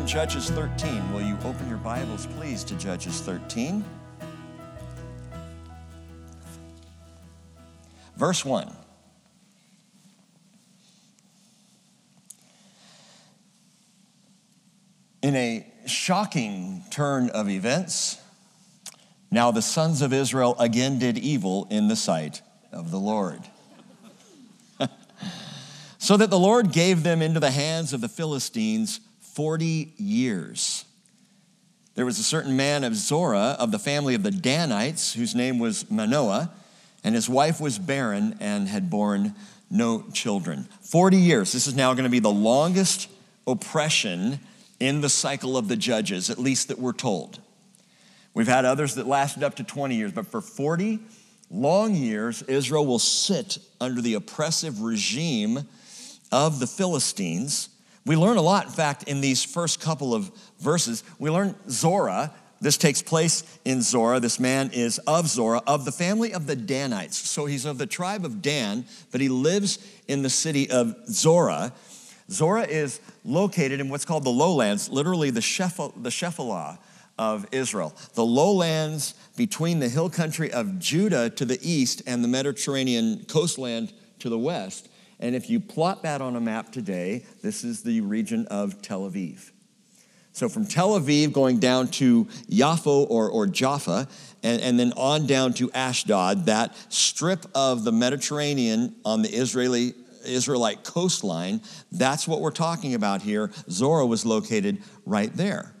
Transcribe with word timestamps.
In 0.00 0.06
Judges 0.06 0.48
13. 0.48 1.12
Will 1.12 1.20
you 1.20 1.36
open 1.44 1.68
your 1.68 1.76
Bibles, 1.76 2.24
please, 2.38 2.64
to 2.64 2.74
Judges 2.76 3.20
13? 3.20 3.84
Verse 8.16 8.42
1. 8.42 8.74
In 15.22 15.36
a 15.36 15.70
shocking 15.86 16.82
turn 16.90 17.28
of 17.28 17.50
events, 17.50 18.18
now 19.30 19.50
the 19.50 19.60
sons 19.60 20.00
of 20.00 20.14
Israel 20.14 20.56
again 20.58 20.98
did 20.98 21.18
evil 21.18 21.66
in 21.70 21.88
the 21.88 21.96
sight 21.96 22.40
of 22.72 22.90
the 22.90 22.98
Lord. 22.98 23.42
so 25.98 26.16
that 26.16 26.30
the 26.30 26.38
Lord 26.38 26.72
gave 26.72 27.02
them 27.02 27.20
into 27.20 27.38
the 27.38 27.50
hands 27.50 27.92
of 27.92 28.00
the 28.00 28.08
Philistines 28.08 29.00
40 29.40 29.94
years. 29.96 30.84
There 31.94 32.04
was 32.04 32.18
a 32.18 32.22
certain 32.22 32.58
man 32.58 32.84
of 32.84 32.94
Zorah 32.94 33.56
of 33.58 33.70
the 33.70 33.78
family 33.78 34.14
of 34.14 34.22
the 34.22 34.30
Danites 34.30 35.14
whose 35.14 35.34
name 35.34 35.58
was 35.58 35.90
Manoah, 35.90 36.52
and 37.02 37.14
his 37.14 37.26
wife 37.26 37.58
was 37.58 37.78
barren 37.78 38.36
and 38.38 38.68
had 38.68 38.90
borne 38.90 39.34
no 39.70 40.04
children. 40.12 40.68
40 40.82 41.16
years. 41.16 41.52
This 41.52 41.66
is 41.66 41.74
now 41.74 41.94
going 41.94 42.04
to 42.04 42.10
be 42.10 42.18
the 42.18 42.28
longest 42.28 43.08
oppression 43.46 44.40
in 44.78 45.00
the 45.00 45.08
cycle 45.08 45.56
of 45.56 45.68
the 45.68 45.76
judges, 45.76 46.28
at 46.28 46.38
least 46.38 46.68
that 46.68 46.78
we're 46.78 46.92
told. 46.92 47.40
We've 48.34 48.46
had 48.46 48.66
others 48.66 48.96
that 48.96 49.06
lasted 49.06 49.42
up 49.42 49.54
to 49.54 49.64
20 49.64 49.94
years, 49.94 50.12
but 50.12 50.26
for 50.26 50.42
40 50.42 50.98
long 51.50 51.94
years, 51.94 52.42
Israel 52.42 52.84
will 52.84 52.98
sit 52.98 53.56
under 53.80 54.02
the 54.02 54.12
oppressive 54.12 54.82
regime 54.82 55.66
of 56.30 56.60
the 56.60 56.66
Philistines. 56.66 57.70
We 58.10 58.16
learn 58.16 58.38
a 58.38 58.42
lot, 58.42 58.66
in 58.66 58.72
fact, 58.72 59.04
in 59.04 59.20
these 59.20 59.44
first 59.44 59.80
couple 59.80 60.16
of 60.16 60.32
verses. 60.58 61.04
We 61.20 61.30
learn 61.30 61.54
Zorah. 61.68 62.34
This 62.60 62.76
takes 62.76 63.02
place 63.02 63.44
in 63.64 63.82
Zorah. 63.82 64.18
This 64.18 64.40
man 64.40 64.72
is 64.72 64.98
of 65.06 65.28
Zorah, 65.28 65.62
of 65.64 65.84
the 65.84 65.92
family 65.92 66.34
of 66.34 66.48
the 66.48 66.56
Danites. 66.56 67.16
So 67.16 67.46
he's 67.46 67.64
of 67.64 67.78
the 67.78 67.86
tribe 67.86 68.24
of 68.24 68.42
Dan, 68.42 68.84
but 69.12 69.20
he 69.20 69.28
lives 69.28 69.78
in 70.08 70.22
the 70.22 70.28
city 70.28 70.68
of 70.68 70.96
Zorah. 71.06 71.72
Zorah 72.28 72.66
is 72.66 72.98
located 73.24 73.78
in 73.78 73.88
what's 73.88 74.04
called 74.04 74.24
the 74.24 74.30
lowlands, 74.30 74.88
literally 74.88 75.30
the, 75.30 75.38
Shephal, 75.38 75.92
the 76.02 76.10
Shephelah 76.10 76.78
of 77.16 77.46
Israel. 77.52 77.94
The 78.14 78.26
lowlands 78.26 79.14
between 79.36 79.78
the 79.78 79.88
hill 79.88 80.10
country 80.10 80.52
of 80.52 80.80
Judah 80.80 81.30
to 81.30 81.44
the 81.44 81.60
east 81.62 82.02
and 82.08 82.24
the 82.24 82.28
Mediterranean 82.28 83.24
coastland 83.26 83.92
to 84.18 84.28
the 84.28 84.36
west. 84.36 84.88
And 85.20 85.36
if 85.36 85.48
you 85.48 85.60
plot 85.60 86.02
that 86.02 86.20
on 86.20 86.34
a 86.34 86.40
map 86.40 86.72
today, 86.72 87.24
this 87.42 87.62
is 87.62 87.82
the 87.82 88.00
region 88.00 88.46
of 88.46 88.82
Tel 88.82 89.02
Aviv. 89.02 89.50
So 90.32 90.48
from 90.48 90.66
Tel 90.66 90.98
Aviv 90.98 91.32
going 91.32 91.58
down 91.58 91.88
to 91.88 92.24
Yaffo 92.48 93.06
or, 93.10 93.28
or 93.28 93.46
Jaffa, 93.46 94.08
and, 94.42 94.62
and 94.62 94.80
then 94.80 94.92
on 94.96 95.26
down 95.26 95.52
to 95.54 95.70
Ashdod, 95.72 96.46
that 96.46 96.74
strip 96.88 97.44
of 97.54 97.84
the 97.84 97.92
Mediterranean 97.92 98.96
on 99.04 99.22
the 99.22 99.28
Israeli 99.28 99.94
Israelite 100.24 100.84
coastline. 100.84 101.60
That's 101.90 102.28
what 102.28 102.40
we're 102.40 102.50
talking 102.50 102.94
about 102.94 103.22
here. 103.22 103.50
Zorah 103.70 104.06
was 104.06 104.26
located 104.26 104.82
right 105.06 105.34
there. 105.34 105.74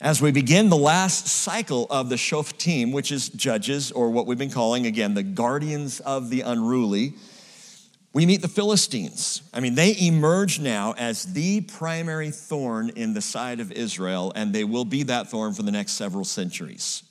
As 0.00 0.20
we 0.20 0.32
begin 0.32 0.68
the 0.68 0.76
last 0.76 1.28
cycle 1.28 1.86
of 1.88 2.08
the 2.08 2.16
Shoftim, 2.16 2.92
which 2.92 3.12
is 3.12 3.28
judges, 3.28 3.92
or 3.92 4.10
what 4.10 4.26
we've 4.26 4.38
been 4.38 4.50
calling 4.50 4.86
again 4.86 5.14
the 5.14 5.22
guardians 5.22 6.00
of 6.00 6.30
the 6.30 6.40
unruly, 6.40 7.14
we 8.12 8.26
meet 8.26 8.42
the 8.42 8.48
Philistines. 8.48 9.42
I 9.54 9.60
mean, 9.60 9.74
they 9.74 9.96
emerge 9.98 10.60
now 10.60 10.94
as 10.98 11.32
the 11.32 11.62
primary 11.62 12.30
thorn 12.30 12.90
in 12.90 13.14
the 13.14 13.22
side 13.22 13.58
of 13.58 13.72
Israel, 13.72 14.32
and 14.34 14.52
they 14.52 14.64
will 14.64 14.84
be 14.84 15.02
that 15.04 15.30
thorn 15.30 15.54
for 15.54 15.62
the 15.62 15.70
next 15.70 15.92
several 15.92 16.24
centuries. 16.24 17.04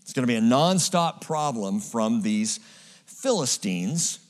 It's 0.00 0.12
going 0.12 0.24
to 0.24 0.32
be 0.32 0.36
a 0.36 0.40
nonstop 0.40 1.20
problem 1.20 1.80
from 1.80 2.22
these 2.22 2.60
Philistines 3.04 4.20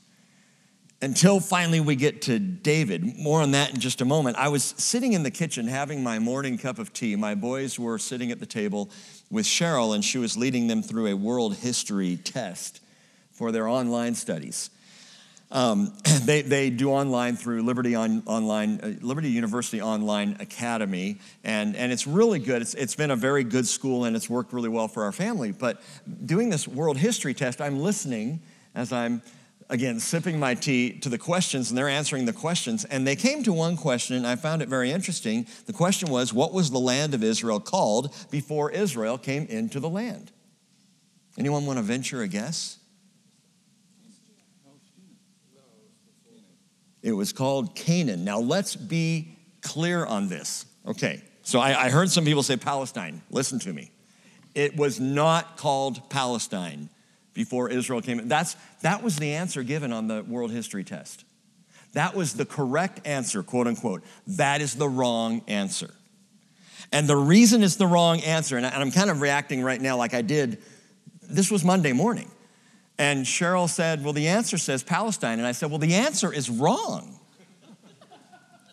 until 1.00 1.40
finally 1.40 1.80
we 1.80 1.96
get 1.96 2.22
to 2.22 2.38
David. 2.38 3.18
More 3.18 3.40
on 3.40 3.52
that 3.52 3.74
in 3.74 3.80
just 3.80 4.00
a 4.00 4.04
moment. 4.04 4.36
I 4.36 4.48
was 4.48 4.74
sitting 4.76 5.12
in 5.14 5.22
the 5.22 5.30
kitchen 5.30 5.66
having 5.66 6.02
my 6.02 6.18
morning 6.18 6.58
cup 6.58 6.78
of 6.78 6.92
tea. 6.92 7.16
My 7.16 7.34
boys 7.34 7.78
were 7.78 7.98
sitting 7.98 8.30
at 8.30 8.38
the 8.38 8.46
table 8.46 8.90
with 9.30 9.46
Cheryl, 9.46 9.94
and 9.94 10.04
she 10.04 10.18
was 10.18 10.36
leading 10.36 10.66
them 10.66 10.82
through 10.82 11.08
a 11.08 11.14
world 11.14 11.56
history 11.56 12.16
test 12.16 12.80
for 13.32 13.50
their 13.50 13.66
online 13.66 14.14
studies. 14.14 14.70
Um, 15.52 15.92
they, 16.24 16.42
they 16.42 16.70
do 16.70 16.90
online 16.90 17.36
through 17.36 17.62
Liberty 17.62 17.94
on, 17.94 18.22
Online, 18.26 18.80
uh, 18.82 19.06
Liberty 19.06 19.28
University 19.28 19.80
Online 19.80 20.36
Academy, 20.40 21.20
and, 21.44 21.76
and 21.76 21.92
it's 21.92 22.06
really 22.06 22.38
good. 22.38 22.62
It's, 22.62 22.74
it's 22.74 22.96
been 22.96 23.10
a 23.10 23.16
very 23.16 23.44
good 23.44 23.66
school, 23.66 24.06
and 24.06 24.16
it's 24.16 24.28
worked 24.28 24.52
really 24.52 24.70
well 24.70 24.88
for 24.88 25.04
our 25.04 25.12
family. 25.12 25.52
But 25.52 25.80
doing 26.24 26.48
this 26.50 26.66
world 26.66 26.96
history 26.96 27.34
test, 27.34 27.60
I'm 27.60 27.78
listening 27.78 28.40
as 28.74 28.92
I'm 28.92 29.22
again, 29.68 29.98
sipping 29.98 30.38
my 30.38 30.54
tea 30.54 30.98
to 30.98 31.08
the 31.08 31.16
questions, 31.16 31.70
and 31.70 31.78
they're 31.78 31.88
answering 31.88 32.26
the 32.26 32.32
questions. 32.32 32.84
And 32.84 33.06
they 33.06 33.16
came 33.16 33.42
to 33.44 33.52
one 33.52 33.76
question, 33.76 34.16
and 34.16 34.26
I 34.26 34.36
found 34.36 34.60
it 34.60 34.68
very 34.68 34.90
interesting. 34.90 35.46
The 35.66 35.72
question 35.72 36.10
was, 36.10 36.32
What 36.32 36.52
was 36.52 36.70
the 36.70 36.78
land 36.78 37.14
of 37.14 37.24
Israel 37.24 37.58
called 37.58 38.14
before 38.30 38.70
Israel 38.70 39.16
came 39.18 39.46
into 39.46 39.80
the 39.80 39.88
land? 39.88 40.30
Anyone 41.38 41.64
want 41.64 41.78
to 41.78 41.82
venture 41.82 42.20
a 42.20 42.28
guess? 42.28 42.78
It 47.02 47.12
was 47.12 47.32
called 47.32 47.74
Canaan. 47.74 48.24
Now, 48.24 48.38
let's 48.38 48.76
be 48.76 49.36
clear 49.60 50.04
on 50.04 50.28
this. 50.28 50.66
Okay, 50.86 51.22
so 51.42 51.60
I, 51.60 51.86
I 51.86 51.90
heard 51.90 52.10
some 52.10 52.24
people 52.24 52.42
say 52.42 52.56
Palestine. 52.56 53.22
Listen 53.30 53.58
to 53.60 53.72
me. 53.72 53.90
It 54.54 54.76
was 54.76 55.00
not 55.00 55.56
called 55.56 56.10
Palestine 56.10 56.90
before 57.34 57.70
Israel 57.70 58.02
came 58.02 58.18
in. 58.18 58.28
That's, 58.28 58.56
that 58.82 59.02
was 59.02 59.16
the 59.16 59.32
answer 59.32 59.62
given 59.62 59.92
on 59.92 60.08
the 60.08 60.22
world 60.22 60.50
history 60.50 60.84
test. 60.84 61.24
That 61.94 62.14
was 62.14 62.34
the 62.34 62.44
correct 62.44 63.06
answer, 63.06 63.42
quote 63.42 63.66
unquote. 63.66 64.02
That 64.26 64.60
is 64.60 64.74
the 64.74 64.88
wrong 64.88 65.42
answer. 65.48 65.90
And 66.90 67.08
the 67.08 67.16
reason 67.16 67.62
it's 67.62 67.76
the 67.76 67.86
wrong 67.86 68.20
answer, 68.20 68.56
and 68.56 68.66
I'm 68.66 68.90
kind 68.90 69.10
of 69.10 69.20
reacting 69.20 69.62
right 69.62 69.80
now 69.80 69.96
like 69.96 70.14
I 70.14 70.22
did, 70.22 70.62
this 71.22 71.50
was 71.50 71.64
Monday 71.64 71.92
morning. 71.92 72.30
And 73.02 73.26
Cheryl 73.26 73.68
said, 73.68 74.04
Well, 74.04 74.12
the 74.12 74.28
answer 74.28 74.56
says 74.56 74.84
Palestine. 74.84 75.40
And 75.40 75.46
I 75.46 75.50
said, 75.50 75.70
Well, 75.70 75.80
the 75.80 75.94
answer 75.94 76.32
is 76.32 76.48
wrong. 76.48 77.18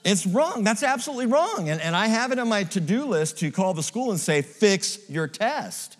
It's 0.05 0.27
wrong. 0.27 0.63
That's 0.63 0.83
absolutely 0.83 1.25
wrong. 1.25 1.67
And, 1.67 1.81
and 1.81 1.95
I 1.95 2.05
have 2.09 2.31
it 2.31 2.37
on 2.37 2.47
my 2.47 2.63
to 2.65 2.79
do 2.79 3.05
list 3.05 3.39
to 3.39 3.49
call 3.49 3.73
the 3.73 3.81
school 3.81 4.11
and 4.11 4.19
say, 4.19 4.43
Fix 4.43 4.99
your 5.09 5.27
test. 5.27 5.97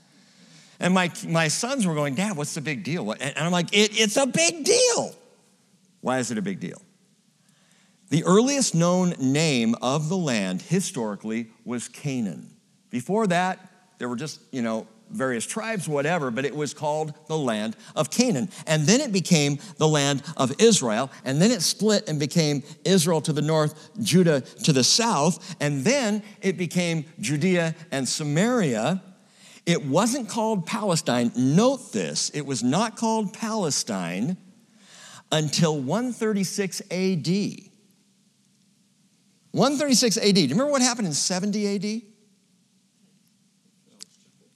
And 0.80 0.94
my, 0.94 1.12
my 1.28 1.48
sons 1.48 1.88
were 1.88 1.96
going, 1.96 2.14
Dad, 2.14 2.38
what's 2.38 2.54
the 2.54 2.62
big 2.62 2.84
deal? 2.84 3.12
And 3.20 3.36
I'm 3.36 3.52
like, 3.52 3.74
it, 3.74 4.00
it's 4.00 4.16
a 4.16 4.28
big 4.28 4.64
deal. 4.64 5.16
Why 6.02 6.20
is 6.20 6.30
it 6.30 6.38
a 6.38 6.44
big 6.44 6.60
deal? 6.60 6.84
The 8.10 8.24
earliest 8.26 8.76
known 8.76 9.16
name 9.20 9.74
of 9.82 10.08
the 10.08 10.18
land 10.18 10.62
historically 10.62 11.48
was 11.66 11.88
Canaan. 11.88 12.52
Before 12.92 13.26
that, 13.26 13.72
there 13.98 14.08
were 14.08 14.16
just, 14.16 14.40
you 14.52 14.62
know, 14.62 14.86
various 15.12 15.46
tribes, 15.46 15.88
whatever, 15.88 16.32
but 16.32 16.46
it 16.46 16.56
was 16.56 16.74
called 16.74 17.14
the 17.28 17.38
land 17.38 17.76
of 17.96 18.10
Canaan. 18.10 18.50
And 18.68 18.88
then 18.88 19.02
it 19.02 19.12
became 19.12 19.60
the 19.78 19.88
land 19.88 20.24
of 20.38 20.54
Israel. 20.60 21.12
And 21.26 21.42
then 21.42 21.52
it 21.52 21.62
split 21.62 22.08
and 22.08 22.20
became 22.20 22.64
Israel 22.86 23.22
to 23.22 23.34
the 23.34 23.42
north, 23.42 23.90
Judah 24.02 24.42
to 24.42 24.74
the 24.74 24.84
south. 24.84 25.56
And 25.60 25.84
then 25.84 26.24
it 26.42 26.58
became 26.58 27.06
Judea 27.20 27.76
and 27.92 28.08
Samaria. 28.08 29.02
It 29.66 29.86
wasn't 29.86 30.30
called 30.30 30.66
Palestine. 30.66 31.32
Note 31.36 31.92
this 31.92 32.30
it 32.32 32.46
was 32.46 32.64
not 32.64 32.96
called 32.96 33.34
Palestine 33.34 34.38
until 35.32 35.80
136 35.80 36.82
AD. 36.92 37.70
136 39.52 40.18
AD. 40.18 40.36
Do 40.36 40.42
you 40.42 40.48
remember 40.50 40.72
what 40.72 40.82
happened 40.82 41.08
in 41.08 41.14
70 41.14 41.76
AD? 41.76 42.09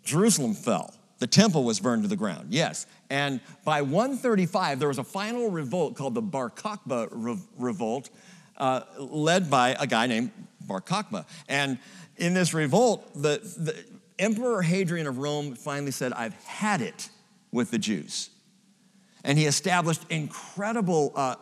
Jerusalem 0.03 0.53
fell. 0.53 0.93
The 1.19 1.27
temple 1.27 1.63
was 1.63 1.79
burned 1.79 2.03
to 2.03 2.09
the 2.09 2.15
ground, 2.15 2.47
yes. 2.49 2.85
And 3.09 3.39
by 3.63 3.81
135, 3.81 4.79
there 4.79 4.87
was 4.87 4.97
a 4.97 5.03
final 5.03 5.49
revolt 5.49 5.95
called 5.95 6.15
the 6.15 6.21
Bar 6.21 6.49
Kokhba 6.49 7.39
Revolt, 7.57 8.09
uh, 8.57 8.81
led 8.97 9.49
by 9.49 9.75
a 9.79 9.87
guy 9.87 10.07
named 10.07 10.31
Bar 10.61 10.81
Kokhba. 10.81 11.25
And 11.47 11.79
in 12.17 12.33
this 12.33 12.53
revolt, 12.53 13.13
the, 13.13 13.39
the, 13.57 13.85
Emperor 14.19 14.61
Hadrian 14.61 15.07
of 15.07 15.17
Rome 15.17 15.55
finally 15.55 15.91
said, 15.91 16.13
I've 16.13 16.35
had 16.45 16.81
it 16.81 17.09
with 17.51 17.71
the 17.71 17.79
Jews. 17.79 18.29
And 19.23 19.37
he 19.37 19.45
established 19.45 20.01
incredible, 20.09 21.13
uh, 21.15 21.35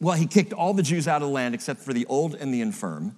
well, 0.00 0.16
he 0.16 0.26
kicked 0.26 0.52
all 0.52 0.74
the 0.74 0.82
Jews 0.82 1.06
out 1.06 1.22
of 1.22 1.28
the 1.28 1.34
land 1.34 1.54
except 1.54 1.80
for 1.80 1.92
the 1.92 2.06
old 2.06 2.34
and 2.34 2.52
the 2.52 2.60
infirm. 2.60 3.16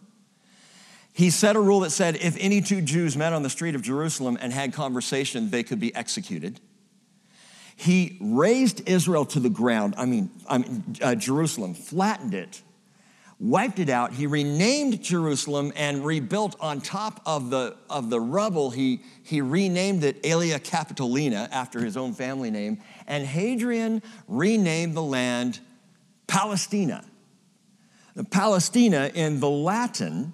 He 1.14 1.30
set 1.30 1.54
a 1.54 1.60
rule 1.60 1.80
that 1.80 1.90
said 1.90 2.16
if 2.16 2.36
any 2.40 2.60
two 2.60 2.82
Jews 2.82 3.16
met 3.16 3.32
on 3.32 3.44
the 3.44 3.48
street 3.48 3.76
of 3.76 3.82
Jerusalem 3.82 4.36
and 4.40 4.52
had 4.52 4.72
conversation, 4.72 5.48
they 5.48 5.62
could 5.62 5.78
be 5.78 5.94
executed. 5.94 6.60
He 7.76 8.18
razed 8.20 8.88
Israel 8.88 9.24
to 9.26 9.38
the 9.38 9.48
ground, 9.48 9.94
I 9.96 10.06
mean, 10.06 10.30
I 10.48 10.58
mean 10.58 10.96
uh, 11.00 11.14
Jerusalem, 11.14 11.74
flattened 11.74 12.34
it, 12.34 12.62
wiped 13.38 13.78
it 13.78 13.88
out. 13.88 14.12
He 14.12 14.26
renamed 14.26 15.02
Jerusalem 15.02 15.72
and 15.76 16.04
rebuilt 16.04 16.56
on 16.58 16.80
top 16.80 17.20
of 17.24 17.48
the, 17.48 17.76
of 17.88 18.10
the 18.10 18.20
rubble. 18.20 18.70
He, 18.70 19.00
he 19.22 19.40
renamed 19.40 20.02
it 20.02 20.20
Aelia 20.24 20.58
Capitolina 20.58 21.48
after 21.52 21.84
his 21.84 21.96
own 21.96 22.12
family 22.12 22.50
name. 22.50 22.80
And 23.06 23.24
Hadrian 23.24 24.02
renamed 24.26 24.96
the 24.96 25.02
land 25.02 25.60
Palestina. 26.26 27.04
The 28.16 28.24
Palestina 28.24 29.12
in 29.14 29.38
the 29.38 29.50
Latin, 29.50 30.32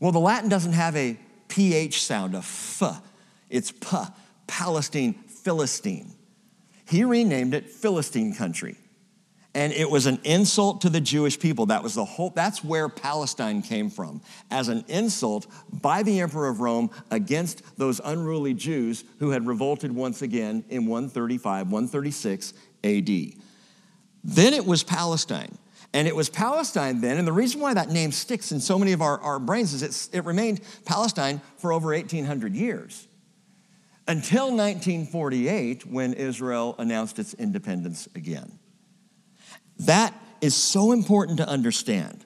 well, 0.00 0.12
the 0.12 0.20
Latin 0.20 0.48
doesn't 0.48 0.72
have 0.72 0.96
a 0.96 1.18
PH 1.48 2.02
sound, 2.02 2.34
a 2.34 2.38
F. 2.38 3.02
It's 3.50 3.72
P, 3.72 3.96
Palestine, 4.46 5.14
Philistine. 5.14 6.12
He 6.88 7.04
renamed 7.04 7.54
it 7.54 7.70
Philistine 7.70 8.34
country 8.34 8.76
and 9.58 9.72
it 9.72 9.90
was 9.90 10.06
an 10.06 10.20
insult 10.22 10.82
to 10.82 10.88
the 10.88 11.00
Jewish 11.00 11.38
people. 11.38 11.66
That 11.66 11.82
was 11.82 11.94
the 11.94 12.04
whole, 12.04 12.30
that's 12.30 12.62
where 12.62 12.88
Palestine 12.88 13.60
came 13.60 13.90
from, 13.90 14.20
as 14.52 14.68
an 14.68 14.84
insult 14.86 15.48
by 15.72 16.04
the 16.04 16.20
emperor 16.20 16.48
of 16.48 16.60
Rome 16.60 16.90
against 17.10 17.62
those 17.76 18.00
unruly 18.04 18.54
Jews 18.54 19.02
who 19.18 19.30
had 19.30 19.48
revolted 19.48 19.90
once 19.90 20.22
again 20.22 20.64
in 20.68 20.86
135, 20.86 21.72
136 21.72 22.52
AD. 22.84 23.08
Then 24.22 24.54
it 24.54 24.64
was 24.64 24.84
Palestine. 24.84 25.58
And 25.94 26.06
it 26.06 26.14
was 26.14 26.28
Palestine 26.28 27.00
then, 27.00 27.16
and 27.16 27.26
the 27.26 27.32
reason 27.32 27.60
why 27.60 27.72
that 27.74 27.88
name 27.88 28.12
sticks 28.12 28.52
in 28.52 28.60
so 28.60 28.78
many 28.78 28.92
of 28.92 29.00
our, 29.00 29.18
our 29.20 29.38
brains 29.38 29.72
is 29.72 30.10
it 30.12 30.24
remained 30.24 30.60
Palestine 30.84 31.40
for 31.56 31.72
over 31.72 31.88
1,800 31.88 32.54
years. 32.54 33.08
Until 34.06 34.46
1948, 34.46 35.86
when 35.86 36.14
Israel 36.14 36.74
announced 36.78 37.18
its 37.18 37.34
independence 37.34 38.08
again. 38.14 38.58
That 39.80 40.14
is 40.40 40.54
so 40.54 40.92
important 40.92 41.38
to 41.38 41.48
understand. 41.48 42.24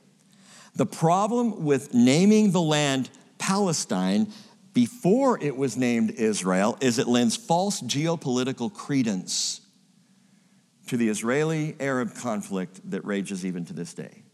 The 0.75 0.87
problem 0.87 1.65
with 1.65 1.93
naming 1.93 2.53
the 2.53 2.61
land 2.61 3.11
Palestine 3.39 4.33
before 4.73 5.43
it 5.43 5.57
was 5.57 5.77
named 5.77 6.13
Israel 6.13 6.79
is 6.81 6.99
it 6.99 7.09
lends 7.09 7.37
false 7.37 7.83
geopolitical 7.83 8.73
credence 8.73 9.62
to 10.93 10.99
the 10.99 11.09
Israeli 11.09 11.75
Arab 11.81 12.15
conflict 12.15 12.79
that 12.91 13.03
rages 13.07 13.47
even 13.47 13.65
to 13.65 13.73
this 13.73 13.95
day. 13.95 14.25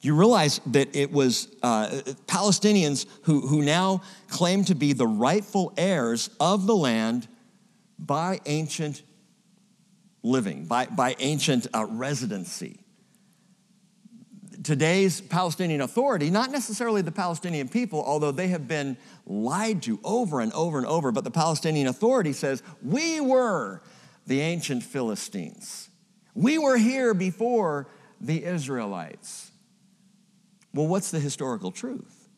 You 0.00 0.14
realize 0.14 0.58
that 0.68 0.96
it 0.96 1.12
was 1.12 1.54
uh, 1.62 1.88
Palestinians 2.26 3.04
who, 3.24 3.46
who 3.46 3.60
now 3.60 4.00
claim 4.30 4.64
to 4.64 4.74
be 4.74 4.94
the 4.94 5.06
rightful 5.06 5.74
heirs 5.76 6.30
of 6.40 6.66
the 6.66 6.74
land 6.74 7.28
by 7.98 8.40
ancient 8.46 9.02
living, 10.22 10.64
by, 10.64 10.86
by 10.86 11.14
ancient 11.18 11.66
uh, 11.74 11.84
residency. 11.84 12.80
Today's 14.62 15.20
Palestinian 15.20 15.82
Authority, 15.82 16.30
not 16.30 16.50
necessarily 16.50 17.02
the 17.02 17.12
Palestinian 17.12 17.68
people, 17.68 18.02
although 18.02 18.32
they 18.32 18.48
have 18.48 18.66
been 18.66 18.96
lied 19.26 19.82
to 19.82 20.00
over 20.04 20.40
and 20.40 20.54
over 20.54 20.78
and 20.78 20.86
over, 20.86 21.12
but 21.12 21.24
the 21.24 21.30
Palestinian 21.30 21.86
Authority 21.86 22.32
says, 22.32 22.62
We 22.82 23.20
were 23.20 23.82
the 24.28 24.40
ancient 24.42 24.82
Philistines. 24.82 25.88
We 26.34 26.58
were 26.58 26.76
here 26.76 27.14
before 27.14 27.88
the 28.20 28.44
Israelites. 28.44 29.50
Well, 30.74 30.86
what's 30.86 31.10
the 31.10 31.18
historical 31.18 31.72
truth? 31.72 32.28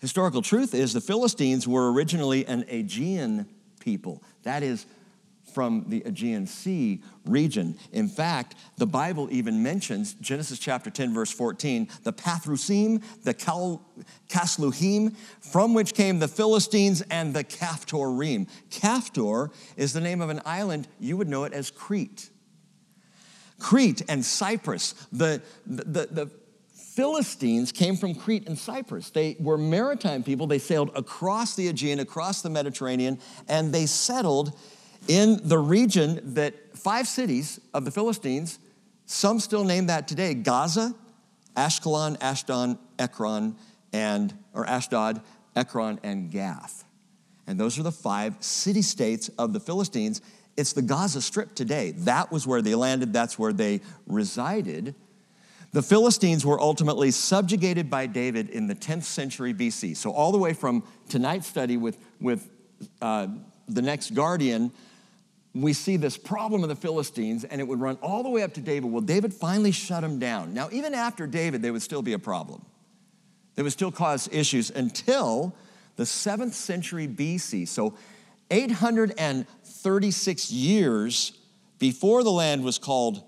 Historical 0.00 0.42
truth 0.42 0.74
is 0.74 0.92
the 0.92 1.00
Philistines 1.00 1.66
were 1.66 1.92
originally 1.92 2.46
an 2.46 2.64
Aegean 2.68 3.48
people. 3.80 4.22
That 4.44 4.62
is, 4.62 4.86
from 5.58 5.84
the 5.88 6.04
Aegean 6.06 6.46
Sea 6.46 7.02
region. 7.26 7.76
In 7.90 8.06
fact, 8.06 8.54
the 8.76 8.86
Bible 8.86 9.26
even 9.32 9.60
mentions 9.60 10.14
Genesis 10.14 10.60
chapter 10.60 10.88
10, 10.88 11.12
verse 11.12 11.32
14, 11.32 11.88
the 12.04 12.12
Pathrusim, 12.12 13.02
the 13.24 13.34
Casluhim, 13.34 15.16
from 15.40 15.74
which 15.74 15.94
came 15.94 16.20
the 16.20 16.28
Philistines 16.28 17.02
and 17.10 17.34
the 17.34 17.42
Caphtorim. 17.42 18.48
Caphtor 18.70 19.50
is 19.76 19.92
the 19.92 20.00
name 20.00 20.20
of 20.20 20.30
an 20.30 20.40
island, 20.44 20.86
you 21.00 21.16
would 21.16 21.26
know 21.26 21.42
it 21.42 21.52
as 21.52 21.72
Crete. 21.72 22.30
Crete 23.58 24.02
and 24.08 24.24
Cyprus, 24.24 24.92
the, 25.10 25.42
the, 25.66 26.06
the 26.06 26.30
Philistines 26.94 27.72
came 27.72 27.96
from 27.96 28.14
Crete 28.14 28.46
and 28.46 28.56
Cyprus. 28.56 29.10
They 29.10 29.36
were 29.40 29.58
maritime 29.58 30.22
people. 30.22 30.46
They 30.46 30.60
sailed 30.60 30.92
across 30.94 31.56
the 31.56 31.66
Aegean, 31.66 31.98
across 31.98 32.42
the 32.42 32.50
Mediterranean, 32.50 33.18
and 33.48 33.74
they 33.74 33.86
settled 33.86 34.56
in 35.08 35.40
the 35.42 35.58
region 35.58 36.20
that 36.34 36.76
five 36.76 37.08
cities 37.08 37.58
of 37.74 37.84
the 37.84 37.90
Philistines, 37.90 38.58
some 39.06 39.40
still 39.40 39.64
name 39.64 39.86
that 39.86 40.06
today 40.06 40.34
Gaza, 40.34 40.94
Ashkelon, 41.56 42.16
Ashdod, 42.20 42.78
Ekron, 42.98 43.56
and, 43.92 44.32
or 44.54 44.66
Ashdod, 44.66 45.22
Ekron, 45.56 45.98
and 46.04 46.30
Gath. 46.30 46.84
And 47.46 47.58
those 47.58 47.78
are 47.78 47.82
the 47.82 47.90
five 47.90 48.36
city 48.40 48.82
states 48.82 49.30
of 49.38 49.54
the 49.54 49.60
Philistines. 49.60 50.20
It's 50.56 50.74
the 50.74 50.82
Gaza 50.82 51.22
Strip 51.22 51.54
today. 51.54 51.92
That 51.92 52.30
was 52.30 52.46
where 52.46 52.60
they 52.60 52.74
landed, 52.74 53.12
that's 53.12 53.38
where 53.38 53.54
they 53.54 53.80
resided. 54.06 54.94
The 55.72 55.82
Philistines 55.82 56.46
were 56.46 56.60
ultimately 56.60 57.10
subjugated 57.10 57.90
by 57.90 58.06
David 58.06 58.50
in 58.50 58.66
the 58.66 58.74
10th 58.74 59.04
century 59.04 59.52
BC. 59.52 59.96
So, 59.96 60.10
all 60.12 60.32
the 60.32 60.38
way 60.38 60.54
from 60.54 60.82
tonight's 61.08 61.46
study 61.46 61.76
with, 61.76 61.98
with 62.20 62.48
uh, 63.02 63.28
the 63.68 63.82
next 63.82 64.14
guardian 64.14 64.72
we 65.62 65.72
see 65.72 65.96
this 65.96 66.16
problem 66.16 66.62
of 66.62 66.68
the 66.68 66.76
Philistines, 66.76 67.44
and 67.44 67.60
it 67.60 67.64
would 67.64 67.80
run 67.80 67.96
all 68.02 68.22
the 68.22 68.28
way 68.28 68.42
up 68.42 68.54
to 68.54 68.60
David. 68.60 68.90
Well, 68.90 69.00
David 69.00 69.34
finally 69.34 69.72
shut 69.72 70.02
them 70.02 70.18
down. 70.18 70.54
Now, 70.54 70.68
even 70.70 70.94
after 70.94 71.26
David, 71.26 71.62
there 71.62 71.72
would 71.72 71.82
still 71.82 72.02
be 72.02 72.12
a 72.12 72.18
problem. 72.18 72.64
They 73.54 73.62
would 73.62 73.72
still 73.72 73.90
cause 73.90 74.28
issues 74.30 74.70
until 74.70 75.54
the 75.96 76.06
seventh 76.06 76.54
century 76.54 77.08
BC. 77.08 77.66
So, 77.66 77.94
836 78.50 80.50
years 80.50 81.32
before 81.78 82.22
the 82.22 82.30
land 82.30 82.64
was 82.64 82.78
called 82.78 83.22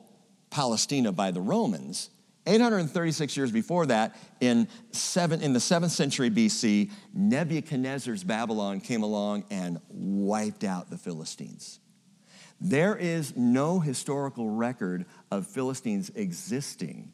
Palestina 0.50 1.12
by 1.12 1.30
the 1.30 1.40
Romans, 1.40 2.10
836 2.46 3.36
years 3.36 3.52
before 3.52 3.86
that, 3.86 4.16
in, 4.40 4.66
seven, 4.92 5.42
in 5.42 5.52
the 5.52 5.58
7th 5.58 5.90
century 5.90 6.30
BC, 6.30 6.90
Nebuchadnezzar's 7.12 8.24
Babylon 8.24 8.80
came 8.80 9.02
along 9.02 9.44
and 9.50 9.78
wiped 9.88 10.64
out 10.64 10.90
the 10.90 10.96
Philistines. 10.96 11.80
There 12.60 12.96
is 12.96 13.36
no 13.36 13.80
historical 13.80 14.50
record 14.50 15.06
of 15.30 15.46
Philistines 15.46 16.10
existing 16.14 17.12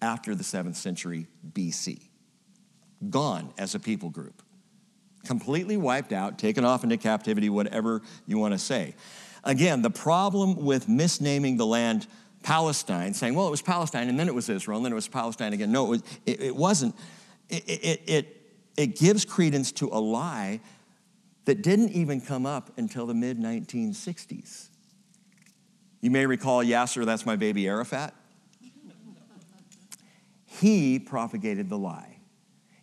after 0.00 0.34
the 0.34 0.44
7th 0.44 0.76
century 0.76 1.26
BC. 1.52 2.00
Gone 3.10 3.52
as 3.58 3.74
a 3.74 3.78
people 3.78 4.08
group. 4.08 4.42
Completely 5.24 5.76
wiped 5.76 6.12
out, 6.12 6.38
taken 6.38 6.64
off 6.64 6.82
into 6.82 6.96
captivity, 6.96 7.50
whatever 7.50 8.00
you 8.26 8.38
want 8.38 8.54
to 8.54 8.58
say. 8.58 8.94
Again, 9.44 9.82
the 9.82 9.90
problem 9.90 10.56
with 10.56 10.86
misnaming 10.86 11.58
the 11.58 11.66
land 11.66 12.06
Palestine, 12.42 13.12
saying, 13.12 13.34
well, 13.34 13.48
it 13.48 13.50
was 13.50 13.62
Palestine 13.62 14.08
and 14.08 14.18
then 14.18 14.28
it 14.28 14.34
was 14.34 14.48
Israel 14.48 14.78
and 14.78 14.84
then 14.86 14.92
it 14.92 14.96
was 14.96 15.08
Palestine 15.08 15.52
again. 15.52 15.72
No, 15.72 15.86
it, 15.86 15.88
was, 15.88 16.02
it, 16.24 16.40
it 16.40 16.56
wasn't. 16.56 16.94
It, 17.48 17.68
it, 17.68 18.02
it, 18.06 18.42
it 18.76 18.98
gives 18.98 19.24
credence 19.24 19.72
to 19.72 19.88
a 19.88 19.98
lie 19.98 20.60
that 21.44 21.62
didn't 21.62 21.90
even 21.90 22.20
come 22.20 22.46
up 22.46 22.70
until 22.76 23.06
the 23.06 23.14
mid 23.14 23.38
1960s. 23.38 24.65
You 26.06 26.12
may 26.12 26.24
recall 26.24 26.62
Yasser, 26.62 27.04
that's 27.04 27.26
my 27.26 27.34
baby 27.34 27.66
Arafat. 27.66 28.14
He 30.44 31.00
propagated 31.00 31.68
the 31.68 31.76
lie. 31.76 32.18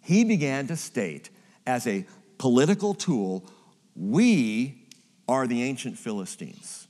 He 0.01 0.25
began 0.25 0.67
to 0.67 0.75
state 0.75 1.29
as 1.65 1.87
a 1.87 2.05
political 2.37 2.93
tool, 2.93 3.49
we 3.95 4.89
are 5.29 5.47
the 5.47 5.63
ancient 5.63 5.97
Philistines. 5.97 6.89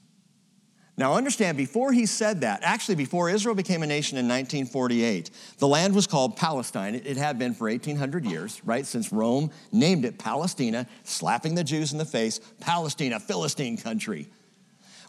Now, 0.98 1.14
understand, 1.14 1.56
before 1.56 1.92
he 1.92 2.08
said 2.08 2.42
that, 2.42 2.62
actually, 2.64 2.96
before 2.96 3.30
Israel 3.30 3.54
became 3.54 3.84
a 3.84 3.88
nation 3.88 4.18
in 4.18 4.26
1948, 4.26 5.30
the 5.60 5.68
land 5.68 5.94
was 5.94 6.08
called 6.08 6.36
Palestine. 6.36 6.96
It 6.96 7.18
had 7.18 7.38
been 7.38 7.54
for 7.54 7.70
1,800 7.70 8.26
years, 8.26 8.60
right? 8.66 8.88
Since 8.88 9.14
Rome 9.14 9.52
named 9.72 10.04
it 10.04 10.18
Palestina, 10.18 10.88
slapping 11.04 11.54
the 11.54 11.64
Jews 11.64 11.92
in 11.92 12.00
the 12.00 12.06
face, 12.06 12.40
Palestina, 12.60 13.20
Philistine 13.20 13.78
country. 13.78 14.30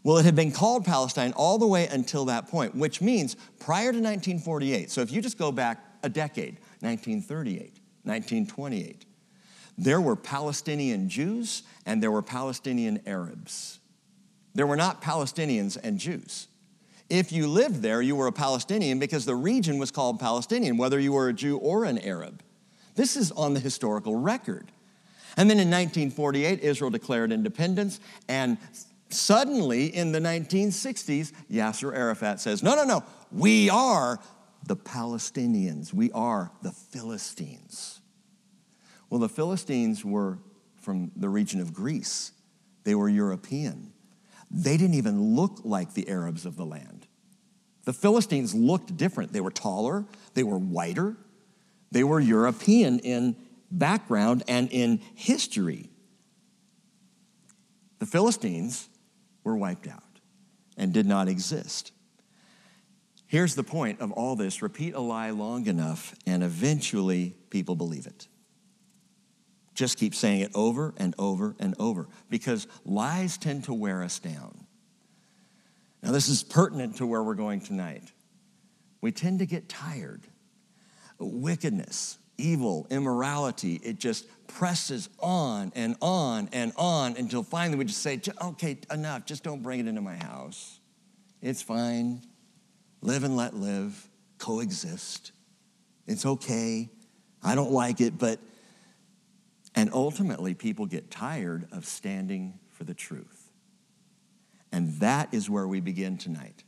Well, 0.04 0.18
it 0.18 0.26
had 0.26 0.36
been 0.36 0.52
called 0.52 0.84
Palestine 0.84 1.32
all 1.32 1.56
the 1.58 1.66
way 1.66 1.86
until 1.88 2.26
that 2.26 2.48
point, 2.48 2.74
which 2.74 3.00
means 3.00 3.36
prior 3.58 3.90
to 3.90 3.98
1948. 3.98 4.90
So 4.90 5.00
if 5.00 5.10
you 5.10 5.22
just 5.22 5.38
go 5.38 5.50
back 5.50 5.82
a 6.02 6.10
decade, 6.10 6.58
1938, 6.80 7.80
1928, 8.04 9.06
there 9.78 10.02
were 10.02 10.14
Palestinian 10.14 11.08
Jews 11.08 11.62
and 11.86 12.02
there 12.02 12.10
were 12.10 12.22
Palestinian 12.22 13.00
Arabs. 13.06 13.80
There 14.54 14.66
were 14.66 14.76
not 14.76 15.00
Palestinians 15.00 15.78
and 15.82 15.98
Jews. 15.98 16.48
If 17.08 17.32
you 17.32 17.46
lived 17.46 17.80
there, 17.82 18.02
you 18.02 18.14
were 18.14 18.26
a 18.26 18.32
Palestinian 18.32 18.98
because 18.98 19.24
the 19.24 19.34
region 19.34 19.78
was 19.78 19.90
called 19.90 20.20
Palestinian, 20.20 20.76
whether 20.76 21.00
you 21.00 21.12
were 21.12 21.28
a 21.28 21.32
Jew 21.32 21.56
or 21.56 21.84
an 21.84 21.98
Arab. 21.98 22.42
This 22.94 23.16
is 23.16 23.32
on 23.32 23.54
the 23.54 23.60
historical 23.60 24.16
record. 24.16 24.70
And 25.36 25.50
then 25.50 25.58
in 25.58 25.68
1948, 25.70 26.60
Israel 26.60 26.90
declared 26.90 27.32
independence, 27.32 27.98
and 28.28 28.56
Suddenly, 29.14 29.94
in 29.94 30.12
the 30.12 30.18
1960s, 30.18 31.32
Yasser 31.50 31.94
Arafat 31.94 32.40
says, 32.40 32.62
No, 32.62 32.74
no, 32.74 32.84
no, 32.84 33.04
we 33.30 33.70
are 33.70 34.18
the 34.66 34.76
Palestinians. 34.76 35.92
We 35.92 36.10
are 36.12 36.50
the 36.62 36.72
Philistines. 36.72 38.00
Well, 39.10 39.20
the 39.20 39.28
Philistines 39.28 40.04
were 40.04 40.38
from 40.80 41.12
the 41.16 41.28
region 41.28 41.60
of 41.60 41.72
Greece, 41.72 42.32
they 42.84 42.94
were 42.94 43.08
European. 43.08 43.92
They 44.50 44.76
didn't 44.76 44.94
even 44.94 45.34
look 45.34 45.60
like 45.64 45.94
the 45.94 46.08
Arabs 46.08 46.44
of 46.44 46.56
the 46.56 46.66
land. 46.66 47.06
The 47.84 47.92
Philistines 47.92 48.54
looked 48.54 48.96
different. 48.96 49.32
They 49.32 49.40
were 49.40 49.50
taller, 49.50 50.04
they 50.34 50.42
were 50.42 50.58
whiter, 50.58 51.16
they 51.90 52.04
were 52.04 52.20
European 52.20 52.98
in 52.98 53.36
background 53.70 54.42
and 54.46 54.70
in 54.70 55.00
history. 55.14 55.88
The 57.98 58.06
Philistines 58.06 58.88
were 59.44 59.56
wiped 59.56 59.86
out 59.86 60.02
and 60.76 60.92
did 60.92 61.06
not 61.06 61.28
exist. 61.28 61.92
Here's 63.26 63.54
the 63.54 63.64
point 63.64 64.00
of 64.00 64.12
all 64.12 64.36
this 64.36 64.62
repeat 64.62 64.94
a 64.94 65.00
lie 65.00 65.30
long 65.30 65.66
enough, 65.66 66.14
and 66.26 66.42
eventually 66.42 67.34
people 67.50 67.76
believe 67.76 68.06
it. 68.06 68.28
Just 69.74 69.98
keep 69.98 70.14
saying 70.14 70.40
it 70.40 70.52
over 70.54 70.94
and 70.96 71.14
over 71.18 71.56
and 71.58 71.74
over 71.78 72.08
because 72.30 72.66
lies 72.84 73.36
tend 73.36 73.64
to 73.64 73.74
wear 73.74 74.02
us 74.02 74.18
down. 74.18 74.66
Now, 76.02 76.12
this 76.12 76.28
is 76.28 76.42
pertinent 76.42 76.96
to 76.98 77.06
where 77.06 77.22
we're 77.22 77.34
going 77.34 77.60
tonight. 77.60 78.12
We 79.00 79.10
tend 79.10 79.40
to 79.40 79.46
get 79.46 79.68
tired. 79.68 80.22
Wickedness, 81.18 82.18
evil, 82.36 82.86
immorality, 82.90 83.80
it 83.82 83.98
just 83.98 84.26
presses 84.46 85.08
on 85.20 85.72
and 85.74 85.96
on 86.00 86.48
and 86.52 86.72
on 86.76 87.16
until 87.16 87.42
finally 87.42 87.78
we 87.78 87.84
just 87.84 88.02
say, 88.02 88.20
okay, 88.42 88.78
enough, 88.90 89.24
just 89.24 89.42
don't 89.42 89.62
bring 89.62 89.80
it 89.80 89.86
into 89.86 90.00
my 90.00 90.16
house. 90.16 90.80
It's 91.40 91.62
fine. 91.62 92.22
Live 93.00 93.24
and 93.24 93.36
let 93.36 93.54
live, 93.54 94.08
coexist. 94.38 95.32
It's 96.06 96.24
okay. 96.24 96.88
I 97.42 97.54
don't 97.54 97.72
like 97.72 98.00
it, 98.00 98.18
but 98.18 98.38
and 99.74 99.90
ultimately, 99.92 100.54
people 100.54 100.86
get 100.86 101.10
tired 101.10 101.66
of 101.72 101.84
standing 101.84 102.60
for 102.70 102.84
the 102.84 102.94
truth. 102.94 103.50
And 104.70 104.92
that 105.00 105.32
is 105.34 105.50
where 105.50 105.66
we 105.66 105.80
begin 105.80 106.16
tonight. 106.16 106.62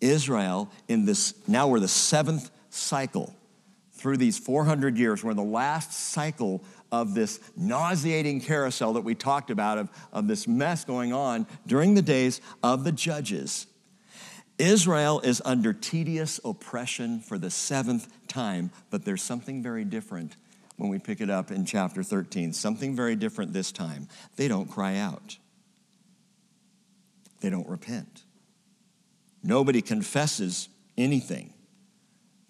Israel, 0.00 0.70
in 0.88 1.04
this, 1.04 1.34
now 1.48 1.68
we're 1.68 1.80
the 1.80 1.88
seventh 1.88 2.50
cycle 2.70 3.34
through 4.02 4.16
these 4.16 4.36
400 4.36 4.98
years. 4.98 5.22
We're 5.22 5.30
in 5.30 5.36
the 5.36 5.44
last 5.44 5.92
cycle 5.92 6.64
of 6.90 7.14
this 7.14 7.38
nauseating 7.56 8.40
carousel 8.40 8.94
that 8.94 9.02
we 9.02 9.14
talked 9.14 9.48
about, 9.48 9.78
of, 9.78 9.88
of 10.12 10.26
this 10.26 10.48
mess 10.48 10.84
going 10.84 11.12
on 11.12 11.46
during 11.68 11.94
the 11.94 12.02
days 12.02 12.40
of 12.64 12.82
the 12.82 12.90
judges. 12.90 13.68
Israel 14.58 15.20
is 15.20 15.40
under 15.44 15.72
tedious 15.72 16.40
oppression 16.44 17.20
for 17.20 17.38
the 17.38 17.48
seventh 17.48 18.08
time, 18.26 18.72
but 18.90 19.04
there's 19.04 19.22
something 19.22 19.62
very 19.62 19.84
different 19.84 20.34
when 20.76 20.90
we 20.90 20.98
pick 20.98 21.20
it 21.20 21.30
up 21.30 21.52
in 21.52 21.64
chapter 21.64 22.02
13. 22.02 22.52
Something 22.52 22.96
very 22.96 23.14
different 23.14 23.52
this 23.52 23.70
time. 23.70 24.08
They 24.36 24.48
don't 24.48 24.68
cry 24.68 24.96
out, 24.96 25.38
they 27.40 27.50
don't 27.50 27.68
repent. 27.68 28.24
Nobody 29.44 29.80
confesses 29.80 30.68
anything. 30.98 31.51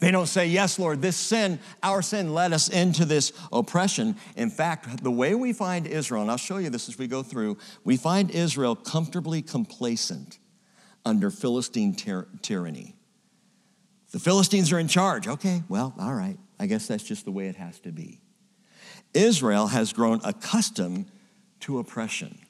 They 0.02 0.10
don't 0.10 0.26
say, 0.26 0.48
Yes, 0.48 0.80
Lord, 0.80 1.00
this 1.00 1.16
sin, 1.16 1.60
our 1.80 2.02
sin, 2.02 2.34
led 2.34 2.52
us 2.52 2.68
into 2.68 3.04
this 3.04 3.32
oppression. 3.52 4.16
In 4.34 4.50
fact, 4.50 5.00
the 5.04 5.12
way 5.12 5.36
we 5.36 5.52
find 5.52 5.86
Israel, 5.86 6.22
and 6.22 6.30
I'll 6.30 6.36
show 6.36 6.56
you 6.56 6.70
this 6.70 6.88
as 6.88 6.98
we 6.98 7.06
go 7.06 7.22
through, 7.22 7.56
we 7.84 7.96
find 7.96 8.28
Israel 8.32 8.74
comfortably 8.74 9.42
complacent 9.42 10.40
under 11.04 11.30
Philistine 11.30 11.94
tyr- 11.94 12.26
tyranny. 12.42 12.96
The 14.10 14.18
Philistines 14.18 14.72
are 14.72 14.80
in 14.80 14.88
charge. 14.88 15.28
Okay, 15.28 15.62
well, 15.68 15.94
all 16.00 16.14
right. 16.14 16.36
I 16.58 16.66
guess 16.66 16.88
that's 16.88 17.04
just 17.04 17.24
the 17.24 17.30
way 17.30 17.46
it 17.46 17.54
has 17.54 17.78
to 17.80 17.92
be. 17.92 18.20
Israel 19.14 19.68
has 19.68 19.92
grown 19.92 20.20
accustomed 20.24 21.12
to 21.60 21.78
oppression. 21.78 22.40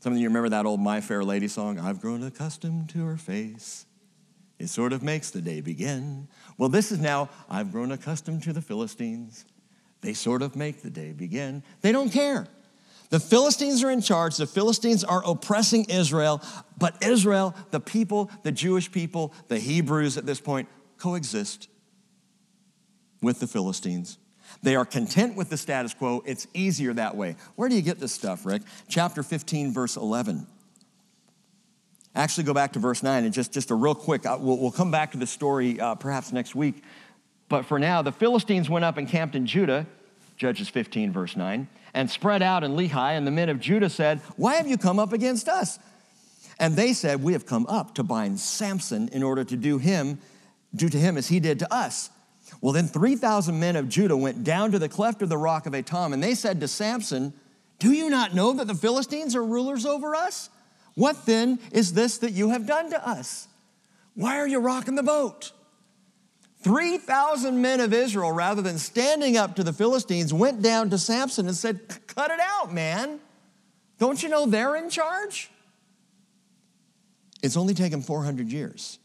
Some 0.00 0.14
of 0.14 0.18
you 0.18 0.28
remember 0.28 0.48
that 0.48 0.64
old 0.64 0.80
My 0.80 1.02
Fair 1.02 1.22
Lady 1.24 1.48
song, 1.48 1.78
I've 1.78 2.00
grown 2.00 2.22
accustomed 2.22 2.88
to 2.88 3.04
her 3.04 3.18
face. 3.18 3.84
It 4.58 4.68
sort 4.68 4.92
of 4.92 5.02
makes 5.02 5.30
the 5.30 5.40
day 5.40 5.60
begin. 5.60 6.28
Well, 6.56 6.68
this 6.68 6.90
is 6.90 6.98
now, 6.98 7.30
I've 7.48 7.70
grown 7.70 7.92
accustomed 7.92 8.42
to 8.44 8.52
the 8.52 8.60
Philistines. 8.60 9.44
They 10.00 10.14
sort 10.14 10.42
of 10.42 10.56
make 10.56 10.82
the 10.82 10.90
day 10.90 11.12
begin. 11.12 11.62
They 11.80 11.92
don't 11.92 12.10
care. 12.10 12.46
The 13.10 13.20
Philistines 13.20 13.82
are 13.84 13.90
in 13.90 14.00
charge. 14.00 14.36
The 14.36 14.46
Philistines 14.46 15.02
are 15.04 15.22
oppressing 15.24 15.84
Israel, 15.84 16.42
but 16.76 17.02
Israel, 17.02 17.54
the 17.70 17.80
people, 17.80 18.30
the 18.42 18.52
Jewish 18.52 18.90
people, 18.90 19.32
the 19.48 19.58
Hebrews 19.58 20.18
at 20.18 20.26
this 20.26 20.40
point, 20.40 20.68
coexist 20.98 21.68
with 23.22 23.40
the 23.40 23.46
Philistines. 23.46 24.18
They 24.62 24.76
are 24.76 24.84
content 24.84 25.36
with 25.36 25.50
the 25.50 25.56
status 25.56 25.94
quo. 25.94 26.22
It's 26.26 26.46
easier 26.52 26.92
that 26.94 27.16
way. 27.16 27.36
Where 27.54 27.68
do 27.68 27.76
you 27.76 27.82
get 27.82 28.00
this 28.00 28.12
stuff, 28.12 28.44
Rick? 28.44 28.62
Chapter 28.88 29.22
15, 29.22 29.72
verse 29.72 29.96
11. 29.96 30.46
Actually, 32.14 32.44
go 32.44 32.54
back 32.54 32.72
to 32.72 32.78
verse 32.78 33.02
9 33.02 33.24
and 33.24 33.32
just, 33.32 33.52
just 33.52 33.70
a 33.70 33.74
real 33.74 33.94
quick, 33.94 34.26
uh, 34.26 34.36
we'll, 34.40 34.58
we'll 34.58 34.70
come 34.70 34.90
back 34.90 35.12
to 35.12 35.18
the 35.18 35.26
story 35.26 35.78
uh, 35.80 35.94
perhaps 35.94 36.32
next 36.32 36.54
week. 36.54 36.82
But 37.48 37.64
for 37.64 37.78
now, 37.78 38.02
the 38.02 38.12
Philistines 38.12 38.68
went 38.68 38.84
up 38.84 38.96
and 38.96 39.08
camped 39.08 39.34
in 39.34 39.46
Judah, 39.46 39.86
Judges 40.36 40.68
15, 40.68 41.12
verse 41.12 41.36
9, 41.36 41.68
and 41.94 42.10
spread 42.10 42.42
out 42.42 42.64
in 42.64 42.76
Lehi. 42.76 43.16
And 43.16 43.26
the 43.26 43.30
men 43.30 43.48
of 43.48 43.60
Judah 43.60 43.88
said, 43.88 44.20
Why 44.36 44.54
have 44.54 44.66
you 44.66 44.78
come 44.78 44.98
up 44.98 45.12
against 45.12 45.48
us? 45.48 45.78
And 46.58 46.76
they 46.76 46.92
said, 46.92 47.22
We 47.22 47.32
have 47.32 47.46
come 47.46 47.66
up 47.66 47.94
to 47.94 48.02
bind 48.02 48.40
Samson 48.40 49.08
in 49.08 49.22
order 49.22 49.44
to 49.44 49.56
do 49.56 49.78
him, 49.78 50.18
do 50.74 50.88
to 50.88 50.98
him 50.98 51.16
as 51.16 51.28
he 51.28 51.40
did 51.40 51.58
to 51.60 51.72
us. 51.72 52.10
Well, 52.60 52.72
then 52.72 52.86
3,000 52.86 53.58
men 53.58 53.76
of 53.76 53.88
Judah 53.88 54.16
went 54.16 54.42
down 54.42 54.72
to 54.72 54.78
the 54.78 54.88
cleft 54.88 55.22
of 55.22 55.28
the 55.28 55.38
rock 55.38 55.66
of 55.66 55.74
Etam, 55.74 56.12
and 56.12 56.22
they 56.22 56.34
said 56.34 56.60
to 56.60 56.68
Samson, 56.68 57.32
Do 57.78 57.92
you 57.92 58.10
not 58.10 58.34
know 58.34 58.52
that 58.54 58.66
the 58.66 58.74
Philistines 58.74 59.36
are 59.36 59.44
rulers 59.44 59.86
over 59.86 60.14
us? 60.14 60.50
What 60.98 61.26
then 61.26 61.60
is 61.70 61.92
this 61.92 62.18
that 62.18 62.32
you 62.32 62.50
have 62.50 62.66
done 62.66 62.90
to 62.90 63.08
us? 63.08 63.46
Why 64.14 64.38
are 64.38 64.48
you 64.48 64.58
rocking 64.58 64.96
the 64.96 65.02
boat? 65.02 65.52
3,000 66.62 67.62
men 67.62 67.78
of 67.78 67.92
Israel, 67.92 68.32
rather 68.32 68.62
than 68.62 68.78
standing 68.78 69.36
up 69.36 69.54
to 69.54 69.62
the 69.62 69.72
Philistines, 69.72 70.34
went 70.34 70.60
down 70.60 70.90
to 70.90 70.98
Samson 70.98 71.46
and 71.46 71.56
said, 71.56 71.80
Cut 72.08 72.32
it 72.32 72.40
out, 72.40 72.74
man. 72.74 73.20
Don't 73.98 74.20
you 74.20 74.28
know 74.28 74.46
they're 74.46 74.74
in 74.74 74.90
charge? 74.90 75.50
It's 77.44 77.56
only 77.56 77.74
taken 77.74 78.02
400 78.02 78.50
years 78.50 78.98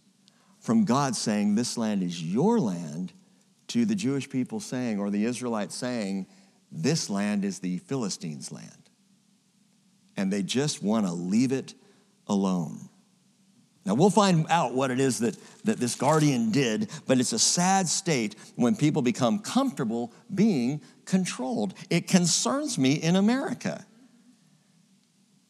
from 0.60 0.86
God 0.86 1.16
saying, 1.16 1.54
This 1.54 1.78
land 1.78 2.02
is 2.02 2.24
your 2.24 2.60
land 2.60 3.14
to 3.68 3.86
the 3.86 3.94
Jewish 3.96 4.28
people 4.28 4.60
saying, 4.60 5.00
or 5.00 5.12
the 5.12 5.26
Israelites 5.26 5.76
saying, 5.76 6.26
this 6.74 7.08
land 7.08 7.46
is 7.46 7.60
the 7.60 7.78
Philistines' 7.78 8.52
land. 8.52 8.90
And 10.18 10.34
they 10.34 10.42
just 10.42 10.82
want 10.82 11.06
to 11.06 11.14
leave 11.14 11.52
it 11.52 11.76
alone. 12.28 12.90
Now, 13.86 13.96
we'll 13.96 14.10
find 14.10 14.46
out 14.50 14.74
what 14.74 14.92
it 14.92 15.00
is 15.00 15.20
that, 15.20 15.38
that 15.66 15.78
this 15.78 15.96
guardian 15.96 16.52
did, 16.52 16.90
but 17.06 17.20
it's 17.20 17.34
a 17.34 17.40
sad 17.40 17.88
state 17.90 18.36
when 18.56 18.76
people 18.78 19.02
become 19.02 19.40
comfortable 19.40 20.14
being 20.34 20.82
controlled. 21.06 21.74
It 21.90 22.08
concerns 22.08 22.78
me 22.78 22.94
in 22.94 23.18
America 23.18 23.86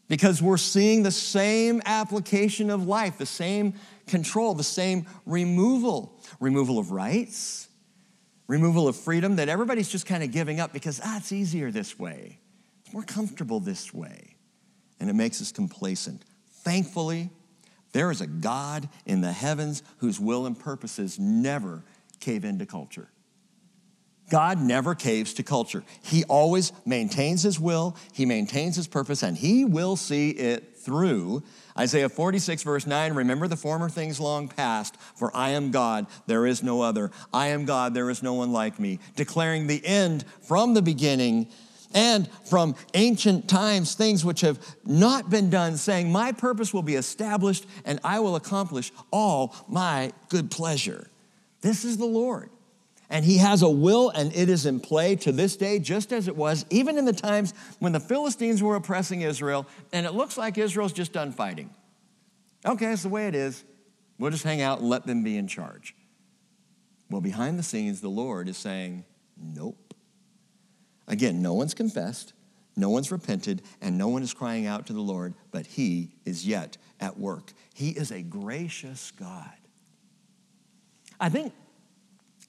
because 0.07 0.41
we're 0.41 0.57
seeing 0.57 1.03
the 1.03 1.11
same 1.11 1.81
application 1.85 2.71
of 2.71 2.87
life, 2.87 3.19
the 3.19 3.25
same 3.25 3.75
control, 4.07 4.55
the 4.55 4.63
same 4.63 5.05
removal 5.27 6.19
removal 6.39 6.79
of 6.79 6.91
rights, 6.91 7.67
removal 8.47 8.87
of 8.87 8.95
freedom 8.95 9.37
that 9.37 9.49
everybody's 9.49 9.89
just 9.89 10.05
kind 10.05 10.23
of 10.23 10.31
giving 10.31 10.59
up 10.59 10.73
because, 10.73 10.99
ah, 11.03 11.17
it's 11.17 11.31
easier 11.31 11.71
this 11.71 11.97
way. 11.97 12.39
It's 12.83 12.93
more 12.93 13.03
comfortable 13.03 13.59
this 13.59 13.93
way. 13.93 14.35
And 14.99 15.09
it 15.09 15.13
makes 15.13 15.41
us 15.41 15.51
complacent. 15.51 16.23
Thankfully, 16.63 17.29
there 17.91 18.09
is 18.09 18.21
a 18.21 18.27
God 18.27 18.89
in 19.05 19.21
the 19.21 19.31
heavens 19.31 19.83
whose 19.97 20.19
will 20.19 20.45
and 20.45 20.57
purposes 20.57 21.19
never 21.19 21.83
cave 22.19 22.45
into 22.45 22.65
culture. 22.65 23.09
God 24.29 24.59
never 24.59 24.95
caves 24.95 25.33
to 25.35 25.43
culture. 25.43 25.83
He 26.01 26.23
always 26.23 26.71
maintains 26.85 27.43
his 27.43 27.59
will, 27.59 27.95
he 28.13 28.25
maintains 28.25 28.75
his 28.75 28.87
purpose, 28.87 29.21
and 29.21 29.37
he 29.37 29.65
will 29.65 29.95
see 29.95 30.31
it 30.31 30.77
through 30.77 31.43
Isaiah 31.77 32.09
46, 32.09 32.63
verse 32.63 32.87
9 32.87 33.13
Remember 33.13 33.47
the 33.47 33.57
former 33.57 33.89
things 33.89 34.19
long 34.19 34.47
past, 34.47 34.95
for 35.15 35.35
I 35.35 35.49
am 35.49 35.71
God, 35.71 36.07
there 36.25 36.45
is 36.45 36.63
no 36.63 36.81
other. 36.81 37.11
I 37.33 37.47
am 37.47 37.65
God, 37.65 37.93
there 37.93 38.09
is 38.09 38.23
no 38.23 38.33
one 38.33 38.51
like 38.51 38.79
me. 38.79 38.99
Declaring 39.15 39.67
the 39.67 39.85
end 39.85 40.25
from 40.41 40.73
the 40.73 40.81
beginning 40.81 41.49
and 41.93 42.29
from 42.45 42.75
ancient 42.93 43.47
times, 43.47 43.95
things 43.95 44.25
which 44.25 44.41
have 44.41 44.59
not 44.85 45.29
been 45.29 45.49
done, 45.49 45.77
saying, 45.77 46.11
My 46.11 46.31
purpose 46.31 46.73
will 46.73 46.83
be 46.83 46.95
established 46.95 47.65
and 47.85 47.99
I 48.03 48.19
will 48.19 48.35
accomplish 48.35 48.91
all 49.11 49.55
my 49.67 50.11
good 50.29 50.51
pleasure. 50.51 51.07
This 51.61 51.85
is 51.85 51.97
the 51.97 52.05
Lord. 52.05 52.49
And 53.09 53.23
he 53.23 53.37
has 53.37 53.61
a 53.61 53.69
will, 53.69 54.09
and 54.09 54.35
it 54.35 54.49
is 54.49 54.65
in 54.65 54.79
play 54.79 55.15
to 55.17 55.31
this 55.31 55.55
day, 55.55 55.77
just 55.77 56.11
as 56.11 56.27
it 56.27 56.35
was 56.35 56.65
even 56.71 56.97
in 56.97 57.05
the 57.05 57.13
times 57.13 57.53
when 57.77 57.91
the 57.91 57.99
Philistines 57.99 58.63
were 58.63 58.75
oppressing 58.75 59.21
Israel, 59.21 59.67
and 59.91 60.07
it 60.07 60.13
looks 60.13 60.35
like 60.35 60.57
Israel's 60.57 60.93
just 60.93 61.13
done 61.13 61.31
fighting. 61.31 61.69
Okay, 62.65 62.87
that's 62.87 63.03
the 63.03 63.09
way 63.09 63.27
it 63.27 63.35
is. 63.35 63.63
We'll 64.17 64.31
just 64.31 64.43
hang 64.43 64.61
out 64.61 64.79
and 64.79 64.89
let 64.89 65.05
them 65.05 65.23
be 65.23 65.37
in 65.37 65.47
charge. 65.47 65.95
Well, 67.11 67.21
behind 67.21 67.59
the 67.59 67.63
scenes, 67.63 68.01
the 68.01 68.09
Lord 68.09 68.49
is 68.49 68.57
saying, 68.57 69.05
Nope. 69.37 69.77
Again, 71.07 71.41
no 71.41 71.53
one's 71.53 71.73
confessed, 71.73 72.33
no 72.75 72.89
one's 72.89 73.11
repented, 73.11 73.61
and 73.81 73.97
no 73.97 74.07
one 74.07 74.23
is 74.23 74.33
crying 74.33 74.65
out 74.65 74.87
to 74.87 74.93
the 74.93 75.01
Lord, 75.01 75.33
but 75.51 75.65
He 75.65 76.11
is 76.25 76.47
yet 76.47 76.77
at 76.99 77.19
work. 77.19 77.53
He 77.73 77.89
is 77.89 78.11
a 78.11 78.21
gracious 78.21 79.11
God. 79.11 79.53
I 81.19 81.29
think 81.29 81.53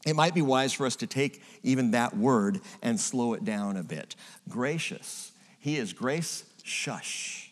it 0.06 0.16
might 0.16 0.34
be 0.34 0.42
wise 0.42 0.73
for 0.73 0.87
us 0.87 0.96
to 0.96 1.06
take 1.06 1.42
even 1.62 1.92
that 1.92 2.16
word 2.16 2.61
and 2.82 2.99
slow 3.00 3.34
it 3.34 3.44
down 3.44 3.76
a 3.76 3.82
bit. 3.82 4.16
Gracious. 4.49 5.32
He 5.58 5.76
is 5.76 5.92
grace 5.92 6.44
shush. 6.62 7.50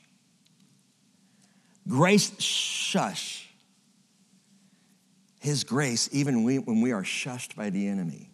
Grace 1.88 2.38
shush. 2.40 3.48
His 5.40 5.64
grace, 5.64 6.08
even 6.12 6.44
when 6.44 6.80
we 6.80 6.92
are 6.92 7.02
shushed 7.02 7.56
by 7.56 7.70
the 7.70 7.88
enemy, 7.88 8.31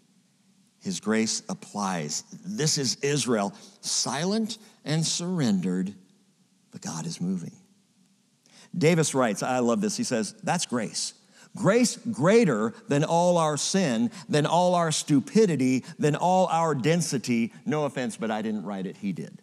his 0.89 1.01
grace 1.01 1.43
applies. 1.51 2.25
This 2.47 2.79
is 2.79 2.97
Israel, 3.03 3.53
silent 3.83 4.57
and 4.87 5.05
surrendered, 5.05 5.95
but 6.73 6.81
God 6.81 7.05
is 7.05 7.21
moving. 7.21 7.53
Davis 8.77 9.15
writes, 9.15 9.43
I 9.43 9.59
love 9.59 9.83
this. 9.83 9.99
He 9.99 10.03
says, 10.05 10.35
That's 10.43 10.65
grace. 10.65 11.13
Grace 11.55 11.99
greater 12.11 12.73
than 12.89 13.05
all 13.05 13.37
our 13.37 13.59
sin, 13.59 14.11
than 14.31 14.47
all 14.47 14.75
our 14.75 14.91
stupidity, 14.91 15.85
than 15.99 16.17
all 16.17 16.47
our 16.47 16.75
density. 16.75 17.53
No 17.67 17.85
offense, 17.85 18.17
but 18.17 18.31
I 18.31 18.41
didn't 18.41 18.65
write 18.65 18.87
it, 18.87 18.97
he 18.97 19.13
did. 19.13 19.43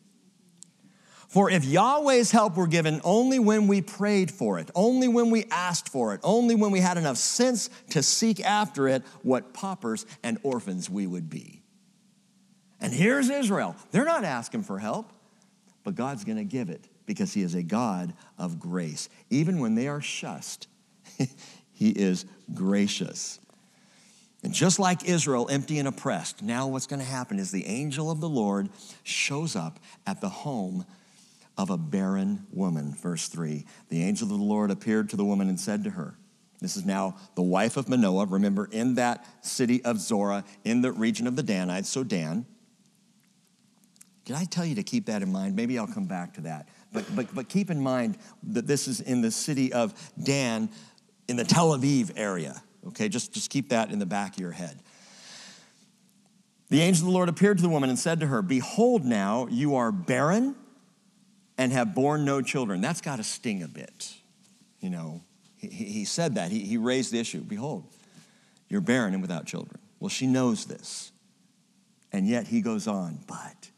For 1.36 1.50
if 1.50 1.66
Yahweh's 1.66 2.32
help 2.32 2.56
were 2.56 2.66
given 2.66 3.02
only 3.04 3.40
when 3.40 3.68
we 3.68 3.82
prayed 3.82 4.32
for 4.32 4.58
it, 4.58 4.72
only 4.74 5.10
when 5.10 5.32
we 5.32 5.44
asked 5.52 5.90
for 5.90 6.14
it, 6.14 6.22
only 6.24 6.56
when 6.56 6.72
we 6.72 6.80
had 6.80 6.98
enough 6.98 7.18
sense 7.18 7.70
to 7.90 8.02
seek 8.02 8.40
after 8.40 8.88
it, 8.88 9.04
what 9.22 9.54
paupers 9.54 10.06
and 10.24 10.38
orphans 10.44 10.90
we 10.90 11.06
would 11.06 11.30
be. 11.30 11.62
And 12.80 12.94
here's 12.94 13.30
Israel. 13.30 13.76
They're 13.92 14.06
not 14.06 14.24
asking 14.24 14.64
for 14.64 14.80
help, 14.80 15.12
but 15.84 15.96
God's 15.96 16.24
going 16.24 16.38
to 16.38 16.46
give 16.46 16.70
it 16.70 16.88
because 17.06 17.34
He 17.34 17.42
is 17.42 17.54
a 17.54 17.64
God 17.64 18.14
of 18.38 18.58
grace. 18.58 19.10
Even 19.30 19.60
when 19.60 19.76
they 19.76 19.90
are 19.90 20.00
shushed, 20.00 20.68
He 21.74 21.90
is 21.90 22.24
gracious. 22.54 23.42
And 24.42 24.54
just 24.54 24.80
like 24.80 25.04
Israel, 25.04 25.50
empty 25.52 25.80
and 25.80 25.88
oppressed, 25.90 26.42
now 26.42 26.70
what's 26.70 26.88
going 26.88 27.02
to 27.02 27.06
happen 27.06 27.40
is 27.40 27.52
the 27.52 27.66
angel 27.66 28.10
of 28.10 28.22
the 28.22 28.30
Lord 28.30 28.70
shows 29.04 29.58
up 29.58 29.82
at 30.08 30.22
the 30.22 30.30
home 30.30 30.86
of 31.58 31.70
a 31.70 31.78
barren 31.78 32.46
woman. 32.52 32.94
Verse 32.94 33.28
3 33.28 33.66
The 33.90 34.04
angel 34.04 34.32
of 34.32 34.38
the 34.38 34.44
Lord 34.44 34.72
appeared 34.72 35.10
to 35.10 35.16
the 35.16 35.26
woman 35.26 35.50
and 35.50 35.60
said 35.60 35.84
to 35.86 35.92
her, 35.92 36.18
This 36.62 36.76
is 36.76 36.86
now 36.86 37.18
the 37.36 37.42
wife 37.42 37.78
of 37.78 37.90
Manoah, 37.90 38.26
remember, 38.26 38.68
in 38.72 38.96
that 38.96 39.26
city 39.46 39.84
of 39.84 40.00
Zorah, 40.00 40.44
in 40.64 40.82
the 40.82 40.92
region 40.92 41.28
of 41.28 41.36
the 41.36 41.44
Danites, 41.44 41.90
so 41.90 42.04
Dan. 42.04 42.46
Did 44.26 44.36
I 44.36 44.46
tell 44.46 44.66
you 44.66 44.76
to 44.76 44.84
keep 44.84 45.06
that 45.06 45.22
in 45.22 45.32
mind? 45.32 45.56
Maybe 45.56 45.78
I'll 45.78 45.86
come 45.86 46.08
back 46.08 46.34
to 46.34 46.42
that. 46.42 46.68
But, 46.92 47.06
but, 47.16 47.36
but 47.36 47.48
keep 47.48 47.70
in 47.70 47.80
mind 47.80 48.18
that 48.44 48.66
this 48.66 48.88
is 48.88 49.00
in 49.00 49.22
the 49.22 49.30
city 49.30 49.72
of 49.72 49.94
Dan, 50.22 50.70
in 51.28 51.36
the 51.36 51.44
Tel 51.44 51.78
Aviv 51.78 52.12
area. 52.16 52.62
Okay, 52.88 53.08
just, 53.08 53.34
just 53.34 53.52
keep 53.52 53.70
that 53.70 53.92
in 53.92 54.00
the 54.00 54.06
back 54.06 54.34
of 54.34 54.40
your 54.40 54.52
head. 54.52 54.82
The 56.70 56.82
angel 56.82 57.04
of 57.04 57.12
the 57.12 57.14
Lord 57.14 57.30
appeared 57.30 57.58
to 57.58 57.64
the 57.64 57.70
woman 57.70 57.90
and 57.90 58.00
said 58.00 58.20
to 58.22 58.28
her, 58.28 58.42
Behold, 58.42 59.06
now 59.06 59.48
you 59.52 59.76
are 59.76 59.92
barren 59.92 60.56
and 61.58 61.72
have 61.72 61.96
borne 61.96 62.26
no 62.26 62.42
children. 62.42 62.82
That's 62.82 63.02
got 63.02 63.18
to 63.18 63.24
sting 63.24 63.64
a 63.64 63.68
bit. 63.68 64.14
You 64.80 64.90
know, 64.90 65.22
he, 65.58 65.68
he 65.68 66.06
said 66.06 66.36
that. 66.36 66.52
He, 66.52 66.60
he 66.60 66.78
raised 66.78 67.12
the 67.12 67.20
issue. 67.20 67.42
Behold, 67.42 67.86
you're 68.70 68.82
barren 68.82 69.14
and 69.14 69.22
without 69.22 69.46
children. 69.46 69.80
Well, 70.00 70.10
she 70.10 70.28
knows 70.28 70.66
this. 70.66 71.12
And 72.12 72.28
yet 72.28 72.48
he 72.48 72.62
goes 72.62 72.88
on, 72.88 73.20
but 73.28 73.70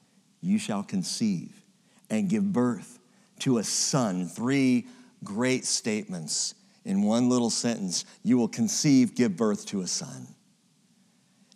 you 0.41 0.59
shall 0.59 0.83
conceive 0.83 1.61
and 2.09 2.29
give 2.29 2.53
birth 2.53 2.99
to 3.39 3.57
a 3.57 3.63
son. 3.63 4.27
Three 4.27 4.87
great 5.23 5.65
statements 5.65 6.55
in 6.85 7.03
one 7.03 7.29
little 7.29 7.49
sentence. 7.49 8.05
You 8.23 8.37
will 8.37 8.47
conceive, 8.47 9.15
give 9.15 9.35
birth 9.35 9.65
to 9.67 9.81
a 9.81 9.87
son. 9.87 10.27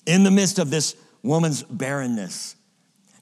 In 0.06 0.24
the 0.24 0.32
midst 0.32 0.60
of 0.60 0.72
this 0.72 0.96
woman's 1.24 1.64
barrenness, 1.64 2.56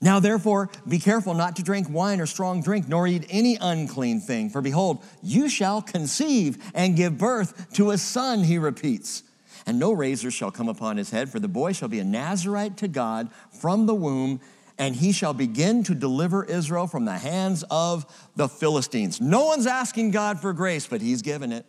now, 0.02 0.20
therefore, 0.22 0.70
be 0.88 0.98
careful 0.98 1.34
not 1.34 1.58
to 1.58 1.64
drink 1.64 1.88
wine 1.90 2.22
or 2.22 2.26
strong 2.26 2.62
drink, 2.62 2.88
nor 2.88 3.06
eat 3.06 3.26
any 3.30 3.58
unclean 3.60 4.22
thing. 4.22 4.50
For 4.50 4.62
behold, 4.62 5.04
you 5.22 5.50
shall 5.50 5.82
conceive 5.82 6.58
and 6.74 6.96
give 6.96 7.18
birth 7.18 7.74
to 7.74 7.92
a 7.92 7.98
son, 7.98 8.44
he 8.44 8.58
repeats. 8.58 9.24
And 9.66 9.78
no 9.78 9.92
razor 9.92 10.32
shall 10.32 10.52
come 10.52 10.70
upon 10.70 10.96
his 10.96 11.10
head, 11.10 11.30
for 11.30 11.40
the 11.40 11.50
boy 11.50 11.74
shall 11.74 11.90
be 11.90 12.00
a 12.00 12.06
Nazarite 12.06 12.78
to 12.78 12.88
God 12.88 13.30
from 13.52 13.88
the 13.88 13.94
womb, 13.96 14.40
and 14.78 14.96
he 14.96 15.12
shall 15.12 15.34
begin 15.34 15.84
to 15.84 15.94
deliver 15.94 16.46
Israel 16.46 16.88
from 16.88 17.04
the 17.04 17.18
hands 17.18 17.66
of 17.70 18.06
the 18.38 18.48
Philistines. 18.48 19.20
No 19.20 19.46
one's 19.46 19.68
asking 19.68 20.12
God 20.12 20.40
for 20.40 20.54
grace, 20.54 20.88
but 20.88 21.02
he's 21.02 21.22
given 21.22 21.52
it. 21.52 21.66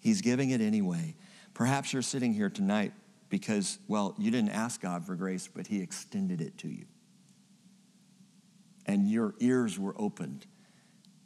He's 0.00 0.22
giving 0.22 0.50
it 0.50 0.60
anyway. 0.60 1.14
Perhaps 1.54 1.92
you're 1.92 2.02
sitting 2.02 2.34
here 2.34 2.50
tonight 2.50 2.92
because, 3.30 3.78
well, 3.88 4.14
you 4.18 4.30
didn't 4.30 4.50
ask 4.50 4.80
God 4.80 5.06
for 5.06 5.14
grace, 5.14 5.48
but 5.48 5.68
He 5.68 5.80
extended 5.80 6.40
it 6.40 6.58
to 6.58 6.68
you. 6.68 6.84
And 8.84 9.08
your 9.08 9.34
ears 9.38 9.78
were 9.78 9.94
opened. 9.96 10.46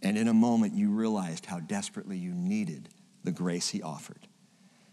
And 0.03 0.17
in 0.19 0.29
a 0.29 0.35
moment, 0.35 0.75
you 0.75 0.91
realized 0.91 1.47
how 1.47 1.61
desperately 1.61 2.19
you 2.19 2.33
needed 2.33 2.91
the 3.25 3.33
grace 3.33 3.71
He 3.71 3.83
offered. 3.83 4.29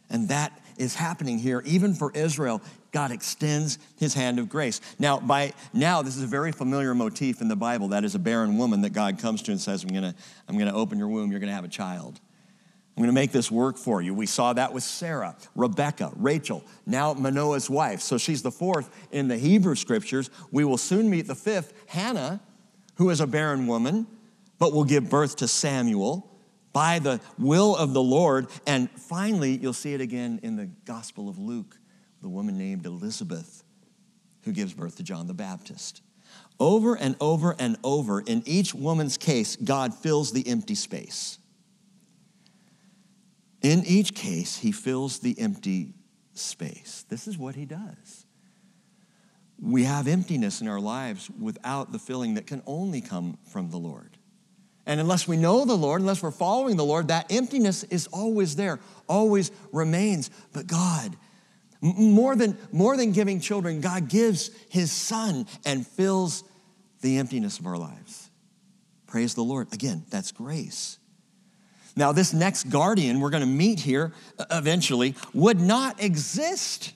And 0.09 0.27
that 0.29 0.59
is 0.77 0.95
happening 0.95 1.39
here. 1.39 1.61
Even 1.65 1.93
for 1.93 2.11
Israel, 2.13 2.61
God 2.91 3.11
extends 3.11 3.79
his 3.95 4.13
hand 4.13 4.39
of 4.39 4.49
grace. 4.49 4.81
Now, 4.99 5.19
by 5.19 5.53
now, 5.73 6.01
this 6.01 6.17
is 6.17 6.23
a 6.23 6.27
very 6.27 6.51
familiar 6.51 6.93
motif 6.93 7.39
in 7.39 7.47
the 7.47 7.55
Bible. 7.55 7.89
That 7.89 8.03
is 8.03 8.13
a 8.13 8.19
barren 8.19 8.57
woman 8.57 8.81
that 8.81 8.89
God 8.89 9.19
comes 9.19 9.41
to 9.43 9.51
and 9.51 9.61
says, 9.61 9.83
I'm 9.83 9.93
gonna, 9.93 10.13
I'm 10.49 10.57
gonna 10.57 10.75
open 10.75 10.97
your 10.97 11.07
womb, 11.07 11.31
you're 11.31 11.39
gonna 11.39 11.53
have 11.53 11.63
a 11.63 11.69
child. 11.69 12.19
I'm 12.95 13.03
going 13.03 13.07
to 13.07 13.19
make 13.19 13.31
this 13.31 13.49
work 13.49 13.77
for 13.77 14.01
you. 14.01 14.13
We 14.13 14.25
saw 14.25 14.51
that 14.53 14.73
with 14.73 14.83
Sarah, 14.83 15.37
Rebecca, 15.55 16.11
Rachel, 16.17 16.63
now 16.85 17.13
Manoah's 17.13 17.69
wife. 17.69 18.01
So 18.01 18.17
she's 18.17 18.41
the 18.41 18.51
fourth 18.51 18.89
in 19.11 19.29
the 19.29 19.37
Hebrew 19.37 19.75
scriptures. 19.75 20.29
We 20.51 20.65
will 20.65 20.77
soon 20.77 21.09
meet 21.09 21.25
the 21.25 21.35
fifth, 21.35 21.73
Hannah, 21.87 22.41
who 22.95 23.09
is 23.09 23.21
a 23.21 23.27
barren 23.27 23.65
woman, 23.65 24.07
but 24.59 24.73
will 24.73 24.83
give 24.83 25.09
birth 25.09 25.37
to 25.37 25.47
Samuel 25.47 26.29
by 26.73 26.99
the 26.99 27.21
will 27.39 27.75
of 27.75 27.93
the 27.93 28.03
Lord. 28.03 28.47
And 28.67 28.89
finally, 28.91 29.57
you'll 29.57 29.73
see 29.73 29.93
it 29.93 30.01
again 30.01 30.41
in 30.43 30.57
the 30.57 30.65
Gospel 30.85 31.29
of 31.29 31.37
Luke, 31.37 31.77
the 32.21 32.29
woman 32.29 32.57
named 32.57 32.85
Elizabeth, 32.85 33.63
who 34.43 34.51
gives 34.51 34.73
birth 34.73 34.97
to 34.97 35.03
John 35.03 35.27
the 35.27 35.33
Baptist. 35.33 36.01
Over 36.59 36.95
and 36.95 37.15
over 37.19 37.55
and 37.57 37.77
over, 37.83 38.19
in 38.19 38.43
each 38.45 38.75
woman's 38.75 39.17
case, 39.17 39.55
God 39.55 39.93
fills 39.93 40.31
the 40.31 40.47
empty 40.47 40.75
space. 40.75 41.39
In 43.61 43.83
each 43.85 44.13
case, 44.15 44.57
he 44.57 44.71
fills 44.71 45.19
the 45.19 45.39
empty 45.39 45.93
space. 46.33 47.05
This 47.09 47.27
is 47.27 47.37
what 47.37 47.55
he 47.55 47.65
does. 47.65 48.25
We 49.61 49.83
have 49.83 50.07
emptiness 50.07 50.61
in 50.61 50.67
our 50.67 50.79
lives 50.79 51.29
without 51.29 51.91
the 51.91 51.99
filling 51.99 52.33
that 52.33 52.47
can 52.47 52.63
only 52.65 53.01
come 53.01 53.37
from 53.51 53.69
the 53.69 53.77
Lord. 53.77 54.17
And 54.87 54.99
unless 54.99 55.27
we 55.27 55.37
know 55.37 55.63
the 55.65 55.77
Lord, 55.77 56.01
unless 56.01 56.23
we're 56.23 56.31
following 56.31 56.75
the 56.75 56.83
Lord, 56.85 57.09
that 57.09 57.31
emptiness 57.31 57.83
is 57.83 58.07
always 58.07 58.55
there, 58.55 58.79
always 59.07 59.51
remains. 59.71 60.31
But 60.53 60.65
God, 60.65 61.15
more 61.81 62.35
than, 62.35 62.57
more 62.71 62.97
than 62.97 63.11
giving 63.11 63.39
children, 63.39 63.81
God 63.81 64.09
gives 64.09 64.49
his 64.69 64.91
son 64.91 65.45
and 65.65 65.85
fills 65.85 66.43
the 67.01 67.19
emptiness 67.19 67.59
of 67.59 67.67
our 67.67 67.77
lives. 67.77 68.31
Praise 69.05 69.35
the 69.35 69.43
Lord. 69.43 69.71
Again, 69.71 70.03
that's 70.09 70.31
grace. 70.31 70.97
Now, 71.95 72.11
this 72.11 72.33
next 72.33 72.69
guardian 72.69 73.19
we're 73.19 73.29
going 73.29 73.41
to 73.41 73.47
meet 73.47 73.79
here 73.79 74.13
uh, 74.39 74.45
eventually 74.51 75.15
would 75.33 75.59
not 75.59 76.01
exist. 76.01 76.93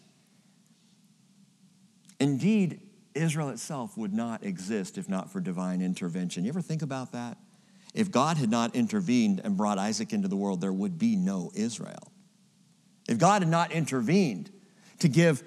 Indeed, 2.19 2.79
Israel 3.13 3.49
itself 3.49 3.97
would 3.97 4.13
not 4.13 4.43
exist 4.43 4.97
if 4.97 5.09
not 5.09 5.31
for 5.31 5.39
divine 5.39 5.81
intervention. 5.81 6.43
You 6.43 6.49
ever 6.49 6.61
think 6.61 6.81
about 6.81 7.11
that? 7.13 7.37
If 7.93 8.11
God 8.11 8.37
had 8.37 8.49
not 8.49 8.75
intervened 8.75 9.41
and 9.43 9.55
brought 9.55 9.77
Isaac 9.77 10.11
into 10.11 10.27
the 10.27 10.35
world, 10.35 10.59
there 10.59 10.73
would 10.73 10.99
be 10.99 11.15
no 11.15 11.51
Israel. 11.55 12.11
If 13.07 13.17
God 13.17 13.41
had 13.41 13.49
not 13.49 13.71
intervened 13.71 14.51
to 14.99 15.07
give 15.07 15.43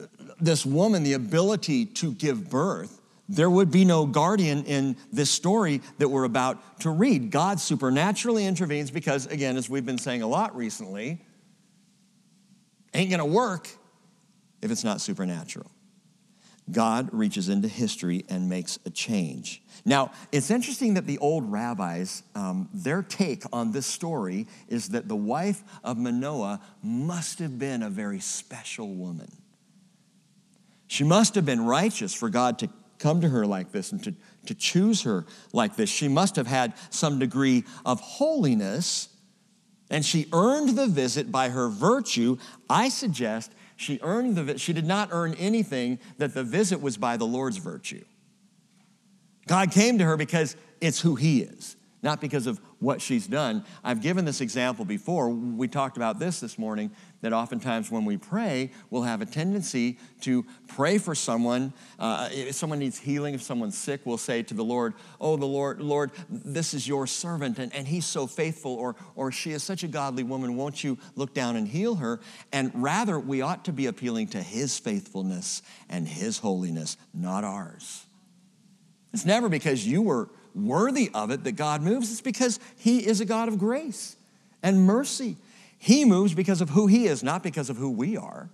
uh, 0.00 0.06
this 0.40 0.64
woman 0.64 1.02
the 1.02 1.12
ability 1.12 1.84
to 1.86 2.12
give 2.12 2.48
birth, 2.48 3.01
there 3.28 3.48
would 3.48 3.70
be 3.70 3.84
no 3.84 4.04
guardian 4.06 4.64
in 4.64 4.96
this 5.12 5.30
story 5.30 5.80
that 5.98 6.08
we're 6.08 6.24
about 6.24 6.80
to 6.80 6.90
read. 6.90 7.30
God 7.30 7.60
supernaturally 7.60 8.46
intervenes 8.46 8.90
because, 8.90 9.26
again, 9.26 9.56
as 9.56 9.70
we've 9.70 9.86
been 9.86 9.98
saying 9.98 10.22
a 10.22 10.26
lot 10.26 10.56
recently, 10.56 11.20
ain't 12.92 13.10
gonna 13.10 13.24
work 13.24 13.68
if 14.60 14.70
it's 14.70 14.84
not 14.84 15.00
supernatural. 15.00 15.70
God 16.70 17.08
reaches 17.12 17.48
into 17.48 17.68
history 17.68 18.24
and 18.28 18.48
makes 18.48 18.78
a 18.86 18.90
change. 18.90 19.62
Now, 19.84 20.12
it's 20.30 20.50
interesting 20.50 20.94
that 20.94 21.06
the 21.06 21.18
old 21.18 21.50
rabbis, 21.50 22.22
um, 22.34 22.68
their 22.72 23.02
take 23.02 23.42
on 23.52 23.72
this 23.72 23.86
story 23.86 24.46
is 24.68 24.90
that 24.90 25.08
the 25.08 25.16
wife 25.16 25.62
of 25.82 25.98
Manoah 25.98 26.60
must 26.82 27.40
have 27.40 27.58
been 27.58 27.82
a 27.82 27.90
very 27.90 28.20
special 28.20 28.88
woman. 28.88 29.30
She 30.86 31.04
must 31.04 31.34
have 31.34 31.44
been 31.44 31.64
righteous 31.64 32.14
for 32.14 32.28
God 32.28 32.58
to 32.60 32.68
come 33.02 33.20
to 33.20 33.28
her 33.28 33.44
like 33.44 33.72
this 33.72 33.92
and 33.92 34.02
to, 34.04 34.14
to 34.46 34.54
choose 34.54 35.02
her 35.02 35.26
like 35.52 35.76
this. 35.76 35.90
She 35.90 36.08
must 36.08 36.36
have 36.36 36.46
had 36.46 36.72
some 36.90 37.18
degree 37.18 37.64
of 37.84 38.00
holiness, 38.00 39.08
and 39.90 40.04
she 40.04 40.28
earned 40.32 40.78
the 40.78 40.86
visit 40.86 41.30
by 41.32 41.48
her 41.48 41.68
virtue. 41.68 42.38
I 42.70 42.88
suggest 42.88 43.52
she 43.76 43.98
earned 44.02 44.36
the 44.36 44.58
she 44.58 44.72
did 44.72 44.86
not 44.86 45.08
earn 45.10 45.34
anything 45.34 45.98
that 46.18 46.32
the 46.32 46.44
visit 46.44 46.80
was 46.80 46.96
by 46.96 47.16
the 47.16 47.26
Lord's 47.26 47.56
virtue. 47.58 48.04
God 49.48 49.72
came 49.72 49.98
to 49.98 50.04
her 50.04 50.16
because 50.16 50.56
it's 50.80 51.00
who 51.00 51.16
he 51.16 51.42
is, 51.42 51.76
not 52.02 52.20
because 52.20 52.46
of 52.46 52.60
what 52.80 53.00
she's 53.00 53.28
done. 53.28 53.64
I've 53.84 54.02
given 54.02 54.24
this 54.24 54.40
example 54.40 54.84
before. 54.84 55.30
We 55.30 55.68
talked 55.68 55.96
about 55.96 56.18
this 56.18 56.40
this 56.40 56.58
morning 56.58 56.90
that 57.20 57.32
oftentimes 57.32 57.92
when 57.92 58.04
we 58.04 58.16
pray, 58.16 58.72
we'll 58.90 59.04
have 59.04 59.22
a 59.22 59.26
tendency 59.26 59.98
to 60.22 60.44
pray 60.66 60.98
for 60.98 61.14
someone. 61.14 61.72
Uh, 62.00 62.28
if 62.32 62.56
someone 62.56 62.80
needs 62.80 62.98
healing, 62.98 63.34
if 63.34 63.42
someone's 63.42 63.78
sick, 63.78 64.00
we'll 64.04 64.18
say 64.18 64.42
to 64.42 64.54
the 64.54 64.64
Lord, 64.64 64.94
Oh, 65.20 65.36
the 65.36 65.46
Lord, 65.46 65.80
Lord, 65.80 66.10
this 66.28 66.74
is 66.74 66.88
your 66.88 67.06
servant, 67.06 67.60
and, 67.60 67.72
and 67.72 67.86
he's 67.86 68.06
so 68.06 68.26
faithful, 68.26 68.74
or, 68.74 68.96
or 69.14 69.30
she 69.30 69.52
is 69.52 69.62
such 69.62 69.84
a 69.84 69.88
godly 69.88 70.24
woman. 70.24 70.56
Won't 70.56 70.82
you 70.82 70.98
look 71.14 71.32
down 71.32 71.54
and 71.54 71.68
heal 71.68 71.94
her? 71.96 72.20
And 72.52 72.72
rather, 72.74 73.20
we 73.20 73.42
ought 73.42 73.64
to 73.66 73.72
be 73.72 73.86
appealing 73.86 74.28
to 74.28 74.42
his 74.42 74.76
faithfulness 74.78 75.62
and 75.88 76.08
his 76.08 76.38
holiness, 76.38 76.96
not 77.14 77.44
ours. 77.44 78.06
It's 79.12 79.24
never 79.24 79.48
because 79.48 79.86
you 79.86 80.02
were 80.02 80.30
worthy 80.54 81.10
of 81.14 81.30
it 81.30 81.44
that 81.44 81.52
God 81.52 81.82
moves, 81.82 82.10
it's 82.10 82.20
because 82.20 82.60
he 82.76 83.06
is 83.06 83.20
a 83.20 83.24
God 83.24 83.48
of 83.48 83.58
grace 83.58 84.16
and 84.62 84.86
mercy 84.86 85.36
he 85.82 86.04
moves 86.04 86.32
because 86.32 86.60
of 86.60 86.70
who 86.70 86.86
he 86.86 87.06
is, 87.08 87.24
not 87.24 87.42
because 87.42 87.68
of 87.68 87.76
who 87.76 87.90
we 87.90 88.16
are. 88.16 88.48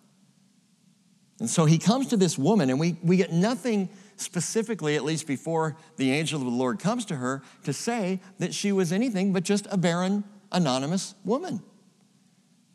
And 1.41 1.51
so 1.51 1.67
he 1.67 1.77
comes 1.77 2.07
to 2.09 2.17
this 2.17 2.39
woman, 2.39 2.71
and 2.71 2.81
we, 2.81 2.97
we 3.03 3.19
get 3.19 3.35
nothing 3.35 3.91
specifically, 4.17 4.97
at 4.97 5.05
least 5.05 5.27
before 5.27 5.77
the 5.99 6.11
angel 6.11 6.41
of 6.41 6.47
the 6.47 6.51
Lord 6.51 6.79
comes 6.79 7.05
to 7.05 7.17
her, 7.17 7.43
to 7.65 7.75
say 7.75 8.21
that 8.39 8.55
she 8.55 8.73
was 8.73 8.93
anything 8.93 9.35
but 9.35 9.45
just 9.45 9.67
a 9.71 9.77
barren, 9.77 10.25
anonymous 10.53 11.15
woman. 11.23 11.63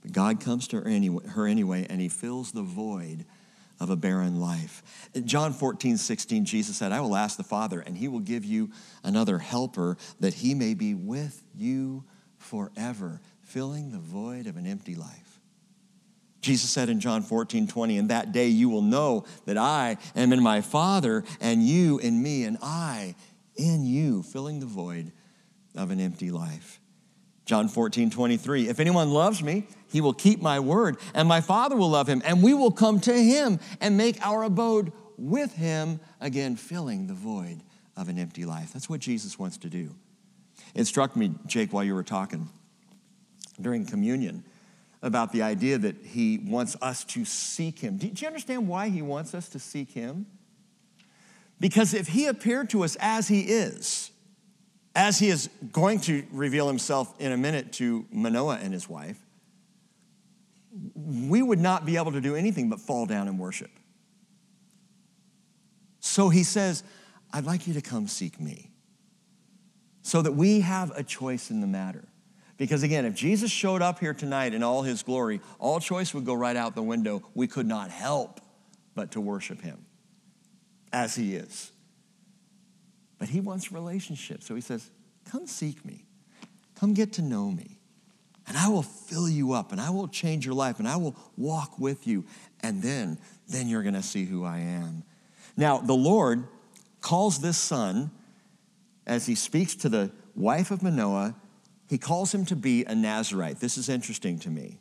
But 0.04 0.12
God 0.12 0.40
comes 0.40 0.68
to 0.68 0.82
her 0.82 0.88
anyway, 0.88 1.26
her 1.30 1.48
anyway 1.48 1.88
and 1.90 2.00
he 2.00 2.08
fills 2.08 2.52
the 2.52 2.62
void 2.62 3.26
of 3.84 3.90
a 3.90 3.96
barren 3.96 4.40
life. 4.40 5.10
In 5.14 5.28
John 5.28 5.52
14, 5.52 5.98
16, 5.98 6.46
Jesus 6.46 6.78
said, 6.78 6.94
I 6.94 7.02
will 7.02 7.16
ask 7.16 7.36
the 7.36 7.44
Father, 7.44 7.82
and 7.82 7.98
he 7.98 8.08
will 8.08 8.22
give 8.22 8.46
you 8.46 8.72
another 9.04 9.38
helper 9.38 9.98
that 10.22 10.34
he 10.34 10.56
may 10.56 10.74
be 10.74 10.96
with 10.96 11.44
you 11.54 12.06
forever 12.38 13.20
filling 13.42 13.92
the 13.92 14.00
void 14.00 14.48
of 14.48 14.58
an 14.58 14.66
empty 14.66 14.96
life. 14.96 15.40
Jesus 16.42 16.70
said 16.70 16.90
in 16.90 17.00
John 17.00 17.22
14, 17.22 17.68
20, 17.68 17.98
In 17.98 18.08
that 18.08 18.32
day 18.32 18.48
you 18.48 18.70
will 18.70 18.82
know 18.82 19.26
that 19.46 19.58
I 19.58 19.98
am 20.16 20.34
in 20.34 20.42
my 20.42 20.62
Father, 20.62 21.24
and 21.40 21.62
you 21.62 22.00
in 22.00 22.22
me, 22.22 22.46
and 22.46 22.58
I 22.62 23.16
in 23.56 23.86
you, 23.86 24.24
filling 24.24 24.60
the 24.60 24.66
void 24.66 25.12
of 25.76 25.92
an 25.92 26.00
empty 26.00 26.32
life. 26.32 26.80
John 27.46 27.68
14, 27.68 28.10
23, 28.10 28.70
If 28.70 28.80
anyone 28.80 29.10
loves 29.12 29.44
me, 29.44 29.68
he 29.92 30.02
will 30.02 30.14
keep 30.14 30.42
my 30.42 30.60
word, 30.60 30.98
and 31.14 31.28
my 31.28 31.42
Father 31.42 31.76
will 31.76 31.90
love 31.90 32.08
him, 32.08 32.22
and 32.26 32.42
we 32.42 32.54
will 32.54 32.72
come 32.72 33.00
to 33.02 33.14
him 33.14 33.60
and 33.82 33.98
make 33.98 34.26
our 34.26 34.44
abode 34.44 34.94
with 35.18 35.54
him, 35.54 36.00
again, 36.22 36.56
filling 36.56 37.08
the 37.08 37.14
void 37.14 37.62
of 37.96 38.10
an 38.10 38.18
empty 38.18 38.46
life. 38.46 38.74
That's 38.74 38.90
what 38.90 39.02
Jesus 39.02 39.38
wants 39.38 39.58
to 39.58 39.70
do. 39.70 39.94
It 40.74 40.86
struck 40.86 41.16
me, 41.16 41.34
Jake, 41.46 41.74
while 41.74 41.84
you 41.84 41.94
were 41.94 42.04
talking 42.04 42.50
during 43.62 43.86
communion 43.86 44.44
about 45.02 45.32
the 45.32 45.42
idea 45.42 45.78
that 45.78 45.98
he 46.04 46.40
wants 46.40 46.78
us 46.82 47.04
to 47.04 47.26
seek 47.26 47.80
him. 47.80 47.98
Do 47.98 48.08
you 48.08 48.28
understand 48.28 48.68
why 48.68 48.90
he 48.90 49.02
wants 49.02 49.36
us 49.36 49.50
to 49.50 49.60
seek 49.60 49.92
him? 49.92 50.26
Because 51.60 51.94
if 51.94 52.08
he 52.08 52.26
appeared 52.26 52.70
to 52.72 52.84
us 52.84 52.98
as 53.00 53.28
he 53.28 53.42
is, 53.42 54.12
as 54.96 55.18
he 55.20 55.30
is 55.30 55.50
going 55.72 56.00
to 56.02 56.24
reveal 56.32 56.68
himself 56.68 57.14
in 57.20 57.32
a 57.32 57.38
minute 57.38 57.74
to 57.74 58.06
Manoah 58.12 58.60
and 58.62 58.74
his 58.74 58.88
wife, 58.88 59.18
we 60.96 61.42
would 61.42 61.60
not 61.60 61.86
be 61.86 61.98
able 61.98 62.12
to 62.12 62.22
do 62.22 62.36
anything 62.36 62.70
but 62.70 62.80
fall 62.80 63.06
down 63.06 63.28
and 63.28 63.40
worship. 63.40 63.72
So 66.00 66.30
he 66.30 66.44
says, 66.44 66.84
I'd 67.32 67.46
like 67.46 67.68
you 67.68 67.74
to 67.74 67.82
come 67.82 68.08
seek 68.08 68.40
me 68.40 68.72
so 70.02 70.22
that 70.22 70.34
we 70.34 70.60
have 70.62 70.92
a 70.92 71.04
choice 71.04 71.50
in 71.50 71.62
the 71.62 71.68
matter. 71.68 72.04
Because 72.58 72.84
again, 72.84 73.06
if 73.06 73.16
Jesus 73.16 73.50
showed 73.50 73.82
up 73.82 74.00
here 74.00 74.14
tonight 74.14 74.54
in 74.54 74.62
all 74.62 74.84
his 74.84 75.02
glory, 75.02 75.42
all 75.60 75.80
choice 75.80 76.14
would 76.14 76.26
go 76.26 76.34
right 76.34 76.56
out 76.56 76.76
the 76.76 76.84
window. 76.84 77.24
We 77.34 77.48
could 77.48 77.66
not 77.66 77.90
help 77.90 78.42
but 78.96 79.12
to 79.12 79.22
worship 79.22 79.62
him 79.62 79.86
as 80.92 81.16
he 81.16 81.36
is. 81.36 81.72
But 83.24 83.30
he 83.30 83.40
wants 83.40 83.72
relationship. 83.72 84.44
So 84.44 84.54
he 84.54 84.60
says, 84.60 84.92
Come 85.32 85.48
seek 85.48 85.86
me, 85.86 86.04
come 86.76 86.94
get 86.94 87.14
to 87.14 87.22
know 87.22 87.50
me, 87.50 87.80
and 88.46 88.58
I 88.58 88.68
will 88.68 88.84
fill 88.84 89.30
you 89.30 89.54
up, 89.54 89.72
and 89.72 89.80
I 89.80 89.92
will 89.92 90.10
change 90.10 90.46
your 90.46 90.56
life, 90.56 90.78
and 90.78 90.86
I 90.86 90.98
will 90.98 91.16
walk 91.38 91.80
with 91.80 92.06
you. 92.06 92.26
And 92.60 92.82
then, 92.82 93.18
then 93.48 93.70
you're 93.70 93.82
going 93.82 93.94
to 93.94 94.04
see 94.04 94.26
who 94.26 94.44
I 94.44 94.58
am. 94.58 95.04
Now, 95.56 95.78
the 95.78 95.94
Lord 95.94 96.44
calls 97.00 97.40
this 97.40 97.58
son, 97.58 98.12
as 99.08 99.26
he 99.26 99.36
speaks 99.36 99.74
to 99.76 99.88
the 99.88 100.12
wife 100.36 100.70
of 100.70 100.84
Manoah, 100.84 101.34
he 101.88 101.98
calls 101.98 102.34
him 102.34 102.44
to 102.48 102.58
be 102.58 102.84
a 102.84 102.94
Nazarite. 102.94 103.62
This 103.62 103.78
is 103.78 103.88
interesting 103.88 104.38
to 104.40 104.50
me. 104.50 104.80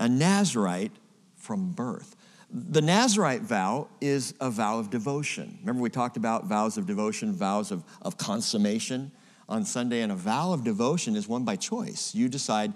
A 0.00 0.08
Nazarite 0.08 0.96
from 1.36 1.70
birth. 1.70 2.16
The 2.56 2.82
Nazarite 2.82 3.42
vow 3.42 3.88
is 4.00 4.32
a 4.40 4.48
vow 4.48 4.78
of 4.78 4.88
devotion. 4.88 5.58
Remember, 5.62 5.82
we 5.82 5.90
talked 5.90 6.16
about 6.16 6.44
vows 6.44 6.78
of 6.78 6.86
devotion, 6.86 7.34
vows 7.34 7.72
of, 7.72 7.82
of 8.00 8.16
consummation 8.16 9.10
on 9.48 9.64
Sunday, 9.64 10.02
and 10.02 10.12
a 10.12 10.14
vow 10.14 10.52
of 10.52 10.62
devotion 10.62 11.16
is 11.16 11.26
one 11.26 11.44
by 11.44 11.56
choice. 11.56 12.14
You 12.14 12.28
decide, 12.28 12.72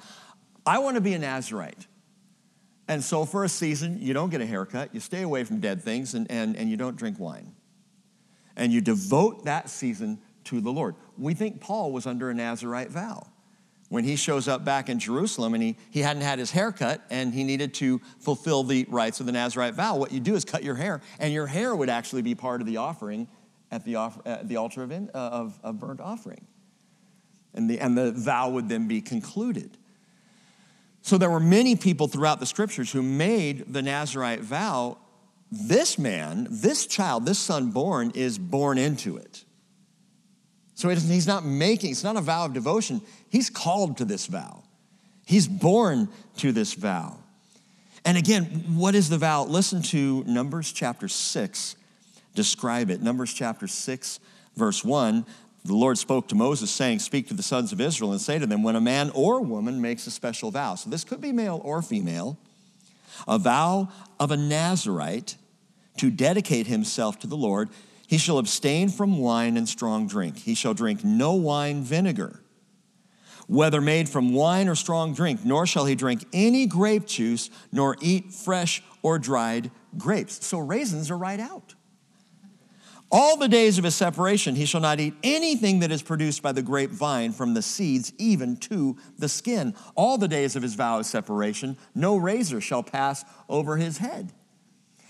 I 0.67 0.81
want 0.81 0.97
to 0.97 1.01
be 1.01 1.15
a 1.15 1.19
Nazarite. 1.21 1.87
And 2.89 3.05
so, 3.05 3.25
for 3.25 3.45
a 3.45 3.49
season, 3.49 3.99
you 4.01 4.13
don't 4.15 4.31
get 4.31 4.41
a 4.41 4.47
haircut, 4.47 4.93
you 4.93 4.99
stay 4.99 5.23
away 5.23 5.45
from 5.45 5.61
dead 5.61 5.81
things, 5.81 6.15
and, 6.15 6.29
and, 6.29 6.57
and 6.57 6.69
you 6.69 6.77
don't 6.77 6.97
drink 6.97 7.21
wine. 7.21 7.55
And 8.57 8.73
you 8.73 8.81
devote 8.81 9.45
that 9.45 9.71
season 9.71 10.19
to 10.45 10.61
the 10.61 10.73
Lord. 10.73 10.97
We 11.17 11.35
think 11.35 11.61
Paul 11.61 11.93
was 11.93 12.05
under 12.05 12.31
a 12.31 12.35
Nazarite 12.35 12.91
vow. 12.91 13.29
When 13.89 14.05
he 14.05 14.17
shows 14.17 14.49
up 14.49 14.65
back 14.65 14.91
in 14.91 14.99
Jerusalem 14.99 15.55
and 15.55 15.63
he, 15.63 15.77
he 15.91 16.01
hadn't 16.01 16.23
had 16.23 16.39
his 16.39 16.51
hair 16.51 16.73
cut 16.73 17.03
and 17.09 17.33
he 17.33 17.43
needed 17.43 17.73
to 17.75 18.01
fulfill 18.19 18.63
the 18.63 18.87
rites 18.91 19.21
of 19.21 19.27
the 19.27 19.33
Nazarite 19.33 19.75
vow, 19.75 19.97
what 19.97 20.13
you 20.13 20.21
do 20.21 20.35
is 20.35 20.45
cut 20.45 20.63
your 20.63 20.75
hair, 20.75 21.01
and 21.19 21.33
your 21.33 21.47
hair 21.47 21.75
would 21.75 21.89
actually 21.89 22.23
be 22.23 22.35
part 22.35 22.61
of 22.61 22.67
the 22.67 22.77
offering 22.77 23.29
at 23.71 23.85
the, 23.85 23.97
at 24.27 24.49
the 24.49 24.57
altar 24.57 24.83
of, 24.83 24.91
in, 24.91 25.11
uh, 25.15 25.19
of, 25.19 25.59
of 25.63 25.79
burnt 25.79 26.01
offering. 26.01 26.47
And 27.55 27.69
the, 27.69 27.81
and 27.81 27.97
the 27.97 28.13
vow 28.13 28.51
would 28.51 28.69
then 28.69 28.89
be 28.89 29.01
concluded. 29.01 29.79
So 31.01 31.17
there 31.17 31.31
were 31.31 31.41
many 31.41 31.75
people 31.75 32.09
throughout 32.09 32.41
the 32.41 32.47
scriptures 32.47 32.93
who 32.93 33.03
made 33.03 33.73
the 33.73 33.81
Nazarite 33.81 34.41
vow. 34.41 34.99
This 35.51 35.99
man, 35.99 36.47
this 36.51 36.87
child, 36.87 37.25
this 37.25 37.39
son 37.39 37.71
born, 37.71 38.13
is 38.15 38.39
born 38.39 38.77
into 38.77 39.17
it. 39.17 39.45
So 40.79 40.89
he's 40.91 41.27
not 41.27 41.45
making, 41.45 41.91
it's 41.91 42.05
not 42.05 42.17
a 42.17 42.21
vow 42.21 42.45
of 42.45 42.53
devotion. 42.53 43.03
He's 43.31 43.51
called 43.51 43.97
to 43.97 44.05
this 44.05 44.27
vow. 44.27 44.63
He's 45.27 45.49
born 45.49 46.09
to 46.37 46.53
this 46.53 46.75
vow. 46.75 47.19
And 48.05 48.17
again, 48.17 48.45
what 48.77 48.95
is 48.95 49.09
the 49.09 49.19
vow? 49.19 49.43
Listen 49.43 49.83
to 49.83 50.23
Numbers 50.23 50.71
chapter 50.71 51.09
6, 51.09 51.75
describe 52.37 52.91
it. 52.91 53.03
Numbers 53.03 53.35
chapter 53.35 53.67
6, 53.67 54.21
verse 54.55 54.85
1. 54.85 55.27
The 55.65 55.75
Lord 55.75 55.99
spoke 55.99 56.29
to 56.29 56.37
Moses, 56.37 56.71
saying, 56.71 57.01
Speak 57.01 57.27
to 57.27 57.35
the 57.35 57.43
sons 57.43 57.73
of 57.73 57.81
Israel 57.81 58.13
and 58.13 58.21
say 58.21 58.39
to 58.39 58.47
them, 58.47 58.63
When 58.63 58.77
a 58.77 58.81
man 58.81 59.11
or 59.17 59.41
woman 59.41 59.81
makes 59.81 60.07
a 60.07 60.13
special 60.13 60.53
vow, 60.53 60.77
so 60.77 60.91
this 60.91 61.03
could 61.03 61.21
be 61.21 61.33
male 61.33 61.61
or 61.65 61.83
female, 61.83 62.39
a 63.27 63.37
vow 63.37 63.89
of 64.21 64.31
a 64.31 64.37
Nazarite 64.37 65.35
to 65.97 66.09
dedicate 66.09 66.69
himself 66.69 67.19
to 67.19 67.27
the 67.27 67.37
Lord, 67.37 67.69
he 68.09 68.17
shall 68.17 68.39
abstain 68.39 68.89
from 68.89 69.19
wine 69.19 69.59
and 69.59 69.69
strong 69.69 70.07
drink. 70.07 70.39
He 70.39 70.55
shall 70.55 70.73
drink 70.73 71.05
no 71.05 71.35
wine 71.35 71.83
vinegar, 71.83 72.41
whether 73.47 73.83
made 73.83 74.09
from 74.09 74.33
wine 74.33 74.67
or 74.67 74.75
strong 74.75 75.13
drink, 75.13 75.45
nor 75.45 75.67
shall 75.67 75.85
he 75.85 75.95
drink 75.95 76.25
any 76.33 76.65
grape 76.65 77.07
juice, 77.07 77.51
nor 77.71 77.99
eat 78.01 78.33
fresh 78.33 78.83
or 79.03 79.19
dried 79.19 79.71
grapes. 79.99 80.43
So 80.47 80.59
raisins 80.59 81.11
are 81.11 81.19
right 81.19 81.39
out. 81.39 81.75
All 83.11 83.37
the 83.37 83.47
days 83.47 83.77
of 83.77 83.85
his 83.85 83.95
separation, 83.95 84.55
he 84.55 84.65
shall 84.65 84.81
not 84.81 85.01
eat 85.01 85.13
anything 85.23 85.81
that 85.81 85.93
is 85.93 86.03
produced 86.03 86.43
by 86.43 86.53
the 86.53 86.63
grapevine 86.63 87.33
from 87.33 87.53
the 87.53 87.63
seeds, 87.63 88.15
even 88.17 88.57
to 88.57 88.97
the 89.19 89.29
skin. 89.29 89.75
All 89.97 90.17
the 90.17 90.29
days 90.29 90.57
of 90.57 90.63
his 90.63 90.75
vow 90.77 91.01
of 91.01 91.05
separation, 91.05 91.77
no 91.95 92.17
razor 92.17 92.63
shall 92.63 92.83
pass 92.83 93.23
over 93.51 93.77
his 93.77 93.99
head. 93.99 94.33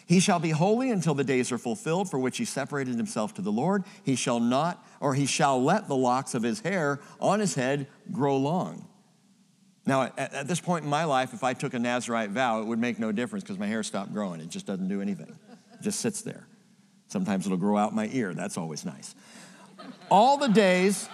He 0.08 0.20
shall 0.20 0.38
be 0.38 0.50
holy 0.50 0.90
until 0.90 1.12
the 1.12 1.22
days 1.22 1.52
are 1.52 1.58
fulfilled 1.58 2.10
for 2.10 2.18
which 2.18 2.38
he 2.38 2.46
separated 2.46 2.96
himself 2.96 3.34
to 3.34 3.42
the 3.42 3.52
Lord. 3.52 3.84
He 4.02 4.16
shall 4.16 4.40
not, 4.40 4.82
or 5.00 5.14
he 5.14 5.26
shall 5.26 5.62
let 5.62 5.86
the 5.86 5.94
locks 5.94 6.34
of 6.34 6.42
his 6.42 6.60
hair 6.60 6.98
on 7.20 7.40
his 7.40 7.54
head 7.54 7.86
grow 8.10 8.38
long. 8.38 8.88
Now, 9.84 10.04
at, 10.04 10.32
at 10.32 10.48
this 10.48 10.60
point 10.60 10.84
in 10.84 10.90
my 10.90 11.04
life, 11.04 11.34
if 11.34 11.44
I 11.44 11.52
took 11.52 11.74
a 11.74 11.78
Nazarite 11.78 12.30
vow, 12.30 12.62
it 12.62 12.66
would 12.66 12.78
make 12.78 12.98
no 12.98 13.12
difference 13.12 13.44
because 13.44 13.58
my 13.58 13.66
hair 13.66 13.82
stopped 13.82 14.14
growing. 14.14 14.40
It 14.40 14.48
just 14.48 14.64
doesn't 14.64 14.88
do 14.88 15.02
anything, 15.02 15.38
it 15.74 15.82
just 15.82 16.00
sits 16.00 16.22
there. 16.22 16.46
Sometimes 17.08 17.44
it'll 17.44 17.58
grow 17.58 17.76
out 17.76 17.94
my 17.94 18.08
ear. 18.10 18.32
That's 18.32 18.56
always 18.56 18.86
nice. 18.86 19.14
All 20.10 20.38
the 20.38 20.48
days 20.48 21.06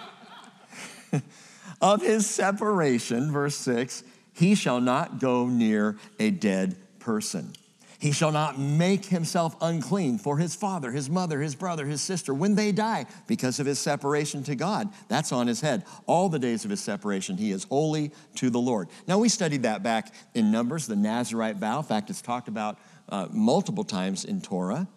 of 1.81 2.01
his 2.01 2.29
separation, 2.29 3.29
verse 3.33 3.57
6, 3.57 4.05
he 4.31 4.55
shall 4.55 4.79
not 4.79 5.19
go 5.19 5.47
near 5.47 5.97
a 6.17 6.31
dead 6.31 6.77
person. 6.99 7.53
He 8.05 8.11
shall 8.11 8.31
not 8.31 8.59
make 8.59 9.05
himself 9.05 9.55
unclean 9.61 10.19
for 10.19 10.37
his 10.37 10.53
father, 10.53 10.91
his 10.91 11.09
mother, 11.09 11.41
his 11.41 11.55
brother, 11.55 11.87
his 11.87 12.03
sister 12.03 12.35
when 12.35 12.53
they 12.53 12.71
die 12.71 13.07
because 13.25 13.59
of 13.59 13.65
his 13.65 13.79
separation 13.79 14.43
to 14.43 14.55
God. 14.55 14.89
That's 15.07 15.31
on 15.31 15.47
his 15.47 15.59
head. 15.59 15.85
All 16.05 16.29
the 16.29 16.37
days 16.37 16.65
of 16.65 16.69
his 16.69 16.81
separation, 16.81 17.35
he 17.35 17.51
is 17.51 17.63
holy 17.63 18.11
to 18.35 18.51
the 18.51 18.59
Lord. 18.59 18.89
Now, 19.07 19.17
we 19.17 19.27
studied 19.27 19.63
that 19.63 19.81
back 19.81 20.13
in 20.35 20.51
Numbers, 20.51 20.85
the 20.85 20.95
Nazarite 20.95 21.55
vow. 21.55 21.79
In 21.79 21.83
fact, 21.83 22.11
it's 22.11 22.21
talked 22.21 22.47
about 22.47 22.77
uh, 23.09 23.25
multiple 23.31 23.83
times 23.83 24.23
in 24.23 24.39
Torah. 24.39 24.87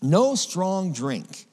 No 0.00 0.34
strong 0.34 0.94
drink. 0.94 1.44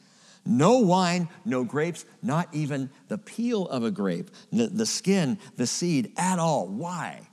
No 0.46 0.78
wine, 0.78 1.28
no 1.44 1.66
grapes, 1.66 2.06
not 2.24 2.48
even 2.54 2.90
the 3.10 3.18
peel 3.18 3.68
of 3.68 3.84
a 3.84 3.92
grape, 3.92 4.32
the, 4.54 4.68
the 4.68 4.86
skin, 4.86 5.38
the 5.58 5.68
seed 5.68 6.14
at 6.16 6.40
all. 6.40 6.66
Why? 6.66 7.28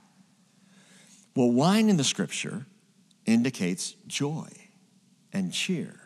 Well, 1.37 1.51
wine 1.51 1.87
in 1.87 1.95
the 1.95 2.03
scripture 2.03 2.65
indicates 3.25 3.93
joy 4.07 4.49
and 5.31 5.51
cheer. 5.51 5.99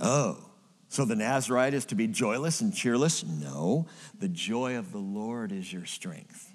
Oh, 0.00 0.48
so 0.88 1.04
the 1.04 1.16
Nazarite 1.16 1.74
is 1.74 1.84
to 1.86 1.94
be 1.94 2.06
joyless 2.06 2.60
and 2.60 2.74
cheerless? 2.74 3.24
No, 3.24 3.86
the 4.18 4.28
joy 4.28 4.76
of 4.76 4.92
the 4.92 4.98
Lord 4.98 5.52
is 5.52 5.72
your 5.72 5.84
strength. 5.84 6.54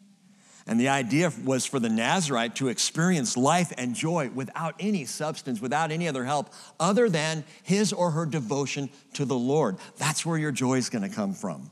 And 0.66 0.80
the 0.80 0.88
idea 0.88 1.32
was 1.44 1.66
for 1.66 1.78
the 1.78 1.90
Nazarite 1.90 2.56
to 2.56 2.70
experience 2.70 3.36
life 3.36 3.74
and 3.78 3.94
joy 3.94 4.30
without 4.34 4.76
any 4.80 5.04
substance, 5.04 5.62
without 5.62 5.92
any 5.92 6.08
other 6.08 6.24
help, 6.24 6.54
other 6.80 7.10
than 7.10 7.44
his 7.64 7.92
or 7.92 8.12
her 8.12 8.26
devotion 8.26 8.90
to 9.14 9.26
the 9.26 9.36
Lord. 9.36 9.78
That's 9.98 10.26
where 10.26 10.38
your 10.38 10.54
joy 10.54 10.76
is 10.76 10.90
going 10.90 11.08
to 11.08 11.14
come 11.14 11.34
from. 11.34 11.70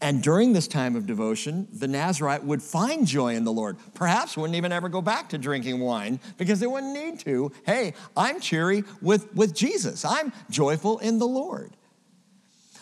And 0.00 0.22
during 0.22 0.52
this 0.52 0.68
time 0.68 0.94
of 0.94 1.06
devotion, 1.06 1.68
the 1.72 1.88
Nazarite 1.88 2.44
would 2.44 2.62
find 2.62 3.06
joy 3.06 3.34
in 3.34 3.44
the 3.44 3.52
Lord. 3.52 3.78
Perhaps 3.94 4.36
wouldn't 4.36 4.56
even 4.56 4.70
ever 4.70 4.90
go 4.90 5.00
back 5.00 5.30
to 5.30 5.38
drinking 5.38 5.80
wine 5.80 6.20
because 6.36 6.60
they 6.60 6.66
wouldn't 6.66 6.92
need 6.92 7.18
to. 7.20 7.50
Hey, 7.64 7.94
I'm 8.14 8.38
cheery 8.40 8.84
with, 9.00 9.34
with 9.34 9.54
Jesus, 9.54 10.04
I'm 10.04 10.32
joyful 10.50 10.98
in 10.98 11.18
the 11.18 11.26
Lord. 11.26 11.76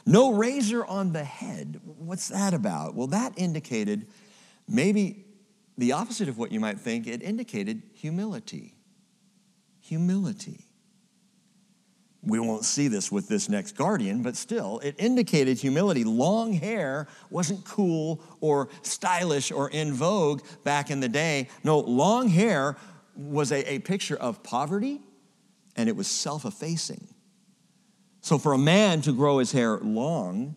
No 0.04 0.32
razor 0.32 0.84
on 0.84 1.12
the 1.12 1.24
head. 1.24 1.80
What's 1.84 2.28
that 2.28 2.52
about? 2.52 2.94
Well, 2.94 3.06
that 3.08 3.32
indicated 3.36 4.06
maybe 4.68 5.24
the 5.78 5.92
opposite 5.92 6.28
of 6.28 6.36
what 6.36 6.52
you 6.52 6.60
might 6.60 6.78
think. 6.78 7.06
It 7.06 7.22
indicated 7.22 7.82
humility. 7.94 8.74
Humility. 9.80 10.66
We 12.26 12.38
won't 12.38 12.64
see 12.64 12.88
this 12.88 13.12
with 13.12 13.28
this 13.28 13.48
next 13.48 13.76
guardian, 13.76 14.22
but 14.22 14.36
still, 14.36 14.78
it 14.80 14.94
indicated 14.98 15.58
humility. 15.58 16.04
Long 16.04 16.52
hair 16.52 17.06
wasn't 17.30 17.64
cool 17.64 18.20
or 18.40 18.68
stylish 18.82 19.52
or 19.52 19.68
in 19.70 19.92
vogue 19.92 20.42
back 20.62 20.90
in 20.90 21.00
the 21.00 21.08
day. 21.08 21.48
No, 21.62 21.80
long 21.80 22.28
hair 22.28 22.76
was 23.14 23.52
a, 23.52 23.74
a 23.74 23.78
picture 23.80 24.16
of 24.16 24.42
poverty 24.42 25.00
and 25.76 25.88
it 25.88 25.96
was 25.96 26.06
self 26.06 26.44
effacing. 26.44 27.08
So, 28.20 28.38
for 28.38 28.54
a 28.54 28.58
man 28.58 29.02
to 29.02 29.12
grow 29.12 29.38
his 29.38 29.52
hair 29.52 29.78
long 29.78 30.56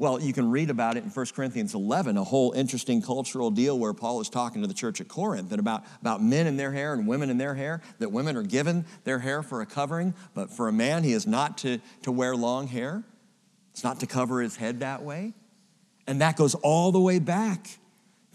well, 0.00 0.18
you 0.18 0.32
can 0.32 0.50
read 0.50 0.70
about 0.70 0.96
it 0.96 1.04
in 1.04 1.10
1 1.10 1.26
Corinthians 1.36 1.74
11, 1.74 2.16
a 2.16 2.24
whole 2.24 2.52
interesting 2.52 3.02
cultural 3.02 3.50
deal 3.50 3.78
where 3.78 3.92
Paul 3.92 4.22
is 4.22 4.30
talking 4.30 4.62
to 4.62 4.66
the 4.66 4.72
church 4.72 4.98
at 5.02 5.08
Corinth 5.08 5.52
and 5.52 5.60
about, 5.60 5.84
about 6.00 6.22
men 6.22 6.46
in 6.46 6.56
their 6.56 6.72
hair 6.72 6.94
and 6.94 7.06
women 7.06 7.28
in 7.28 7.36
their 7.36 7.54
hair, 7.54 7.82
that 7.98 8.10
women 8.10 8.34
are 8.34 8.42
given 8.42 8.86
their 9.04 9.18
hair 9.18 9.42
for 9.42 9.60
a 9.60 9.66
covering, 9.66 10.14
but 10.32 10.50
for 10.50 10.68
a 10.68 10.72
man, 10.72 11.04
he 11.04 11.12
is 11.12 11.26
not 11.26 11.58
to, 11.58 11.80
to 12.04 12.10
wear 12.10 12.34
long 12.34 12.66
hair. 12.66 13.02
It's 13.72 13.84
not 13.84 14.00
to 14.00 14.06
cover 14.06 14.40
his 14.40 14.56
head 14.56 14.80
that 14.80 15.02
way. 15.02 15.34
And 16.06 16.22
that 16.22 16.34
goes 16.34 16.54
all 16.54 16.92
the 16.92 17.00
way 17.00 17.18
back 17.18 17.68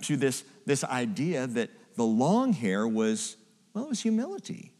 to 0.04 0.18
this, 0.18 0.44
this 0.68 0.84
idea 0.84 1.48
that 1.48 1.72
the 1.96 2.06
long 2.06 2.54
hair 2.54 2.88
was, 2.88 3.38
well, 3.74 3.86
it 3.86 3.90
was 3.90 4.02
humility. 4.04 4.72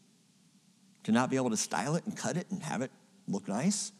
To 1.02 1.10
not 1.10 1.30
be 1.30 1.36
able 1.36 1.50
to 1.50 1.56
style 1.56 1.96
it 1.96 2.06
and 2.06 2.16
cut 2.16 2.36
it 2.36 2.46
and 2.52 2.62
have 2.62 2.80
it 2.80 2.92
look 3.26 3.48
nice. 3.48 3.90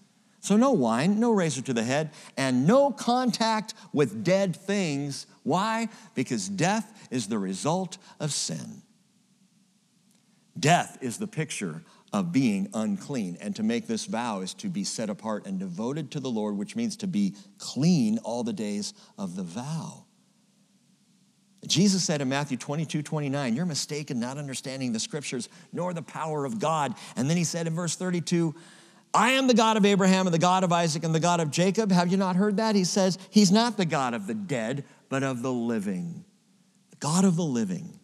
So, 0.47 0.57
no 0.57 0.71
wine, 0.71 1.19
no 1.19 1.33
razor 1.33 1.61
to 1.63 1.73
the 1.73 1.83
head, 1.83 2.11
and 2.37 2.69
no 2.69 2.93
contact 2.93 3.75
with 3.93 4.23
dead 4.23 4.55
things. 4.55 5.27
Why? 5.43 5.89
Because 6.15 6.49
death 6.49 7.09
is 7.11 7.27
the 7.27 7.37
result 7.37 7.99
of 8.21 8.33
sin. 8.33 8.83
Death 10.57 10.99
is 11.01 11.19
the 11.19 11.27
picture 11.27 11.83
of 12.13 12.31
being 12.31 12.69
unclean. 12.75 13.37
And 13.41 13.57
to 13.57 13.65
make 13.65 13.89
this 13.89 14.05
vow 14.05 14.43
is 14.43 14.55
to 14.55 14.69
be 14.69 14.85
set 14.85 15.11
apart 15.11 15.47
and 15.47 15.59
devoted 15.59 16.13
to 16.13 16.21
the 16.21 16.31
Lord, 16.31 16.57
which 16.57 16.77
means 16.77 16.95
to 16.99 17.09
be 17.09 17.35
clean 17.59 18.19
all 18.19 18.45
the 18.45 18.53
days 18.53 18.95
of 19.19 19.35
the 19.35 19.43
vow. 19.43 20.05
Jesus 21.67 22.05
said 22.05 22.21
in 22.21 22.29
Matthew 22.29 22.57
22, 22.57 23.03
29, 23.03 23.57
You're 23.57 23.67
mistaken, 23.67 24.21
not 24.21 24.39
understanding 24.39 24.93
the 24.93 25.01
scriptures 25.01 25.49
nor 25.73 25.93
the 25.93 26.03
power 26.03 26.45
of 26.45 26.61
God. 26.61 26.95
And 27.17 27.29
then 27.29 27.37
he 27.37 27.43
said 27.43 27.67
in 27.67 27.75
verse 27.75 27.97
32, 27.97 28.55
I 29.17 29.31
am 29.31 29.47
the 29.47 29.55
God 29.55 29.79
of 29.79 29.87
Abraham 29.87 30.27
and 30.27 30.35
the 30.35 30.39
God 30.39 30.63
of 30.63 30.73
Isaac 30.73 31.03
and 31.03 31.15
the 31.15 31.21
God 31.21 31.41
of 31.41 31.51
Jacob. 31.51 31.91
Have 31.91 32.09
you 32.09 32.19
not 32.19 32.37
heard 32.37 32.59
that? 32.59 32.75
He 32.75 32.85
says, 32.85 33.19
He's 33.31 33.51
not 33.51 33.79
the 33.79 33.87
God 33.87 34.13
of 34.13 34.27
the 34.27 34.35
dead, 34.35 34.85
but 35.09 35.23
of 35.23 35.41
the 35.41 35.51
living. 35.51 36.27
The 36.91 36.97
God 36.97 37.25
of 37.25 37.35
the 37.35 37.43
living. 37.43 37.99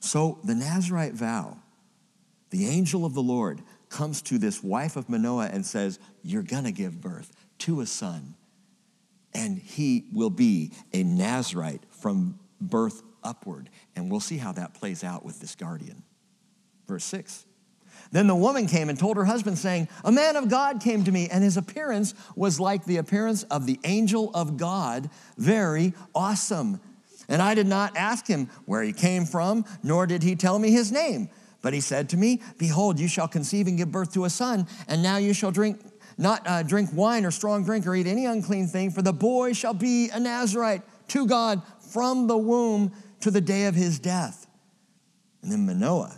So 0.00 0.40
the 0.42 0.56
Nazarite 0.56 1.12
vow, 1.12 1.58
the 2.50 2.66
angel 2.66 3.04
of 3.04 3.14
the 3.14 3.22
Lord 3.22 3.62
comes 3.88 4.20
to 4.22 4.36
this 4.36 4.64
wife 4.64 4.96
of 4.96 5.08
Manoah 5.08 5.50
and 5.52 5.64
says, 5.64 6.00
You're 6.24 6.42
gonna 6.42 6.72
give 6.72 7.00
birth 7.00 7.30
to 7.58 7.80
a 7.80 7.86
son, 7.86 8.34
and 9.32 9.56
he 9.56 10.06
will 10.12 10.28
be 10.28 10.72
a 10.92 11.04
Nazarite 11.04 11.84
from 11.90 12.40
birth 12.60 13.00
upward. 13.22 13.70
And 13.94 14.10
we'll 14.10 14.18
see 14.18 14.38
how 14.38 14.50
that 14.52 14.74
plays 14.74 15.04
out 15.04 15.24
with 15.24 15.38
this 15.38 15.54
guardian. 15.54 16.02
Verse 16.88 17.04
6. 17.04 17.46
Then 18.14 18.28
the 18.28 18.36
woman 18.36 18.68
came 18.68 18.90
and 18.90 18.96
told 18.96 19.16
her 19.16 19.24
husband, 19.24 19.58
saying, 19.58 19.88
A 20.04 20.12
man 20.12 20.36
of 20.36 20.48
God 20.48 20.80
came 20.80 21.02
to 21.02 21.10
me, 21.10 21.28
and 21.28 21.42
his 21.42 21.56
appearance 21.56 22.14
was 22.36 22.60
like 22.60 22.84
the 22.84 22.98
appearance 22.98 23.42
of 23.42 23.66
the 23.66 23.80
angel 23.82 24.30
of 24.34 24.56
God, 24.56 25.10
very 25.36 25.94
awesome. 26.14 26.78
And 27.28 27.42
I 27.42 27.56
did 27.56 27.66
not 27.66 27.96
ask 27.96 28.24
him 28.24 28.48
where 28.66 28.84
he 28.84 28.92
came 28.92 29.24
from, 29.24 29.64
nor 29.82 30.06
did 30.06 30.22
he 30.22 30.36
tell 30.36 30.60
me 30.60 30.70
his 30.70 30.92
name. 30.92 31.28
But 31.60 31.74
he 31.74 31.80
said 31.80 32.08
to 32.10 32.16
me, 32.16 32.40
Behold, 32.56 33.00
you 33.00 33.08
shall 33.08 33.26
conceive 33.26 33.66
and 33.66 33.76
give 33.76 33.90
birth 33.90 34.12
to 34.12 34.26
a 34.26 34.30
son, 34.30 34.68
and 34.86 35.02
now 35.02 35.16
you 35.16 35.34
shall 35.34 35.50
drink 35.50 35.80
not 36.16 36.46
uh, 36.46 36.62
drink 36.62 36.90
wine 36.92 37.24
or 37.24 37.32
strong 37.32 37.64
drink 37.64 37.84
or 37.84 37.96
eat 37.96 38.06
any 38.06 38.26
unclean 38.26 38.68
thing, 38.68 38.92
for 38.92 39.02
the 39.02 39.12
boy 39.12 39.54
shall 39.54 39.74
be 39.74 40.08
a 40.10 40.20
Nazarite 40.20 40.82
to 41.08 41.26
God 41.26 41.62
from 41.90 42.28
the 42.28 42.38
womb 42.38 42.92
to 43.22 43.32
the 43.32 43.40
day 43.40 43.66
of 43.66 43.74
his 43.74 43.98
death. 43.98 44.46
And 45.42 45.50
then 45.50 45.66
Manoah. 45.66 46.16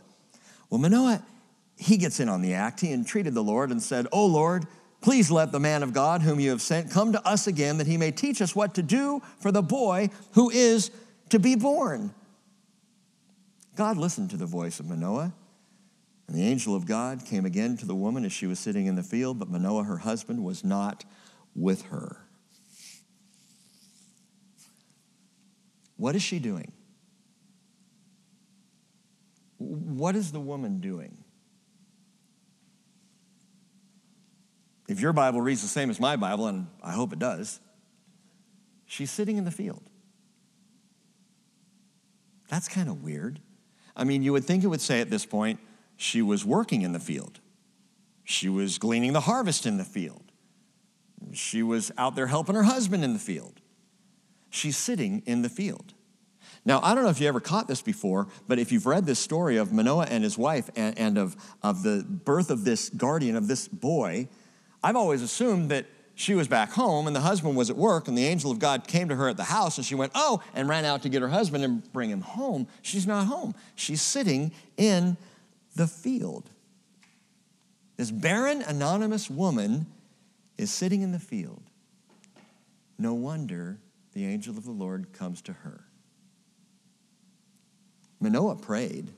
Well, 0.69 0.79
Manoah 0.79 1.23
he 1.77 1.97
gets 1.97 2.21
in 2.21 2.29
on 2.29 2.43
the 2.43 2.55
act. 2.55 2.81
He 2.81 2.93
entreated 2.93 3.35
the 3.35 3.43
Lord 3.43 3.71
and 3.71 3.83
said, 3.83 4.07
Oh 4.13 4.27
Lord, 4.27 4.67
please 5.01 5.31
let 5.31 5.53
the 5.53 5.61
man 5.61 5.83
of 5.83 5.93
God 5.93 6.23
whom 6.23 6.41
you 6.41 6.51
have 6.51 6.63
sent 6.63 6.91
come 6.91 7.13
to 7.13 7.27
us 7.27 7.47
again 7.47 7.79
that 7.79 7.87
he 7.87 7.97
may 7.97 8.11
teach 8.11 8.41
us 8.41 8.57
what 8.57 8.75
to 8.75 8.83
do 8.83 9.21
for 9.39 9.53
the 9.53 9.63
boy 9.63 10.11
who 10.33 10.51
is 10.51 10.91
to 11.29 11.39
be 11.39 11.55
born. 11.55 12.15
God 13.75 13.99
listened 13.99 14.31
to 14.31 14.37
the 14.37 14.47
voice 14.47 14.81
of 14.81 14.89
Manoah. 14.89 15.35
And 16.29 16.37
the 16.37 16.43
angel 16.43 16.75
of 16.75 16.87
God 16.87 17.25
came 17.25 17.45
again 17.45 17.77
to 17.77 17.87
the 17.87 17.95
woman 17.95 18.25
as 18.25 18.33
she 18.33 18.47
was 18.47 18.59
sitting 18.59 18.87
in 18.87 18.97
the 18.97 19.03
field, 19.03 19.39
but 19.39 19.49
Manoah, 19.49 19.85
her 19.85 19.99
husband, 19.99 20.43
was 20.43 20.65
not 20.65 21.05
with 21.55 21.83
her. 21.83 22.17
What 25.97 26.17
is 26.17 26.23
she 26.23 26.39
doing? 26.39 26.73
What 29.59 30.17
is 30.17 30.33
the 30.33 30.41
woman 30.41 30.81
doing? 30.81 31.17
If 34.89 35.01
your 35.01 35.13
Bible 35.13 35.41
reads 35.41 35.63
the 35.63 35.69
same 35.69 35.91
as 35.91 35.99
my 35.99 36.17
Bible, 36.17 36.47
and 36.47 36.69
I 36.83 36.93
hope 36.93 37.13
it 37.13 37.19
does, 37.19 37.61
she's 38.87 39.11
sitting 39.11 39.37
in 39.37 39.45
the 39.45 39.51
field. 39.51 39.83
That's 42.49 42.69
kind 42.69 42.89
of 42.89 43.03
weird. 43.03 43.41
I 43.97 44.05
mean, 44.05 44.23
you 44.23 44.33
would 44.33 44.45
think 44.45 44.63
it 44.63 44.69
would 44.69 44.81
say 44.81 45.01
at 45.01 45.11
this 45.11 45.27
point, 45.27 45.59
she 45.97 46.23
was 46.23 46.45
working 46.45 46.83
in 46.83 46.93
the 46.93 47.01
field. 47.01 47.41
She 48.25 48.49
was 48.49 48.79
gleaning 48.79 49.13
the 49.13 49.21
harvest 49.21 49.67
in 49.67 49.79
the 49.79 49.85
field. 49.85 50.23
She 51.33 51.63
was 51.63 51.91
out 51.97 52.15
there 52.15 52.27
helping 52.27 52.55
her 52.55 52.65
husband 52.65 53.03
in 53.03 53.13
the 53.13 53.19
field. 53.19 53.61
She's 54.51 54.77
sitting 54.77 55.23
in 55.27 55.43
the 55.43 55.49
field. 55.49 55.95
Now, 56.65 56.81
I 56.83 56.95
don't 56.95 57.05
know 57.05 57.11
if 57.11 57.21
you 57.21 57.29
ever 57.29 57.41
caught 57.41 57.69
this 57.69 57.81
before, 57.81 58.27
but 58.49 58.59
if 58.59 58.73
you've 58.73 58.87
read 58.87 59.07
this 59.07 59.19
story 59.19 59.57
of 59.57 59.73
Manoah 59.73 60.07
and 60.11 60.25
his 60.25 60.37
wife 60.37 60.69
and, 60.77 60.99
and 60.99 61.19
of, 61.19 61.37
of 61.63 61.83
the 61.83 62.05
birth 62.05 62.51
of 62.51 62.65
this 62.65 62.89
guardian, 62.91 63.37
of 63.37 63.47
this 63.47 63.69
boy, 63.69 64.29
I've 64.87 64.95
always 64.95 65.21
assumed 65.21 65.73
that 65.73 65.87
she 66.15 66.37
was 66.37 66.47
back 66.47 66.71
home 66.71 67.09
and 67.09 67.17
the 67.17 67.21
husband 67.21 67.57
was 67.57 67.71
at 67.71 67.77
work 67.77 68.07
and 68.07 68.17
the 68.17 68.25
angel 68.25 68.53
of 68.53 68.61
God 68.61 68.87
came 68.87 69.09
to 69.09 69.17
her 69.17 69.29
at 69.29 69.37
the 69.37 69.43
house 69.43 69.79
and 69.79 69.85
she 69.85 69.97
went, 69.97 70.13
oh, 70.15 70.41
and 70.55 70.69
ran 70.69 70.85
out 70.85 71.03
to 71.03 71.09
get 71.09 71.23
her 71.23 71.29
husband 71.29 71.65
and 71.65 71.93
bring 71.93 72.09
him 72.09 72.21
home. 72.21 72.69
She's 72.83 73.05
not 73.05 73.27
home. 73.27 73.57
She's 73.75 74.01
sitting 74.01 74.53
in 74.77 75.17
the 75.75 75.89
field. 75.89 76.51
This 77.97 78.13
barren, 78.13 78.63
anonymous 78.63 79.29
woman 79.29 79.87
is 80.57 80.71
sitting 80.71 81.03
in 81.03 81.11
the 81.11 81.19
field. 81.19 81.65
No 82.97 83.13
wonder 83.13 83.81
the 84.13 84.25
angel 84.25 84.57
of 84.57 84.65
the 84.65 84.71
Lord 84.71 85.13
comes 85.13 85.43
to 85.43 85.53
her. 85.53 85.85
Manoah 88.21 88.55
prayed. 88.55 89.11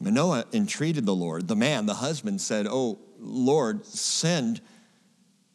Manoah 0.00 0.46
entreated 0.52 1.06
the 1.06 1.14
Lord. 1.14 1.46
The 1.46 1.54
man, 1.54 1.86
the 1.86 1.94
husband, 1.94 2.40
said, 2.40 2.66
Oh, 2.68 2.98
Lord, 3.20 3.86
send 3.86 4.60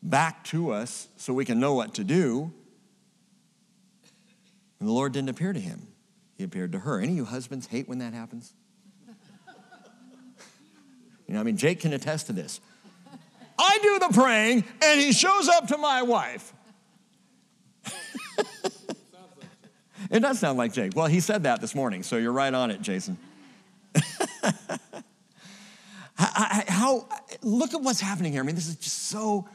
back 0.04 0.44
to 0.44 0.72
us 0.72 1.08
so 1.16 1.34
we 1.34 1.46
can 1.46 1.60
know 1.60 1.74
what 1.74 1.96
to 1.96 2.04
do. 2.04 2.52
And 4.80 4.90
the 4.90 4.94
Lord 4.94 5.14
didn't 5.14 5.30
appear 5.30 5.54
to 5.54 5.60
him, 5.60 5.88
he 6.38 6.44
appeared 6.44 6.74
to 6.74 6.80
her. 6.80 7.00
Any 7.00 7.14
of 7.14 7.18
you 7.18 7.26
husbands 7.26 7.68
hate 7.68 7.88
when 7.88 8.00
that 8.00 8.14
happens? 8.14 8.54
you 11.28 11.34
know, 11.34 11.40
I 11.40 11.44
mean, 11.44 11.58
Jake 11.58 11.80
can 11.80 11.94
attest 11.94 12.28
to 12.28 12.34
this. 12.34 12.60
I 13.58 13.80
do 13.82 14.00
the 14.00 14.10
praying, 14.14 14.66
and 14.82 15.00
he 15.00 15.14
shows 15.14 15.48
up 15.48 15.68
to 15.68 15.78
my 15.78 16.02
wife. 16.02 16.54
it 20.12 20.20
does 20.20 20.40
sound 20.40 20.58
like 20.58 20.74
Jake. 20.74 20.96
Well, 20.96 21.06
he 21.08 21.20
said 21.20 21.44
that 21.44 21.62
this 21.62 21.76
morning, 21.76 22.04
so 22.04 22.18
you're 22.18 22.34
right 22.34 22.54
on 22.54 22.72
it, 22.72 22.82
Jason. 22.82 23.18
how, 26.16 27.08
look 27.42 27.74
at 27.74 27.82
what's 27.82 28.02
happening 28.02 28.32
here. 28.32 28.42
I 28.42 28.46
mean, 28.46 28.56
this 28.56 28.68
is 28.68 28.76
just 28.76 29.04
so 29.04 29.48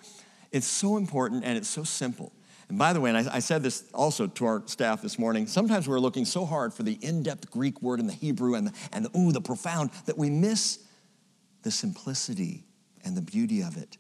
it's 0.53 0.67
so 0.67 0.97
important 0.97 1.45
and 1.45 1.57
it's 1.57 1.69
so 1.69 1.85
simple. 1.85 2.33
And 2.69 2.79
by 2.79 2.93
the 2.93 3.01
way, 3.01 3.11
and 3.11 3.19
I, 3.29 3.37
I, 3.37 3.39
said 3.39 3.63
this 3.63 3.85
also 3.95 4.27
to 4.27 4.45
our 4.45 4.63
staff 4.67 5.01
this 5.01 5.19
morning, 5.19 5.47
sometimes 5.47 5.89
we're 5.89 6.01
looking 6.01 6.27
so 6.27 6.45
hard 6.45 6.75
for 6.75 6.83
the 6.83 6.99
in 7.01 7.23
depth 7.23 7.51
Greek 7.51 7.81
word 7.81 7.99
and 7.99 8.09
the 8.09 8.15
Hebrew 8.15 8.55
and 8.55 8.67
the, 8.67 8.73
and 8.93 9.07
the, 9.07 9.19
ooh, 9.19 9.33
the 9.33 9.41
profound 9.41 9.91
that 10.05 10.19
we 10.19 10.29
miss 10.29 10.79
the 11.63 11.71
simplicity 11.71 12.65
and 13.05 13.17
the 13.17 13.23
beauty 13.23 13.63
of 13.63 13.77
it. 13.77 13.97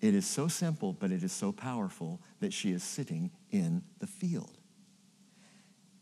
It 0.00 0.14
is 0.14 0.26
so 0.26 0.48
simple, 0.48 0.92
but 0.92 1.10
it 1.10 1.22
is 1.22 1.32
so 1.32 1.52
powerful 1.52 2.20
that 2.40 2.52
she 2.52 2.72
is 2.72 2.82
sitting 2.82 3.30
in 3.50 3.82
the 3.98 4.06
field. 4.06 4.58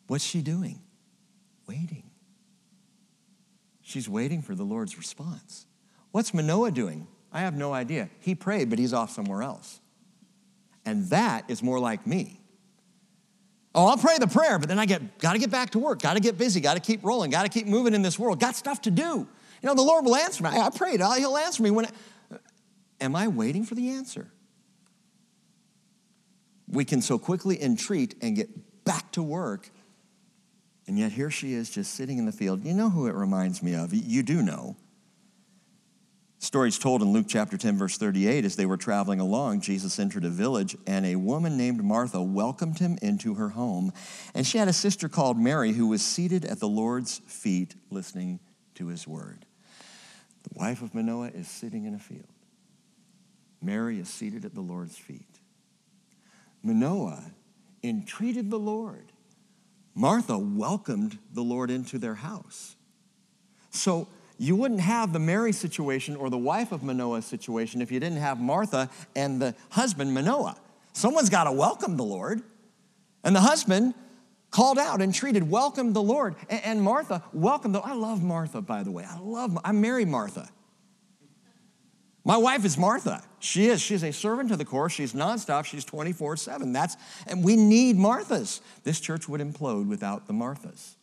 What's 0.06 0.24
she 0.24 0.42
doing? 0.42 0.80
Waiting. 1.66 2.10
She's 3.82 4.08
waiting 4.08 4.42
for 4.42 4.54
the 4.54 4.64
Lord's 4.64 4.96
response. 4.96 5.66
What's 6.10 6.32
Manoah 6.32 6.70
doing? 6.70 7.06
I 7.32 7.40
have 7.40 7.54
no 7.54 7.72
idea. 7.72 8.08
He 8.20 8.34
prayed, 8.34 8.70
but 8.70 8.78
he's 8.78 8.92
off 8.92 9.10
somewhere 9.10 9.42
else. 9.42 9.80
And 10.86 11.08
that 11.10 11.44
is 11.48 11.62
more 11.62 11.78
like 11.80 12.06
me. 12.06 12.40
Oh, 13.74 13.86
I'll 13.86 13.96
pray 13.96 14.18
the 14.18 14.28
prayer, 14.28 14.58
but 14.58 14.68
then 14.68 14.78
I 14.78 14.86
get 14.86 15.18
got 15.18 15.32
to 15.32 15.38
get 15.38 15.50
back 15.50 15.70
to 15.70 15.80
work, 15.80 16.00
got 16.00 16.14
to 16.14 16.20
get 16.20 16.38
busy, 16.38 16.60
got 16.60 16.74
to 16.74 16.80
keep 16.80 17.02
rolling, 17.02 17.30
got 17.30 17.42
to 17.42 17.48
keep 17.48 17.66
moving 17.66 17.92
in 17.92 18.02
this 18.02 18.18
world, 18.18 18.38
got 18.38 18.54
stuff 18.54 18.82
to 18.82 18.90
do. 18.90 19.26
You 19.62 19.68
know, 19.68 19.74
the 19.74 19.82
Lord 19.82 20.04
will 20.04 20.14
answer 20.14 20.44
me. 20.44 20.50
I, 20.50 20.70
prayed, 20.70 21.00
oh, 21.02 21.12
He'll 21.14 21.36
answer 21.36 21.62
me 21.62 21.70
when. 21.70 21.86
Uh, 21.86 22.38
am 23.00 23.16
I 23.16 23.26
waiting 23.26 23.64
for 23.64 23.74
the 23.74 23.90
answer? 23.90 24.30
We 26.68 26.84
can 26.84 27.02
so 27.02 27.18
quickly 27.18 27.60
entreat 27.60 28.14
and 28.22 28.36
get 28.36 28.84
back 28.84 29.10
to 29.12 29.22
work, 29.22 29.70
and 30.86 30.96
yet 30.96 31.10
here 31.12 31.30
she 31.30 31.52
is 31.52 31.68
just 31.68 31.94
sitting 31.94 32.18
in 32.18 32.26
the 32.26 32.32
field. 32.32 32.64
You 32.64 32.74
know 32.74 32.90
who 32.90 33.08
it 33.08 33.14
reminds 33.14 33.60
me 33.60 33.74
of? 33.74 33.92
You 33.92 34.22
do 34.22 34.40
know. 34.40 34.76
Stories 36.44 36.78
told 36.78 37.00
in 37.00 37.10
Luke 37.10 37.24
chapter 37.26 37.56
10, 37.56 37.78
verse 37.78 37.96
38, 37.96 38.44
as 38.44 38.54
they 38.54 38.66
were 38.66 38.76
traveling 38.76 39.18
along, 39.18 39.62
Jesus 39.62 39.98
entered 39.98 40.26
a 40.26 40.28
village, 40.28 40.76
and 40.86 41.06
a 41.06 41.16
woman 41.16 41.56
named 41.56 41.82
Martha 41.82 42.20
welcomed 42.20 42.78
him 42.78 42.98
into 43.00 43.32
her 43.32 43.48
home. 43.48 43.94
And 44.34 44.46
she 44.46 44.58
had 44.58 44.68
a 44.68 44.72
sister 44.74 45.08
called 45.08 45.38
Mary 45.38 45.72
who 45.72 45.86
was 45.86 46.04
seated 46.04 46.44
at 46.44 46.60
the 46.60 46.68
Lord's 46.68 47.22
feet 47.26 47.74
listening 47.88 48.40
to 48.74 48.88
his 48.88 49.08
word. 49.08 49.46
The 50.42 50.50
wife 50.52 50.82
of 50.82 50.94
Manoah 50.94 51.28
is 51.28 51.48
sitting 51.48 51.86
in 51.86 51.94
a 51.94 51.98
field. 51.98 52.28
Mary 53.62 53.98
is 53.98 54.10
seated 54.10 54.44
at 54.44 54.54
the 54.54 54.60
Lord's 54.60 54.98
feet. 54.98 55.40
Manoah 56.62 57.24
entreated 57.82 58.50
the 58.50 58.58
Lord. 58.58 59.12
Martha 59.94 60.36
welcomed 60.36 61.18
the 61.32 61.42
Lord 61.42 61.70
into 61.70 61.96
their 61.96 62.16
house. 62.16 62.76
So, 63.70 64.08
you 64.38 64.56
wouldn't 64.56 64.80
have 64.80 65.12
the 65.12 65.18
Mary 65.18 65.52
situation 65.52 66.16
or 66.16 66.28
the 66.28 66.38
wife 66.38 66.72
of 66.72 66.82
Manoah 66.82 67.22
situation 67.22 67.80
if 67.80 67.92
you 67.92 68.00
didn't 68.00 68.18
have 68.18 68.40
Martha 68.40 68.90
and 69.14 69.40
the 69.40 69.54
husband 69.70 70.12
Manoah. 70.12 70.56
Someone's 70.92 71.30
got 71.30 71.44
to 71.44 71.52
welcome 71.52 71.96
the 71.96 72.04
Lord. 72.04 72.42
And 73.22 73.34
the 73.34 73.40
husband 73.40 73.94
called 74.50 74.78
out 74.78 75.00
and 75.00 75.14
treated, 75.14 75.48
welcomed 75.50 75.94
the 75.94 76.02
Lord. 76.02 76.36
And 76.48 76.82
Martha 76.82 77.22
welcomed 77.32 77.74
the 77.74 77.80
I 77.80 77.94
love 77.94 78.22
Martha, 78.22 78.60
by 78.60 78.82
the 78.82 78.90
way. 78.90 79.04
I 79.04 79.18
love, 79.18 79.58
I 79.64 79.72
marry 79.72 80.04
Martha. 80.04 80.48
My 82.24 82.36
wife 82.36 82.64
is 82.64 82.78
Martha. 82.78 83.22
She 83.38 83.66
is. 83.66 83.82
She's 83.82 84.02
a 84.02 84.12
servant 84.12 84.48
to 84.48 84.56
the 84.56 84.64
core. 84.64 84.88
She's 84.88 85.12
nonstop. 85.12 85.66
She's 85.66 85.84
24 85.84 86.38
7. 86.38 86.72
That's, 86.72 86.96
and 87.26 87.44
we 87.44 87.56
need 87.56 87.96
Marthas. 87.96 88.60
This 88.82 88.98
church 88.98 89.28
would 89.28 89.40
implode 89.40 89.86
without 89.86 90.26
the 90.26 90.32
Marthas. 90.32 90.96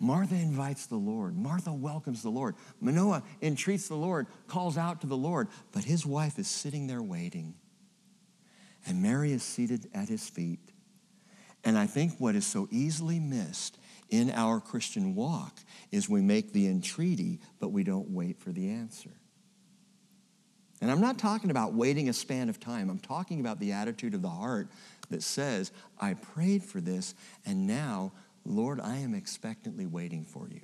Martha 0.00 0.34
invites 0.34 0.86
the 0.86 0.96
Lord. 0.96 1.36
Martha 1.36 1.72
welcomes 1.72 2.22
the 2.22 2.30
Lord. 2.30 2.56
Manoah 2.80 3.22
entreats 3.42 3.86
the 3.86 3.94
Lord, 3.94 4.26
calls 4.48 4.78
out 4.78 5.02
to 5.02 5.06
the 5.06 5.16
Lord, 5.16 5.48
but 5.72 5.84
his 5.84 6.06
wife 6.06 6.38
is 6.38 6.48
sitting 6.48 6.86
there 6.86 7.02
waiting. 7.02 7.54
And 8.86 9.02
Mary 9.02 9.30
is 9.32 9.42
seated 9.42 9.90
at 9.94 10.08
his 10.08 10.26
feet. 10.26 10.72
And 11.64 11.76
I 11.76 11.86
think 11.86 12.14
what 12.18 12.34
is 12.34 12.46
so 12.46 12.66
easily 12.70 13.20
missed 13.20 13.76
in 14.08 14.30
our 14.30 14.58
Christian 14.58 15.14
walk 15.14 15.58
is 15.92 16.08
we 16.08 16.22
make 16.22 16.54
the 16.54 16.66
entreaty, 16.66 17.38
but 17.60 17.68
we 17.68 17.84
don't 17.84 18.08
wait 18.08 18.38
for 18.38 18.50
the 18.50 18.70
answer. 18.70 19.10
And 20.80 20.90
I'm 20.90 21.02
not 21.02 21.18
talking 21.18 21.50
about 21.50 21.74
waiting 21.74 22.08
a 22.08 22.14
span 22.14 22.48
of 22.48 22.58
time. 22.58 22.88
I'm 22.88 22.98
talking 22.98 23.40
about 23.40 23.60
the 23.60 23.72
attitude 23.72 24.14
of 24.14 24.22
the 24.22 24.30
heart 24.30 24.70
that 25.10 25.22
says, 25.22 25.72
I 26.00 26.14
prayed 26.14 26.64
for 26.64 26.80
this, 26.80 27.14
and 27.44 27.66
now 27.66 28.12
Lord, 28.44 28.80
I 28.80 28.96
am 28.96 29.14
expectantly 29.14 29.86
waiting 29.86 30.24
for 30.24 30.48
you. 30.48 30.62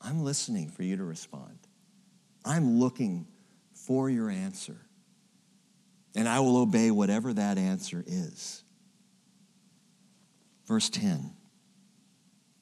I'm 0.00 0.22
listening 0.22 0.68
for 0.68 0.82
you 0.82 0.96
to 0.96 1.04
respond. 1.04 1.58
I'm 2.44 2.78
looking 2.78 3.26
for 3.74 4.08
your 4.08 4.30
answer. 4.30 4.76
And 6.14 6.28
I 6.28 6.40
will 6.40 6.56
obey 6.56 6.90
whatever 6.90 7.32
that 7.32 7.58
answer 7.58 8.02
is. 8.06 8.62
Verse 10.66 10.88
10. 10.88 11.32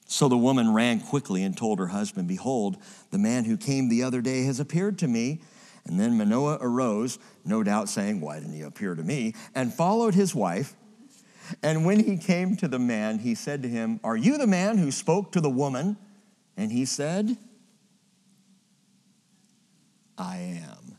So 0.07 0.29
the 0.29 0.37
woman 0.37 0.73
ran 0.73 0.99
quickly 0.99 1.43
and 1.43 1.57
told 1.57 1.79
her 1.79 1.87
husband, 1.87 2.27
Behold, 2.27 2.77
the 3.11 3.17
man 3.17 3.45
who 3.45 3.57
came 3.57 3.89
the 3.89 4.03
other 4.03 4.21
day 4.21 4.43
has 4.43 4.59
appeared 4.59 4.99
to 4.99 5.07
me. 5.07 5.41
And 5.85 5.99
then 5.99 6.17
Manoah 6.17 6.57
arose, 6.61 7.19
no 7.43 7.63
doubt 7.63 7.89
saying, 7.89 8.21
Why 8.21 8.39
didn't 8.39 8.53
he 8.53 8.61
appear 8.61 8.95
to 8.95 9.03
me? 9.03 9.33
And 9.53 9.73
followed 9.73 10.13
his 10.13 10.35
wife. 10.35 10.75
And 11.61 11.85
when 11.85 11.99
he 11.99 12.17
came 12.17 12.55
to 12.57 12.67
the 12.67 12.79
man, 12.79 13.19
he 13.19 13.35
said 13.35 13.63
to 13.63 13.69
him, 13.69 13.99
Are 14.03 14.15
you 14.15 14.37
the 14.37 14.47
man 14.47 14.77
who 14.77 14.91
spoke 14.91 15.31
to 15.33 15.41
the 15.41 15.49
woman? 15.49 15.97
And 16.57 16.71
he 16.71 16.85
said, 16.85 17.37
I 20.17 20.61
am. 20.63 20.97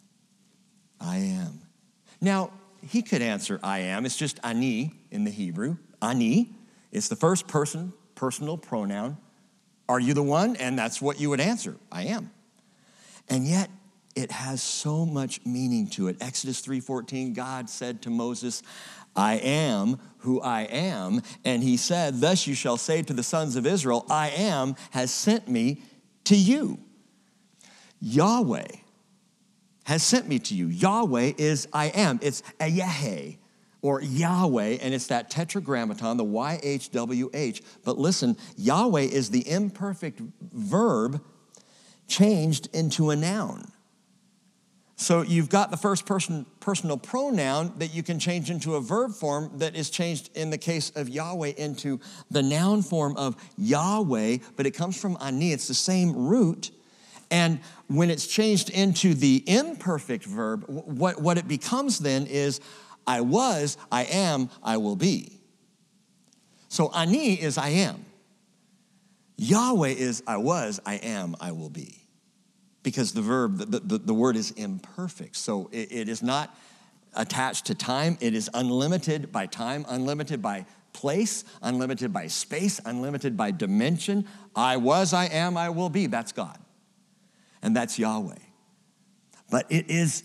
I 1.00 1.16
am. 1.18 1.60
Now, 2.20 2.50
he 2.86 3.02
could 3.02 3.22
answer, 3.22 3.58
I 3.62 3.80
am. 3.80 4.06
It's 4.06 4.16
just 4.16 4.38
ani 4.44 4.92
in 5.10 5.24
the 5.24 5.30
Hebrew. 5.30 5.76
Ani. 6.02 6.54
It's 6.92 7.08
the 7.08 7.16
first 7.16 7.46
person, 7.46 7.92
personal 8.14 8.56
pronoun. 8.56 9.16
Are 9.88 10.00
you 10.00 10.14
the 10.14 10.22
one? 10.22 10.56
And 10.56 10.78
that's 10.78 11.00
what 11.00 11.20
you 11.20 11.30
would 11.30 11.40
answer. 11.40 11.76
I 11.90 12.04
am. 12.04 12.30
And 13.28 13.46
yet, 13.46 13.70
it 14.14 14.30
has 14.30 14.62
so 14.62 15.04
much 15.04 15.44
meaning 15.44 15.88
to 15.88 16.08
it. 16.08 16.16
Exodus 16.20 16.62
3:14, 16.62 17.34
God 17.34 17.68
said 17.68 18.02
to 18.02 18.10
Moses, 18.10 18.62
I 19.16 19.34
am 19.34 19.98
who 20.18 20.40
I 20.40 20.62
am. 20.62 21.22
And 21.44 21.62
he 21.62 21.76
said, 21.76 22.20
Thus 22.20 22.46
you 22.46 22.54
shall 22.54 22.76
say 22.76 23.02
to 23.02 23.12
the 23.12 23.22
sons 23.22 23.56
of 23.56 23.66
Israel, 23.66 24.04
I 24.10 24.30
am 24.30 24.76
has 24.90 25.10
sent 25.10 25.48
me 25.48 25.82
to 26.24 26.36
you. 26.36 26.78
Yahweh 28.00 28.66
has 29.84 30.02
sent 30.02 30.28
me 30.28 30.38
to 30.40 30.54
you. 30.54 30.66
Yahweh 30.66 31.32
is 31.38 31.68
I 31.72 31.86
am. 31.86 32.18
It's 32.22 32.42
Ehyeh 32.60 33.38
or 33.82 34.02
Yahweh, 34.02 34.78
and 34.82 34.92
it's 34.92 35.06
that 35.06 35.30
tetragrammaton, 35.30 36.16
the 36.16 36.24
YHWH. 36.24 37.62
But 37.84 37.98
listen, 37.98 38.36
Yahweh 38.56 39.02
is 39.02 39.30
the 39.30 39.48
imperfect 39.48 40.20
verb 40.40 41.22
changed 42.08 42.68
into 42.72 43.10
a 43.10 43.16
noun. 43.16 43.70
So 44.98 45.20
you've 45.20 45.50
got 45.50 45.70
the 45.70 45.76
first 45.76 46.06
person 46.06 46.46
personal 46.58 46.96
pronoun 46.96 47.74
that 47.76 47.94
you 47.94 48.02
can 48.02 48.18
change 48.18 48.50
into 48.50 48.76
a 48.76 48.80
verb 48.80 49.12
form 49.12 49.50
that 49.58 49.76
is 49.76 49.90
changed 49.90 50.30
in 50.34 50.48
the 50.48 50.56
case 50.56 50.90
of 50.96 51.10
Yahweh 51.10 51.52
into 51.58 52.00
the 52.30 52.42
noun 52.42 52.80
form 52.80 53.14
of 53.18 53.36
Yahweh, 53.58 54.38
but 54.56 54.64
it 54.64 54.70
comes 54.70 54.98
from 54.98 55.18
ani. 55.20 55.52
It's 55.52 55.68
the 55.68 55.74
same 55.74 56.14
root. 56.14 56.70
And 57.30 57.60
when 57.88 58.08
it's 58.08 58.26
changed 58.26 58.70
into 58.70 59.12
the 59.12 59.44
imperfect 59.46 60.24
verb, 60.24 60.64
what, 60.66 61.20
what 61.20 61.36
it 61.36 61.46
becomes 61.46 61.98
then 61.98 62.26
is 62.26 62.60
I 63.06 63.20
was, 63.20 63.76
I 63.92 64.04
am, 64.04 64.48
I 64.62 64.78
will 64.78 64.96
be. 64.96 65.40
So 66.68 66.90
ani 66.94 67.34
is 67.34 67.58
I 67.58 67.68
am. 67.68 68.06
Yahweh 69.36 69.88
is 69.90 70.22
I 70.26 70.38
was, 70.38 70.80
I 70.86 70.94
am, 70.94 71.36
I 71.38 71.52
will 71.52 71.68
be 71.68 72.05
because 72.86 73.10
the 73.10 73.20
verb, 73.20 73.58
the, 73.58 73.80
the, 73.80 73.98
the 73.98 74.14
word 74.14 74.36
is 74.36 74.52
imperfect. 74.52 75.34
So 75.34 75.68
it, 75.72 75.90
it 75.90 76.08
is 76.08 76.22
not 76.22 76.56
attached 77.14 77.66
to 77.66 77.74
time, 77.74 78.16
it 78.20 78.32
is 78.32 78.48
unlimited 78.54 79.32
by 79.32 79.46
time, 79.46 79.84
unlimited 79.88 80.40
by 80.40 80.66
place, 80.92 81.42
unlimited 81.62 82.12
by 82.12 82.28
space, 82.28 82.80
unlimited 82.84 83.36
by 83.36 83.50
dimension. 83.50 84.24
I 84.54 84.76
was, 84.76 85.12
I 85.12 85.24
am, 85.24 85.56
I 85.56 85.70
will 85.70 85.88
be. 85.88 86.06
That's 86.06 86.30
God. 86.30 86.58
And 87.60 87.74
that's 87.74 87.98
Yahweh. 87.98 88.36
But 89.50 89.66
it 89.68 89.90
is 89.90 90.22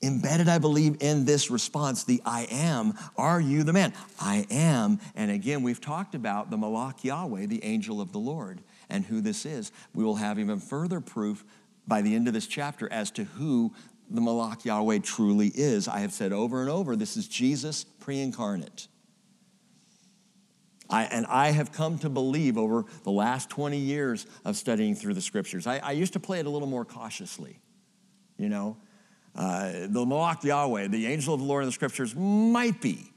embedded, 0.00 0.48
I 0.48 0.58
believe, 0.58 0.98
in 1.00 1.24
this 1.24 1.50
response 1.50 2.04
the 2.04 2.22
I 2.24 2.46
am. 2.52 2.94
Are 3.16 3.40
you 3.40 3.64
the 3.64 3.72
man? 3.72 3.92
I 4.20 4.46
am. 4.48 5.00
And 5.16 5.32
again, 5.32 5.64
we've 5.64 5.80
talked 5.80 6.14
about 6.14 6.52
the 6.52 6.56
Malach 6.56 7.02
Yahweh, 7.02 7.46
the 7.46 7.64
angel 7.64 8.00
of 8.00 8.12
the 8.12 8.18
Lord, 8.18 8.60
and 8.88 9.04
who 9.04 9.20
this 9.20 9.44
is. 9.44 9.72
We 9.92 10.04
will 10.04 10.16
have 10.16 10.38
even 10.38 10.60
further 10.60 11.00
proof 11.00 11.44
by 11.86 12.02
the 12.02 12.14
end 12.14 12.28
of 12.28 12.34
this 12.34 12.46
chapter 12.46 12.90
as 12.92 13.10
to 13.12 13.24
who 13.24 13.72
the 14.10 14.20
Malach 14.20 14.64
Yahweh 14.64 14.98
truly 15.02 15.48
is. 15.48 15.88
I 15.88 15.98
have 16.00 16.12
said 16.12 16.32
over 16.32 16.60
and 16.60 16.70
over 16.70 16.96
this 16.96 17.16
is 17.16 17.28
Jesus 17.28 17.84
pre 17.84 18.20
incarnate. 18.20 18.88
I, 20.88 21.04
and 21.04 21.26
I 21.26 21.50
have 21.50 21.72
come 21.72 21.98
to 21.98 22.08
believe 22.08 22.56
over 22.56 22.84
the 23.02 23.10
last 23.10 23.50
20 23.50 23.76
years 23.76 24.26
of 24.44 24.56
studying 24.56 24.94
through 24.94 25.14
the 25.14 25.20
scriptures. 25.20 25.66
I, 25.66 25.78
I 25.78 25.92
used 25.92 26.12
to 26.12 26.20
play 26.20 26.38
it 26.38 26.46
a 26.46 26.50
little 26.50 26.68
more 26.68 26.84
cautiously. 26.84 27.58
You 28.38 28.48
know, 28.48 28.76
uh, 29.34 29.72
the 29.88 30.04
Malach 30.04 30.44
Yahweh, 30.44 30.88
the 30.88 31.06
angel 31.06 31.34
of 31.34 31.40
the 31.40 31.46
Lord 31.46 31.64
in 31.64 31.68
the 31.68 31.72
scriptures, 31.72 32.14
might 32.14 32.80
be 32.80 33.10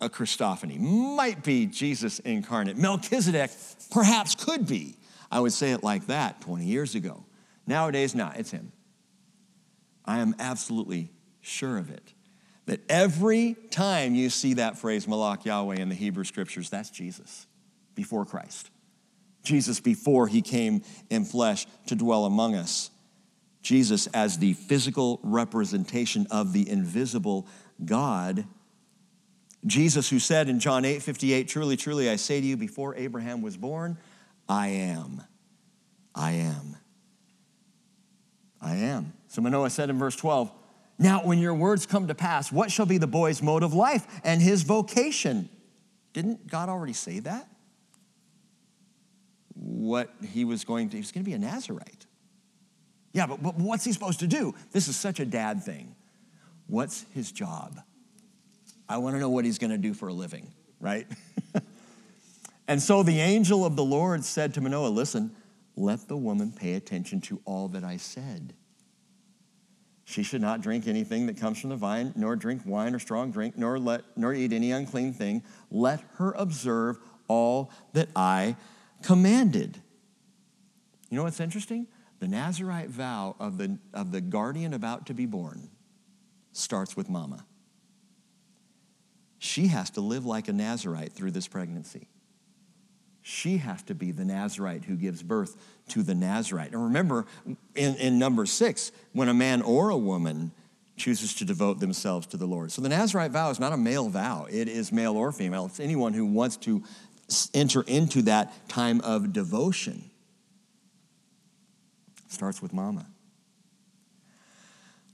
a 0.00 0.08
Christophany, 0.08 0.80
might 0.80 1.44
be 1.44 1.66
Jesus 1.66 2.18
incarnate. 2.20 2.76
Melchizedek 2.76 3.50
perhaps 3.90 4.34
could 4.34 4.66
be. 4.66 4.96
I 5.30 5.38
would 5.38 5.52
say 5.52 5.70
it 5.70 5.84
like 5.84 6.06
that 6.08 6.40
20 6.40 6.64
years 6.64 6.94
ago. 6.94 7.24
Nowadays, 7.70 8.16
not. 8.16 8.36
It's 8.36 8.50
him. 8.50 8.72
I 10.04 10.18
am 10.18 10.34
absolutely 10.40 11.12
sure 11.40 11.78
of 11.78 11.88
it. 11.88 12.12
That 12.66 12.80
every 12.88 13.54
time 13.70 14.16
you 14.16 14.28
see 14.28 14.54
that 14.54 14.76
phrase, 14.76 15.06
Malach 15.06 15.44
Yahweh, 15.44 15.76
in 15.76 15.88
the 15.88 15.94
Hebrew 15.94 16.24
scriptures, 16.24 16.68
that's 16.68 16.90
Jesus 16.90 17.46
before 17.94 18.24
Christ. 18.24 18.70
Jesus 19.44 19.78
before 19.78 20.26
he 20.26 20.42
came 20.42 20.82
in 21.10 21.24
flesh 21.24 21.68
to 21.86 21.94
dwell 21.94 22.24
among 22.24 22.56
us. 22.56 22.90
Jesus 23.62 24.08
as 24.08 24.38
the 24.38 24.54
physical 24.54 25.20
representation 25.22 26.26
of 26.32 26.52
the 26.52 26.68
invisible 26.68 27.46
God. 27.84 28.46
Jesus 29.64 30.10
who 30.10 30.18
said 30.18 30.48
in 30.48 30.58
John 30.58 30.84
8 30.84 31.02
58, 31.02 31.46
Truly, 31.46 31.76
truly, 31.76 32.10
I 32.10 32.16
say 32.16 32.40
to 32.40 32.46
you, 32.46 32.56
before 32.56 32.96
Abraham 32.96 33.42
was 33.42 33.56
born, 33.56 33.96
I 34.48 34.68
am. 34.68 35.22
I 36.16 36.32
am. 36.32 36.79
I 38.60 38.76
am. 38.76 39.12
So 39.28 39.40
Manoah 39.40 39.70
said 39.70 39.90
in 39.90 39.98
verse 39.98 40.16
12, 40.16 40.50
Now, 40.98 41.24
when 41.24 41.38
your 41.38 41.54
words 41.54 41.86
come 41.86 42.08
to 42.08 42.14
pass, 42.14 42.52
what 42.52 42.70
shall 42.70 42.86
be 42.86 42.98
the 42.98 43.06
boy's 43.06 43.42
mode 43.42 43.62
of 43.62 43.72
life 43.72 44.06
and 44.22 44.42
his 44.42 44.62
vocation? 44.62 45.48
Didn't 46.12 46.48
God 46.48 46.68
already 46.68 46.92
say 46.92 47.20
that? 47.20 47.48
What 49.54 50.10
he 50.32 50.44
was 50.44 50.64
going 50.64 50.90
to, 50.90 50.96
he 50.96 51.00
was 51.00 51.12
going 51.12 51.24
to 51.24 51.28
be 51.28 51.34
a 51.34 51.38
Nazarite. 51.38 52.06
Yeah, 53.12 53.26
but, 53.26 53.42
but 53.42 53.56
what's 53.56 53.84
he 53.84 53.92
supposed 53.92 54.20
to 54.20 54.26
do? 54.26 54.54
This 54.72 54.88
is 54.88 54.96
such 54.96 55.20
a 55.20 55.24
dad 55.24 55.62
thing. 55.62 55.94
What's 56.66 57.04
his 57.14 57.32
job? 57.32 57.80
I 58.88 58.98
want 58.98 59.16
to 59.16 59.20
know 59.20 59.30
what 59.30 59.44
he's 59.44 59.58
going 59.58 59.70
to 59.70 59.78
do 59.78 59.94
for 59.94 60.08
a 60.08 60.12
living, 60.12 60.52
right? 60.80 61.06
and 62.68 62.80
so 62.80 63.02
the 63.02 63.20
angel 63.20 63.64
of 63.64 63.76
the 63.76 63.84
Lord 63.84 64.24
said 64.24 64.54
to 64.54 64.60
Manoah, 64.60 64.88
Listen, 64.88 65.32
let 65.76 66.08
the 66.08 66.16
woman 66.16 66.52
pay 66.52 66.74
attention 66.74 67.20
to 67.22 67.40
all 67.44 67.68
that 67.68 67.84
I 67.84 67.96
said. 67.96 68.54
She 70.04 70.22
should 70.22 70.40
not 70.40 70.60
drink 70.60 70.88
anything 70.88 71.26
that 71.26 71.36
comes 71.36 71.60
from 71.60 71.70
the 71.70 71.76
vine, 71.76 72.12
nor 72.16 72.34
drink 72.34 72.62
wine 72.66 72.94
or 72.94 72.98
strong 72.98 73.30
drink, 73.30 73.56
nor, 73.56 73.78
let, 73.78 74.02
nor 74.16 74.34
eat 74.34 74.52
any 74.52 74.72
unclean 74.72 75.12
thing. 75.12 75.44
Let 75.70 76.00
her 76.16 76.32
observe 76.32 76.98
all 77.28 77.70
that 77.92 78.08
I 78.16 78.56
commanded. 79.02 79.80
You 81.08 81.16
know 81.16 81.22
what's 81.22 81.40
interesting? 81.40 81.86
The 82.18 82.28
Nazarite 82.28 82.90
vow 82.90 83.36
of 83.38 83.56
the, 83.56 83.78
of 83.94 84.12
the 84.12 84.20
guardian 84.20 84.74
about 84.74 85.06
to 85.06 85.14
be 85.14 85.26
born 85.26 85.70
starts 86.52 86.96
with 86.96 87.08
mama. 87.08 87.46
She 89.38 89.68
has 89.68 89.90
to 89.90 90.02
live 90.02 90.26
like 90.26 90.48
a 90.48 90.52
Nazarite 90.52 91.12
through 91.12 91.30
this 91.30 91.48
pregnancy 91.48 92.09
she 93.22 93.58
has 93.58 93.82
to 93.84 93.94
be 93.94 94.12
the 94.12 94.24
Nazarite 94.24 94.84
who 94.84 94.96
gives 94.96 95.22
birth 95.22 95.56
to 95.88 96.02
the 96.02 96.14
Nazarite. 96.14 96.72
And 96.72 96.84
remember, 96.84 97.26
in, 97.74 97.96
in 97.96 98.18
number 98.18 98.46
six, 98.46 98.92
when 99.12 99.28
a 99.28 99.34
man 99.34 99.62
or 99.62 99.90
a 99.90 99.96
woman 99.96 100.52
chooses 100.96 101.34
to 101.34 101.44
devote 101.44 101.80
themselves 101.80 102.26
to 102.28 102.36
the 102.36 102.46
Lord. 102.46 102.70
So 102.70 102.82
the 102.82 102.88
Nazarite 102.88 103.30
vow 103.30 103.50
is 103.50 103.58
not 103.58 103.72
a 103.72 103.76
male 103.76 104.08
vow, 104.08 104.46
it 104.50 104.68
is 104.68 104.92
male 104.92 105.16
or 105.16 105.32
female. 105.32 105.66
It's 105.66 105.80
anyone 105.80 106.12
who 106.12 106.26
wants 106.26 106.56
to 106.58 106.82
enter 107.54 107.82
into 107.82 108.22
that 108.22 108.68
time 108.68 109.00
of 109.00 109.32
devotion. 109.32 110.10
starts 112.28 112.60
with 112.62 112.72
mama. 112.72 113.06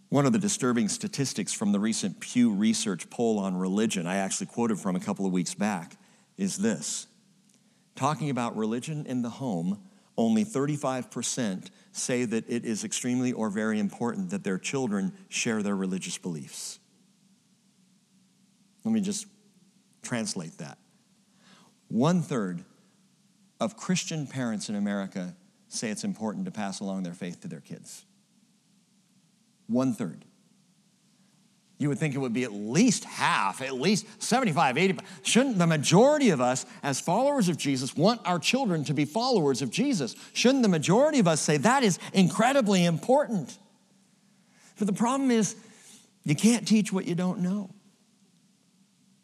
One 0.08 0.26
of 0.26 0.32
the 0.32 0.38
disturbing 0.38 0.88
statistics 0.88 1.52
from 1.52 1.72
the 1.72 1.80
recent 1.80 2.20
Pew 2.20 2.52
Research 2.52 3.10
poll 3.10 3.38
on 3.38 3.56
religion, 3.56 4.06
I 4.06 4.16
actually 4.16 4.46
quoted 4.46 4.78
from 4.78 4.96
a 4.96 5.00
couple 5.00 5.26
of 5.26 5.32
weeks 5.32 5.54
back, 5.54 5.96
is 6.36 6.58
this 6.58 7.06
talking 7.96 8.30
about 8.30 8.56
religion 8.56 9.06
in 9.06 9.22
the 9.22 9.30
home, 9.30 9.80
only 10.16 10.44
35% 10.44 11.70
say 11.92 12.24
that 12.24 12.48
it 12.48 12.64
is 12.64 12.84
extremely 12.84 13.32
or 13.32 13.50
very 13.50 13.78
important 13.78 14.30
that 14.30 14.44
their 14.44 14.58
children 14.58 15.12
share 15.28 15.62
their 15.62 15.76
religious 15.76 16.18
beliefs. 16.18 16.78
Let 18.84 18.92
me 18.92 19.00
just 19.00 19.26
translate 20.02 20.58
that. 20.58 20.78
One 21.88 22.22
third 22.22 22.64
of 23.60 23.76
Christian 23.76 24.26
parents 24.26 24.68
in 24.68 24.76
America 24.76 25.34
say 25.68 25.90
it's 25.90 26.04
important 26.04 26.44
to 26.44 26.50
pass 26.50 26.80
along 26.80 27.02
their 27.02 27.14
faith 27.14 27.40
to 27.40 27.48
their 27.48 27.60
kids. 27.60 28.04
One 29.66 29.92
third. 29.92 30.24
You 31.78 31.90
would 31.90 31.98
think 31.98 32.14
it 32.14 32.18
would 32.18 32.32
be 32.32 32.44
at 32.44 32.52
least 32.52 33.04
half, 33.04 33.60
at 33.60 33.74
least 33.74 34.06
75, 34.22 34.78
80. 34.78 34.98
Shouldn't 35.22 35.58
the 35.58 35.66
majority 35.66 36.30
of 36.30 36.40
us, 36.40 36.64
as 36.82 37.00
followers 37.00 37.50
of 37.50 37.58
Jesus, 37.58 37.94
want 37.94 38.22
our 38.24 38.38
children 38.38 38.82
to 38.84 38.94
be 38.94 39.04
followers 39.04 39.60
of 39.60 39.70
Jesus? 39.70 40.16
Shouldn't 40.32 40.62
the 40.62 40.70
majority 40.70 41.18
of 41.18 41.28
us 41.28 41.40
say 41.40 41.58
that 41.58 41.82
is 41.82 41.98
incredibly 42.14 42.84
important? 42.84 43.58
But 44.78 44.86
the 44.86 44.94
problem 44.94 45.30
is, 45.30 45.54
you 46.24 46.34
can't 46.34 46.66
teach 46.66 46.92
what 46.92 47.06
you 47.06 47.14
don't 47.14 47.40
know. 47.40 47.70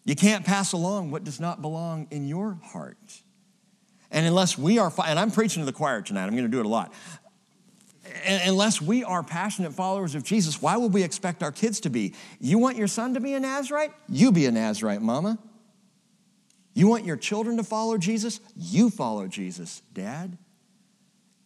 You 0.05 0.15
can't 0.15 0.45
pass 0.45 0.73
along 0.73 1.11
what 1.11 1.25
does 1.25 1.41
not 1.41 1.63
belong 1.63 2.07
in 2.11 2.29
your 2.29 2.59
heart. 2.63 2.99
And 4.11 4.27
unless 4.27 4.59
we 4.59 4.79
are, 4.79 4.93
and 5.07 5.19
I'm 5.19 5.31
preaching 5.31 5.63
to 5.63 5.67
the 5.67 5.73
choir 5.73 6.03
tonight, 6.03 6.25
I'm 6.25 6.33
going 6.33 6.45
to 6.45 6.51
do 6.51 6.61
it 6.61 6.67
a 6.67 6.69
lot 6.69 6.93
unless 8.27 8.81
we 8.81 9.05
are 9.05 9.23
passionate 9.23 9.73
followers 9.73 10.15
of 10.15 10.25
Jesus, 10.25 10.61
why 10.61 10.77
would 10.77 10.93
we 10.93 11.03
expect 11.03 11.43
our 11.43 11.53
kids 11.53 11.81
to 11.81 11.91
be? 11.91 12.15
You 12.41 12.59
want 12.59 12.77
your 12.77 12.89
son 12.89 13.15
to 13.15 13.21
be 13.21 13.35
a 13.35 13.41
Nazarite? 13.41 13.93
You 14.09 14.33
be 14.33 14.47
a 14.47 14.53
Nazarite, 14.53 15.03
mama. 15.03 15.39
You 16.75 16.89
want 16.89 17.05
your 17.05 17.17
children 17.17 17.59
to 17.59 17.65
follow 17.65 17.99
Jesus? 17.99 18.41
You 18.57 18.91
follow 18.91 19.27
Jesus, 19.27 19.83
dad. 19.93 20.39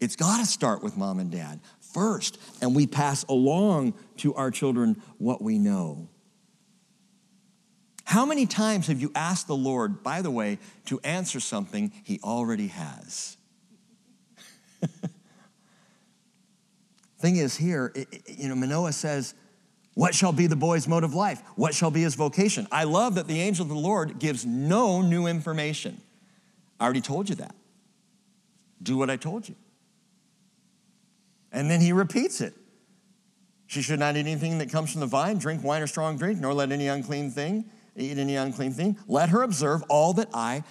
It's 0.00 0.16
got 0.16 0.38
to 0.38 0.46
start 0.46 0.82
with 0.82 0.96
mom 0.96 1.18
and 1.18 1.30
dad 1.30 1.60
first, 1.80 2.38
and 2.60 2.76
we 2.76 2.86
pass 2.86 3.24
along 3.24 3.94
to 4.18 4.34
our 4.34 4.50
children 4.50 5.02
what 5.18 5.42
we 5.42 5.58
know. 5.58 6.08
How 8.04 8.24
many 8.24 8.46
times 8.46 8.86
have 8.86 9.00
you 9.00 9.10
asked 9.14 9.48
the 9.48 9.56
Lord, 9.56 10.02
by 10.02 10.22
the 10.22 10.30
way, 10.30 10.58
to 10.84 11.00
answer 11.00 11.40
something 11.40 11.92
he 12.04 12.20
already 12.22 12.68
has? 12.68 13.35
Thing 17.26 17.38
is, 17.38 17.56
here, 17.56 17.90
it, 17.96 18.22
you 18.38 18.48
know, 18.48 18.54
Manoah 18.54 18.92
says, 18.92 19.34
What 19.94 20.14
shall 20.14 20.30
be 20.30 20.46
the 20.46 20.54
boy's 20.54 20.86
mode 20.86 21.02
of 21.02 21.12
life? 21.12 21.42
What 21.56 21.74
shall 21.74 21.90
be 21.90 22.02
his 22.02 22.14
vocation? 22.14 22.68
I 22.70 22.84
love 22.84 23.16
that 23.16 23.26
the 23.26 23.40
angel 23.40 23.64
of 23.64 23.68
the 23.68 23.74
Lord 23.74 24.20
gives 24.20 24.46
no 24.46 25.02
new 25.02 25.26
information. 25.26 26.00
I 26.78 26.84
already 26.84 27.00
told 27.00 27.28
you 27.28 27.34
that. 27.34 27.56
Do 28.80 28.96
what 28.96 29.10
I 29.10 29.16
told 29.16 29.48
you. 29.48 29.56
And 31.50 31.68
then 31.68 31.80
he 31.80 31.90
repeats 31.90 32.40
it. 32.40 32.54
She 33.66 33.82
should 33.82 33.98
not 33.98 34.16
eat 34.16 34.20
anything 34.20 34.58
that 34.58 34.70
comes 34.70 34.92
from 34.92 35.00
the 35.00 35.08
vine, 35.08 35.38
drink 35.38 35.64
wine 35.64 35.82
or 35.82 35.88
strong 35.88 36.16
drink, 36.16 36.38
nor 36.38 36.54
let 36.54 36.70
any 36.70 36.86
unclean 36.86 37.32
thing 37.32 37.64
eat 37.96 38.18
any 38.18 38.36
unclean 38.36 38.70
thing. 38.70 38.96
Let 39.08 39.30
her 39.30 39.42
observe 39.42 39.82
all 39.88 40.12
that 40.12 40.28
I 40.32 40.62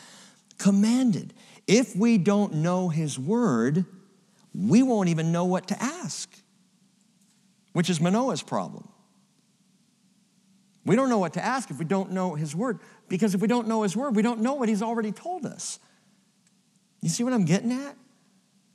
commanded. 0.58 1.34
If 1.68 1.98
we 1.98 2.18
don't 2.18 2.54
know 2.54 2.88
his 2.88 3.20
word, 3.20 3.84
we 4.54 4.84
won't 4.84 5.10
even 5.10 5.34
know 5.34 5.44
what 5.44 5.68
to 5.68 5.84
ask, 5.84 6.30
which 7.76 7.90
is 7.90 8.00
Manoah's 8.00 8.42
problem. 8.42 8.88
We 10.86 10.96
don't 10.96 11.10
know 11.10 11.18
what 11.18 11.34
to 11.34 11.44
ask 11.44 11.70
if 11.70 11.78
we 11.78 11.84
don't 11.84 12.14
know 12.14 12.36
his 12.36 12.56
word, 12.56 12.80
because 13.10 13.36
if 13.36 13.42
we 13.42 13.50
don't 13.50 13.68
know 13.68 13.82
his 13.82 13.98
word, 13.98 14.16
we 14.16 14.22
don't 14.22 14.40
know 14.40 14.54
what 14.54 14.70
he's 14.70 14.82
already 14.82 15.12
told 15.12 15.46
us. 15.46 15.78
You 17.02 17.10
see 17.10 17.26
what 17.26 17.34
I'm 17.34 17.44
getting 17.44 17.74
at? 17.74 17.98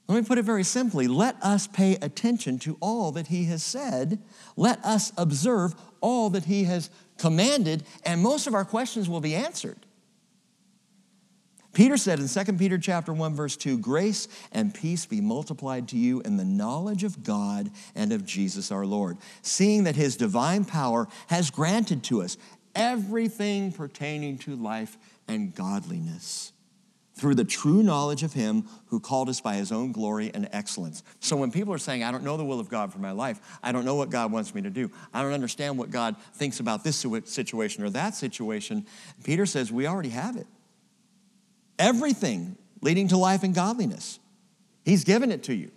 Let 0.07 0.17
me 0.17 0.23
put 0.23 0.37
it 0.37 0.43
very 0.43 0.65
simply. 0.65 1.09
Let 1.09 1.43
us 1.43 1.67
pay 1.67 1.95
attention 2.03 2.59
to 2.59 2.77
all 2.83 3.11
that 3.13 3.29
he 3.29 3.45
has 3.45 3.63
said. 3.63 4.19
Let 4.55 4.85
us 4.85 5.15
observe 5.17 5.75
all 6.03 6.29
that 6.29 6.45
he 6.45 6.65
has 6.65 6.91
commanded, 7.17 7.85
and 8.05 8.21
most 8.21 8.47
of 8.47 8.53
our 8.53 8.67
questions 8.67 9.09
will 9.09 9.23
be 9.23 9.35
answered. 9.35 9.79
Peter 11.73 11.97
said 11.97 12.19
in 12.19 12.29
2 12.29 12.53
Peter 12.55 12.79
chapter 12.79 13.13
1 13.13 13.35
verse 13.35 13.57
2, 13.57 13.79
grace 13.79 14.27
and 14.53 14.75
peace 14.75 15.07
be 15.07 15.21
multiplied 15.21 15.89
to 15.89 15.97
you 15.97 16.21
in 16.23 16.37
the 16.37 16.45
knowledge 16.45 17.05
of 17.05 17.23
God 17.23 17.71
and 17.95 18.13
of 18.13 18.25
Jesus 18.25 18.73
our 18.73 18.85
Lord, 18.85 19.19
seeing 19.43 19.85
that 19.85 19.97
his 19.97 20.17
divine 20.17 20.65
power 20.65 21.07
has 21.29 21.51
granted 21.51 22.03
to 22.05 22.23
us 22.23 22.37
everything 22.75 23.73
pertaining 23.73 24.39
to 24.39 24.57
life 24.57 24.99
and 25.29 25.55
godliness 25.55 26.53
through 27.15 27.35
the 27.35 27.45
true 27.45 27.83
knowledge 27.83 28.23
of 28.23 28.33
him 28.33 28.67
who 28.87 28.99
called 28.99 29.29
us 29.29 29.41
by 29.41 29.55
his 29.55 29.71
own 29.71 29.93
glory 29.93 30.31
and 30.33 30.49
excellence. 30.53 31.03
So 31.21 31.37
when 31.37 31.53
people 31.53 31.73
are 31.75 31.79
saying, 31.79 32.03
I 32.03 32.11
don't 32.11 32.25
know 32.25 32.39
the 32.39 32.45
will 32.45 32.59
of 32.59 32.71
God 32.71 32.93
for 32.93 32.99
my 32.99 33.11
life, 33.13 33.41
I 33.63 33.73
don't 33.73 33.85
know 33.85 33.95
what 33.95 34.09
God 34.09 34.33
wants 34.33 34.55
me 34.55 34.63
to 34.63 34.71
do, 34.71 34.91
I 35.13 35.23
don't 35.23 35.35
understand 35.35 35.77
what 35.77 35.91
God 35.91 36.17
thinks 36.35 36.61
about 36.61 36.83
this 36.83 36.97
situation 36.97 37.85
or 37.85 37.91
that 37.91 38.15
situation, 38.15 38.87
Peter 39.23 39.45
says, 39.45 39.71
we 39.71 39.87
already 39.87 40.09
have 40.09 40.37
it. 40.37 40.47
Everything 41.81 42.57
leading 42.81 43.09
to 43.09 43.17
life 43.17 43.43
and 43.43 43.55
godliness. 43.55 44.21
He's 44.85 45.03
given 45.03 45.33
it 45.33 45.43
to 45.45 45.55
you. 45.55 45.73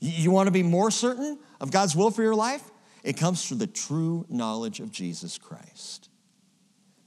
You 0.00 0.30
want 0.30 0.48
to 0.48 0.52
be 0.52 0.62
more 0.62 0.90
certain 0.90 1.38
of 1.60 1.70
God's 1.70 1.94
will 1.94 2.10
for 2.10 2.22
your 2.22 2.34
life? 2.34 2.68
It 3.04 3.16
comes 3.16 3.46
through 3.46 3.58
the 3.58 3.66
true 3.66 4.26
knowledge 4.28 4.80
of 4.80 4.90
Jesus 4.90 5.38
Christ. 5.38 6.08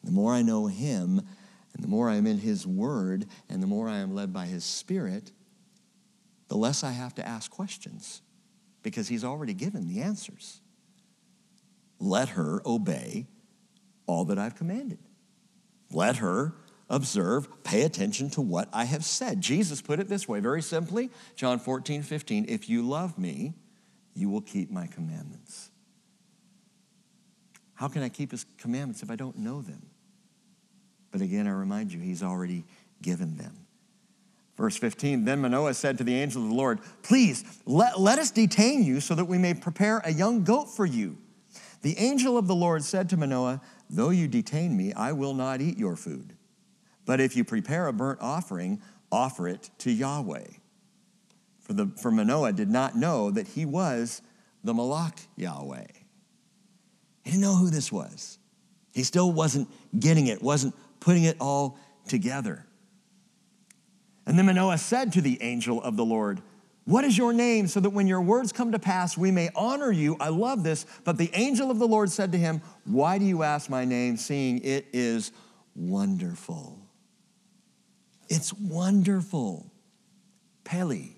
The 0.03 0.11
more 0.11 0.33
I 0.33 0.41
know 0.41 0.67
him, 0.67 1.21
and 1.73 1.83
the 1.83 1.87
more 1.87 2.09
I 2.09 2.15
am 2.15 2.27
in 2.27 2.37
His 2.37 2.67
Word 2.67 3.25
and 3.49 3.61
the 3.61 3.67
more 3.67 3.87
I 3.87 3.97
am 3.97 4.13
led 4.13 4.33
by 4.33 4.45
His 4.45 4.63
Spirit, 4.63 5.31
the 6.47 6.57
less 6.57 6.83
I 6.83 6.91
have 6.91 7.15
to 7.15 7.27
ask 7.27 7.49
questions 7.49 8.21
because 8.83 9.07
He's 9.07 9.23
already 9.23 9.53
given 9.53 9.87
the 9.87 10.01
answers. 10.01 10.61
Let 11.99 12.29
her 12.29 12.61
obey 12.65 13.27
all 14.05 14.25
that 14.25 14.37
I've 14.37 14.55
commanded. 14.55 14.99
Let 15.91 16.17
her 16.17 16.55
observe, 16.91 17.47
pay 17.63 17.81
attention 17.81 18.29
to 18.31 18.41
what 18.41 18.69
I 18.71 18.83
have 18.83 19.03
said. 19.03 19.41
Jesus 19.41 19.81
put 19.81 19.99
it 19.99 20.07
this 20.07 20.27
way 20.27 20.39
very 20.39 20.61
simply 20.61 21.09
John 21.35 21.57
14, 21.57 22.03
15. 22.03 22.45
If 22.47 22.69
you 22.69 22.87
love 22.87 23.17
me, 23.17 23.53
you 24.13 24.29
will 24.29 24.41
keep 24.41 24.69
my 24.69 24.85
commandments. 24.85 25.71
How 27.73 27.87
can 27.87 28.03
I 28.03 28.09
keep 28.09 28.29
his 28.29 28.45
commandments 28.59 29.01
if 29.01 29.09
I 29.09 29.15
don't 29.15 29.37
know 29.37 29.61
them? 29.61 29.81
But 31.11 31.21
again, 31.21 31.47
I 31.47 31.51
remind 31.51 31.91
you, 31.91 31.99
he's 31.99 32.21
already 32.21 32.63
given 33.01 33.37
them. 33.37 33.65
Verse 34.57 34.77
15 34.77 35.25
Then 35.25 35.41
Manoah 35.41 35.73
said 35.73 35.97
to 35.97 36.03
the 36.03 36.13
angel 36.13 36.43
of 36.43 36.49
the 36.49 36.55
Lord, 36.55 36.79
Please, 37.01 37.43
let, 37.65 37.99
let 37.99 38.19
us 38.19 38.29
detain 38.29 38.83
you 38.83 38.99
so 38.99 39.15
that 39.15 39.25
we 39.25 39.37
may 39.37 39.53
prepare 39.53 40.01
a 40.05 40.11
young 40.11 40.43
goat 40.43 40.65
for 40.65 40.85
you. 40.85 41.17
The 41.81 41.97
angel 41.97 42.37
of 42.37 42.47
the 42.47 42.55
Lord 42.55 42.83
said 42.83 43.09
to 43.09 43.17
Manoah, 43.17 43.61
Though 43.89 44.11
you 44.11 44.27
detain 44.27 44.77
me, 44.77 44.93
I 44.93 45.13
will 45.13 45.33
not 45.33 45.61
eat 45.61 45.77
your 45.77 45.95
food. 45.95 46.35
But 47.05 47.19
if 47.19 47.35
you 47.35 47.43
prepare 47.43 47.87
a 47.87 47.93
burnt 47.93 48.19
offering, 48.21 48.81
offer 49.11 49.47
it 49.47 49.69
to 49.79 49.91
Yahweh. 49.91 50.47
For, 51.59 51.73
the, 51.73 51.87
for 52.01 52.11
Manoah 52.11 52.53
did 52.53 52.69
not 52.69 52.95
know 52.95 53.31
that 53.31 53.47
he 53.47 53.65
was 53.65 54.21
the 54.63 54.73
Malach 54.73 55.27
Yahweh. 55.35 55.87
He 57.23 57.31
didn't 57.31 57.41
know 57.41 57.55
who 57.55 57.69
this 57.69 57.91
was. 57.91 58.39
He 58.93 59.03
still 59.03 59.31
wasn't 59.31 59.69
getting 59.97 60.27
it, 60.27 60.41
wasn't 60.41 60.75
putting 60.99 61.23
it 61.23 61.37
all 61.39 61.77
together. 62.07 62.65
And 64.25 64.37
then 64.37 64.45
Manoah 64.45 64.77
said 64.77 65.13
to 65.13 65.21
the 65.21 65.41
angel 65.41 65.81
of 65.81 65.97
the 65.97 66.05
Lord, 66.05 66.41
What 66.85 67.03
is 67.03 67.17
your 67.17 67.33
name, 67.33 67.67
so 67.67 67.79
that 67.79 67.89
when 67.91 68.07
your 68.07 68.21
words 68.21 68.51
come 68.51 68.71
to 68.73 68.79
pass, 68.79 69.17
we 69.17 69.31
may 69.31 69.49
honor 69.55 69.91
you? 69.91 70.17
I 70.19 70.29
love 70.29 70.63
this. 70.63 70.85
But 71.03 71.17
the 71.17 71.31
angel 71.33 71.71
of 71.71 71.79
the 71.79 71.87
Lord 71.87 72.11
said 72.11 72.31
to 72.33 72.37
him, 72.37 72.61
Why 72.85 73.17
do 73.17 73.25
you 73.25 73.43
ask 73.43 73.69
my 73.69 73.85
name, 73.85 74.17
seeing 74.17 74.59
it 74.63 74.87
is 74.93 75.31
wonderful? 75.75 76.80
It's 78.31 78.53
wonderful. 78.53 79.69
Peli, 80.63 81.17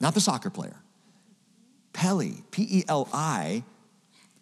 not 0.00 0.12
the 0.14 0.20
soccer 0.20 0.50
player. 0.50 0.76
Peli, 1.92 2.42
P 2.50 2.66
E 2.68 2.84
L 2.88 3.08
I, 3.12 3.62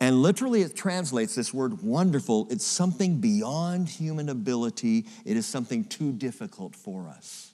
and 0.00 0.22
literally, 0.22 0.62
it 0.62 0.74
translates 0.74 1.34
this 1.34 1.52
word 1.52 1.82
wonderful. 1.82 2.46
It's 2.50 2.64
something 2.64 3.18
beyond 3.18 3.88
human 3.88 4.30
ability. 4.30 5.06
It 5.26 5.36
is 5.36 5.46
something 5.46 5.84
too 5.84 6.12
difficult 6.12 6.74
for 6.74 7.08
us. 7.08 7.52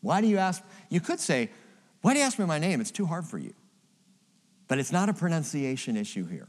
Why 0.00 0.20
do 0.20 0.28
you 0.28 0.38
ask? 0.38 0.62
You 0.88 1.00
could 1.00 1.18
say, 1.18 1.50
Why 2.02 2.12
do 2.12 2.20
you 2.20 2.24
ask 2.24 2.38
me 2.38 2.44
my 2.44 2.60
name? 2.60 2.80
It's 2.80 2.92
too 2.92 3.06
hard 3.06 3.26
for 3.26 3.38
you. 3.38 3.54
But 4.68 4.78
it's 4.78 4.92
not 4.92 5.08
a 5.08 5.12
pronunciation 5.12 5.96
issue 5.96 6.26
here. 6.26 6.48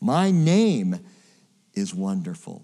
My 0.00 0.30
name 0.30 1.00
is 1.74 1.94
wonderful. 1.94 2.62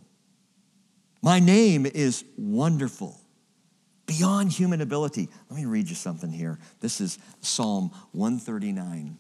My 1.23 1.39
name 1.39 1.87
is 1.87 2.25
wonderful, 2.37 3.21
beyond 4.07 4.53
human 4.53 4.81
ability. 4.81 5.29
Let 5.49 5.57
me 5.57 5.67
read 5.67 5.89
you 5.89 5.95
something 5.95 6.33
here. 6.33 6.59
This 6.81 7.01
is 7.01 7.19
Psalm 7.41 7.91
139 8.13 9.19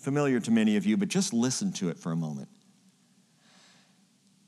familiar 0.00 0.40
to 0.40 0.50
many 0.50 0.76
of 0.76 0.86
you, 0.86 0.96
but 0.96 1.08
just 1.08 1.32
listen 1.32 1.72
to 1.72 1.90
it 1.90 1.98
for 1.98 2.10
a 2.10 2.16
moment. 2.16 2.48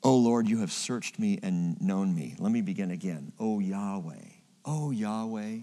Oh 0.02 0.16
Lord, 0.16 0.48
you 0.48 0.58
have 0.58 0.72
searched 0.72 1.18
me 1.18 1.38
and 1.42 1.80
known 1.80 2.14
me. 2.14 2.34
Let 2.38 2.50
me 2.50 2.60
begin 2.60 2.90
again. 2.90 3.32
Oh 3.38 3.60
Yahweh, 3.60 4.24
oh 4.64 4.90
Yahweh, 4.90 5.58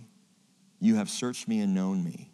you 0.80 0.96
have 0.96 1.10
searched 1.10 1.48
me 1.48 1.60
and 1.60 1.74
known 1.74 2.04
me. 2.04 2.29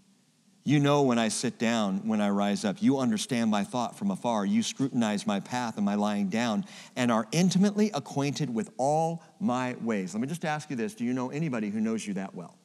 You 0.68 0.80
know 0.80 1.04
when 1.04 1.20
I 1.20 1.28
sit 1.28 1.60
down, 1.60 2.08
when 2.08 2.20
I 2.20 2.30
rise 2.30 2.66
up. 2.66 2.82
You 2.82 2.98
understand 2.98 3.52
my 3.52 3.64
thought 3.64 3.96
from 4.00 4.10
afar. 4.10 4.48
You 4.48 4.64
scrutinize 4.64 5.28
my 5.28 5.40
path 5.40 5.78
and 5.78 5.86
my 5.86 5.94
lying 5.94 6.28
down 6.30 6.66
and 6.96 7.12
are 7.12 7.28
intimately 7.32 7.92
acquainted 7.94 8.52
with 8.52 8.72
all 8.78 9.22
my 9.40 9.76
ways. 9.82 10.16
Let 10.16 10.22
me 10.22 10.28
just 10.28 10.44
ask 10.44 10.72
you 10.72 10.76
this 10.76 10.96
Do 10.96 11.06
you 11.06 11.14
know 11.14 11.30
anybody 11.30 11.70
who 11.70 11.80
knows 11.80 12.06
you 12.06 12.16
that 12.16 12.34
well? 12.34 12.58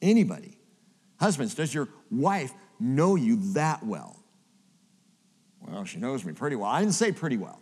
Anybody? 0.00 0.56
Husbands, 1.20 1.54
does 1.54 1.74
your 1.74 1.88
wife 2.10 2.54
know 2.80 3.16
you 3.16 3.36
that 3.52 3.84
well? 3.84 4.24
Well, 5.60 5.84
she 5.84 5.98
knows 5.98 6.24
me 6.24 6.32
pretty 6.32 6.56
well. 6.56 6.70
I 6.70 6.80
didn't 6.80 6.94
say 6.94 7.12
pretty 7.12 7.36
well. 7.36 7.60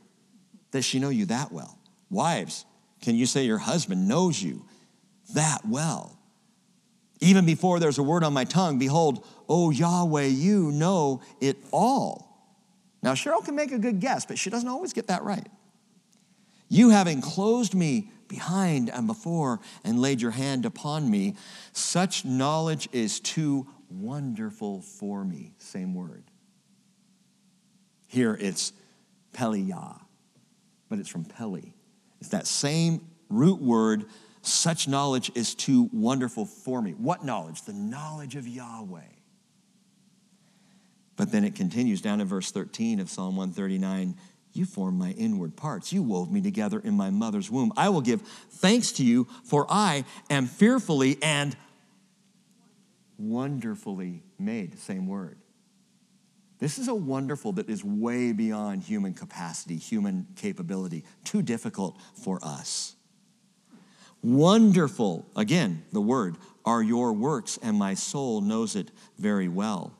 Does 0.71 0.85
she 0.85 1.01
know 1.01 1.09
you 1.09 1.27
that 1.27 1.51
well? 1.51 1.79
Wives, 2.11 2.65
can 3.03 3.17
you 3.17 3.27
say 3.27 3.45
your 3.45 3.59
husband 3.59 4.07
knows 4.07 4.41
you 4.41 4.65
that 5.35 5.67
well? 5.67 6.18
Even 7.21 7.45
before 7.45 7.81
there's 7.81 7.99
a 7.99 8.03
word 8.03 8.23
on 8.25 8.33
my 8.33 8.45
tongue, 8.45 8.79
behold, 8.79 9.27
oh 9.49 9.71
Yahweh, 9.71 10.27
you 10.27 10.71
know 10.73 11.21
it 11.41 11.57
all. 11.73 12.29
Now, 13.03 13.13
Cheryl 13.13 13.45
can 13.45 13.55
make 13.55 13.73
a 13.73 13.79
good 13.79 14.01
guess, 14.01 14.27
but 14.27 14.39
she 14.39 14.51
doesn't 14.51 14.69
always 14.69 14.93
get 14.93 15.07
that 15.09 15.23
right. 15.23 15.47
You 16.69 16.91
have 16.91 17.07
enclosed 17.07 17.75
me 17.75 18.11
behind 18.29 18.91
and 18.91 19.07
before 19.07 19.61
and 19.85 20.01
laid 20.01 20.21
your 20.21 20.33
hand 20.33 20.67
upon 20.67 21.11
me. 21.11 21.35
Such 21.73 22.25
knowledge 22.25 22.89
is 22.93 23.21
too 23.21 23.67
wonderful 23.91 24.83
for 24.83 25.25
me. 25.25 25.55
Same 25.59 25.95
word. 25.95 26.25
Here 28.07 28.37
it's 28.39 28.73
Peliyah, 29.33 30.01
but 30.89 30.99
it's 30.99 31.09
from 31.09 31.25
Peli. 31.25 31.75
It's 32.21 32.31
that 32.31 32.47
same 32.47 33.07
root 33.29 33.61
word. 33.61 34.05
Such 34.49 34.89
knowledge 34.89 35.31
is 35.35 35.55
too 35.55 35.89
wonderful 35.93 36.47
for 36.47 36.81
me. 36.81 36.93
What 36.93 37.25
knowledge? 37.25 37.63
The 37.63 37.73
knowledge 37.73 38.37
of 38.37 38.47
Yahweh. 38.47 39.01
But 41.17 41.33
then 41.33 41.45
it 41.45 41.55
continues 41.55 42.01
down 42.01 42.21
in 42.21 42.27
verse 42.27 42.51
13 42.51 43.01
of 43.01 43.11
Psalm 43.11 43.37
139 43.37 44.17
You 44.53 44.65
formed 44.65 44.99
my 44.99 45.11
inward 45.11 45.57
parts. 45.57 45.93
You 45.93 46.03
wove 46.03 46.33
me 46.33 46.41
together 46.41 46.79
in 46.79 46.95
my 46.95 47.11
mother's 47.11 47.51
womb. 47.51 47.73
I 47.77 47.89
will 47.91 48.01
give 48.01 48.23
thanks 48.23 48.93
to 48.93 49.05
you, 49.05 49.27
for 49.45 49.67
I 49.69 50.05
am 50.31 50.47
fearfully 50.47 51.19
and 51.23 51.57
wonderfully 53.19 54.23
made, 54.39 54.79
same 54.79 55.07
word. 55.07 55.39
This 56.61 56.79
is 56.79 56.89
a 56.89 56.95
wonderful 56.95 57.53
that 57.53 57.69
is 57.69 57.85
way 57.85 58.33
beyond 58.33 58.83
human 58.83 59.15
capacity, 59.15 59.77
human 59.77 60.27
capability, 60.37 61.05
too 61.25 61.43
difficult 61.43 62.01
for 62.15 62.39
us. 62.43 62.97
Wonderful, 64.23 65.27
again, 65.37 65.85
the 65.93 66.01
word, 66.01 66.37
are 66.65 66.83
your 66.83 67.13
works, 67.13 67.59
and 67.63 67.79
my 67.79 67.95
soul 67.95 68.41
knows 68.41 68.77
it 68.77 68.91
very 69.19 69.49
well. 69.49 69.93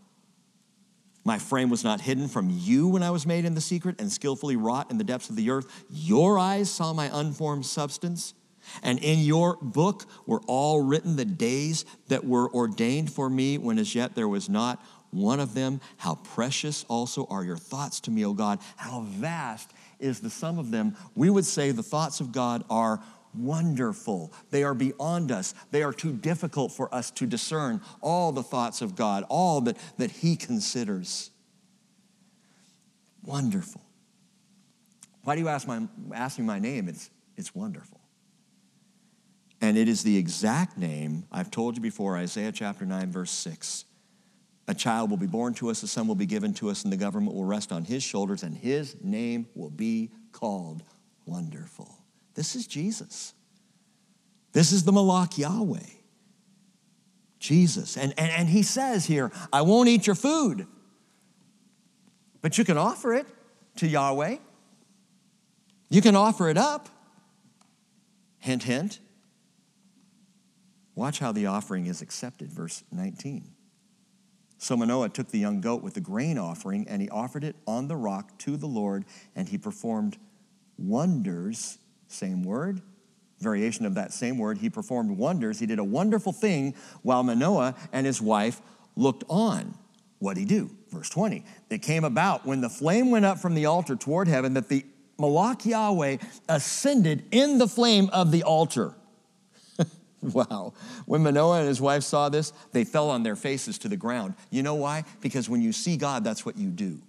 My 1.25 1.39
frame 1.39 1.69
was 1.69 1.85
not 1.85 2.01
hidden 2.01 2.27
from 2.27 2.49
you 2.51 2.89
when 2.89 3.03
I 3.03 3.11
was 3.11 3.27
made 3.27 3.45
in 3.45 3.55
the 3.55 3.61
secret 3.61 4.01
and 4.01 4.11
skillfully 4.11 4.57
wrought 4.57 4.91
in 4.91 4.99
the 4.99 5.05
depths 5.05 5.29
of 5.31 5.37
the 5.37 5.51
earth. 5.51 5.67
Your 5.91 6.39
eyes 6.39 6.71
saw 6.71 6.93
my 6.93 7.11
unformed 7.13 7.67
substance. 7.67 8.35
And 8.83 8.99
in 8.99 9.21
your 9.21 9.57
book 9.61 10.05
were 10.27 10.41
all 10.47 10.83
written 10.83 11.17
the 11.17 11.25
days 11.25 11.85
that 12.09 12.25
were 12.25 12.51
ordained 12.53 13.13
for 13.13 13.29
me 13.31 13.59
when 13.59 13.79
as 13.79 13.95
yet 13.95 14.15
there 14.15 14.29
was 14.29 14.49
not 14.49 14.83
one 15.11 15.41
of 15.41 15.55
them. 15.55 15.81
How 15.97 16.17
precious 16.17 16.85
also 16.89 17.27
are 17.31 17.45
your 17.45 17.57
thoughts 17.57 18.01
to 18.01 18.11
me, 18.11 18.25
O 18.25 18.33
God. 18.33 18.61
How 18.77 19.03
vast 19.03 19.71
is 19.99 20.21
the 20.21 20.31
sum 20.31 20.59
of 20.59 20.71
them. 20.71 20.97
We 21.15 21.31
would 21.31 21.45
say 21.45 21.71
the 21.73 21.83
thoughts 21.83 22.21
of 22.21 22.33
God 22.33 22.65
are 22.71 23.03
wonderful. 23.35 24.33
They 24.51 24.65
are 24.65 24.75
beyond 24.75 25.33
us. 25.33 25.55
They 25.71 25.83
are 25.83 25.93
too 25.93 26.13
difficult 26.13 26.73
for 26.73 26.93
us 26.95 27.11
to 27.13 27.27
discern 27.27 27.81
all 28.01 28.33
the 28.33 28.43
thoughts 28.43 28.83
of 28.83 28.97
God, 28.97 29.25
all 29.29 29.61
that, 29.63 29.77
that 29.97 30.11
He 30.11 30.37
considers. 30.37 31.31
Wonderful. 33.25 33.83
Why 35.23 35.35
do 35.35 35.43
you 35.43 35.49
ask, 35.49 35.69
my, 35.69 35.87
ask 36.15 36.39
me 36.39 36.45
my 36.45 36.59
name? 36.59 36.89
It's, 36.89 37.11
it's 37.37 37.55
wonderful. 37.55 38.01
And 39.61 39.77
it 39.77 39.89
is 39.89 40.03
the 40.03 40.17
exact 40.17 40.79
name 40.79 41.25
I've 41.33 41.51
told 41.51 41.77
you 41.77 41.83
before, 41.83 42.17
Isaiah 42.17 42.53
chapter 42.53 42.87
9, 42.87 43.11
verse 43.11 43.31
6. 43.31 43.85
A 44.69 44.75
child 44.75 45.11
will 45.11 45.17
be 45.17 45.27
born 45.27 45.55
to 45.55 45.71
us, 45.71 45.83
a 45.83 45.89
son 45.89 46.07
will 46.07 46.15
be 46.15 46.27
given 46.27 46.55
to 46.55 46.71
us, 46.71 46.85
and 46.85 46.93
the 46.93 46.97
government 46.97 47.35
will 47.35 47.45
rest 47.45 47.73
on 47.73 47.85
his 47.85 48.03
shoulders, 48.03 48.43
and 48.43 48.57
his 48.57 48.97
name 49.03 49.47
will 49.55 49.71
be 49.71 50.11
called 50.33 50.83
Wonderful. 51.27 51.98
This 52.39 52.55
is 52.55 52.69
Jesus. 52.69 53.35
This 54.53 54.71
is 54.71 54.85
the 54.85 54.93
Malak 54.93 55.39
Yahweh. 55.39 55.91
Jesus. 57.41 57.97
And, 57.97 58.15
and, 58.17 58.31
and 58.31 58.49
he 58.49 58.63
says 58.63 59.07
here, 59.07 59.33
I 59.53 59.63
won't 59.63 59.89
eat 59.89 60.07
your 60.07 60.15
food, 60.15 60.69
but 62.41 62.57
you 62.57 62.65
can 62.65 62.79
offer 62.79 63.13
it 63.13 63.27
to 63.79 63.89
Yahweh. 63.89 64.37
You 65.91 66.01
can 66.01 66.15
offer 66.15 66.49
it 66.49 66.57
up. 66.57 66.89
Hint, 68.39 68.63
hint. 68.63 69.01
Watch 70.95 71.19
how 71.19 71.33
the 71.33 71.47
offering 71.47 71.87
is 71.87 72.03
accepted, 72.03 72.53
verse 72.53 72.85
19. 72.93 73.51
So 74.59 74.77
Manoah 74.77 75.09
took 75.09 75.33
the 75.33 75.41
young 75.41 75.61
goat 75.61 75.83
with 75.83 75.95
the 75.95 76.01
grain 76.01 76.39
offering, 76.39 76.87
and 76.89 77.03
he 77.03 77.09
offered 77.09 77.43
it 77.43 77.57
on 77.67 77.89
the 77.89 77.97
rock 77.97 78.39
to 78.39 78.57
the 78.57 78.69
Lord, 78.69 79.07
and 79.35 79.49
he 79.49 79.59
performed 79.59 80.19
wonders 80.79 81.79
same 82.09 82.43
word, 82.43 82.81
variation 83.41 83.87
of 83.87 83.95
that 83.95 84.13
same 84.13 84.39
word. 84.39 84.59
He 84.59 84.71
performed 84.71 85.17
wonders. 85.17 85.59
He 85.59 85.67
did 85.67 85.79
a 85.79 85.85
wonderful 85.85 86.33
thing 86.33 86.75
while 87.03 87.23
Manoah 87.23 87.75
and 87.93 88.07
his 88.07 88.21
wife 88.21 88.61
looked 88.97 89.25
on. 89.29 89.75
What'd 90.19 90.39
he 90.39 90.45
do? 90.45 90.71
Verse 90.91 91.09
20. 91.11 91.45
It 91.71 91.83
came 91.83 92.05
about 92.05 92.45
when 92.45 92.61
the 92.61 92.69
flame 92.69 93.11
went 93.11 93.25
up 93.25 93.39
from 93.39 93.55
the 93.55 93.67
altar 93.67 93.95
toward 93.95 94.27
heaven 94.27 94.55
that 94.55 94.69
the 94.69 94.85
Malak 95.19 95.67
Yahweh 95.67 96.19
ascended 96.49 97.25
in 97.31 97.59
the 97.59 97.69
flame 97.69 98.09
of 98.13 98.33
the 98.33 98.43
altar. 98.43 98.95
wow. 100.23 100.73
When 101.07 101.23
Manoah 101.23 101.61
and 101.61 101.69
his 101.69 101.81
wife 101.81 102.03
saw 102.03 102.29
this, 102.29 102.53
they 102.73 102.85
fell 102.85 103.11
on 103.11 103.23
their 103.23 103.37
faces 103.37 103.79
to 103.79 103.89
the 103.89 103.97
ground. 103.97 104.35
You 104.51 104.63
know 104.63 104.75
why? 104.75 105.05
Because 105.21 105.49
when 105.49 105.61
you 105.61 105.73
see 105.73 105.97
God, 105.97 106.25
that's 106.25 106.47
what 106.47 106.57
you 106.57 106.69
do. 106.69 107.01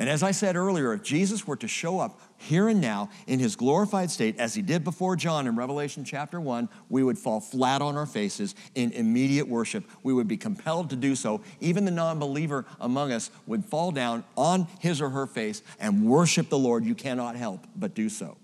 And 0.00 0.08
as 0.08 0.22
I 0.22 0.30
said 0.30 0.56
earlier, 0.56 0.94
if 0.94 1.02
Jesus 1.02 1.46
were 1.46 1.56
to 1.56 1.68
show 1.68 2.00
up 2.00 2.18
here 2.38 2.68
and 2.68 2.80
now 2.80 3.10
in 3.26 3.38
his 3.38 3.54
glorified 3.54 4.10
state, 4.10 4.38
as 4.38 4.54
he 4.54 4.62
did 4.62 4.82
before 4.82 5.14
John 5.14 5.46
in 5.46 5.56
Revelation 5.56 6.06
chapter 6.06 6.40
1, 6.40 6.70
we 6.88 7.02
would 7.02 7.18
fall 7.18 7.38
flat 7.38 7.82
on 7.82 7.98
our 7.98 8.06
faces 8.06 8.54
in 8.74 8.92
immediate 8.92 9.46
worship. 9.46 9.84
We 10.02 10.14
would 10.14 10.26
be 10.26 10.38
compelled 10.38 10.88
to 10.88 10.96
do 10.96 11.14
so. 11.14 11.42
Even 11.60 11.84
the 11.84 11.90
non 11.90 12.18
believer 12.18 12.64
among 12.80 13.12
us 13.12 13.30
would 13.46 13.62
fall 13.62 13.92
down 13.92 14.24
on 14.38 14.68
his 14.78 15.02
or 15.02 15.10
her 15.10 15.26
face 15.26 15.62
and 15.78 16.06
worship 16.06 16.48
the 16.48 16.58
Lord. 16.58 16.82
You 16.86 16.94
cannot 16.94 17.36
help 17.36 17.66
but 17.76 17.94
do 17.94 18.08
so. 18.08 18.38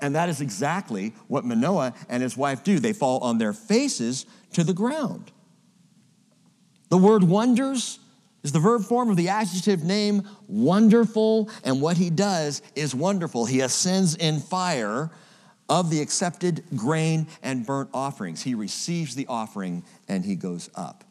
And 0.00 0.16
that 0.16 0.28
is 0.28 0.40
exactly 0.40 1.14
what 1.28 1.44
Manoah 1.44 1.94
and 2.08 2.24
his 2.24 2.36
wife 2.36 2.64
do. 2.64 2.80
They 2.80 2.92
fall 2.92 3.20
on 3.20 3.38
their 3.38 3.52
faces 3.52 4.26
to 4.54 4.64
the 4.64 4.74
ground. 4.74 5.30
The 6.88 6.98
word 6.98 7.22
wonders 7.22 8.00
is 8.44 8.52
the 8.52 8.60
verb 8.60 8.84
form 8.84 9.10
of 9.10 9.16
the 9.16 9.30
adjective 9.30 9.82
name 9.82 10.22
wonderful, 10.46 11.50
and 11.64 11.80
what 11.80 11.96
he 11.96 12.10
does 12.10 12.62
is 12.76 12.94
wonderful. 12.94 13.46
He 13.46 13.60
ascends 13.60 14.14
in 14.14 14.38
fire 14.38 15.10
of 15.68 15.88
the 15.90 16.02
accepted 16.02 16.62
grain 16.76 17.26
and 17.42 17.66
burnt 17.66 17.88
offerings. 17.94 18.42
He 18.42 18.54
receives 18.54 19.14
the 19.14 19.26
offering 19.28 19.82
and 20.08 20.24
he 20.24 20.36
goes 20.36 20.68
up. 20.74 21.04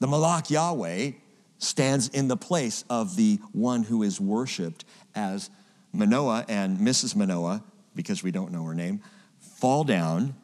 The 0.00 0.08
Malak 0.08 0.50
Yahweh 0.50 1.12
stands 1.58 2.08
in 2.08 2.26
the 2.26 2.36
place 2.36 2.84
of 2.90 3.14
the 3.14 3.38
one 3.52 3.84
who 3.84 4.02
is 4.02 4.20
worshiped 4.20 4.84
as 5.14 5.48
Manoah 5.92 6.44
and 6.48 6.78
Mrs. 6.78 7.14
Manoah, 7.14 7.62
because 7.94 8.24
we 8.24 8.32
don't 8.32 8.50
know 8.50 8.64
her 8.64 8.74
name, 8.74 9.00
fall 9.38 9.84
down 9.84 10.34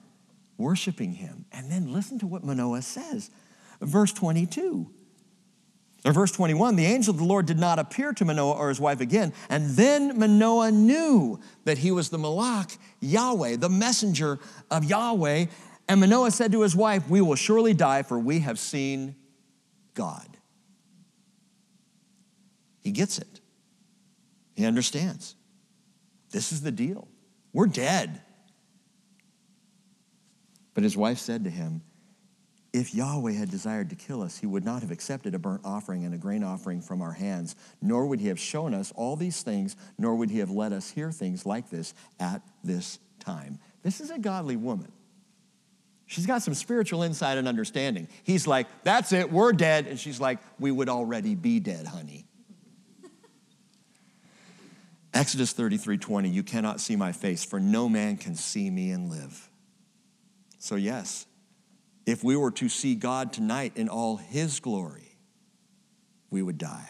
worshiping 0.58 1.14
him. 1.14 1.44
And 1.50 1.72
then 1.72 1.92
listen 1.92 2.20
to 2.20 2.26
what 2.28 2.44
Manoah 2.44 2.82
says. 2.82 3.30
Verse 3.80 4.12
22 4.12 4.88
in 6.04 6.12
verse 6.12 6.30
21, 6.30 6.76
the 6.76 6.86
angel 6.86 7.10
of 7.10 7.18
the 7.18 7.24
Lord 7.24 7.46
did 7.46 7.58
not 7.58 7.78
appear 7.78 8.12
to 8.12 8.24
Manoah 8.24 8.52
or 8.52 8.68
his 8.68 8.80
wife 8.80 9.00
again. 9.00 9.32
And 9.48 9.70
then 9.70 10.18
Manoah 10.18 10.70
knew 10.70 11.40
that 11.64 11.78
he 11.78 11.90
was 11.90 12.08
the 12.08 12.18
Malak, 12.18 12.70
Yahweh, 13.00 13.56
the 13.56 13.68
messenger 13.68 14.38
of 14.70 14.84
Yahweh. 14.84 15.46
And 15.88 16.00
Manoah 16.00 16.30
said 16.30 16.52
to 16.52 16.62
his 16.62 16.76
wife, 16.76 17.08
We 17.08 17.20
will 17.20 17.34
surely 17.34 17.74
die, 17.74 18.04
for 18.04 18.18
we 18.18 18.40
have 18.40 18.58
seen 18.60 19.16
God. 19.94 20.36
He 22.80 22.92
gets 22.92 23.18
it, 23.18 23.40
he 24.54 24.64
understands. 24.66 25.34
This 26.30 26.52
is 26.52 26.60
the 26.60 26.70
deal. 26.70 27.08
We're 27.52 27.66
dead. 27.66 28.20
But 30.74 30.84
his 30.84 30.96
wife 30.96 31.18
said 31.18 31.44
to 31.44 31.50
him, 31.50 31.82
if 32.72 32.94
Yahweh 32.94 33.32
had 33.32 33.50
desired 33.50 33.90
to 33.90 33.96
kill 33.96 34.22
us, 34.22 34.38
he 34.38 34.46
would 34.46 34.64
not 34.64 34.82
have 34.82 34.90
accepted 34.90 35.34
a 35.34 35.38
burnt 35.38 35.62
offering 35.64 36.04
and 36.04 36.14
a 36.14 36.18
grain 36.18 36.44
offering 36.44 36.82
from 36.82 37.00
our 37.00 37.12
hands, 37.12 37.56
nor 37.80 38.06
would 38.06 38.20
he 38.20 38.28
have 38.28 38.38
shown 38.38 38.74
us 38.74 38.92
all 38.94 39.16
these 39.16 39.42
things, 39.42 39.74
nor 39.96 40.14
would 40.14 40.30
he 40.30 40.38
have 40.38 40.50
let 40.50 40.72
us 40.72 40.90
hear 40.90 41.10
things 41.10 41.46
like 41.46 41.70
this 41.70 41.94
at 42.20 42.42
this 42.62 42.98
time. 43.20 43.58
This 43.82 44.00
is 44.00 44.10
a 44.10 44.18
godly 44.18 44.56
woman. 44.56 44.92
She's 46.06 46.26
got 46.26 46.42
some 46.42 46.54
spiritual 46.54 47.02
insight 47.02 47.38
and 47.38 47.46
understanding. 47.46 48.08
He's 48.22 48.46
like, 48.46 48.66
That's 48.82 49.12
it, 49.12 49.30
we're 49.30 49.52
dead. 49.52 49.86
And 49.86 49.98
she's 49.98 50.20
like, 50.20 50.38
We 50.58 50.70
would 50.70 50.88
already 50.88 51.34
be 51.34 51.60
dead, 51.60 51.86
honey. 51.86 52.26
Exodus 55.14 55.52
33 55.52 55.98
20, 55.98 56.28
you 56.28 56.42
cannot 56.42 56.80
see 56.80 56.96
my 56.96 57.12
face, 57.12 57.44
for 57.44 57.60
no 57.60 57.88
man 57.88 58.16
can 58.16 58.34
see 58.34 58.70
me 58.70 58.90
and 58.90 59.10
live. 59.10 59.48
So, 60.58 60.76
yes, 60.76 61.26
if 62.08 62.24
we 62.24 62.36
were 62.36 62.50
to 62.50 62.70
see 62.70 62.94
God 62.94 63.34
tonight 63.34 63.72
in 63.76 63.90
all 63.90 64.16
his 64.16 64.60
glory, 64.60 65.18
we 66.30 66.40
would 66.40 66.56
die. 66.56 66.88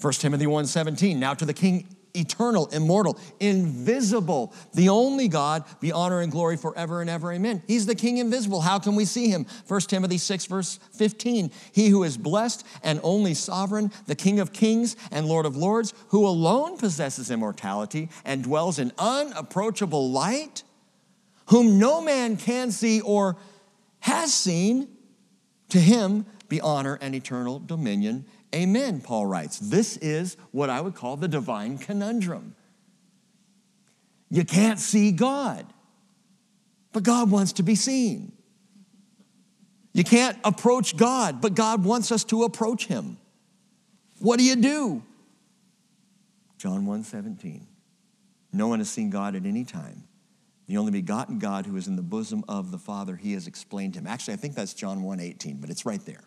1 0.00 0.12
Timothy 0.14 0.46
1:17 0.46 1.16
Now 1.16 1.34
to 1.34 1.44
the 1.44 1.52
king 1.52 1.88
eternal, 2.14 2.66
immortal, 2.66 3.18
invisible, 3.40 4.54
the 4.72 4.88
only 4.88 5.26
God, 5.26 5.64
be 5.80 5.90
honor 5.90 6.20
and 6.20 6.30
glory 6.30 6.56
forever 6.56 7.00
and 7.00 7.10
ever. 7.10 7.32
Amen. 7.32 7.64
He's 7.66 7.86
the 7.86 7.96
king 7.96 8.18
invisible. 8.18 8.60
How 8.60 8.78
can 8.78 8.94
we 8.94 9.04
see 9.04 9.30
him? 9.30 9.46
1 9.66 9.80
Timothy 9.80 10.18
6, 10.18 10.46
verse 10.46 10.78
15. 10.92 11.50
He 11.72 11.88
who 11.88 12.04
is 12.04 12.16
blessed 12.16 12.64
and 12.84 13.00
only 13.02 13.34
sovereign, 13.34 13.90
the 14.06 14.14
king 14.14 14.38
of 14.38 14.52
kings 14.52 14.94
and 15.10 15.26
lord 15.26 15.44
of 15.44 15.56
lords, 15.56 15.92
who 16.10 16.24
alone 16.24 16.78
possesses 16.78 17.32
immortality 17.32 18.08
and 18.24 18.44
dwells 18.44 18.78
in 18.78 18.92
unapproachable 18.96 20.12
light, 20.12 20.62
whom 21.46 21.80
no 21.80 22.00
man 22.00 22.36
can 22.36 22.70
see 22.70 23.00
or 23.00 23.36
has 24.04 24.34
seen, 24.34 24.86
to 25.70 25.80
him 25.80 26.26
be 26.50 26.60
honor 26.60 26.98
and 27.00 27.14
eternal 27.14 27.58
dominion. 27.58 28.26
Amen, 28.54 29.00
Paul 29.00 29.24
writes. 29.24 29.58
This 29.58 29.96
is 29.96 30.36
what 30.50 30.68
I 30.68 30.82
would 30.82 30.94
call 30.94 31.16
the 31.16 31.26
divine 31.26 31.78
conundrum. 31.78 32.54
You 34.28 34.44
can't 34.44 34.78
see 34.78 35.10
God, 35.10 35.64
but 36.92 37.02
God 37.02 37.30
wants 37.30 37.54
to 37.54 37.62
be 37.62 37.74
seen. 37.74 38.32
You 39.94 40.04
can't 40.04 40.36
approach 40.44 40.98
God, 40.98 41.40
but 41.40 41.54
God 41.54 41.82
wants 41.82 42.12
us 42.12 42.24
to 42.24 42.44
approach 42.44 42.84
him. 42.84 43.16
What 44.18 44.38
do 44.38 44.44
you 44.44 44.56
do? 44.56 45.02
John 46.58 46.84
1 46.84 47.04
17. 47.04 47.66
No 48.52 48.68
one 48.68 48.80
has 48.80 48.90
seen 48.90 49.08
God 49.08 49.34
at 49.34 49.46
any 49.46 49.64
time 49.64 50.04
the 50.66 50.78
only 50.78 50.92
begotten 50.92 51.38
God 51.38 51.66
who 51.66 51.76
is 51.76 51.88
in 51.88 51.96
the 51.96 52.02
bosom 52.02 52.44
of 52.48 52.70
the 52.70 52.78
Father, 52.78 53.16
he 53.16 53.34
has 53.34 53.46
explained 53.46 53.94
him. 53.94 54.06
Actually, 54.06 54.34
I 54.34 54.36
think 54.38 54.54
that's 54.54 54.74
John 54.74 55.02
1 55.02 55.20
18, 55.20 55.58
but 55.58 55.70
it's 55.70 55.84
right 55.84 56.04
there. 56.04 56.24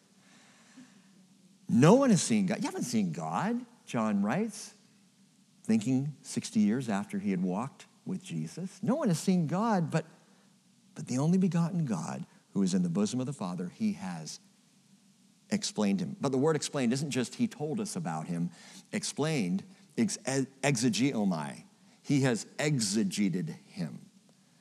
No 1.69 1.95
one 1.95 2.11
has 2.11 2.21
seen 2.21 2.45
God. 2.45 2.59
You 2.59 2.65
haven't 2.65 2.83
seen 2.83 3.11
God, 3.11 3.59
John 3.85 4.21
writes, 4.21 4.73
thinking 5.65 6.13
60 6.21 6.59
years 6.59 6.87
after 6.87 7.19
he 7.19 7.31
had 7.31 7.41
walked 7.41 7.87
with 8.05 8.23
Jesus. 8.23 8.79
No 8.81 8.95
one 8.95 9.09
has 9.09 9.19
seen 9.19 9.47
God, 9.47 9.91
but, 9.91 10.05
but 10.95 11.07
the 11.07 11.17
only 11.17 11.37
begotten 11.37 11.85
God 11.85 12.25
who 12.53 12.63
is 12.63 12.73
in 12.73 12.83
the 12.83 12.89
bosom 12.89 13.19
of 13.19 13.25
the 13.25 13.33
Father, 13.33 13.71
he 13.75 13.93
has 13.93 14.39
explained 15.49 15.99
him. 15.99 16.15
But 16.21 16.31
the 16.31 16.37
word 16.37 16.55
explained 16.55 16.93
isn't 16.93 17.11
just 17.11 17.35
he 17.35 17.47
told 17.47 17.79
us 17.79 17.95
about 17.95 18.27
him, 18.27 18.49
explained, 18.93 19.63
ex- 19.97 20.17
exegeomai. 20.63 21.63
He 22.01 22.21
has 22.21 22.45
exegeted 22.57 23.55
him. 23.65 24.06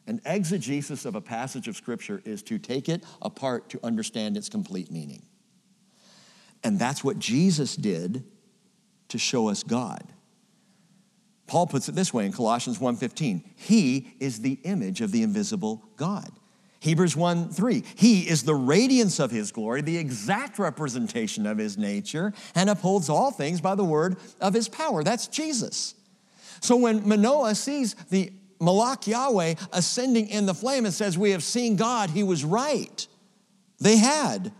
An 0.06 0.20
exegesis 0.24 1.04
of 1.04 1.14
a 1.14 1.20
passage 1.20 1.68
of 1.68 1.76
Scripture 1.76 2.22
is 2.24 2.42
to 2.44 2.58
take 2.58 2.88
it 2.88 3.04
apart 3.20 3.68
to 3.70 3.80
understand 3.84 4.36
its 4.36 4.48
complete 4.48 4.90
meaning. 4.90 5.22
And 6.62 6.78
that's 6.78 7.02
what 7.02 7.18
Jesus 7.18 7.76
did 7.76 8.24
to 9.08 9.18
show 9.18 9.48
us 9.48 9.62
God. 9.62 10.12
Paul 11.46 11.66
puts 11.66 11.88
it 11.88 11.94
this 11.94 12.12
way 12.12 12.26
in 12.26 12.32
Colossians 12.32 12.80
1:15. 12.80 13.44
He 13.54 14.14
is 14.18 14.40
the 14.40 14.58
image 14.64 15.00
of 15.00 15.12
the 15.12 15.22
invisible 15.22 15.82
God. 15.96 16.30
Hebrews 16.80 17.16
1 17.16 17.48
3, 17.50 17.82
he 17.96 18.28
is 18.28 18.42
the 18.42 18.54
radiance 18.54 19.18
of 19.18 19.30
his 19.30 19.50
glory, 19.50 19.80
the 19.80 19.96
exact 19.96 20.58
representation 20.58 21.46
of 21.46 21.58
his 21.58 21.78
nature, 21.78 22.32
and 22.54 22.68
upholds 22.68 23.08
all 23.08 23.30
things 23.30 23.60
by 23.60 23.74
the 23.74 23.84
word 23.84 24.16
of 24.40 24.54
his 24.54 24.68
power. 24.68 25.02
That's 25.02 25.26
Jesus. 25.26 25.94
So 26.60 26.76
when 26.76 27.08
Manoah 27.08 27.54
sees 27.54 27.94
the 28.10 28.32
Malach 28.60 29.06
Yahweh 29.06 29.54
ascending 29.72 30.28
in 30.28 30.46
the 30.46 30.54
flame 30.54 30.84
and 30.84 30.94
says, 30.94 31.16
We 31.16 31.32
have 31.32 31.42
seen 31.42 31.76
God, 31.76 32.10
he 32.10 32.22
was 32.22 32.44
right. 32.44 33.06
They 33.80 33.96
had. 33.96 34.52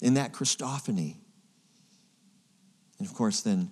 In 0.00 0.14
that 0.14 0.32
Christophany. 0.32 1.16
And 2.98 3.08
of 3.08 3.14
course, 3.14 3.40
then 3.40 3.70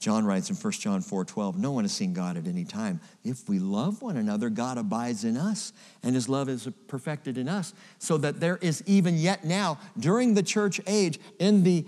John 0.00 0.24
writes 0.24 0.48
in 0.48 0.56
1 0.56 0.72
John 0.72 1.02
4 1.02 1.26
12, 1.26 1.58
no 1.58 1.72
one 1.72 1.84
has 1.84 1.92
seen 1.92 2.14
God 2.14 2.38
at 2.38 2.46
any 2.46 2.64
time. 2.64 3.00
If 3.22 3.48
we 3.50 3.58
love 3.58 4.00
one 4.00 4.16
another, 4.16 4.48
God 4.48 4.78
abides 4.78 5.24
in 5.24 5.36
us, 5.36 5.74
and 6.02 6.14
his 6.14 6.26
love 6.26 6.48
is 6.48 6.66
perfected 6.88 7.36
in 7.36 7.48
us. 7.48 7.74
So 7.98 8.16
that 8.18 8.40
there 8.40 8.56
is 8.56 8.82
even 8.86 9.18
yet 9.18 9.44
now, 9.44 9.78
during 9.98 10.32
the 10.32 10.42
church 10.42 10.80
age, 10.86 11.20
in 11.38 11.64
the 11.64 11.86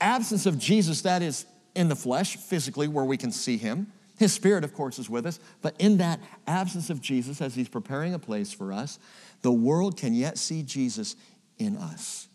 absence 0.00 0.46
of 0.46 0.58
Jesus, 0.58 1.02
that 1.02 1.20
is 1.20 1.44
in 1.74 1.88
the 1.88 1.96
flesh, 1.96 2.36
physically, 2.36 2.88
where 2.88 3.04
we 3.04 3.18
can 3.18 3.30
see 3.30 3.58
him. 3.58 3.92
His 4.20 4.34
spirit, 4.34 4.64
of 4.64 4.74
course, 4.74 4.98
is 4.98 5.08
with 5.08 5.24
us, 5.24 5.40
but 5.62 5.74
in 5.78 5.96
that 5.96 6.20
absence 6.46 6.90
of 6.90 7.00
Jesus, 7.00 7.40
as 7.40 7.54
he's 7.54 7.70
preparing 7.70 8.12
a 8.12 8.18
place 8.18 8.52
for 8.52 8.70
us, 8.70 8.98
the 9.40 9.50
world 9.50 9.96
can 9.96 10.12
yet 10.12 10.36
see 10.36 10.62
Jesus 10.62 11.16
in 11.56 11.78
us. 11.78 12.28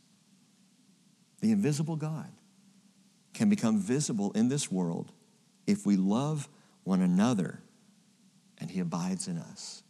The 1.41 1.51
invisible 1.51 1.95
God 1.95 2.31
can 3.35 3.49
become 3.49 3.79
visible 3.79 4.31
in 4.31 4.49
this 4.49 4.71
world 4.71 5.11
if 5.67 5.85
we 5.85 5.95
love 5.95 6.49
one 6.85 7.01
another 7.01 7.59
and 8.57 8.71
he 8.71 8.79
abides 8.79 9.27
in 9.27 9.37
us. 9.37 9.83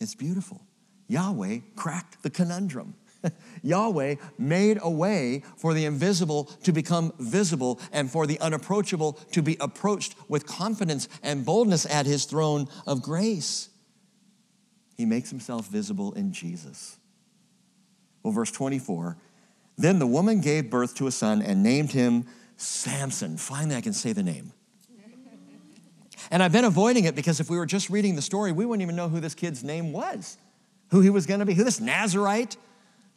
It's 0.00 0.16
beautiful. 0.16 0.60
Yahweh 1.06 1.58
cracked 1.76 2.20
the 2.24 2.30
conundrum. 2.30 2.96
Yahweh 3.62 4.16
made 4.38 4.78
a 4.80 4.90
way 4.90 5.42
for 5.56 5.74
the 5.74 5.84
invisible 5.84 6.44
to 6.64 6.72
become 6.72 7.12
visible 7.18 7.80
and 7.92 8.10
for 8.10 8.26
the 8.26 8.38
unapproachable 8.40 9.14
to 9.32 9.42
be 9.42 9.56
approached 9.60 10.14
with 10.28 10.46
confidence 10.46 11.08
and 11.22 11.44
boldness 11.44 11.86
at 11.86 12.06
his 12.06 12.24
throne 12.24 12.68
of 12.86 13.02
grace. 13.02 13.68
He 14.96 15.06
makes 15.06 15.30
himself 15.30 15.68
visible 15.68 16.12
in 16.12 16.32
Jesus. 16.32 16.98
Well, 18.22 18.32
verse 18.32 18.50
24 18.50 19.16
then 19.78 19.98
the 19.98 20.06
woman 20.06 20.42
gave 20.42 20.68
birth 20.68 20.94
to 20.96 21.06
a 21.06 21.10
son 21.10 21.40
and 21.40 21.62
named 21.62 21.92
him 21.92 22.26
Samson. 22.58 23.38
Finally, 23.38 23.76
I 23.76 23.80
can 23.80 23.94
say 23.94 24.12
the 24.12 24.22
name. 24.22 24.52
And 26.30 26.42
I've 26.42 26.52
been 26.52 26.66
avoiding 26.66 27.04
it 27.04 27.16
because 27.16 27.40
if 27.40 27.48
we 27.48 27.56
were 27.56 27.64
just 27.64 27.88
reading 27.88 28.14
the 28.14 28.22
story, 28.22 28.52
we 28.52 28.66
wouldn't 28.66 28.82
even 28.82 28.94
know 28.94 29.08
who 29.08 29.20
this 29.20 29.34
kid's 29.34 29.64
name 29.64 29.90
was, 29.92 30.36
who 30.90 31.00
he 31.00 31.08
was 31.08 31.24
going 31.24 31.40
to 31.40 31.46
be, 31.46 31.54
who 31.54 31.64
this 31.64 31.80
Nazarite 31.80 32.58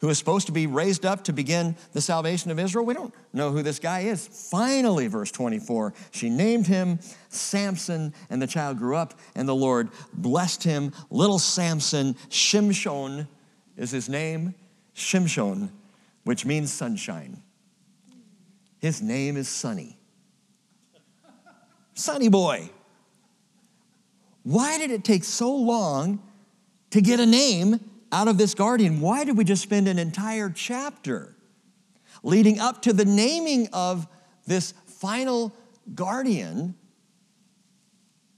who 0.04 0.10
is 0.10 0.18
supposed 0.18 0.46
to 0.46 0.52
be 0.52 0.66
raised 0.66 1.06
up 1.06 1.24
to 1.24 1.32
begin 1.32 1.76
the 1.92 2.00
salvation 2.00 2.50
of 2.50 2.58
Israel. 2.58 2.84
We 2.84 2.94
don't 2.94 3.14
know 3.32 3.50
who 3.50 3.62
this 3.62 3.78
guy 3.78 4.00
is. 4.00 4.26
Finally, 4.50 5.06
verse 5.06 5.30
24, 5.30 5.94
she 6.10 6.28
named 6.28 6.66
him 6.66 7.00
Samson, 7.28 8.12
and 8.30 8.40
the 8.40 8.46
child 8.46 8.78
grew 8.78 8.96
up, 8.96 9.14
and 9.34 9.48
the 9.48 9.54
Lord 9.54 9.88
blessed 10.12 10.62
him. 10.62 10.92
Little 11.10 11.38
Samson, 11.38 12.14
Shimshon 12.28 13.26
is 13.76 13.90
his 13.90 14.08
name, 14.08 14.54
Shimshon 14.94 15.70
which 16.24 16.44
means 16.44 16.72
sunshine. 16.72 17.40
His 18.78 19.00
name 19.00 19.36
is 19.36 19.48
Sunny. 19.48 19.96
Sunny 21.94 22.28
boy. 22.28 22.70
Why 24.42 24.78
did 24.78 24.90
it 24.90 25.04
take 25.04 25.24
so 25.24 25.54
long 25.54 26.20
to 26.90 27.00
get 27.00 27.20
a 27.20 27.26
name 27.26 27.80
out 28.14 28.28
of 28.28 28.38
this 28.38 28.54
guardian? 28.54 29.00
Why 29.00 29.24
did 29.24 29.36
we 29.36 29.44
just 29.44 29.62
spend 29.62 29.88
an 29.88 29.98
entire 29.98 30.48
chapter 30.48 31.34
leading 32.22 32.60
up 32.60 32.82
to 32.82 32.92
the 32.92 33.04
naming 33.04 33.68
of 33.72 34.06
this 34.46 34.72
final 34.86 35.52
guardian? 35.94 36.76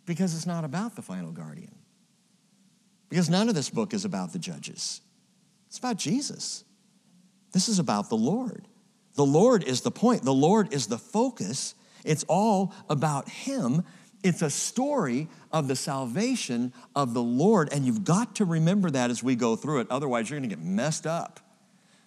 Because 0.06 0.34
it's 0.34 0.46
not 0.46 0.64
about 0.64 0.96
the 0.96 1.02
final 1.02 1.30
guardian. 1.30 1.74
Because 3.10 3.28
none 3.28 3.50
of 3.50 3.54
this 3.54 3.68
book 3.68 3.92
is 3.92 4.04
about 4.04 4.32
the 4.32 4.38
judges, 4.38 5.02
it's 5.68 5.78
about 5.78 5.98
Jesus. 5.98 6.64
This 7.52 7.68
is 7.68 7.78
about 7.78 8.08
the 8.10 8.16
Lord. 8.16 8.66
The 9.14 9.24
Lord 9.24 9.64
is 9.64 9.80
the 9.80 9.90
point, 9.90 10.22
the 10.24 10.34
Lord 10.34 10.72
is 10.72 10.86
the 10.88 10.98
focus. 10.98 11.74
It's 12.04 12.24
all 12.28 12.72
about 12.88 13.28
Him. 13.28 13.82
It's 14.22 14.42
a 14.42 14.50
story 14.50 15.28
of 15.52 15.68
the 15.68 15.76
salvation 15.76 16.72
of 16.94 17.14
the 17.14 17.22
Lord, 17.22 17.68
and 17.72 17.84
you've 17.84 18.04
got 18.04 18.36
to 18.36 18.44
remember 18.44 18.90
that 18.90 19.10
as 19.10 19.22
we 19.22 19.36
go 19.36 19.56
through 19.56 19.80
it. 19.80 19.86
Otherwise, 19.90 20.30
you're 20.30 20.38
going 20.38 20.48
to 20.48 20.56
get 20.56 20.64
messed 20.64 21.06
up. 21.06 21.40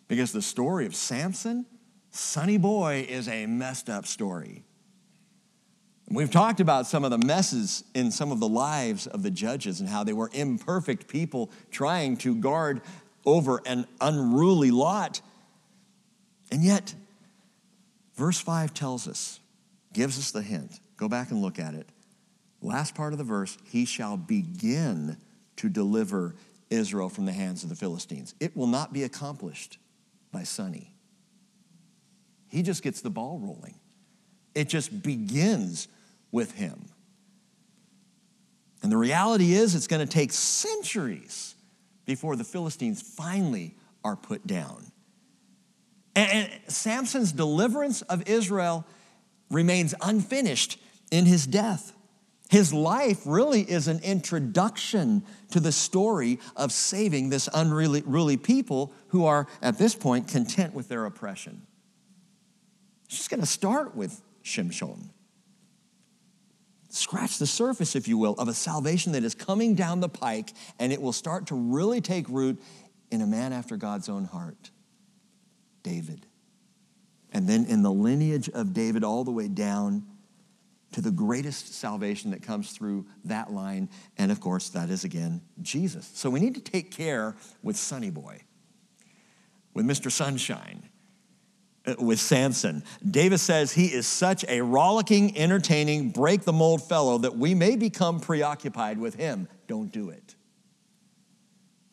Because 0.08 0.32
the 0.32 0.42
story 0.42 0.86
of 0.86 0.96
Samson, 0.96 1.66
Sonny 2.10 2.58
Boy, 2.58 3.06
is 3.08 3.28
a 3.28 3.46
messed 3.46 3.90
up 3.90 4.06
story. 4.08 4.64
We've 6.12 6.32
talked 6.32 6.60
about 6.60 6.88
some 6.88 7.04
of 7.04 7.12
the 7.12 7.20
messes 7.20 7.84
in 7.94 8.10
some 8.10 8.32
of 8.32 8.40
the 8.40 8.48
lives 8.48 9.06
of 9.06 9.22
the 9.22 9.30
judges 9.30 9.80
and 9.80 9.88
how 9.88 10.04
they 10.04 10.14
were 10.14 10.32
imperfect 10.34 11.08
people 11.08 11.52
trying 11.70 12.18
to 12.18 12.34
guard 12.34 12.82
over 13.26 13.62
an 13.68 13.86
unruly 14.02 14.72
lot. 14.72 15.22
And 16.52 16.64
yet, 16.64 16.96
verse 18.16 18.40
5 18.40 18.74
tells 18.74 19.08
us, 19.08 19.40
gives 19.94 20.18
us 20.18 20.32
the 20.32 20.42
hint. 20.42 20.80
Go 20.98 21.08
back 21.08 21.30
and 21.30 21.44
look 21.44 21.60
at 21.60 21.76
it. 21.76 21.88
Last 22.62 22.96
part 22.96 23.14
of 23.14 23.18
the 23.18 23.24
verse, 23.26 23.58
he 23.66 23.86
shall 23.86 24.18
begin 24.18 25.18
to 25.58 25.70
deliver 25.70 26.36
Israel 26.70 27.10
from 27.10 27.26
the 27.26 27.32
hands 27.32 27.64
of 27.64 27.70
the 27.70 27.76
Philistines. 27.76 28.36
It 28.40 28.56
will 28.56 28.68
not 28.68 28.94
be 28.94 29.04
accomplished 29.04 29.78
by 30.32 30.44
Sonny. 30.44 30.94
He 32.50 32.62
just 32.62 32.84
gets 32.84 33.02
the 33.02 33.10
ball 33.10 33.40
rolling. 33.40 33.76
It 34.56 34.68
just 34.68 35.04
begins 35.04 35.88
with 36.32 36.54
him. 36.54 36.90
And 38.82 38.92
the 38.92 38.98
reality 38.98 39.54
is, 39.54 39.76
it's 39.76 39.88
going 39.88 40.06
to 40.06 40.12
take 40.12 40.32
centuries 40.32 41.56
before 42.06 42.36
the 42.36 42.44
Philistines 42.44 43.02
finally 43.02 43.76
are 44.04 44.16
put 44.16 44.48
down. 44.48 44.86
And, 46.16 46.50
Samson's 46.68 47.32
deliverance 47.32 48.02
of 48.04 48.28
Israel 48.28 48.86
remains 49.50 49.94
unfinished 50.02 50.80
in 51.12 51.26
his 51.26 51.46
death. 51.46 51.94
His 52.50 52.74
life 52.74 53.22
really 53.26 53.62
is 53.62 53.88
an 53.88 54.00
introduction 54.00 55.24
to 55.52 55.60
the 55.60 55.72
story 55.72 56.40
of 56.56 56.72
saving 56.72 57.30
this 57.30 57.48
unruly 57.54 58.38
people 58.38 58.92
who 59.10 59.26
are, 59.26 59.48
at 59.62 59.78
this 59.78 59.94
point, 59.94 60.28
content 60.28 60.74
with 60.74 60.90
their 60.90 61.06
oppression. 61.06 61.62
Just 63.08 63.30
going 63.30 63.40
to 63.40 63.46
start 63.46 63.96
with 63.96 64.20
Shimshon. 64.44 65.10
Scratch 66.90 67.38
the 67.38 67.46
surface, 67.46 67.96
if 67.96 68.08
you 68.08 68.18
will, 68.18 68.34
of 68.40 68.48
a 68.48 68.54
salvation 68.56 69.12
that 69.12 69.24
is 69.24 69.36
coming 69.36 69.76
down 69.76 70.00
the 70.00 70.10
pike, 70.10 70.52
and 70.80 70.92
it 70.92 71.00
will 71.00 71.14
start 71.14 71.46
to 71.48 71.56
really 71.56 72.02
take 72.02 72.28
root 72.30 72.60
in 73.12 73.22
a 73.22 73.28
man 73.28 73.54
after 73.54 73.78
God's 73.78 74.10
own 74.10 74.26
heart. 74.26 74.72
David. 75.84 76.26
And 77.32 77.48
then 77.48 77.66
in 77.66 77.84
the 77.84 77.92
lineage 77.92 78.50
of 78.50 78.74
David, 78.74 79.04
all 79.04 79.24
the 79.24 79.30
way 79.30 79.48
down 79.48 80.08
to 80.92 81.02
the 81.02 81.12
greatest 81.12 81.76
salvation 81.76 82.32
that 82.32 82.42
comes 82.42 82.72
through 82.72 83.06
that 83.26 83.52
line. 83.52 83.90
And 84.18 84.32
of 84.32 84.40
course, 84.40 84.70
that 84.70 84.90
is 84.90 85.04
again 85.04 85.42
Jesus. 85.62 86.10
So 86.14 86.30
we 86.30 86.40
need 86.40 86.56
to 86.56 86.62
take 86.62 86.92
care 86.92 87.36
with 87.62 87.76
Sonny 87.76 88.10
Boy, 88.10 88.42
with 89.74 89.86
Mr. 89.86 90.12
Sunshine, 90.12 90.90
uh, 91.86 91.96
with 92.00 92.20
Samson. 92.20 92.84
Davis 93.10 93.42
says 93.42 93.72
he 93.72 93.88
is 93.88 94.08
such 94.08 94.44
a 94.48 94.62
rollicking, 94.62 95.38
entertaining, 95.38 96.10
break 96.10 96.44
the 96.44 96.54
mold 96.54 96.88
fellow 96.88 97.18
that 97.20 97.38
we 97.38 97.54
may 97.54 97.76
become 97.76 98.20
preoccupied 98.20 98.98
with 98.98 99.16
him. 99.16 99.48
Don't 99.68 99.92
do 99.92 100.10
it. 100.10 100.36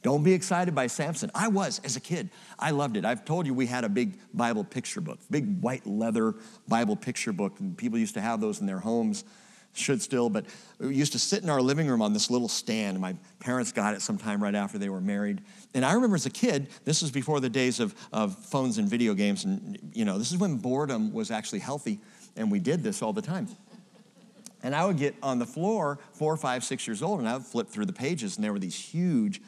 Don't 0.07 0.23
be 0.23 0.35
excited 0.35 0.73
by 0.73 0.87
Samson. 0.87 1.33
I 1.35 1.49
was 1.49 1.81
as 1.83 1.97
a 1.97 2.01
kid. 2.01 2.31
I 2.61 2.71
loved 2.71 2.97
it. 2.97 3.05
I've 3.05 3.25
told 3.25 3.45
you 3.45 3.53
we 3.53 3.67
had 3.67 3.83
a 3.83 3.89
big 3.89 4.17
Bible 4.33 4.63
picture 4.63 5.01
book, 5.01 5.19
big 5.33 5.61
white 5.61 5.85
leather 5.85 6.37
Bible 6.69 6.95
picture 6.95 7.33
book, 7.33 7.59
and 7.59 7.77
people 7.77 7.99
used 7.99 8.15
to 8.15 8.21
have 8.21 8.41
those 8.41 8.61
in 8.61 8.67
their 8.67 8.79
homes. 8.79 9.25
should 9.73 10.01
still, 10.01 10.31
but 10.31 10.47
we 10.79 10.95
used 10.95 11.11
to 11.15 11.19
sit 11.19 11.43
in 11.43 11.51
our 11.51 11.61
living 11.61 11.89
room 11.89 12.01
on 12.01 12.13
this 12.13 12.31
little 12.31 12.47
stand. 12.47 13.01
My 13.01 13.17
parents 13.41 13.73
got 13.73 13.95
it 13.95 14.01
sometime 14.01 14.41
right 14.41 14.55
after 14.55 14.79
they 14.79 14.89
were 14.89 15.01
married. 15.01 15.43
And 15.75 15.85
I 15.85 15.95
remember 15.95 16.15
as 16.15 16.25
a 16.25 16.31
kid, 16.31 16.69
this 16.85 17.03
was 17.03 17.11
before 17.11 17.41
the 17.41 17.51
days 17.51 17.81
of, 17.81 17.93
of 18.13 18.39
phones 18.45 18.79
and 18.79 18.89
video 18.89 19.13
games. 19.13 19.45
And, 19.45 19.91
you 19.93 20.05
know, 20.05 20.19
this 20.19 20.31
is 20.31 20.39
when 20.39 20.59
boredom 20.59 21.13
was 21.13 21.33
actually 21.33 21.59
healthy, 21.59 21.99
and 22.37 22.49
we 22.49 22.61
did 22.61 22.85
this 22.85 23.03
all 23.03 23.13
the 23.13 23.23
time. 23.23 23.49
And 24.63 24.73
I 24.73 24.87
would 24.87 24.99
get 24.99 25.17
on 25.21 25.41
the 25.41 25.47
floor, 25.47 25.99
four, 26.13 26.37
five, 26.37 26.63
six 26.63 26.87
years 26.87 27.03
old, 27.03 27.19
and 27.19 27.29
I 27.29 27.33
would 27.33 27.45
flip 27.45 27.67
through 27.67 27.87
the 27.87 27.93
pages, 27.93 28.37
and 28.37 28.45
there 28.45 28.53
were 28.53 28.61
these 28.61 28.79
huge 28.79 29.41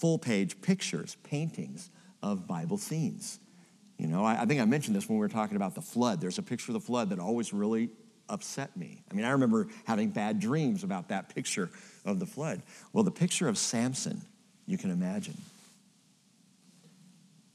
full 0.00 0.18
page 0.18 0.60
pictures, 0.62 1.16
paintings 1.22 1.90
of 2.22 2.46
Bible 2.46 2.78
scenes. 2.78 3.38
You 3.98 4.06
know, 4.06 4.24
I, 4.24 4.42
I, 4.42 4.46
think 4.46 4.60
I 4.60 4.64
mentioned 4.64 4.96
this 4.96 5.08
when 5.08 5.18
we 5.18 5.20
were 5.20 5.28
talking 5.28 5.56
about 5.56 5.74
the 5.74 5.82
flood. 5.82 6.20
There's 6.22 6.38
a 6.38 6.42
picture 6.42 6.72
of 6.72 6.74
the 6.74 6.80
flood 6.80 7.10
that 7.10 7.18
always 7.18 7.52
really 7.52 7.90
upset 8.30 8.74
me. 8.76 9.02
I 9.10 9.14
mean, 9.14 9.26
I 9.26 9.30
remember 9.30 9.68
having 9.84 10.08
bad 10.08 10.40
dreams 10.40 10.84
about 10.84 11.08
that 11.08 11.34
picture 11.34 11.68
of 12.06 12.18
the 12.18 12.26
flood. 12.26 12.62
Well, 12.92 13.04
the 13.04 13.10
picture 13.10 13.46
of 13.46 13.58
Samson, 13.58 14.22
you 14.66 14.78
can 14.78 14.90
imagine. 14.90 15.36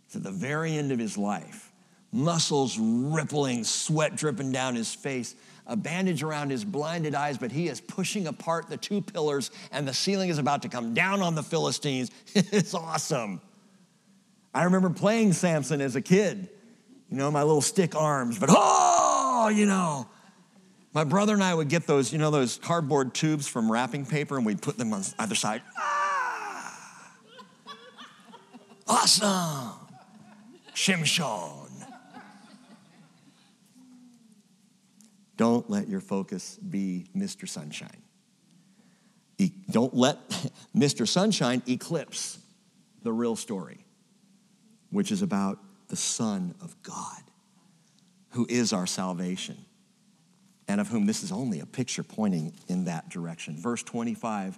It's 0.06 0.16
at 0.16 0.24
the 0.24 0.32
very 0.32 0.78
end 0.78 0.92
of 0.92 1.00
his 1.00 1.18
life, 1.18 1.72
muscles 2.12 2.78
rippling, 2.78 3.64
sweat 3.64 4.16
dripping 4.16 4.52
down 4.52 4.76
his 4.76 4.94
face, 4.94 5.36
a 5.68 5.76
bandage 5.76 6.24
around 6.24 6.52
his 6.52 6.64
blinded 6.64 7.16
eyes, 7.16 7.38
but 7.38 7.52
he 7.52 7.68
is 7.68 7.82
pushing 7.82 8.28
apart 8.28 8.70
the 8.70 8.78
two 8.78 9.02
pillars, 9.02 9.52
and 9.72 9.88
the 9.88 9.94
ceiling 9.94 10.30
is 10.30 10.38
about 10.38 10.62
to 10.62 10.70
come 10.70 10.94
down 10.94 11.22
on 11.22 11.36
the 11.36 11.44
Philistines. 11.44 12.12
it's 12.36 12.74
awesome. 12.74 13.42
I 14.54 14.64
remember 14.64 14.90
playing 14.90 15.34
Samson 15.34 15.82
as 15.82 15.96
a 15.96 16.02
kid, 16.02 16.50
you 17.10 17.18
know, 17.18 17.30
my 17.32 17.44
little 17.44 17.62
stick 17.62 17.96
arms, 17.96 18.40
but 18.40 18.50
oh, 18.52 19.52
you 19.54 19.66
know, 19.66 20.08
my 20.94 21.04
brother 21.04 21.34
and 21.34 21.44
I 21.44 21.54
would 21.54 21.68
get 21.68 21.88
those, 21.88 22.14
you 22.14 22.20
know, 22.20 22.32
those 22.32 22.58
cardboard 22.58 23.14
tubes 23.14 23.48
from 23.48 23.70
wrapping 23.70 24.06
paper 24.06 24.38
and 24.38 24.46
we'd 24.46 24.62
put 24.62 24.78
them 24.78 24.94
on 24.94 25.04
either 25.20 25.36
side. 25.36 25.62
Ah! 25.78 25.96
Awesome. 28.88 29.74
Shimshon. 30.74 31.65
Don't 35.38 35.70
let 35.70 35.88
your 35.88 36.02
focus 36.02 36.58
be 36.58 37.08
Mr. 37.16 37.48
Sunshine. 37.48 38.02
E- 39.38 39.52
don't 39.70 39.94
let 39.94 40.30
Mr. 40.76 41.08
Sunshine 41.08 41.62
eclipse 41.68 42.40
the 43.04 43.12
real 43.12 43.36
story, 43.36 43.86
which 44.92 45.12
is 45.12 45.22
about 45.22 45.60
the 45.88 45.96
Son 45.96 46.56
of 46.62 46.76
God, 46.84 47.22
who 48.32 48.46
is 48.50 48.74
our 48.74 48.88
salvation 48.88 49.58
and 50.68 50.82
of 50.82 50.88
whom 50.88 51.06
this 51.06 51.24
is 51.24 51.32
only 51.32 51.60
a 51.60 51.66
picture 51.66 52.04
pointing 52.04 52.54
in 52.68 52.86
that 52.86 53.10
direction. 53.10 53.56
Verse 53.56 53.84
25 53.84 54.58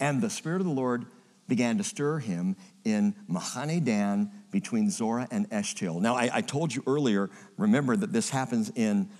And 0.00 0.22
the 0.22 0.30
Spirit 0.30 0.60
of 0.60 0.66
the 0.66 0.72
Lord 0.72 1.06
began 1.48 1.76
to 1.78 1.84
stir 1.84 2.18
him 2.18 2.56
in 2.84 3.14
Mahane 3.28 3.84
Dan 3.84 4.30
between 4.50 4.90
Zorah 4.90 5.28
and 5.30 5.48
Eshtaol. 5.50 6.00
Now, 6.00 6.14
I, 6.14 6.30
I, 6.32 6.40
told 6.40 6.74
you 6.74 6.82
earlier, 6.86 7.30
remember 7.58 7.96
that 7.96 8.12
this 8.12 8.30
happens 8.30 8.70
in 8.74 9.10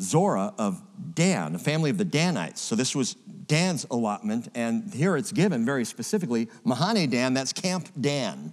Zorah 0.00 0.54
of 0.58 0.82
Dan, 1.14 1.54
a 1.54 1.58
family 1.58 1.90
of 1.90 1.98
the 1.98 2.04
Danites. 2.04 2.60
So 2.60 2.74
this 2.74 2.94
was 2.94 3.14
Dan's 3.14 3.86
allotment, 3.90 4.48
and 4.54 4.92
here 4.92 5.16
it's 5.16 5.32
given 5.32 5.64
very 5.64 5.84
specifically 5.84 6.46
Mahane 6.64 7.10
Dan, 7.10 7.34
that's 7.34 7.52
Camp 7.52 7.88
Dan. 8.00 8.52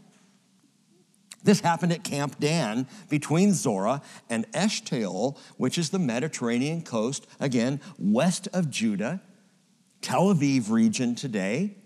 This 1.44 1.62
happened 1.62 1.94
at 1.94 2.04
Camp 2.04 2.38
Dan 2.40 2.86
between 3.08 3.54
Zorah 3.54 4.02
and 4.30 4.52
Eshtaol, 4.52 5.38
which 5.58 5.78
is 5.78 5.90
the 5.90 6.00
Mediterranean 6.00 6.82
coast, 6.82 7.28
again, 7.40 7.80
west 7.98 8.50
of 8.52 8.70
Judah, 8.70 9.22
Tel 10.02 10.34
Aviv 10.34 10.70
region 10.70 11.16
today. 11.16 11.78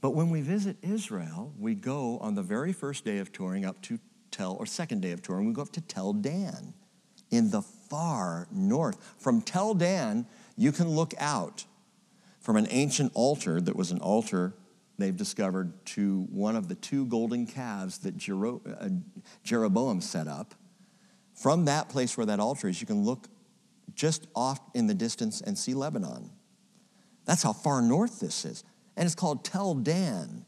But 0.00 0.10
when 0.10 0.30
we 0.30 0.40
visit 0.40 0.76
Israel, 0.82 1.52
we 1.58 1.74
go 1.74 2.18
on 2.18 2.36
the 2.36 2.42
very 2.42 2.72
first 2.72 3.04
day 3.04 3.18
of 3.18 3.32
touring 3.32 3.64
up 3.64 3.82
to 3.82 3.98
Tel, 4.30 4.56
or 4.58 4.66
second 4.66 5.02
day 5.02 5.10
of 5.10 5.20
touring, 5.20 5.46
we 5.46 5.52
go 5.52 5.62
up 5.62 5.72
to 5.72 5.80
Tel 5.80 6.12
Dan 6.12 6.72
in 7.30 7.50
the 7.50 7.62
far 7.90 8.46
north. 8.50 8.96
From 9.18 9.42
Tel 9.42 9.74
Dan, 9.74 10.24
you 10.56 10.72
can 10.72 10.88
look 10.88 11.12
out 11.18 11.66
from 12.38 12.56
an 12.56 12.66
ancient 12.70 13.12
altar 13.14 13.60
that 13.60 13.76
was 13.76 13.90
an 13.90 13.98
altar 13.98 14.54
they've 14.96 15.16
discovered 15.16 15.72
to 15.86 16.26
one 16.30 16.56
of 16.56 16.68
the 16.68 16.74
two 16.74 17.06
golden 17.06 17.46
calves 17.46 17.98
that 17.98 18.14
uh, 18.16 18.88
Jeroboam 19.42 20.00
set 20.00 20.28
up. 20.28 20.54
From 21.34 21.64
that 21.64 21.88
place 21.88 22.16
where 22.16 22.26
that 22.26 22.38
altar 22.38 22.68
is, 22.68 22.80
you 22.80 22.86
can 22.86 23.04
look 23.04 23.28
just 23.94 24.26
off 24.36 24.60
in 24.74 24.86
the 24.86 24.94
distance 24.94 25.40
and 25.40 25.58
see 25.58 25.74
Lebanon. 25.74 26.30
That's 27.24 27.42
how 27.42 27.52
far 27.52 27.82
north 27.82 28.20
this 28.20 28.44
is. 28.44 28.62
And 28.96 29.06
it's 29.06 29.14
called 29.14 29.44
Tel 29.44 29.74
Dan. 29.74 30.44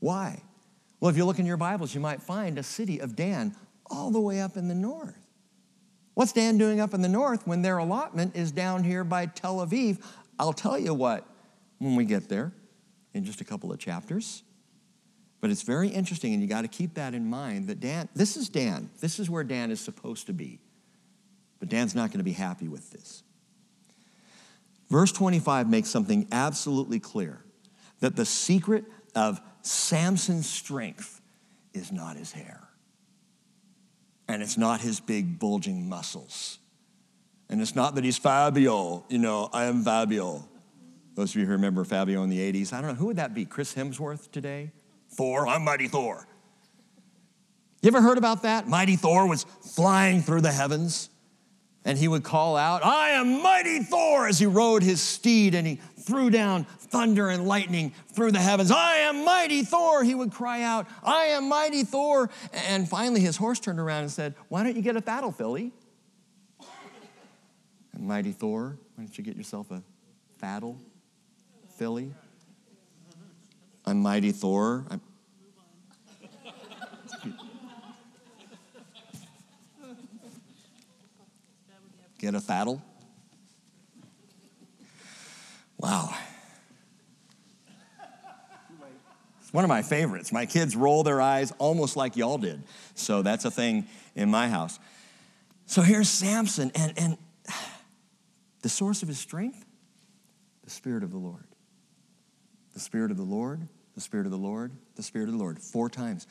Why? 0.00 0.42
Well, 1.00 1.10
if 1.10 1.16
you 1.16 1.24
look 1.24 1.38
in 1.38 1.46
your 1.46 1.56
Bibles, 1.56 1.94
you 1.94 2.00
might 2.00 2.22
find 2.22 2.58
a 2.58 2.62
city 2.62 3.00
of 3.00 3.16
Dan 3.16 3.54
all 3.90 4.10
the 4.10 4.20
way 4.20 4.40
up 4.40 4.56
in 4.56 4.68
the 4.68 4.74
north. 4.74 5.27
What's 6.18 6.32
Dan 6.32 6.58
doing 6.58 6.80
up 6.80 6.94
in 6.94 7.00
the 7.00 7.08
north 7.08 7.46
when 7.46 7.62
their 7.62 7.78
allotment 7.78 8.34
is 8.34 8.50
down 8.50 8.82
here 8.82 9.04
by 9.04 9.26
Tel 9.26 9.64
Aviv? 9.64 10.02
I'll 10.36 10.52
tell 10.52 10.76
you 10.76 10.92
what 10.92 11.24
when 11.78 11.94
we 11.94 12.04
get 12.04 12.28
there 12.28 12.52
in 13.14 13.24
just 13.24 13.40
a 13.40 13.44
couple 13.44 13.70
of 13.70 13.78
chapters. 13.78 14.42
But 15.40 15.50
it's 15.50 15.62
very 15.62 15.86
interesting, 15.86 16.32
and 16.32 16.42
you 16.42 16.48
got 16.48 16.62
to 16.62 16.68
keep 16.68 16.94
that 16.94 17.14
in 17.14 17.30
mind 17.30 17.68
that 17.68 17.78
Dan, 17.78 18.08
this 18.16 18.36
is 18.36 18.48
Dan. 18.48 18.90
This 18.98 19.20
is 19.20 19.30
where 19.30 19.44
Dan 19.44 19.70
is 19.70 19.80
supposed 19.80 20.26
to 20.26 20.32
be. 20.32 20.58
But 21.60 21.68
Dan's 21.68 21.94
not 21.94 22.08
going 22.08 22.18
to 22.18 22.24
be 22.24 22.32
happy 22.32 22.66
with 22.66 22.90
this. 22.90 23.22
Verse 24.90 25.12
25 25.12 25.70
makes 25.70 25.88
something 25.88 26.26
absolutely 26.32 26.98
clear 26.98 27.44
that 28.00 28.16
the 28.16 28.26
secret 28.26 28.86
of 29.14 29.40
Samson's 29.62 30.50
strength 30.50 31.20
is 31.72 31.92
not 31.92 32.16
his 32.16 32.32
hair, 32.32 32.67
and 34.28 34.42
it's 34.42 34.58
not 34.58 34.80
his 34.80 35.00
big 35.00 35.38
bulging 35.38 35.88
muscles. 35.88 36.58
And 37.48 37.60
it's 37.62 37.74
not 37.74 37.94
that 37.94 38.04
he's 38.04 38.18
Fabio, 38.18 39.04
you 39.08 39.18
know, 39.18 39.48
I 39.52 39.64
am 39.64 39.82
Fabio. 39.82 40.46
Those 41.14 41.30
of 41.30 41.40
you 41.40 41.46
who 41.46 41.52
remember 41.52 41.84
Fabio 41.84 42.22
in 42.22 42.30
the 42.30 42.38
80s, 42.38 42.72
I 42.72 42.80
don't 42.80 42.90
know, 42.90 42.94
who 42.94 43.06
would 43.06 43.16
that 43.16 43.34
be? 43.34 43.46
Chris 43.46 43.74
Hemsworth 43.74 44.30
today? 44.30 44.70
Thor, 45.10 45.48
I'm 45.48 45.64
Mighty 45.64 45.88
Thor. 45.88 46.28
You 47.80 47.88
ever 47.88 48.02
heard 48.02 48.18
about 48.18 48.42
that? 48.42 48.68
Mighty 48.68 48.96
Thor 48.96 49.26
was 49.26 49.44
flying 49.44 50.20
through 50.20 50.42
the 50.42 50.52
heavens 50.52 51.08
and 51.84 51.96
he 51.96 52.06
would 52.06 52.22
call 52.22 52.56
out, 52.56 52.84
I 52.84 53.10
am 53.10 53.42
Mighty 53.42 53.80
Thor, 53.80 54.26
as 54.26 54.38
he 54.38 54.46
rode 54.46 54.82
his 54.82 55.00
steed 55.00 55.54
and 55.54 55.66
he 55.66 55.80
threw 56.08 56.30
down 56.30 56.64
thunder 56.64 57.28
and 57.28 57.46
lightning 57.46 57.92
through 58.12 58.32
the 58.32 58.38
heavens. 58.38 58.70
I 58.70 58.96
am 58.96 59.24
Mighty 59.24 59.62
Thor, 59.62 60.02
he 60.02 60.14
would 60.14 60.32
cry 60.32 60.62
out, 60.62 60.86
I 61.04 61.26
am 61.26 61.48
Mighty 61.48 61.84
Thor. 61.84 62.30
And 62.52 62.88
finally 62.88 63.20
his 63.20 63.36
horse 63.36 63.60
turned 63.60 63.78
around 63.78 64.02
and 64.02 64.10
said, 64.10 64.34
Why 64.48 64.62
don't 64.62 64.74
you 64.74 64.82
get 64.82 64.96
a 64.96 65.02
saddle, 65.02 65.30
Philly? 65.30 65.70
And 67.92 68.08
Mighty 68.08 68.32
Thor, 68.32 68.78
why 68.94 69.04
don't 69.04 69.18
you 69.18 69.22
get 69.22 69.36
yourself 69.36 69.70
a 69.70 69.82
saddle? 70.40 70.80
Philly. 71.76 72.12
I'm 73.84 74.00
Mighty 74.00 74.32
Thor. 74.32 74.86
I'm... 74.90 75.00
Get 82.18 82.34
a 82.34 82.40
saddle. 82.40 82.82
Wow. 85.78 86.14
It's 89.40 89.52
one 89.54 89.64
of 89.64 89.68
my 89.68 89.80
favorites. 89.80 90.30
My 90.30 90.44
kids 90.44 90.76
roll 90.76 91.02
their 91.02 91.22
eyes 91.22 91.52
almost 91.56 91.96
like 91.96 92.16
y'all 92.16 92.36
did. 92.36 92.62
So 92.94 93.22
that's 93.22 93.46
a 93.46 93.50
thing 93.50 93.86
in 94.14 94.30
my 94.30 94.48
house. 94.48 94.78
So 95.64 95.80
here's 95.80 96.10
Samson, 96.10 96.70
and, 96.74 96.92
and 96.98 97.18
the 98.60 98.68
source 98.68 99.02
of 99.02 99.08
his 99.08 99.18
strength, 99.18 99.64
the 100.64 100.70
Spirit 100.70 101.02
of 101.02 101.10
the 101.10 101.18
Lord. 101.18 101.46
The 102.74 102.80
Spirit 102.80 103.10
of 103.10 103.16
the 103.16 103.22
Lord, 103.22 103.66
the 103.94 104.00
Spirit 104.00 104.26
of 104.26 104.32
the 104.32 104.38
Lord, 104.38 104.72
the 104.96 105.02
Spirit 105.02 105.28
of 105.28 105.32
the 105.32 105.38
Lord. 105.38 105.58
Four 105.58 105.88
times. 105.88 106.26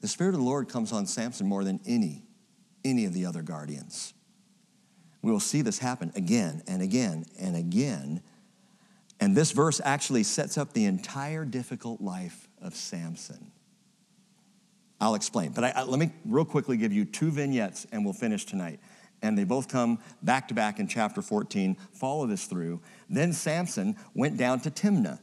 The 0.00 0.08
Spirit 0.08 0.30
of 0.30 0.40
the 0.40 0.46
Lord 0.46 0.68
comes 0.68 0.92
on 0.92 1.06
Samson 1.06 1.46
more 1.46 1.62
than 1.62 1.80
any, 1.86 2.22
any 2.84 3.04
of 3.04 3.12
the 3.12 3.26
other 3.26 3.42
guardians. 3.42 4.14
We 5.20 5.30
will 5.30 5.40
see 5.40 5.62
this 5.62 5.78
happen 5.78 6.12
again 6.14 6.62
and 6.66 6.80
again 6.80 7.26
and 7.38 7.54
again. 7.54 8.22
And 9.20 9.34
this 9.34 9.52
verse 9.52 9.80
actually 9.82 10.22
sets 10.24 10.58
up 10.58 10.72
the 10.72 10.84
entire 10.84 11.44
difficult 11.44 12.00
life 12.00 12.48
of 12.60 12.74
Samson. 12.74 13.50
I'll 15.00 15.14
explain, 15.14 15.52
but 15.52 15.64
I, 15.64 15.70
I, 15.70 15.82
let 15.84 15.98
me 15.98 16.10
real 16.24 16.44
quickly 16.44 16.76
give 16.76 16.92
you 16.92 17.04
two 17.04 17.30
vignettes 17.30 17.86
and 17.92 18.04
we'll 18.04 18.14
finish 18.14 18.44
tonight. 18.44 18.80
And 19.22 19.36
they 19.36 19.44
both 19.44 19.68
come 19.68 19.98
back 20.22 20.48
to 20.48 20.54
back 20.54 20.78
in 20.78 20.88
chapter 20.88 21.22
14. 21.22 21.76
Follow 21.92 22.26
this 22.26 22.46
through. 22.46 22.80
Then 23.08 23.32
Samson 23.32 23.96
went 24.14 24.36
down 24.36 24.60
to 24.60 24.70
Timnah 24.70 25.18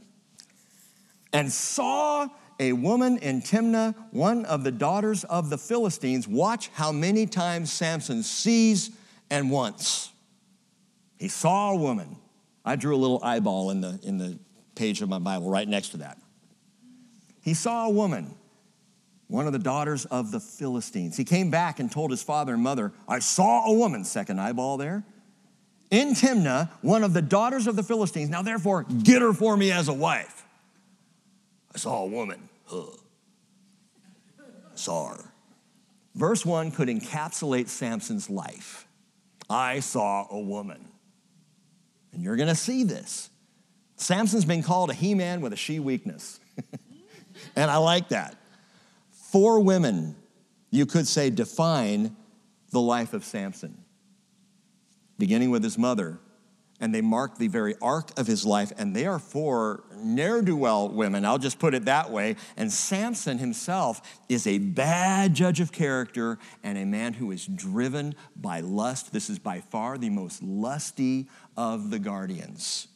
and 1.32 1.52
saw 1.52 2.28
a 2.60 2.74
woman 2.74 3.18
in 3.18 3.42
Timnah, 3.42 3.96
one 4.12 4.46
of 4.46 4.64
the 4.64 4.72
daughters 4.72 5.24
of 5.26 5.50
the 5.50 5.58
Philistines. 5.58 6.28
Watch 6.28 6.70
how 6.74 6.92
many 6.92 7.26
times 7.26 7.72
Samson 7.72 8.24
sees 8.24 8.92
and 9.30 9.50
wants. 9.50 10.12
He 11.18 11.28
saw 11.28 11.72
a 11.72 11.78
woman. 11.78 12.18
I 12.66 12.76
drew 12.76 12.96
a 12.96 12.98
little 12.98 13.20
eyeball 13.24 13.72
in 13.72 13.82
the, 13.82 14.00
in 14.04 14.18
the 14.18 14.40
page 14.76 15.02
of 15.02 15.10
my 15.10 15.20
Bible 15.20 15.50
right 15.50 15.68
next 15.68 15.90
to 15.90 15.98
that. 15.98 16.18
He 17.42 17.54
saw 17.54 17.88
a 17.88 17.90
woman, 17.90 18.36
one 19.28 19.48
of 19.48 19.54
the 19.54 19.60
daughters 19.60 20.06
of 20.06 20.32
the 20.32 20.40
Philistines. 20.40 21.18
He 21.18 21.26
came 21.26 21.50
back 21.50 21.80
and 21.80 21.92
told 21.92 22.12
his 22.12 22.24
father 22.24 22.54
and 22.54 22.64
mother, 22.64 22.94
I 23.08 23.20
saw 23.20 23.66
a 23.66 23.74
woman, 23.74 24.06
second 24.06 24.40
eyeball 24.40 24.78
there, 24.78 25.04
in 25.92 26.14
Timnah, 26.14 26.70
one 26.82 27.04
of 27.04 27.14
the 27.14 27.22
daughters 27.22 27.68
of 27.68 27.76
the 27.76 27.84
Philistines. 27.84 28.30
Now, 28.30 28.42
therefore, 28.42 28.84
get 28.84 29.22
her 29.22 29.34
for 29.34 29.56
me 29.56 29.72
as 29.72 29.90
a 29.90 29.94
wife. 29.94 30.46
I 31.76 31.78
saw 31.78 32.04
a 32.04 32.08
woman. 32.08 32.50
Huh. 32.66 32.86
I 34.40 34.76
saw 34.76 35.10
her. 35.10 35.34
Verse 36.16 36.46
1 36.46 36.72
could 36.72 36.88
encapsulate 36.88 37.68
Samson's 37.68 38.30
life. 38.30 38.88
I 39.50 39.82
saw 39.82 40.28
a 40.30 40.40
woman. 40.40 40.88
And 42.14 42.24
you're 42.24 42.36
going 42.36 42.50
to 42.50 42.56
see 42.56 42.84
this. 42.84 43.30
Samson's 43.96 44.46
been 44.46 44.64
called 44.64 44.90
a 44.90 44.94
he 44.94 45.16
man 45.16 45.42
with 45.42 45.54
a 45.54 45.56
she 45.56 45.80
weakness. 45.80 46.40
and 47.56 47.72
I 47.72 47.78
like 47.78 48.10
that. 48.10 48.36
Four 49.12 49.60
women, 49.60 50.16
you 50.70 50.86
could 50.86 51.08
say, 51.08 51.30
define 51.30 52.16
the 52.72 52.82
life 52.82 53.14
of 53.14 53.24
Samson, 53.24 53.78
beginning 55.18 55.50
with 55.50 55.64
his 55.64 55.78
mother. 55.78 56.20
And 56.84 56.94
they 56.94 57.00
mark 57.00 57.38
the 57.38 57.48
very 57.48 57.76
arc 57.82 58.20
of 58.20 58.28
his 58.28 58.46
life, 58.46 58.74
and 58.78 58.94
they 58.94 59.06
are 59.06 59.18
for 59.18 59.86
ne'er 59.96 60.42
do 60.42 60.58
well 60.58 60.90
women. 60.90 61.24
I'll 61.24 61.38
just 61.38 61.58
put 61.58 61.74
it 61.74 61.86
that 61.86 62.12
way. 62.12 62.36
And 62.58 62.70
Samson 62.70 63.38
himself 63.38 64.02
is 64.28 64.46
a 64.46 64.58
bad 64.58 65.34
judge 65.34 65.62
of 65.62 65.72
character 65.72 66.40
and 66.62 66.78
a 66.78 66.84
man 66.84 67.14
who 67.14 67.32
is 67.32 67.46
driven 67.46 68.16
by 68.36 68.60
lust. 68.60 69.14
This 69.14 69.30
is 69.30 69.40
by 69.40 69.62
far 69.62 69.98
the 69.98 70.10
most 70.10 70.44
lusty 70.44 71.30
of 71.56 71.90
the 71.90 72.00
guardians. 72.00 72.90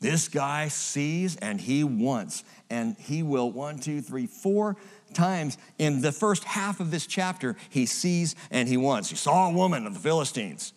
This 0.00 0.28
guy 0.28 0.68
sees 0.68 1.36
and 1.36 1.60
he 1.60 1.84
wants, 1.84 2.42
and 2.70 2.96
he 2.98 3.22
will 3.22 3.52
one, 3.52 3.80
two, 3.80 4.00
three, 4.00 4.26
four 4.26 4.78
times 5.12 5.58
in 5.76 6.00
the 6.00 6.12
first 6.12 6.42
half 6.44 6.80
of 6.80 6.90
this 6.90 7.06
chapter, 7.06 7.54
he 7.68 7.84
sees 7.84 8.34
and 8.50 8.66
he 8.66 8.78
wants. 8.78 9.10
He 9.10 9.16
saw 9.16 9.50
a 9.50 9.52
woman 9.52 9.86
of 9.86 9.92
the 9.92 10.00
Philistines, 10.00 10.72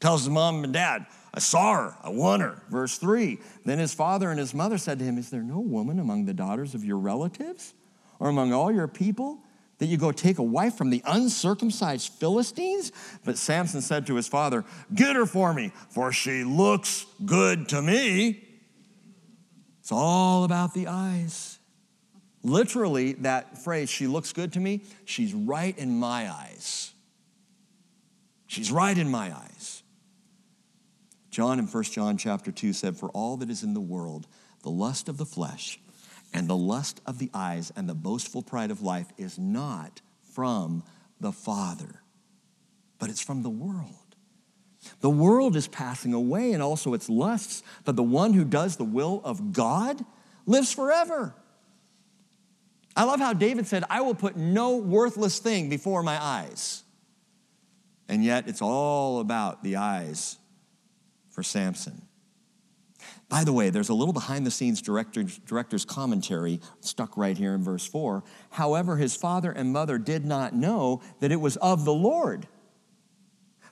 tells 0.00 0.22
his 0.22 0.30
mom 0.30 0.64
and 0.64 0.72
dad, 0.72 1.06
I 1.34 1.40
saw 1.40 1.74
her, 1.74 1.96
I 2.00 2.10
won 2.10 2.40
her. 2.40 2.62
Verse 2.70 2.96
three. 2.96 3.40
Then 3.64 3.80
his 3.80 3.92
father 3.92 4.30
and 4.30 4.38
his 4.38 4.54
mother 4.54 4.78
said 4.78 5.00
to 5.00 5.04
him, 5.04 5.18
Is 5.18 5.30
there 5.30 5.42
no 5.42 5.58
woman 5.58 5.98
among 5.98 6.26
the 6.26 6.32
daughters 6.32 6.74
of 6.74 6.84
your 6.84 6.96
relatives 6.96 7.74
or 8.20 8.28
among 8.28 8.52
all 8.52 8.70
your 8.70 8.86
people 8.86 9.40
that 9.78 9.86
you 9.86 9.96
go 9.96 10.12
take 10.12 10.38
a 10.38 10.44
wife 10.44 10.76
from 10.76 10.90
the 10.90 11.02
uncircumcised 11.04 12.12
Philistines? 12.12 12.92
But 13.24 13.36
Samson 13.36 13.80
said 13.80 14.06
to 14.06 14.14
his 14.14 14.28
father, 14.28 14.64
Get 14.94 15.16
her 15.16 15.26
for 15.26 15.52
me, 15.52 15.72
for 15.90 16.12
she 16.12 16.44
looks 16.44 17.04
good 17.26 17.68
to 17.70 17.82
me. 17.82 18.40
It's 19.80 19.90
all 19.90 20.44
about 20.44 20.72
the 20.72 20.86
eyes. 20.86 21.58
Literally, 22.44 23.14
that 23.14 23.58
phrase, 23.58 23.90
she 23.90 24.06
looks 24.06 24.32
good 24.32 24.52
to 24.52 24.60
me, 24.60 24.82
she's 25.04 25.34
right 25.34 25.76
in 25.76 25.98
my 25.98 26.30
eyes. 26.30 26.92
She's 28.46 28.70
right 28.70 28.96
in 28.96 29.10
my 29.10 29.34
eyes. 29.34 29.82
John 31.34 31.58
in 31.58 31.66
1 31.66 31.82
John 31.84 32.16
chapter 32.16 32.52
2 32.52 32.72
said, 32.72 32.96
For 32.96 33.08
all 33.08 33.36
that 33.38 33.50
is 33.50 33.64
in 33.64 33.74
the 33.74 33.80
world, 33.80 34.28
the 34.62 34.70
lust 34.70 35.08
of 35.08 35.16
the 35.16 35.26
flesh 35.26 35.80
and 36.32 36.46
the 36.46 36.56
lust 36.56 37.00
of 37.06 37.18
the 37.18 37.28
eyes 37.34 37.72
and 37.74 37.88
the 37.88 37.94
boastful 37.94 38.40
pride 38.40 38.70
of 38.70 38.82
life 38.82 39.08
is 39.18 39.36
not 39.36 40.00
from 40.32 40.84
the 41.18 41.32
Father, 41.32 42.02
but 43.00 43.10
it's 43.10 43.20
from 43.20 43.42
the 43.42 43.50
world. 43.50 44.14
The 45.00 45.10
world 45.10 45.56
is 45.56 45.66
passing 45.66 46.14
away 46.14 46.52
and 46.52 46.62
also 46.62 46.94
its 46.94 47.08
lusts, 47.08 47.64
but 47.84 47.96
the 47.96 48.04
one 48.04 48.32
who 48.32 48.44
does 48.44 48.76
the 48.76 48.84
will 48.84 49.20
of 49.24 49.52
God 49.52 50.04
lives 50.46 50.72
forever. 50.72 51.34
I 52.96 53.02
love 53.02 53.18
how 53.18 53.32
David 53.32 53.66
said, 53.66 53.82
I 53.90 54.02
will 54.02 54.14
put 54.14 54.36
no 54.36 54.76
worthless 54.76 55.40
thing 55.40 55.68
before 55.68 56.04
my 56.04 56.22
eyes. 56.22 56.84
And 58.08 58.22
yet 58.22 58.46
it's 58.46 58.62
all 58.62 59.18
about 59.18 59.64
the 59.64 59.74
eyes 59.74 60.38
for 61.34 61.42
Samson. 61.42 62.02
By 63.28 63.44
the 63.44 63.52
way, 63.52 63.70
there's 63.70 63.88
a 63.88 63.94
little 63.94 64.14
behind 64.14 64.46
the 64.46 64.50
scenes 64.50 64.80
director's, 64.80 65.38
director's 65.38 65.84
commentary 65.84 66.60
stuck 66.80 67.16
right 67.16 67.36
here 67.36 67.54
in 67.54 67.62
verse 67.62 67.86
4. 67.86 68.22
However, 68.50 68.96
his 68.96 69.16
father 69.16 69.50
and 69.50 69.72
mother 69.72 69.98
did 69.98 70.24
not 70.24 70.54
know 70.54 71.02
that 71.20 71.32
it 71.32 71.40
was 71.40 71.56
of 71.58 71.84
the 71.84 71.92
Lord 71.92 72.46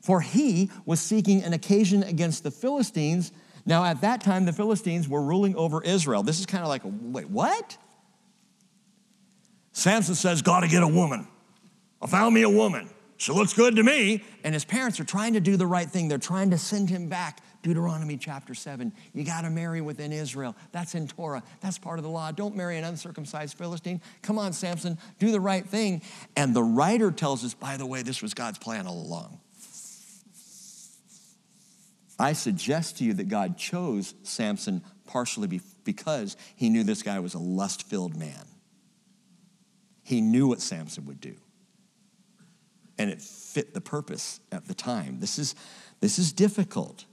for 0.03 0.21
he 0.21 0.71
was 0.85 1.01
seeking 1.01 1.43
an 1.43 1.53
occasion 1.53 2.03
against 2.03 2.43
the 2.43 2.51
Philistines. 2.51 3.33
Now, 3.65 3.85
at 3.85 4.01
that 4.01 4.21
time, 4.21 4.45
the 4.45 4.53
Philistines 4.53 5.09
were 5.09 5.23
ruling 5.23 5.55
over 5.55 5.83
Israel. 5.83 6.25
This 6.25 6.41
is 6.41 6.47
kind 6.47 6.63
of 6.63 6.69
like, 6.69 6.83
wait, 6.85 7.31
what? 7.31 7.79
Samson 9.73 10.17
says, 10.17 10.43
Gotta 10.43 10.69
get 10.69 10.83
a 10.83 10.89
woman. 10.89 11.29
I 12.03 12.09
found 12.09 12.35
me 12.35 12.43
a 12.43 12.51
woman. 12.51 12.91
She 13.17 13.31
looks 13.31 13.55
good 13.55 13.77
to 13.77 13.85
me. 13.85 14.25
And 14.43 14.53
his 14.53 14.65
parents 14.65 14.99
are 14.99 15.05
trying 15.05 15.35
to 15.35 15.41
do 15.41 15.57
the 15.57 15.67
right 15.67 15.89
thing. 15.89 16.09
They're 16.09 16.19
trying 16.19 16.51
to 16.51 16.59
send 16.59 16.91
him 16.91 17.09
back. 17.09 17.39
Deuteronomy 17.63 18.17
chapter 18.17 18.55
7. 18.55 18.93
You 19.15 19.25
got 19.25 19.43
to 19.43 19.51
marry 19.51 19.81
within 19.81 20.13
Israel. 20.13 20.57
That's 20.73 20.95
in 20.95 21.07
Torah. 21.07 21.43
That's 21.61 21.79
part 21.79 21.99
of 21.99 22.03
the 22.03 22.11
law. 22.11 22.33
Don't 22.33 22.57
marry 22.57 22.77
an 22.77 22.85
uncircumcised 22.85 23.57
Philistine. 23.57 24.01
Come 24.23 24.39
on, 24.39 24.53
Samson, 24.53 24.99
do 25.19 25.31
the 25.31 25.41
right 25.41 25.65
thing. 25.65 26.03
And 26.37 26.55
the 26.55 26.63
writer 26.63 27.13
tells 27.13 27.45
us, 27.45 27.55
by 27.55 27.77
the 27.77 27.87
way, 27.87 28.03
this 28.03 28.21
was 28.21 28.35
God's 28.35 28.59
plan 28.59 28.87
all 28.87 29.01
along. 29.01 29.41
I 32.19 32.35
suggest 32.35 32.99
to 32.99 33.05
you 33.05 33.15
that 33.15 33.29
God 33.29 33.57
chose 33.57 34.15
Samson 34.23 34.83
partially 35.07 35.61
because 35.85 36.37
he 36.57 36.69
knew 36.69 36.85
this 36.85 37.03
guy 37.03 37.19
was 37.21 37.35
a 37.35 37.39
lust 37.39 37.89
filled 37.89 38.17
man. 38.17 38.47
He 40.03 40.21
knew 40.21 40.47
what 40.49 40.61
Samson 40.61 41.07
would 41.07 41.21
do. 41.21 41.35
And 42.99 43.11
it 43.11 43.21
fit 43.21 43.73
the 43.73 43.81
purpose 43.81 44.41
at 44.51 44.67
the 44.69 44.75
time. 44.75 45.21
This 45.21 45.39
is, 45.39 45.55
this 46.01 46.19
is 46.19 46.33
difficult. 46.33 47.07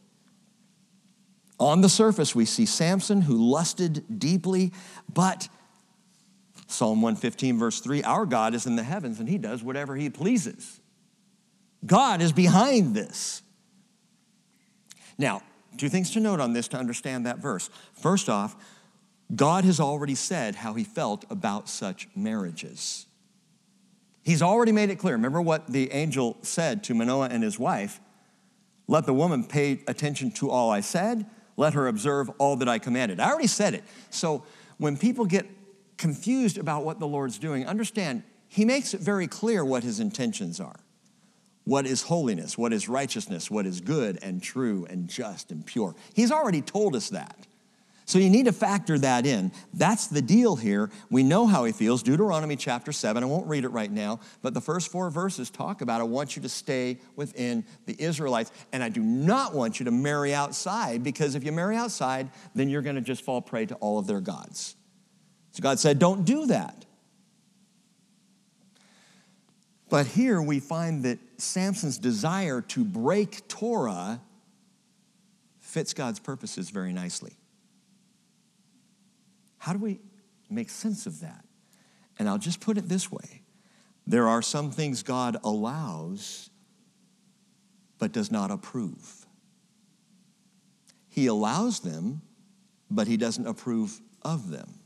On 1.60 1.82
the 1.82 1.90
surface, 1.90 2.34
we 2.34 2.46
see 2.46 2.66
Samson 2.66 3.22
who 3.22 3.36
lusted 3.36 4.20
deeply, 4.20 4.72
but 5.14 5.50
Psalm 6.68 7.02
115, 7.02 7.58
verse 7.58 7.80
3 7.82 8.04
our 8.04 8.26
God 8.26 8.54
is 8.54 8.66
in 8.66 8.76
the 8.76 8.84
heavens 8.84 9.20
and 9.20 9.28
he 9.28 9.38
does 9.38 9.64
whatever 9.64 9.96
he 9.96 10.10
pleases. 10.10 10.80
God 11.86 12.22
is 12.22 12.32
behind 12.32 12.96
this. 12.96 13.42
Now, 15.18 15.42
two 15.78 15.90
things 15.90 16.12
to 16.12 16.20
note 16.20 16.40
on 16.40 16.54
this 16.54 16.68
to 16.70 16.78
understand 16.78 17.26
that 17.26 17.40
verse. 17.40 17.70
First 17.94 18.30
off, 18.30 18.56
God 19.36 19.66
has 19.66 19.80
already 19.80 20.16
said 20.16 20.56
how 20.56 20.74
he 20.74 20.84
felt 20.84 21.26
about 21.30 21.70
such 21.70 22.08
marriages. 22.16 23.06
He's 24.24 24.42
already 24.42 24.72
made 24.72 24.90
it 24.90 24.98
clear. 24.98 25.16
Remember 25.16 25.42
what 25.42 25.68
the 25.68 25.92
angel 25.92 26.38
said 26.42 26.84
to 26.86 26.94
Manoah 26.94 27.30
and 27.30 27.44
his 27.44 27.60
wife? 27.60 28.00
Let 28.88 29.06
the 29.06 29.14
woman 29.14 29.44
pay 29.44 29.82
attention 29.88 30.32
to 30.32 30.50
all 30.50 30.70
I 30.70 30.82
said, 30.82 31.26
let 31.60 31.74
her 31.74 31.88
observe 31.88 32.30
all 32.38 32.56
that 32.56 32.70
I 32.70 32.80
commanded. 32.80 33.20
I 33.20 33.30
already 33.30 33.48
said 33.48 33.74
it. 33.74 33.84
So 34.10 34.44
when 34.78 34.98
people 34.98 35.26
get 35.26 35.46
confused 35.98 36.58
about 36.58 36.86
what 36.86 37.00
the 37.00 37.08
Lord's 37.08 37.38
doing, 37.38 37.68
understand 37.68 38.24
he 38.48 38.66
makes 38.66 38.94
it 38.94 39.02
very 39.02 39.28
clear 39.28 39.64
what 39.64 39.84
his 39.84 40.00
intentions 40.00 40.60
are 40.60 40.80
what 41.66 41.86
is 41.86 42.02
holiness, 42.02 42.58
what 42.58 42.74
is 42.74 42.90
righteousness, 42.90 43.52
what 43.52 43.68
is 43.68 43.80
good 43.80 44.18
and 44.24 44.42
true 44.42 44.88
and 44.90 45.08
just 45.08 45.52
and 45.52 45.64
pure. 45.64 45.94
He's 46.16 46.32
already 46.32 46.64
told 46.64 46.96
us 46.96 47.10
that. 47.10 47.46
So 48.10 48.18
you 48.18 48.32
need 48.32 48.48
to 48.48 48.52
factor 48.52 48.98
that 48.98 49.28
in. 49.28 49.52
That's 49.72 50.08
the 50.08 50.24
deal 50.24 50.56
here. 50.56 50.90
We 51.12 51.22
know 51.22 51.46
how 51.46 51.66
he 51.66 51.72
feels. 51.72 52.02
Deuteronomy 52.02 52.56
chapter 52.56 52.92
7, 52.92 53.22
I 53.22 53.26
won't 53.28 53.46
read 53.46 53.66
it 53.66 53.70
right 53.70 53.92
now, 53.92 54.20
but 54.42 54.56
the 54.56 54.62
first 54.62 54.92
four 54.92 55.12
verses 55.12 55.52
talk 55.52 55.82
about 55.82 56.02
I 56.02 56.06
want 56.06 56.36
you 56.36 56.42
to 56.42 56.50
stay 56.50 56.98
within 57.16 57.64
the 57.86 57.96
Israelites, 58.02 58.52
and 58.74 58.82
I 58.82 58.90
do 58.90 59.02
not 59.02 59.54
want 59.54 59.80
you 59.80 59.84
to 59.84 59.92
marry 59.92 60.34
outside 60.34 61.04
because 61.04 61.36
if 61.36 61.44
you 61.44 61.52
marry 61.52 61.76
outside, 61.76 62.32
then 62.56 62.68
you're 62.68 62.82
going 62.82 62.96
to 62.96 63.02
just 63.02 63.22
fall 63.22 63.44
prey 63.44 63.68
to 63.68 63.76
all 63.76 64.00
of 64.00 64.08
their 64.08 64.22
gods. 64.22 64.76
So 65.52 65.62
God 65.62 65.78
said, 65.78 66.00
don't 66.00 66.26
do 66.26 66.48
that. 66.48 66.86
But 69.88 70.08
here 70.08 70.42
we 70.42 70.60
find 70.60 71.06
that 71.06 71.20
Samson's 71.38 72.00
desire 72.00 72.62
to 72.62 72.84
break 72.84 73.48
Torah 73.48 74.20
fits 75.60 75.94
God's 75.94 76.20
purposes 76.20 76.72
very 76.72 76.92
nicely. 76.92 77.34
How 79.70 79.74
do 79.74 79.80
we 79.84 80.00
make 80.50 80.72
sense 80.72 81.06
of 81.06 81.20
that? 81.20 81.46
And 82.18 82.28
I'll 82.28 82.40
just 82.40 82.60
put 82.60 82.80
it 82.80 82.90
this 82.90 83.12
way 83.12 83.44
there 84.08 84.28
are 84.28 84.42
some 84.42 84.72
things 84.72 85.04
God 85.04 85.38
allows 85.44 86.50
but 88.00 88.12
does 88.12 88.32
not 88.32 88.50
approve. 88.50 89.28
He 91.08 91.28
allows 91.28 91.82
them, 91.82 92.24
but 92.90 93.06
he 93.06 93.16
doesn't 93.16 93.46
approve 93.46 94.02
of 94.24 94.50
them. 94.50 94.80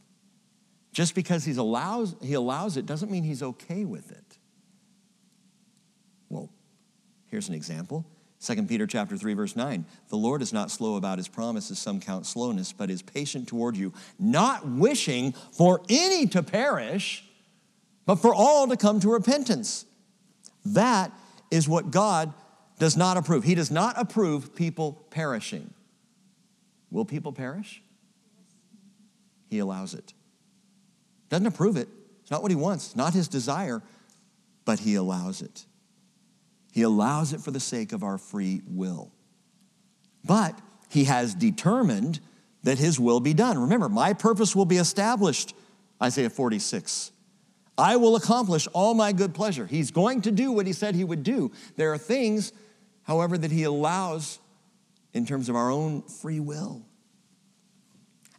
Just 0.91 1.15
because 1.15 1.45
he's 1.45 1.55
allows, 1.55 2.17
he 2.21 2.34
allows 2.34 2.75
it 2.75 2.86
doesn't 2.86 3.09
mean 3.09 3.23
he's 3.23 3.41
okay 3.41 3.86
with 3.86 4.11
it. 4.11 4.38
Well, 6.27 6.49
here's 7.27 7.47
an 7.47 7.55
example 7.55 8.05
2 8.43 8.63
Peter 8.63 8.85
chapter 8.85 9.15
3 9.15 9.33
verse 9.33 9.55
9. 9.55 9.85
The 10.09 10.17
Lord 10.17 10.41
is 10.41 10.51
not 10.51 10.69
slow 10.69 10.97
about 10.97 11.17
his 11.17 11.27
promises 11.27 11.79
some 11.79 11.99
count 11.99 12.25
slowness, 12.25 12.73
but 12.73 12.89
is 12.89 13.01
patient 13.01 13.47
toward 13.47 13.77
you, 13.77 13.93
not 14.19 14.67
wishing 14.67 15.31
for 15.51 15.81
any 15.89 16.27
to 16.27 16.43
perish, 16.43 17.23
but 18.05 18.15
for 18.15 18.33
all 18.33 18.67
to 18.67 18.75
come 18.75 18.99
to 18.99 19.09
repentance. 19.09 19.85
That 20.65 21.11
is 21.51 21.69
what 21.69 21.91
God 21.91 22.33
does 22.79 22.97
not 22.97 23.15
approve. 23.15 23.43
He 23.43 23.55
does 23.55 23.71
not 23.71 23.95
approve 23.97 24.55
people 24.55 25.05
perishing. 25.09 25.73
Will 26.91 27.05
people 27.05 27.31
perish? 27.31 27.81
He 29.49 29.59
allows 29.59 29.93
it. 29.93 30.13
Doesn't 31.29 31.47
approve 31.47 31.77
it. 31.77 31.87
It's 32.21 32.31
not 32.31 32.41
what 32.41 32.51
he 32.51 32.55
wants, 32.55 32.95
not 32.95 33.13
his 33.13 33.27
desire, 33.27 33.81
but 34.65 34.79
he 34.79 34.95
allows 34.95 35.41
it. 35.41 35.65
He 36.74 36.82
allows 36.82 37.34
it 37.34 37.39
for 37.39 37.51
the 37.51 37.59
sake 37.59 37.93
of 37.93 38.03
our 38.03 38.17
free 38.17 38.63
will. 38.67 39.11
But 40.26 40.59
he 40.89 41.03
has 41.03 41.36
determined 41.36 42.19
that 42.63 42.80
his 42.80 42.99
will 42.99 43.19
be 43.19 43.36
done. 43.36 43.59
Remember, 43.59 43.89
my 43.89 44.13
purpose 44.13 44.55
will 44.55 44.65
be 44.65 44.78
established, 44.78 45.53
Isaiah 46.01 46.32
46. 46.32 47.11
I 47.78 47.97
will 47.97 48.15
accomplish 48.15 48.67
all 48.74 48.95
my 48.95 49.11
good 49.11 49.36
pleasure. 49.36 49.67
He's 49.67 49.91
going 49.91 50.21
to 50.21 50.32
do 50.32 50.51
what 50.51 50.65
he 50.65 50.74
said 50.74 50.95
he 50.95 51.03
would 51.03 51.21
do. 51.21 51.51
There 51.76 51.93
are 51.93 51.97
things, 51.99 52.51
however, 53.03 53.38
that 53.38 53.51
he 53.51 53.63
allows 53.63 54.39
in 55.13 55.28
terms 55.28 55.49
of 55.49 55.55
our 55.55 55.69
own 55.69 56.01
free 56.01 56.39
will. 56.39 56.82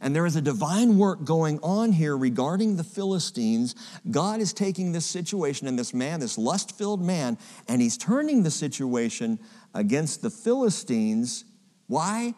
And 0.04 0.14
there 0.14 0.26
is 0.26 0.36
a 0.36 0.42
divine 0.42 0.98
work 0.98 1.24
going 1.24 1.58
on 1.62 1.90
here 1.90 2.14
regarding 2.14 2.76
the 2.76 2.84
Philistines. 2.84 3.74
God 4.10 4.38
is 4.38 4.52
taking 4.52 4.92
this 4.92 5.06
situation 5.06 5.66
and 5.66 5.78
this 5.78 5.94
man, 5.94 6.20
this 6.20 6.36
lust 6.36 6.76
filled 6.76 7.00
man, 7.00 7.38
and 7.68 7.80
he's 7.80 7.96
turning 7.96 8.42
the 8.42 8.50
situation 8.50 9.38
against 9.72 10.20
the 10.20 10.28
Philistines. 10.28 11.46
Why? 11.86 12.34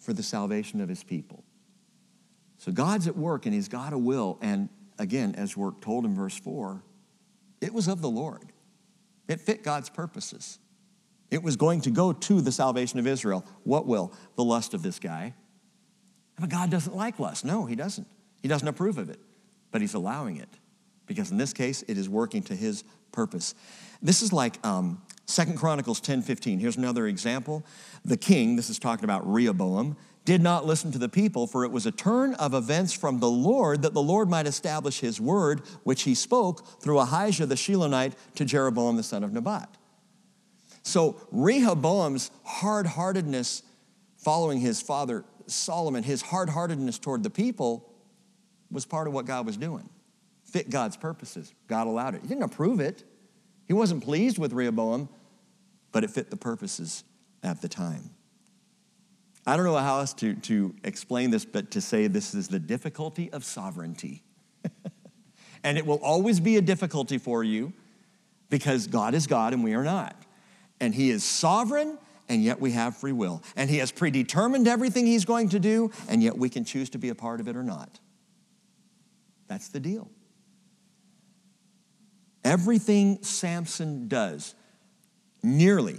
For 0.00 0.12
the 0.12 0.24
salvation 0.24 0.80
of 0.80 0.88
his 0.88 1.04
people. 1.04 1.44
So 2.58 2.72
God's 2.72 3.06
at 3.06 3.16
work 3.16 3.46
and 3.46 3.54
he's 3.54 3.68
got 3.68 3.92
a 3.92 3.98
will. 3.98 4.36
And 4.42 4.68
again, 4.98 5.36
as 5.36 5.56
we're 5.56 5.70
told 5.82 6.04
in 6.04 6.16
verse 6.16 6.36
4, 6.36 6.82
it 7.60 7.72
was 7.72 7.86
of 7.86 8.02
the 8.02 8.10
Lord, 8.10 8.50
it 9.28 9.40
fit 9.40 9.62
God's 9.62 9.88
purposes. 9.88 10.58
It 11.30 11.44
was 11.44 11.54
going 11.54 11.82
to 11.82 11.90
go 11.90 12.12
to 12.12 12.40
the 12.40 12.50
salvation 12.50 12.98
of 12.98 13.06
Israel. 13.06 13.46
What 13.62 13.86
will? 13.86 14.12
The 14.34 14.42
lust 14.42 14.74
of 14.74 14.82
this 14.82 14.98
guy 14.98 15.34
but 16.38 16.48
God 16.48 16.70
doesn't 16.70 16.94
like 16.94 17.18
lust. 17.18 17.44
No, 17.44 17.66
He 17.66 17.76
doesn't. 17.76 18.06
He 18.42 18.48
doesn't 18.48 18.68
approve 18.68 18.98
of 18.98 19.08
it, 19.10 19.20
but 19.70 19.80
He's 19.80 19.94
allowing 19.94 20.36
it 20.36 20.48
because 21.06 21.30
in 21.30 21.38
this 21.38 21.52
case, 21.52 21.82
it 21.88 21.98
is 21.98 22.08
working 22.08 22.42
to 22.44 22.54
His 22.54 22.84
purpose. 23.12 23.54
This 24.02 24.22
is 24.22 24.32
like 24.32 24.64
um, 24.66 25.00
2 25.26 25.54
Chronicles 25.54 26.00
10 26.00 26.22
15. 26.22 26.58
Here's 26.58 26.76
another 26.76 27.06
example. 27.06 27.64
The 28.04 28.16
king, 28.16 28.56
this 28.56 28.68
is 28.70 28.78
talking 28.78 29.04
about 29.04 29.26
Rehoboam, 29.30 29.96
did 30.24 30.42
not 30.42 30.64
listen 30.64 30.90
to 30.92 30.98
the 30.98 31.08
people, 31.08 31.46
for 31.46 31.64
it 31.64 31.70
was 31.70 31.86
a 31.86 31.90
turn 31.90 32.34
of 32.34 32.54
events 32.54 32.92
from 32.92 33.20
the 33.20 33.28
Lord 33.28 33.82
that 33.82 33.92
the 33.92 34.02
Lord 34.02 34.30
might 34.30 34.46
establish 34.46 35.00
his 35.00 35.20
word, 35.20 35.60
which 35.82 36.02
he 36.02 36.14
spoke 36.14 36.80
through 36.80 36.98
Ahijah 36.98 37.46
the 37.46 37.54
Shilonite 37.54 38.14
to 38.36 38.44
Jeroboam 38.44 38.96
the 38.96 39.02
son 39.02 39.22
of 39.22 39.32
Nebat. 39.32 39.68
So 40.82 41.16
Rehoboam's 41.30 42.30
hard 42.44 42.86
heartedness 42.86 43.62
following 44.16 44.60
his 44.60 44.80
father 44.80 45.24
Solomon, 45.50 46.02
his 46.02 46.22
hard 46.22 46.48
heartedness 46.48 46.98
toward 46.98 47.22
the 47.22 47.30
people 47.30 47.90
was 48.70 48.84
part 48.86 49.06
of 49.06 49.12
what 49.12 49.26
God 49.26 49.46
was 49.46 49.56
doing, 49.56 49.88
fit 50.44 50.70
God's 50.70 50.96
purposes. 50.96 51.52
God 51.68 51.86
allowed 51.86 52.14
it. 52.14 52.22
He 52.22 52.28
didn't 52.28 52.44
approve 52.44 52.80
it, 52.80 53.04
he 53.66 53.72
wasn't 53.72 54.02
pleased 54.02 54.38
with 54.38 54.52
Rehoboam, 54.52 55.08
but 55.92 56.04
it 56.04 56.10
fit 56.10 56.30
the 56.30 56.36
purposes 56.36 57.04
at 57.42 57.62
the 57.62 57.68
time. 57.68 58.10
I 59.46 59.56
don't 59.56 59.66
know 59.66 59.76
how 59.76 60.00
else 60.00 60.14
to, 60.14 60.34
to 60.34 60.74
explain 60.84 61.30
this, 61.30 61.44
but 61.44 61.72
to 61.72 61.80
say 61.80 62.06
this 62.06 62.34
is 62.34 62.48
the 62.48 62.58
difficulty 62.58 63.30
of 63.30 63.44
sovereignty. 63.44 64.22
and 65.64 65.76
it 65.76 65.84
will 65.84 66.00
always 66.02 66.40
be 66.40 66.56
a 66.56 66.62
difficulty 66.62 67.18
for 67.18 67.44
you 67.44 67.72
because 68.48 68.86
God 68.86 69.14
is 69.14 69.26
God 69.26 69.52
and 69.52 69.62
we 69.62 69.74
are 69.74 69.84
not. 69.84 70.16
And 70.80 70.94
He 70.94 71.10
is 71.10 71.24
sovereign 71.24 71.98
and 72.28 72.42
yet 72.42 72.60
we 72.60 72.72
have 72.72 72.96
free 72.96 73.12
will. 73.12 73.42
And 73.56 73.68
He 73.68 73.78
has 73.78 73.92
predetermined 73.92 74.66
everything 74.66 75.06
He's 75.06 75.24
going 75.24 75.50
to 75.50 75.60
do, 75.60 75.90
and 76.08 76.22
yet 76.22 76.36
we 76.36 76.48
can 76.48 76.64
choose 76.64 76.90
to 76.90 76.98
be 76.98 77.08
a 77.08 77.14
part 77.14 77.40
of 77.40 77.48
it 77.48 77.56
or 77.56 77.62
not. 77.62 78.00
That's 79.48 79.68
the 79.68 79.80
deal. 79.80 80.10
Everything 82.42 83.22
Samson 83.22 84.08
does, 84.08 84.54
nearly 85.42 85.98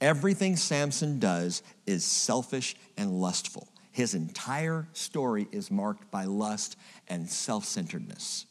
everything 0.00 0.56
Samson 0.56 1.18
does, 1.18 1.62
is 1.86 2.04
selfish 2.04 2.76
and 2.96 3.20
lustful. 3.20 3.68
His 3.90 4.14
entire 4.14 4.86
story 4.92 5.48
is 5.50 5.70
marked 5.70 6.10
by 6.10 6.24
lust 6.24 6.76
and 7.08 7.28
self 7.28 7.64
centeredness. 7.64 8.46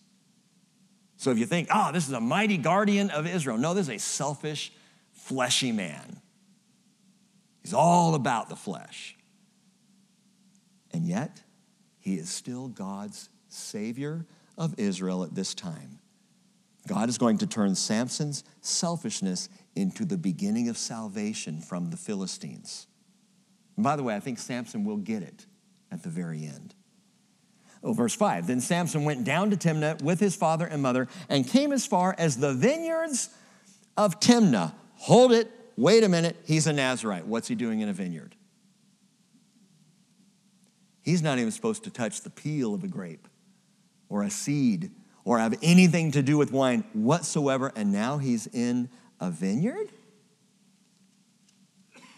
So 1.16 1.32
if 1.32 1.40
you 1.40 1.46
think, 1.46 1.70
oh, 1.74 1.92
this 1.92 2.08
is 2.08 2.14
a 2.14 2.20
mighty 2.20 2.58
guardian 2.58 3.10
of 3.10 3.26
Israel, 3.26 3.58
no, 3.58 3.74
this 3.74 3.88
is 3.88 3.96
a 3.96 4.00
selfish, 4.00 4.72
fleshy 5.14 5.72
man 5.72 6.22
He's 7.68 7.74
all 7.74 8.16
about 8.16 8.48
the 8.48 8.56
flesh. 8.56 9.18
And 10.92 11.06
yet, 11.06 11.44
he 12.00 12.16
is 12.16 12.30
still 12.30 12.70
God's 12.70 13.28
Savior 13.50 14.26
of 14.58 14.76
Israel 14.78 15.26
at 15.26 15.36
this 15.36 15.54
time. 15.54 16.00
God 16.88 17.10
is 17.10 17.18
going 17.18 17.40
to 17.40 17.46
turn 17.46 17.76
Samson's 17.76 18.46
selfishness 18.62 19.50
into 19.76 20.06
the 20.06 20.16
beginning 20.16 20.70
of 20.70 20.78
salvation 20.78 21.60
from 21.60 21.90
the 21.90 21.98
Philistines. 21.98 22.88
And 23.76 23.84
by 23.84 23.98
the 23.98 24.04
way, 24.04 24.16
I 24.16 24.22
think 24.22 24.40
Samson 24.40 24.86
will 24.86 24.96
get 24.96 25.22
it 25.22 25.46
at 25.92 26.04
the 26.04 26.10
very 26.10 26.46
end. 26.46 26.74
Oh, 27.84 27.92
verse 27.92 28.16
5 28.16 28.48
Then 28.48 28.62
Samson 28.62 29.04
went 29.04 29.26
down 29.26 29.50
to 29.50 29.58
Timnah 29.58 30.02
with 30.02 30.22
his 30.22 30.38
father 30.38 30.66
and 30.66 30.82
mother 30.82 31.10
and 31.28 31.46
came 31.46 31.74
as 31.74 31.86
far 31.86 32.16
as 32.18 32.38
the 32.38 32.54
vineyards 32.54 33.30
of 33.98 34.22
Timnah. 34.22 34.74
Hold 35.00 35.34
it, 35.34 35.52
Wait 35.78 36.04
a 36.04 36.10
minute, 36.10 36.36
he's 36.44 36.68
a 36.68 36.74
Nazarite. 36.74 37.28
What's 37.28 37.48
he 37.48 37.56
doing 37.56 37.80
in 37.82 37.88
a 37.88 37.94
vineyard? 37.94 38.36
He's 41.04 41.22
not 41.22 41.38
even 41.38 41.52
supposed 41.52 41.86
to 41.86 41.90
touch 41.90 42.22
the 42.22 42.30
peel 42.30 42.74
of 42.74 42.84
a 42.84 42.88
grape 42.88 43.28
or 44.10 44.24
a 44.24 44.30
seed 44.30 44.92
or 45.24 45.40
have 45.40 45.58
anything 45.62 46.12
to 46.12 46.22
do 46.22 46.38
with 46.38 46.52
wine 46.52 46.84
whatsoever, 46.94 47.72
and 47.76 47.92
now 47.92 48.18
he's 48.18 48.48
in 48.48 48.90
a 49.20 49.30
vineyard? 49.30 49.90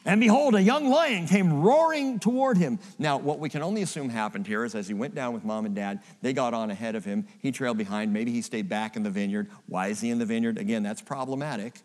And 0.05 0.21
behold, 0.21 0.55
a 0.55 0.61
young 0.61 0.89
lion 0.89 1.27
came 1.27 1.61
roaring 1.61 2.19
toward 2.19 2.57
him. 2.57 2.79
Now, 2.97 3.17
what 3.17 3.39
we 3.39 3.49
can 3.49 3.61
only 3.61 3.81
assume 3.81 4.09
happened 4.09 4.47
here 4.47 4.63
is 4.63 4.73
as 4.73 4.87
he 4.87 4.93
went 4.93 5.13
down 5.13 5.33
with 5.33 5.43
mom 5.43 5.65
and 5.65 5.75
dad, 5.75 6.01
they 6.21 6.33
got 6.33 6.53
on 6.53 6.71
ahead 6.71 6.95
of 6.95 7.03
him. 7.03 7.27
He 7.39 7.51
trailed 7.51 7.77
behind. 7.77 8.13
Maybe 8.13 8.31
he 8.31 8.41
stayed 8.41 8.69
back 8.69 8.95
in 8.95 9.03
the 9.03 9.09
vineyard. 9.09 9.49
Why 9.67 9.87
is 9.87 10.01
he 10.01 10.09
in 10.09 10.19
the 10.19 10.25
vineyard? 10.25 10.57
Again, 10.57 10.83
that's 10.83 11.01
problematic. 11.01 11.81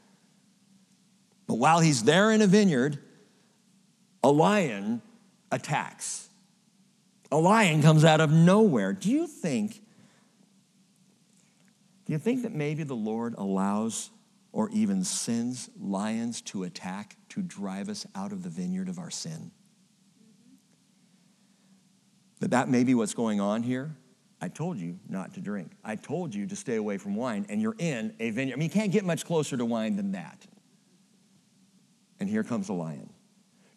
But 1.46 1.54
while 1.54 1.80
he's 1.80 2.04
there 2.04 2.30
in 2.30 2.40
a 2.40 2.46
vineyard, 2.46 2.98
a 4.22 4.30
lion 4.30 5.02
attacks. 5.52 6.28
A 7.30 7.36
lion 7.36 7.82
comes 7.82 8.04
out 8.04 8.20
of 8.20 8.32
nowhere. 8.32 8.92
Do 8.92 9.10
you 9.10 9.26
think 9.26 9.80
do 12.06 12.12
you 12.12 12.18
think 12.18 12.42
that 12.42 12.52
maybe 12.52 12.82
the 12.82 12.94
Lord 12.94 13.34
allows 13.38 14.10
or 14.52 14.68
even 14.70 15.04
sends 15.04 15.70
lions 15.80 16.42
to 16.42 16.64
attack 16.64 17.16
to 17.30 17.40
drive 17.40 17.88
us 17.88 18.06
out 18.14 18.30
of 18.30 18.42
the 18.42 18.50
vineyard 18.50 18.90
of 18.90 18.98
our 18.98 19.10
sin? 19.10 19.50
That 22.40 22.50
that 22.50 22.68
may 22.68 22.84
be 22.84 22.94
what's 22.94 23.14
going 23.14 23.40
on 23.40 23.62
here? 23.62 23.96
I 24.42 24.48
told 24.48 24.76
you 24.76 24.98
not 25.08 25.32
to 25.34 25.40
drink. 25.40 25.72
I 25.82 25.96
told 25.96 26.34
you 26.34 26.46
to 26.46 26.56
stay 26.56 26.76
away 26.76 26.98
from 26.98 27.14
wine, 27.14 27.46
and 27.48 27.62
you're 27.62 27.76
in 27.78 28.14
a 28.20 28.28
vineyard. 28.30 28.54
I 28.54 28.58
mean, 28.58 28.68
you 28.68 28.74
can't 28.74 28.92
get 28.92 29.04
much 29.06 29.24
closer 29.24 29.56
to 29.56 29.64
wine 29.64 29.96
than 29.96 30.12
that 30.12 30.46
and 32.20 32.28
here 32.28 32.44
comes 32.44 32.68
a 32.68 32.72
lion 32.72 33.10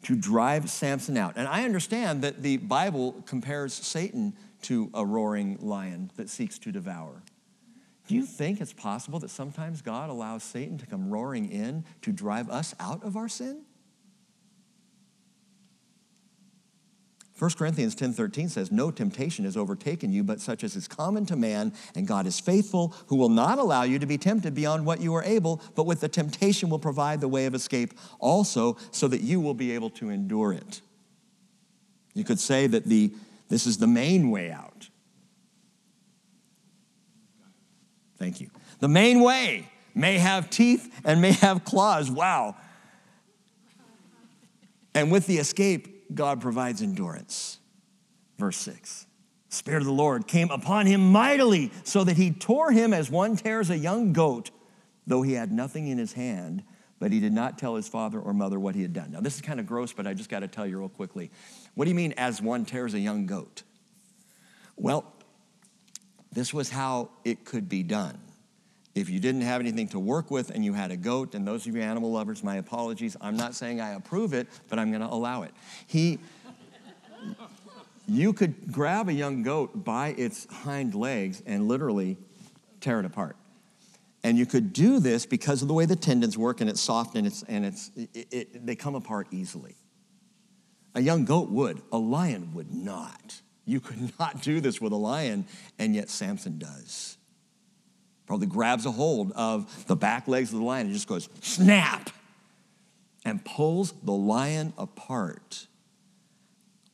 to 0.03 0.15
drive 0.15 0.69
Samson 0.69 1.17
out. 1.17 1.33
And 1.35 1.47
I 1.47 1.65
understand 1.65 2.21
that 2.21 2.41
the 2.41 2.57
Bible 2.57 3.23
compares 3.25 3.73
Satan 3.73 4.33
to 4.63 4.89
a 4.93 5.05
roaring 5.05 5.57
lion 5.59 6.11
that 6.15 6.29
seeks 6.29 6.57
to 6.59 6.71
devour. 6.71 7.23
Do 8.07 8.15
you 8.15 8.25
think 8.25 8.61
it's 8.61 8.71
possible 8.71 9.19
that 9.19 9.29
sometimes 9.29 9.81
God 9.81 10.09
allows 10.09 10.43
Satan 10.43 10.77
to 10.77 10.85
come 10.85 11.09
roaring 11.09 11.51
in 11.51 11.83
to 12.03 12.13
drive 12.13 12.49
us 12.49 12.73
out 12.79 13.03
of 13.03 13.17
our 13.17 13.27
sin? 13.27 13.63
1 17.37 17.51
Corinthians 17.51 17.93
10:13 17.93 18.49
says, 18.49 18.71
"No 18.71 18.89
temptation 18.89 19.45
has 19.45 19.55
overtaken 19.55 20.11
you 20.11 20.23
but 20.23 20.41
such 20.41 20.63
as 20.63 20.75
is 20.75 20.87
common 20.87 21.25
to 21.27 21.35
man, 21.35 21.71
and 21.93 22.07
God 22.07 22.25
is 22.25 22.39
faithful, 22.39 22.95
who 23.07 23.15
will 23.15 23.29
not 23.29 23.59
allow 23.59 23.83
you 23.83 23.99
to 23.99 24.07
be 24.07 24.17
tempted 24.17 24.55
beyond 24.55 24.85
what 24.85 25.01
you 25.01 25.13
are 25.13 25.23
able, 25.23 25.61
but 25.75 25.85
with 25.85 25.99
the 25.99 26.09
temptation 26.09 26.69
will 26.69 26.79
provide 26.79 27.21
the 27.21 27.27
way 27.27 27.45
of 27.45 27.53
escape 27.53 27.93
also, 28.19 28.75
so 28.91 29.07
that 29.07 29.21
you 29.21 29.39
will 29.39 29.53
be 29.53 29.71
able 29.71 29.91
to 29.91 30.09
endure 30.09 30.51
it." 30.51 30.81
You 32.15 32.23
could 32.23 32.39
say 32.39 32.65
that 32.65 32.85
the 32.85 33.13
this 33.49 33.67
is 33.67 33.77
the 33.77 33.87
main 33.87 34.31
way 34.31 34.51
out. 34.51 34.89
Thank 38.17 38.41
you. 38.41 38.49
The 38.79 38.87
main 38.87 39.21
way 39.21 39.69
may 39.93 40.17
have 40.17 40.49
teeth 40.49 40.91
and 41.03 41.21
may 41.21 41.33
have 41.33 41.63
claws. 41.63 42.09
Wow. 42.09 42.55
And 44.95 45.11
with 45.11 45.27
the 45.27 45.37
escape, 45.37 45.96
God 46.13 46.41
provides 46.41 46.81
endurance. 46.81 47.59
Verse 48.37 48.57
6 48.57 49.07
Spirit 49.49 49.79
of 49.79 49.85
the 49.85 49.93
Lord 49.93 50.27
came 50.27 50.51
upon 50.51 50.85
him 50.85 51.11
mightily, 51.11 51.71
so 51.83 52.03
that 52.03 52.17
he 52.17 52.31
tore 52.31 52.71
him 52.71 52.93
as 52.93 53.09
one 53.09 53.35
tears 53.35 53.69
a 53.69 53.77
young 53.77 54.13
goat, 54.13 54.51
though 55.05 55.21
he 55.21 55.33
had 55.33 55.51
nothing 55.51 55.87
in 55.87 55.97
his 55.97 56.13
hand, 56.13 56.63
but 56.99 57.11
he 57.11 57.19
did 57.19 57.31
not 57.31 57.57
tell 57.57 57.75
his 57.75 57.87
father 57.87 58.19
or 58.19 58.33
mother 58.33 58.59
what 58.59 58.75
he 58.75 58.81
had 58.81 58.93
done. 58.93 59.11
Now, 59.11 59.21
this 59.21 59.35
is 59.35 59.41
kind 59.41 59.59
of 59.59 59.65
gross, 59.65 59.93
but 59.93 60.05
I 60.05 60.13
just 60.13 60.29
got 60.29 60.39
to 60.39 60.47
tell 60.47 60.65
you 60.65 60.79
real 60.79 60.89
quickly. 60.89 61.31
What 61.75 61.85
do 61.85 61.91
you 61.91 61.95
mean, 61.95 62.13
as 62.17 62.41
one 62.41 62.65
tears 62.65 62.93
a 62.93 62.99
young 62.99 63.25
goat? 63.25 63.63
Well, 64.75 65.13
this 66.31 66.53
was 66.53 66.69
how 66.69 67.09
it 67.23 67.45
could 67.45 67.69
be 67.69 67.83
done. 67.83 68.19
If 68.97 69.09
you 69.11 69.19
didn't 69.19 69.41
have 69.41 69.61
anything 69.61 69.87
to 69.89 69.99
work 69.99 70.31
with 70.31 70.49
and 70.49 70.65
you 70.65 70.73
had 70.73 70.89
a 70.91 70.97
goat, 70.97 71.35
and 71.35 71.47
those 71.47 71.67
of 71.67 71.75
you 71.75 71.81
animal 71.81 72.11
lovers, 72.11 72.43
my 72.43 72.55
apologies. 72.55 73.15
I'm 73.21 73.37
not 73.37 73.53
saying 73.53 73.79
I 73.79 73.91
approve 73.91 74.33
it, 74.33 74.47
but 74.69 74.79
I'm 74.79 74.89
going 74.89 75.01
to 75.01 75.07
allow 75.07 75.43
it. 75.43 75.51
He, 75.85 76.19
you 78.07 78.33
could 78.33 78.71
grab 78.71 79.07
a 79.07 79.13
young 79.13 79.43
goat 79.43 79.83
by 79.83 80.09
its 80.09 80.51
hind 80.51 80.95
legs 80.95 81.43
and 81.45 81.67
literally 81.67 82.17
tear 82.81 82.99
it 82.99 83.05
apart. 83.05 83.35
And 84.23 84.37
you 84.37 84.45
could 84.45 84.73
do 84.73 84.99
this 84.99 85.25
because 85.25 85.61
of 85.61 85.67
the 85.67 85.73
way 85.75 85.85
the 85.85 85.95
tendons 85.95 86.37
work 86.37 86.59
and 86.59 86.69
it's 86.69 86.81
soft 86.81 87.15
and, 87.15 87.27
it's, 87.27 87.43
and 87.43 87.65
it's, 87.65 87.91
it, 87.95 88.27
it, 88.31 88.65
they 88.65 88.75
come 88.75 88.95
apart 88.95 89.27
easily. 89.31 89.75
A 90.95 91.01
young 91.01 91.23
goat 91.23 91.49
would, 91.49 91.83
a 91.91 91.97
lion 91.97 92.53
would 92.55 92.73
not. 92.73 93.41
You 93.63 93.79
could 93.79 94.11
not 94.19 94.41
do 94.41 94.59
this 94.59 94.81
with 94.81 94.91
a 94.91 94.97
lion, 94.97 95.45
and 95.77 95.93
yet 95.93 96.09
Samson 96.09 96.57
does 96.57 97.16
probably 98.27 98.47
grabs 98.47 98.85
a 98.85 98.91
hold 98.91 99.31
of 99.31 99.87
the 99.87 99.95
back 99.95 100.27
legs 100.27 100.51
of 100.53 100.59
the 100.59 100.65
lion 100.65 100.87
and 100.87 100.93
just 100.93 101.07
goes 101.07 101.29
snap 101.41 102.09
and 103.25 103.43
pulls 103.43 103.93
the 104.03 104.11
lion 104.11 104.73
apart. 104.77 105.67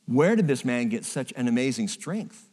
Where 0.06 0.36
did 0.36 0.46
this 0.46 0.64
man 0.64 0.88
get 0.88 1.04
such 1.04 1.32
an 1.36 1.48
amazing 1.48 1.88
strength? 1.88 2.48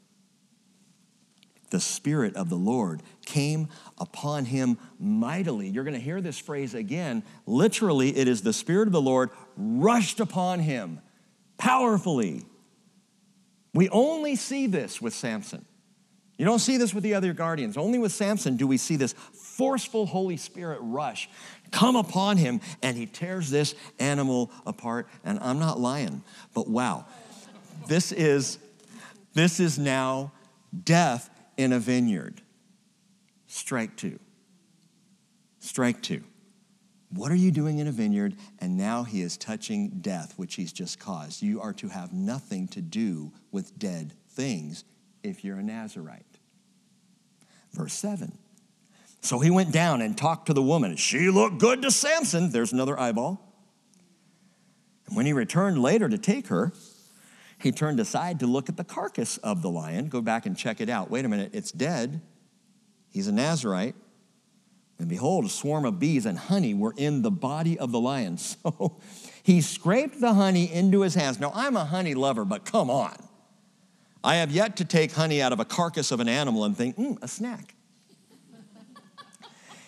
The 1.70 1.80
Spirit 1.80 2.36
of 2.36 2.50
the 2.50 2.56
Lord 2.56 3.02
came 3.26 3.70
upon 3.98 4.46
him 4.46 4.78
mightily. 5.00 5.70
You're 5.70 5.86
going 5.86 5.94
to 5.94 6.02
hear 6.02 6.20
this 6.20 6.38
phrase 6.38 6.74
again. 6.74 7.24
Literally, 7.46 8.16
it 8.18 8.28
is 8.28 8.42
the 8.42 8.52
Spirit 8.52 8.88
of 8.88 8.92
the 8.92 9.02
Lord 9.02 9.30
rushed 9.56 10.20
upon 10.20 10.60
him 10.60 11.00
powerfully. 11.58 12.46
We 13.74 13.88
only 13.90 14.36
see 14.36 14.68
this 14.68 15.02
with 15.02 15.14
Samson. 15.14 15.66
You 16.42 16.48
don't 16.48 16.58
see 16.58 16.78
this 16.78 16.92
with 16.92 17.04
the 17.04 17.14
other 17.14 17.34
guardians. 17.34 17.78
Only 17.78 18.00
with 18.00 18.12
Samson 18.12 18.58
do 18.58 18.66
we 18.66 18.78
see 18.78 18.96
this 18.96 19.14
forceful 19.14 20.08
Holy 20.08 20.38
Spirit 20.38 20.80
rush 20.82 21.30
come 21.70 21.96
upon 21.96 22.38
him 22.38 22.62
and 22.82 22.98
he 22.98 23.06
tears 23.06 23.52
this 23.52 23.76
animal 24.00 24.50
apart. 24.66 25.08
And 25.24 25.38
I'm 25.40 25.60
not 25.60 25.80
lying, 25.80 26.24
but 26.56 26.68
wow. 26.68 27.06
This 27.88 28.12
is 28.12 28.58
this 29.36 29.60
is 29.60 29.78
now 29.78 30.32
death 30.84 31.30
in 31.58 31.74
a 31.74 31.78
vineyard. 31.80 32.42
Strike 33.46 33.96
two. 33.96 34.18
Strike 35.60 36.02
two. 36.02 36.24
What 37.12 37.32
are 37.32 37.36
you 37.36 37.52
doing 37.52 37.78
in 37.78 37.86
a 37.86 37.92
vineyard? 37.92 38.36
And 38.58 38.78
now 38.78 39.04
he 39.04 39.22
is 39.22 39.38
touching 39.38 40.00
death, 40.02 40.34
which 40.38 40.56
he's 40.56 40.74
just 40.74 40.98
caused. 40.98 41.44
You 41.44 41.62
are 41.62 41.74
to 41.74 41.90
have 41.90 42.14
nothing 42.14 42.68
to 42.70 42.82
do 42.82 43.32
with 43.52 43.78
dead 43.78 44.14
things 44.30 44.86
if 45.22 45.44
you're 45.44 45.58
a 45.58 45.64
Nazarite. 45.64 46.31
Verse 47.74 47.94
7. 47.94 48.38
So 49.22 49.40
he 49.40 49.52
went 49.52 49.72
down 49.72 50.02
and 50.02 50.18
talked 50.18 50.48
to 50.48 50.54
the 50.54 50.62
woman. 50.62 50.96
She 50.96 51.30
looked 51.30 51.60
good 51.60 51.84
to 51.84 51.92
Samson. 51.92 52.52
There's 52.52 52.74
another 52.74 53.00
eyeball. 53.00 53.40
And 55.08 55.16
when 55.16 55.26
he 55.26 55.34
returned 55.34 55.78
later 55.82 56.10
to 56.10 56.18
take 56.18 56.48
her, 56.48 56.74
he 57.60 57.72
turned 57.72 58.00
aside 58.00 58.40
to 58.40 58.48
look 58.48 58.70
at 58.70 58.78
the 58.78 58.84
carcass 58.84 59.38
of 59.38 59.62
the 59.62 59.70
lion, 59.70 60.08
go 60.08 60.22
back 60.22 60.48
and 60.48 60.58
check 60.58 60.82
it 60.82 60.90
out. 60.90 61.12
Wait 61.12 61.26
a 61.26 61.30
minute, 61.30 61.52
it's 61.54 61.72
dead. 61.72 62.22
He's 63.10 63.28
a 63.28 63.32
Nazarite. 63.32 63.96
And 64.98 65.10
behold, 65.10 65.46
a 65.46 65.50
swarm 65.50 65.86
of 65.86 66.00
bees 66.00 66.26
and 66.26 66.38
honey 66.38 66.74
were 66.74 66.94
in 66.96 67.24
the 67.24 67.32
body 67.32 67.78
of 67.78 67.92
the 67.92 68.00
lion. 68.00 68.38
So 68.64 69.00
he 69.44 69.62
scraped 69.62 70.22
the 70.22 70.36
honey 70.36 70.72
into 70.72 71.02
his 71.02 71.16
hands. 71.16 71.40
Now, 71.40 71.52
I'm 71.56 71.76
a 71.76 71.86
honey 71.86 72.14
lover, 72.14 72.46
but 72.46 72.64
come 72.64 72.92
on. 72.92 73.16
I 74.24 74.36
have 74.36 74.52
yet 74.52 74.78
to 74.78 74.86
take 74.86 75.12
honey 75.12 75.42
out 75.42 75.52
of 75.52 75.60
a 75.60 75.66
carcass 75.66 76.12
of 76.12 76.20
an 76.20 76.30
animal 76.30 76.64
and 76.64 76.78
think, 76.78 76.96
hmm, 76.96 77.14
a 77.22 77.28
snack. 77.28 77.74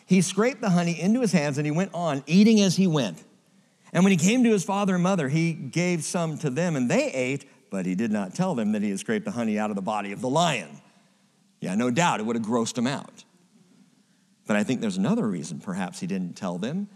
he 0.06 0.22
scraped 0.22 0.62
the 0.62 0.72
honey 0.72 1.00
into 1.00 1.22
his 1.22 1.32
hands 1.32 1.58
and 1.58 1.66
he 1.66 1.72
went 1.72 1.94
on, 1.94 2.24
eating 2.26 2.60
as 2.62 2.76
he 2.76 2.88
went. 2.88 3.24
And 3.92 4.04
when 4.04 4.12
he 4.12 4.18
came 4.18 4.44
to 4.44 4.50
his 4.50 4.64
father 4.64 4.96
and 4.96 5.04
mother, 5.04 5.30
he 5.30 5.54
gave 5.54 6.04
some 6.04 6.40
to 6.40 6.50
them 6.50 6.76
and 6.76 6.90
they 6.90 7.12
ate, 7.12 7.46
but 7.70 7.86
he 7.86 7.94
did 7.94 8.12
not 8.12 8.34
tell 8.34 8.56
them 8.56 8.72
that 8.72 8.82
he 8.82 8.90
had 8.90 9.00
scraped 9.00 9.26
the 9.26 9.32
honey 9.32 9.60
out 9.60 9.70
of 9.70 9.76
the 9.76 9.84
body 9.84 10.12
of 10.12 10.22
the 10.22 10.30
lion. 10.30 10.70
Yeah, 11.60 11.76
no 11.76 11.92
doubt 11.92 12.20
it 12.20 12.26
would 12.26 12.36
have 12.36 12.46
grossed 12.46 12.78
him 12.78 12.88
out. 12.88 13.24
But 14.48 14.58
I 14.58 14.64
think 14.64 14.82
there's 14.82 14.98
another 14.98 15.28
reason 15.28 15.60
perhaps 15.60 16.00
he 16.00 16.08
didn't 16.08 16.36
tell 16.36 16.58
them. 16.58 16.90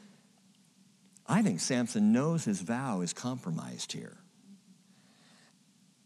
I 1.28 1.42
think 1.42 1.60
Samson 1.60 2.12
knows 2.12 2.46
his 2.46 2.62
vow 2.62 3.02
is 3.02 3.14
compromised 3.14 3.94
here. 3.94 4.18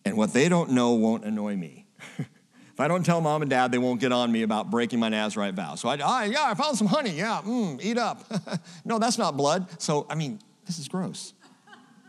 And 0.05 0.17
what 0.17 0.33
they 0.33 0.49
don't 0.49 0.71
know 0.71 0.91
won't 0.93 1.23
annoy 1.23 1.55
me. 1.55 1.85
if 2.17 2.79
I 2.79 2.87
don't 2.87 3.05
tell 3.05 3.21
mom 3.21 3.41
and 3.41 3.49
dad, 3.49 3.71
they 3.71 3.77
won't 3.77 3.99
get 3.99 4.11
on 4.11 4.31
me 4.31 4.41
about 4.41 4.71
breaking 4.71 4.99
my 4.99 5.09
Nazarite 5.09 5.53
vow. 5.53 5.75
So 5.75 5.89
I, 5.89 5.99
ah, 6.01 6.23
yeah, 6.23 6.45
I 6.45 6.53
found 6.55 6.77
some 6.77 6.87
honey. 6.87 7.11
Yeah, 7.11 7.41
mm, 7.45 7.79
eat 7.83 7.97
up. 7.97 8.23
no, 8.85 8.99
that's 8.99 9.17
not 9.17 9.37
blood. 9.37 9.67
So, 9.81 10.07
I 10.09 10.15
mean, 10.15 10.39
this 10.65 10.79
is 10.79 10.87
gross. 10.87 11.33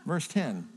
Verse 0.05 0.27
10. 0.27 0.67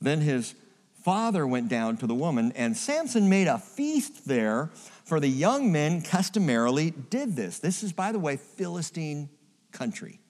Then 0.00 0.20
his 0.20 0.54
father 1.02 1.46
went 1.46 1.68
down 1.68 1.96
to 1.98 2.06
the 2.06 2.14
woman, 2.14 2.52
and 2.54 2.76
Samson 2.76 3.28
made 3.28 3.46
a 3.46 3.58
feast 3.58 4.26
there, 4.26 4.70
for 5.04 5.20
the 5.20 5.28
young 5.28 5.72
men 5.72 6.02
customarily 6.02 6.90
did 6.90 7.34
this. 7.34 7.58
This 7.58 7.82
is, 7.82 7.92
by 7.92 8.12
the 8.12 8.18
way, 8.18 8.36
Philistine 8.36 9.28
country. 9.72 10.20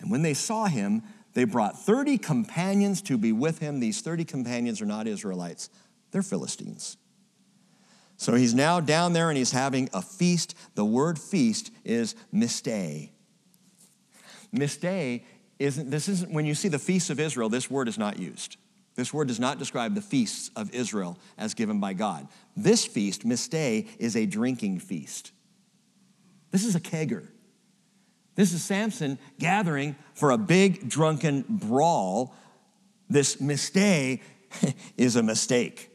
And 0.00 0.10
when 0.10 0.22
they 0.22 0.34
saw 0.34 0.66
him, 0.66 1.02
they 1.34 1.44
brought 1.44 1.78
30 1.78 2.18
companions 2.18 3.02
to 3.02 3.16
be 3.16 3.32
with 3.32 3.58
him. 3.58 3.80
These 3.80 4.00
30 4.00 4.24
companions 4.24 4.82
are 4.82 4.86
not 4.86 5.06
Israelites, 5.06 5.70
they're 6.10 6.22
Philistines. 6.22 6.96
So 8.16 8.34
he's 8.34 8.54
now 8.54 8.80
down 8.80 9.14
there 9.14 9.30
and 9.30 9.38
he's 9.38 9.52
having 9.52 9.88
a 9.94 10.02
feast. 10.02 10.54
The 10.74 10.84
word 10.84 11.18
feast 11.18 11.70
is 11.86 12.14
mistay. 12.34 13.08
Mistay 14.54 15.24
isn't, 15.58 15.88
this 15.88 16.06
isn't, 16.06 16.30
when 16.30 16.44
you 16.44 16.54
see 16.54 16.68
the 16.68 16.78
feasts 16.78 17.08
of 17.08 17.18
Israel, 17.18 17.48
this 17.48 17.70
word 17.70 17.88
is 17.88 17.96
not 17.96 18.18
used. 18.18 18.58
This 18.94 19.14
word 19.14 19.28
does 19.28 19.40
not 19.40 19.58
describe 19.58 19.94
the 19.94 20.02
feasts 20.02 20.50
of 20.54 20.74
Israel 20.74 21.18
as 21.38 21.54
given 21.54 21.80
by 21.80 21.94
God. 21.94 22.28
This 22.56 22.84
feast, 22.84 23.26
mistay, 23.26 23.88
is 23.98 24.16
a 24.16 24.26
drinking 24.26 24.80
feast. 24.80 25.32
This 26.50 26.64
is 26.64 26.74
a 26.74 26.80
kegger. 26.80 27.26
This 28.40 28.54
is 28.54 28.64
Samson 28.64 29.18
gathering 29.38 29.96
for 30.14 30.30
a 30.30 30.38
big 30.38 30.88
drunken 30.88 31.44
brawl. 31.46 32.34
This 33.10 33.38
mistake 33.38 34.22
is 34.96 35.16
a 35.16 35.22
mistake. 35.22 35.90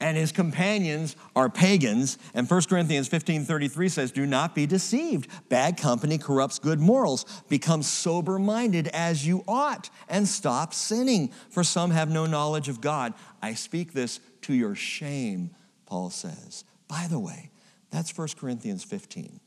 And 0.00 0.16
his 0.16 0.32
companions 0.32 1.14
are 1.36 1.48
pagans. 1.48 2.18
And 2.34 2.50
1 2.50 2.62
Corinthians 2.62 3.06
15 3.06 3.44
33 3.44 3.88
says, 3.88 4.10
Do 4.10 4.26
not 4.26 4.56
be 4.56 4.66
deceived. 4.66 5.30
Bad 5.48 5.76
company 5.76 6.18
corrupts 6.18 6.58
good 6.58 6.80
morals. 6.80 7.24
Become 7.48 7.84
sober 7.84 8.40
minded 8.40 8.88
as 8.88 9.24
you 9.24 9.44
ought 9.46 9.90
and 10.08 10.26
stop 10.26 10.74
sinning, 10.74 11.30
for 11.50 11.62
some 11.62 11.92
have 11.92 12.10
no 12.10 12.26
knowledge 12.26 12.68
of 12.68 12.80
God. 12.80 13.14
I 13.40 13.54
speak 13.54 13.92
this 13.92 14.18
to 14.42 14.54
your 14.54 14.74
shame, 14.74 15.54
Paul 15.86 16.10
says. 16.10 16.64
By 16.88 17.06
the 17.08 17.20
way, 17.20 17.52
that's 17.92 18.18
1 18.18 18.30
Corinthians 18.40 18.82
15. 18.82 19.38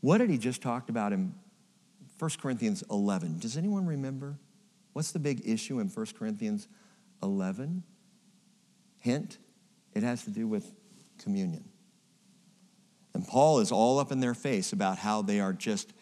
What 0.00 0.18
did 0.18 0.30
he 0.30 0.38
just 0.38 0.62
talk 0.62 0.88
about 0.88 1.12
in 1.12 1.34
1 2.18 2.30
Corinthians 2.40 2.82
11? 2.90 3.38
Does 3.38 3.56
anyone 3.56 3.86
remember? 3.86 4.38
What's 4.92 5.12
the 5.12 5.18
big 5.18 5.42
issue 5.46 5.78
in 5.80 5.88
1 5.88 6.06
Corinthians 6.18 6.68
11? 7.22 7.82
Hint, 8.98 9.38
it 9.94 10.02
has 10.02 10.24
to 10.24 10.30
do 10.30 10.46
with 10.46 10.72
communion. 11.18 11.64
And 13.14 13.26
Paul 13.26 13.60
is 13.60 13.72
all 13.72 13.98
up 13.98 14.12
in 14.12 14.20
their 14.20 14.34
face 14.34 14.72
about 14.72 14.98
how 14.98 15.22
they 15.22 15.40
are 15.40 15.52
just, 15.52 15.92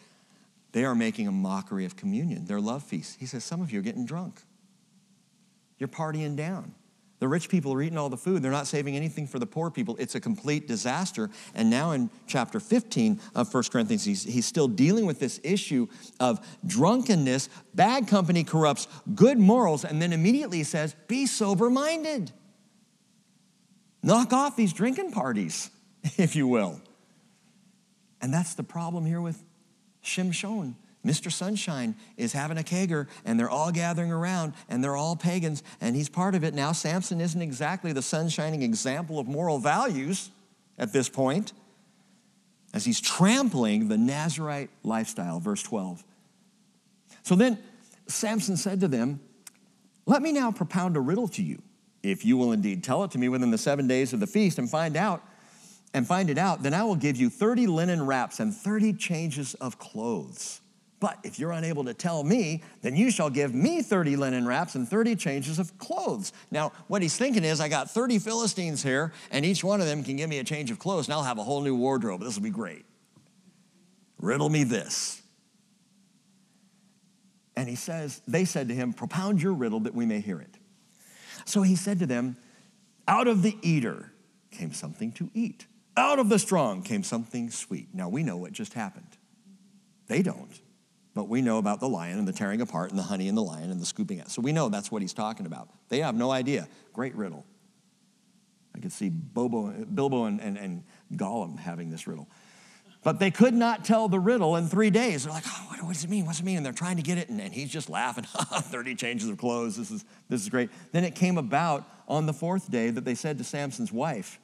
they 0.71 0.85
are 0.85 0.95
making 0.95 1.27
a 1.27 1.31
mockery 1.31 1.85
of 1.85 1.95
communion, 1.95 2.45
their 2.45 2.59
love 2.59 2.83
feast. 2.83 3.17
He 3.19 3.25
says, 3.25 3.43
Some 3.43 3.61
of 3.61 3.71
you 3.71 3.79
are 3.79 3.83
getting 3.83 4.05
drunk. 4.05 4.41
You're 5.77 5.89
partying 5.89 6.35
down. 6.35 6.75
The 7.19 7.27
rich 7.27 7.49
people 7.49 7.73
are 7.73 7.81
eating 7.81 7.97
all 7.97 8.09
the 8.09 8.17
food. 8.17 8.41
They're 8.41 8.51
not 8.51 8.65
saving 8.65 8.95
anything 8.95 9.27
for 9.27 9.39
the 9.39 9.45
poor 9.45 9.69
people. 9.69 9.97
It's 9.99 10.15
a 10.15 10.21
complete 10.21 10.67
disaster. 10.67 11.29
And 11.53 11.69
now 11.69 11.91
in 11.91 12.09
chapter 12.27 12.61
15 12.61 13.19
of 13.35 13.53
1 13.53 13.63
Corinthians, 13.71 14.05
he's, 14.05 14.23
he's 14.23 14.45
still 14.45 14.69
dealing 14.69 15.05
with 15.05 15.19
this 15.19 15.39
issue 15.43 15.87
of 16.21 16.39
drunkenness. 16.65 17.49
Bad 17.75 18.07
company 18.07 18.45
corrupts 18.45 18.87
good 19.15 19.37
morals. 19.37 19.83
And 19.83 20.01
then 20.01 20.13
immediately 20.13 20.59
he 20.59 20.63
says, 20.63 20.95
Be 21.07 21.25
sober 21.25 21.69
minded. 21.69 22.31
Knock 24.01 24.31
off 24.31 24.55
these 24.55 24.71
drinking 24.71 25.11
parties, 25.11 25.69
if 26.17 26.37
you 26.37 26.47
will. 26.47 26.81
And 28.21 28.33
that's 28.33 28.53
the 28.53 28.63
problem 28.63 29.05
here 29.05 29.19
with 29.19 29.43
Shimshon. 30.03 30.75
Mr. 31.05 31.31
Sunshine 31.31 31.95
is 32.17 32.33
having 32.33 32.57
a 32.57 32.63
kegger 32.63 33.07
and 33.23 33.39
they're 33.39 33.49
all 33.49 33.71
gathering 33.71 34.11
around 34.11 34.53
and 34.67 34.83
they're 34.83 34.97
all 34.97 35.15
pagans 35.15 35.63
and 35.79 35.95
he's 35.95 36.09
part 36.09 36.35
of 36.35 36.43
it. 36.43 36.53
Now, 36.53 36.73
Samson 36.73 37.21
isn't 37.21 37.41
exactly 37.41 37.93
the 37.93 38.01
sunshining 38.01 38.63
example 38.63 39.17
of 39.17 39.27
moral 39.27 39.59
values 39.59 40.29
at 40.77 40.91
this 40.91 41.07
point 41.07 41.53
as 42.73 42.85
he's 42.85 42.99
trampling 42.99 43.87
the 43.87 43.97
Nazarite 43.97 44.69
lifestyle, 44.83 45.39
verse 45.39 45.63
12. 45.63 46.03
So 47.23 47.35
then 47.35 47.57
Samson 48.07 48.57
said 48.57 48.81
to 48.81 48.87
them, 48.87 49.21
Let 50.05 50.21
me 50.21 50.31
now 50.31 50.51
propound 50.51 50.97
a 50.97 50.99
riddle 50.99 51.27
to 51.29 51.43
you. 51.43 51.61
If 52.03 52.25
you 52.25 52.37
will 52.37 52.51
indeed 52.51 52.83
tell 52.83 53.03
it 53.03 53.11
to 53.11 53.17
me 53.17 53.29
within 53.29 53.51
the 53.51 53.57
seven 53.57 53.87
days 53.87 54.13
of 54.13 54.19
the 54.19 54.27
feast 54.27 54.57
and 54.57 54.69
find 54.69 54.95
out, 54.95 55.23
and 55.93 56.05
find 56.05 56.29
it 56.29 56.37
out, 56.37 56.61
then 56.61 56.73
I 56.73 56.83
will 56.83 56.95
give 56.95 57.17
you 57.17 57.29
30 57.29 57.67
linen 57.67 58.05
wraps 58.05 58.39
and 58.39 58.53
30 58.53 58.93
changes 58.93 59.55
of 59.55 59.79
clothes. 59.79 60.61
But 60.99 61.17
if 61.23 61.39
you're 61.39 61.51
unable 61.51 61.85
to 61.85 61.93
tell 61.93 62.23
me, 62.23 62.61
then 62.81 62.95
you 62.95 63.09
shall 63.09 63.29
give 63.29 63.53
me 63.53 63.81
30 63.81 64.17
linen 64.17 64.45
wraps 64.45 64.75
and 64.75 64.87
30 64.87 65.15
changes 65.15 65.57
of 65.57 65.77
clothes. 65.77 66.33
Now, 66.51 66.73
what 66.87 67.01
he's 67.01 67.15
thinking 67.15 67.45
is, 67.45 67.61
I 67.61 67.69
got 67.69 67.89
30 67.89 68.19
Philistines 68.19 68.83
here, 68.83 69.13
and 69.31 69.45
each 69.45 69.63
one 69.63 69.79
of 69.79 69.87
them 69.87 70.03
can 70.03 70.17
give 70.17 70.29
me 70.29 70.39
a 70.39 70.43
change 70.43 70.71
of 70.71 70.79
clothes, 70.79 71.07
and 71.07 71.13
I'll 71.13 71.23
have 71.23 71.37
a 71.37 71.43
whole 71.43 71.61
new 71.61 71.75
wardrobe. 71.75 72.21
This 72.21 72.35
will 72.35 72.43
be 72.43 72.49
great. 72.49 72.85
Riddle 74.19 74.49
me 74.49 74.65
this. 74.65 75.21
And 77.55 77.69
he 77.69 77.75
says, 77.75 78.21
they 78.27 78.43
said 78.43 78.67
to 78.67 78.73
him, 78.73 78.91
Propound 78.91 79.41
your 79.41 79.53
riddle 79.53 79.81
that 79.81 79.95
we 79.95 80.05
may 80.05 80.19
hear 80.19 80.41
it. 80.41 80.55
So 81.45 81.61
he 81.61 81.77
said 81.77 81.99
to 81.99 82.05
them, 82.05 82.35
Out 83.07 83.27
of 83.27 83.41
the 83.41 83.57
eater 83.61 84.11
came 84.51 84.73
something 84.73 85.13
to 85.13 85.29
eat, 85.33 85.65
out 85.95 86.19
of 86.19 86.27
the 86.27 86.39
strong 86.39 86.81
came 86.83 87.03
something 87.03 87.49
sweet. 87.49 87.89
Now 87.93 88.09
we 88.09 88.23
know 88.23 88.37
what 88.37 88.51
just 88.51 88.73
happened. 88.73 89.17
They 90.07 90.21
don't. 90.21 90.59
But 91.19 91.27
we 91.27 91.41
know 91.41 91.57
about 91.57 91.81
the 91.81 91.89
lion 91.89 92.17
and 92.17 92.25
the 92.25 92.31
tearing 92.31 92.61
apart 92.61 92.91
and 92.91 92.97
the 92.97 93.03
honey 93.03 93.27
and 93.27 93.37
the 93.37 93.41
lion 93.41 93.71
and 93.71 93.81
the 93.81 93.85
scooping 93.85 94.21
out. 94.21 94.31
So 94.31 94.41
we 94.41 94.53
know 94.53 94.69
that's 94.69 94.89
what 94.89 95.01
he's 95.01 95.11
talking 95.11 95.45
about. 95.45 95.67
They 95.89 95.99
have 95.99 96.15
no 96.15 96.31
idea. 96.31 96.65
Great 96.93 97.13
riddle. 97.13 97.45
I 98.73 98.79
could 98.79 98.93
see 98.93 99.09
Bobo, 99.09 99.69
Bilbo 99.69 100.23
and, 100.23 100.39
and, 100.39 100.57
and 100.57 100.85
Gollum 101.13 101.59
having 101.59 101.89
this 101.89 102.07
riddle. 102.07 102.29
But 103.03 103.19
they 103.19 103.31
could 103.31 103.53
not 103.53 103.83
tell 103.83 104.07
the 104.07 104.17
riddle 104.17 104.55
in 104.55 104.69
three 104.69 104.91
days. 104.91 105.25
They're 105.25 105.33
like, 105.33 105.43
oh, 105.45 105.65
what, 105.67 105.83
what 105.83 105.93
does 105.93 106.05
it 106.05 106.09
mean? 106.09 106.25
What's 106.25 106.39
it 106.39 106.45
mean? 106.45 106.55
And 106.55 106.65
they're 106.65 106.71
trying 106.71 106.95
to 106.95 107.03
get 107.03 107.17
it, 107.17 107.27
and, 107.27 107.41
and 107.41 107.53
he's 107.53 107.69
just 107.69 107.89
laughing. 107.89 108.23
30 108.33 108.95
changes 108.95 109.27
of 109.27 109.37
clothes. 109.37 109.75
This 109.75 109.91
is, 109.91 110.05
this 110.29 110.41
is 110.41 110.47
great. 110.47 110.69
Then 110.93 111.03
it 111.03 111.15
came 111.15 111.37
about 111.37 111.83
on 112.07 112.27
the 112.27 112.33
fourth 112.33 112.71
day 112.71 112.91
that 112.91 113.03
they 113.03 113.15
said 113.15 113.39
to 113.39 113.43
Samson's 113.43 113.91
wife, 113.91 114.39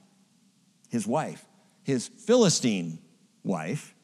his 0.89 1.07
wife, 1.07 1.45
his 1.83 2.09
Philistine 2.09 2.99
wife, 3.45 3.94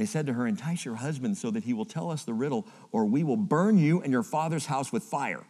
they 0.00 0.06
said 0.06 0.26
to 0.28 0.32
her, 0.32 0.46
Entice 0.46 0.86
your 0.86 0.94
husband 0.94 1.36
so 1.36 1.50
that 1.50 1.64
he 1.64 1.74
will 1.74 1.84
tell 1.84 2.10
us 2.10 2.24
the 2.24 2.32
riddle, 2.32 2.66
or 2.90 3.04
we 3.04 3.22
will 3.22 3.36
burn 3.36 3.76
you 3.76 4.00
and 4.00 4.10
your 4.10 4.22
father's 4.22 4.64
house 4.64 4.90
with 4.90 5.02
fire. 5.02 5.44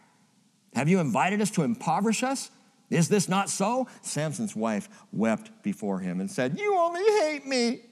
Have 0.75 0.89
you 0.89 0.99
invited 0.99 1.39
us 1.39 1.51
to 1.51 1.63
impoverish 1.63 2.21
us? 2.21 2.51
Is 2.89 3.07
this 3.07 3.29
not 3.29 3.49
so? 3.49 3.87
Samson's 4.01 4.53
wife 4.53 4.89
wept 5.13 5.63
before 5.63 5.99
him 5.99 6.19
and 6.19 6.29
said, 6.29 6.59
You 6.59 6.75
only 6.75 7.01
hate 7.21 7.47
me, 7.47 7.83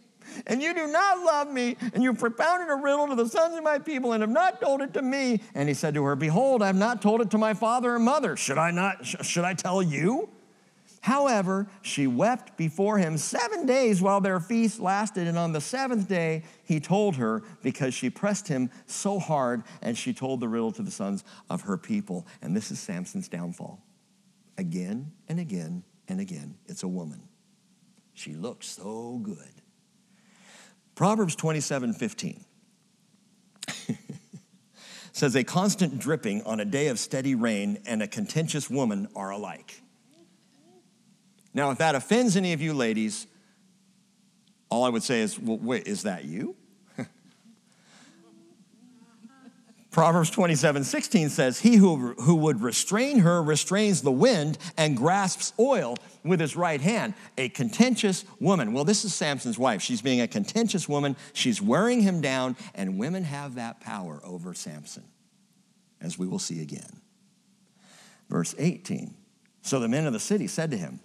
and 0.48 0.62
you 0.62 0.74
do 0.74 0.86
not 0.88 1.20
love 1.20 1.50
me, 1.50 1.78
and 1.94 2.04
you've 2.04 2.20
propounded 2.20 2.70
a 2.70 2.76
riddle 2.76 3.08
to 3.08 3.16
the 3.16 3.30
sons 3.30 3.56
of 3.56 3.64
my 3.64 3.80
people 3.80 4.12
and 4.12 4.20
have 4.20 4.30
not 4.30 4.60
told 4.60 4.82
it 4.82 4.94
to 4.96 5.02
me. 5.02 5.42
And 5.56 5.70
he 5.70 5.74
said 5.74 5.94
to 5.94 6.04
her, 6.04 6.18
Behold, 6.18 6.62
I 6.62 6.68
have 6.68 6.76
not 6.76 7.02
told 7.02 7.22
it 7.22 7.32
to 7.32 7.38
my 7.38 7.54
father 7.54 7.96
or 7.96 8.00
mother. 8.00 8.36
Should 8.36 8.58
I 8.58 8.72
not? 8.72 9.06
Should 9.06 9.46
I 9.46 9.54
tell 9.54 9.82
you? 9.82 10.28
However, 11.02 11.68
she 11.82 12.08
wept 12.08 12.58
before 12.58 12.98
him 12.98 13.18
seven 13.18 13.66
days 13.66 14.02
while 14.02 14.20
their 14.20 14.40
feast 14.40 14.80
lasted, 14.80 15.28
and 15.28 15.38
on 15.38 15.54
the 15.54 15.62
seventh 15.62 16.08
day 16.10 16.44
he 16.64 16.80
told 16.80 17.16
her 17.16 17.42
because 17.64 17.94
she 17.94 18.10
pressed 18.10 18.48
him 18.48 18.70
so 18.86 19.18
hard, 19.18 19.64
and 19.82 19.98
she 19.98 20.14
told 20.14 20.42
the 20.42 20.48
riddle 20.48 20.72
to 20.74 20.82
the 20.82 20.92
sons 20.92 21.24
of 21.50 21.62
her 21.62 21.78
people. 21.78 22.28
And 22.42 22.56
this 22.56 22.70
is 22.70 22.80
Samson's 22.80 23.30
downfall. 23.30 23.82
Again 24.58 25.14
and 25.30 25.40
again 25.40 25.84
and 26.10 26.20
again, 26.20 26.56
it's 26.66 26.84
a 26.84 26.88
woman. 26.88 27.22
She 28.14 28.34
looks 28.34 28.68
so 28.68 29.20
good. 29.24 29.62
Proverbs 30.96 31.36
27 31.38 31.94
15 31.94 32.44
says, 35.14 35.36
A 35.36 35.46
constant 35.46 36.00
dripping 36.00 36.42
on 36.44 36.60
a 36.60 36.66
day 36.66 36.88
of 36.88 37.00
steady 37.00 37.36
rain 37.36 37.82
and 37.86 38.04
a 38.04 38.08
contentious 38.08 38.70
woman 38.70 39.08
are 39.16 39.30
alike. 39.30 39.82
Now, 41.54 41.72
if 41.72 41.80
that 41.80 41.96
offends 41.96 42.36
any 42.38 42.54
of 42.54 42.62
you 42.62 42.74
ladies, 42.74 43.28
all 44.70 44.84
I 44.84 44.90
would 44.90 45.04
say 45.04 45.22
is, 45.22 45.40
well, 45.40 45.58
wait, 45.58 45.88
is 45.88 46.04
that 46.04 46.26
you? 46.26 46.56
Proverbs 49.92 50.30
27 50.30 50.84
16 50.84 51.30
says, 51.30 51.60
He 51.60 51.76
who, 51.76 52.14
who 52.14 52.36
would 52.36 52.62
restrain 52.62 53.20
her 53.20 53.42
restrains 53.42 54.02
the 54.04 54.12
wind 54.12 54.60
and 54.78 54.96
grasps 54.96 55.54
oil 55.60 55.98
with 56.24 56.40
his 56.40 56.56
right 56.56 56.80
hand. 56.80 57.16
A 57.38 57.50
contentious 57.50 58.26
woman. 58.40 58.74
Well, 58.74 58.84
this 58.86 59.04
is 59.04 59.16
Samson's 59.16 59.58
wife. 59.58 59.82
She's 59.82 60.04
being 60.04 60.22
a 60.22 60.28
contentious 60.28 60.88
woman. 60.88 61.16
She's 61.34 61.60
wearing 61.62 62.02
him 62.02 62.22
down, 62.22 62.56
and 62.76 63.00
women 63.00 63.24
have 63.24 63.56
that 63.56 63.82
power 63.82 64.22
over 64.24 64.54
Samson, 64.54 65.06
as 66.00 66.20
we 66.20 66.28
will 66.28 66.38
see 66.38 66.62
again. 66.62 67.02
Verse 68.30 68.54
18 68.60 69.16
So 69.64 69.80
the 69.80 69.88
men 69.88 70.06
of 70.06 70.14
the 70.14 70.20
city 70.20 70.46
said 70.46 70.70
to 70.70 70.78
him, 70.78 71.00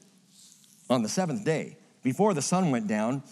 on 0.90 1.02
the 1.02 1.08
seventh 1.08 1.44
day, 1.44 1.76
before 2.02 2.34
the 2.34 2.42
sun 2.42 2.70
went 2.70 2.86
down, 2.86 3.22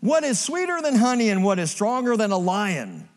What 0.00 0.24
is 0.24 0.38
sweeter 0.38 0.80
than 0.82 0.96
honey 0.96 1.30
and 1.30 1.44
what 1.44 1.58
is 1.58 1.70
stronger 1.70 2.16
than 2.16 2.32
a 2.32 2.38
lion? 2.38 3.08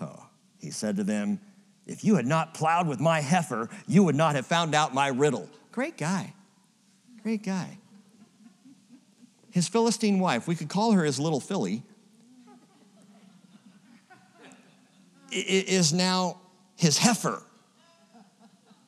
Oh, 0.00 0.26
he 0.58 0.70
said 0.70 0.96
to 0.96 1.04
them, 1.04 1.40
If 1.86 2.04
you 2.04 2.16
had 2.16 2.26
not 2.26 2.54
plowed 2.54 2.88
with 2.88 3.00
my 3.00 3.20
heifer, 3.20 3.68
you 3.86 4.02
would 4.04 4.16
not 4.16 4.34
have 4.34 4.46
found 4.46 4.74
out 4.74 4.94
my 4.94 5.08
riddle. 5.08 5.48
Great 5.72 5.96
guy. 5.96 6.34
Great 7.22 7.42
guy. 7.42 7.78
His 9.50 9.68
Philistine 9.68 10.20
wife, 10.20 10.46
we 10.46 10.54
could 10.54 10.68
call 10.68 10.92
her 10.92 11.04
his 11.04 11.18
little 11.18 11.40
filly, 11.40 11.82
is 15.30 15.92
now 15.92 16.40
his 16.76 16.98
heifer. 16.98 17.42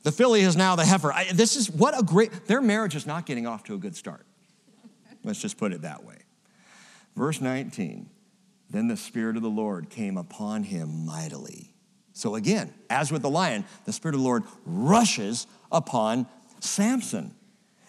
The 0.02 0.12
filly 0.12 0.40
is 0.40 0.56
now 0.56 0.76
the 0.76 0.84
heifer. 0.84 1.12
I, 1.12 1.26
this 1.32 1.56
is 1.56 1.70
what 1.70 1.98
a 1.98 2.02
great, 2.02 2.46
their 2.46 2.62
marriage 2.62 2.96
is 2.96 3.06
not 3.06 3.26
getting 3.26 3.46
off 3.46 3.64
to 3.64 3.74
a 3.74 3.78
good 3.78 3.94
start. 3.94 4.24
Let's 5.24 5.40
just 5.40 5.58
put 5.58 5.72
it 5.72 5.82
that 5.82 6.04
way. 6.04 6.16
Verse 7.16 7.40
19 7.40 8.08
Then 8.70 8.88
the 8.88 8.96
Spirit 8.96 9.36
of 9.36 9.42
the 9.42 9.50
Lord 9.50 9.90
came 9.90 10.16
upon 10.16 10.64
him 10.64 11.04
mightily. 11.04 11.74
So 12.12 12.34
again, 12.34 12.72
as 12.88 13.12
with 13.12 13.22
the 13.22 13.30
lion, 13.30 13.64
the 13.84 13.92
Spirit 13.92 14.14
of 14.14 14.20
the 14.20 14.26
Lord 14.26 14.44
rushes 14.64 15.46
upon 15.70 16.26
Samson. 16.60 17.34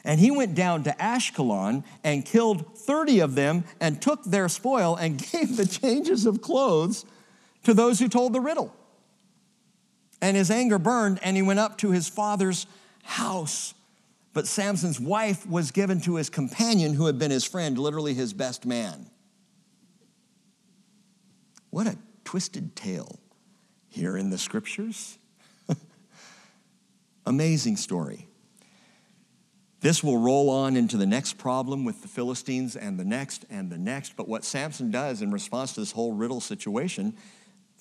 And 0.03 0.19
he 0.19 0.31
went 0.31 0.55
down 0.55 0.83
to 0.83 0.91
Ashkelon 0.91 1.83
and 2.03 2.25
killed 2.25 2.75
30 2.77 3.19
of 3.19 3.35
them 3.35 3.63
and 3.79 4.01
took 4.01 4.23
their 4.23 4.49
spoil 4.49 4.95
and 4.95 5.17
gave 5.31 5.57
the 5.57 5.65
changes 5.65 6.25
of 6.25 6.41
clothes 6.41 7.05
to 7.63 7.73
those 7.73 7.99
who 7.99 8.07
told 8.07 8.33
the 8.33 8.41
riddle. 8.41 8.73
And 10.21 10.37
his 10.37 10.51
anger 10.51 10.77
burned, 10.77 11.19
and 11.23 11.35
he 11.35 11.41
went 11.41 11.59
up 11.59 11.77
to 11.79 11.91
his 11.91 12.07
father's 12.07 12.67
house. 13.03 13.73
But 14.33 14.47
Samson's 14.47 14.99
wife 14.99 15.45
was 15.47 15.71
given 15.71 15.99
to 16.01 16.15
his 16.15 16.29
companion, 16.29 16.93
who 16.93 17.07
had 17.07 17.19
been 17.19 17.31
his 17.31 17.43
friend, 17.43 17.77
literally 17.77 18.13
his 18.13 18.33
best 18.33 18.65
man. 18.65 19.09
What 21.69 21.87
a 21.87 21.97
twisted 22.23 22.75
tale 22.75 23.19
here 23.89 24.15
in 24.15 24.29
the 24.29 24.37
scriptures. 24.37 25.17
Amazing 27.25 27.77
story. 27.77 28.27
This 29.81 30.03
will 30.03 30.17
roll 30.17 30.49
on 30.49 30.77
into 30.77 30.95
the 30.95 31.07
next 31.07 31.39
problem 31.39 31.83
with 31.85 32.03
the 32.03 32.07
Philistines 32.07 32.75
and 32.75 32.99
the 32.99 33.03
next 33.03 33.45
and 33.49 33.69
the 33.69 33.79
next. 33.79 34.15
But 34.15 34.27
what 34.27 34.45
Samson 34.45 34.91
does 34.91 35.23
in 35.23 35.31
response 35.31 35.73
to 35.73 35.79
this 35.79 35.91
whole 35.91 36.13
riddle 36.13 36.39
situation 36.39 37.17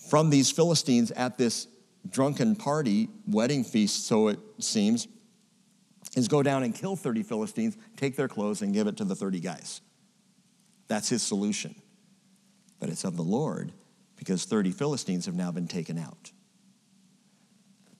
from 0.08 0.30
these 0.30 0.50
Philistines 0.50 1.10
at 1.10 1.36
this 1.36 1.68
drunken 2.08 2.56
party, 2.56 3.08
wedding 3.26 3.64
feast, 3.64 4.06
so 4.06 4.28
it 4.28 4.38
seems, 4.58 5.08
is 6.16 6.28
go 6.28 6.42
down 6.42 6.62
and 6.62 6.74
kill 6.74 6.96
30 6.96 7.22
Philistines, 7.22 7.76
take 7.96 8.16
their 8.16 8.28
clothes, 8.28 8.62
and 8.62 8.72
give 8.72 8.86
it 8.86 8.96
to 8.96 9.04
the 9.04 9.14
30 9.14 9.40
guys. 9.40 9.80
That's 10.88 11.08
his 11.08 11.22
solution. 11.22 11.74
But 12.78 12.88
it's 12.88 13.04
of 13.04 13.16
the 13.16 13.22
Lord 13.22 13.72
because 14.16 14.44
30 14.44 14.72
Philistines 14.72 15.26
have 15.26 15.34
now 15.34 15.52
been 15.52 15.68
taken 15.68 15.98
out. 15.98 16.32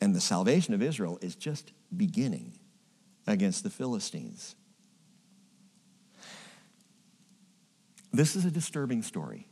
And 0.00 0.14
the 0.14 0.20
salvation 0.20 0.74
of 0.74 0.82
Israel 0.82 1.18
is 1.20 1.36
just 1.36 1.72
beginning 1.94 2.58
against 3.26 3.62
the 3.62 3.70
Philistines. 3.70 4.56
This 8.12 8.34
is 8.34 8.44
a 8.44 8.50
disturbing 8.50 9.02
story. 9.02 9.46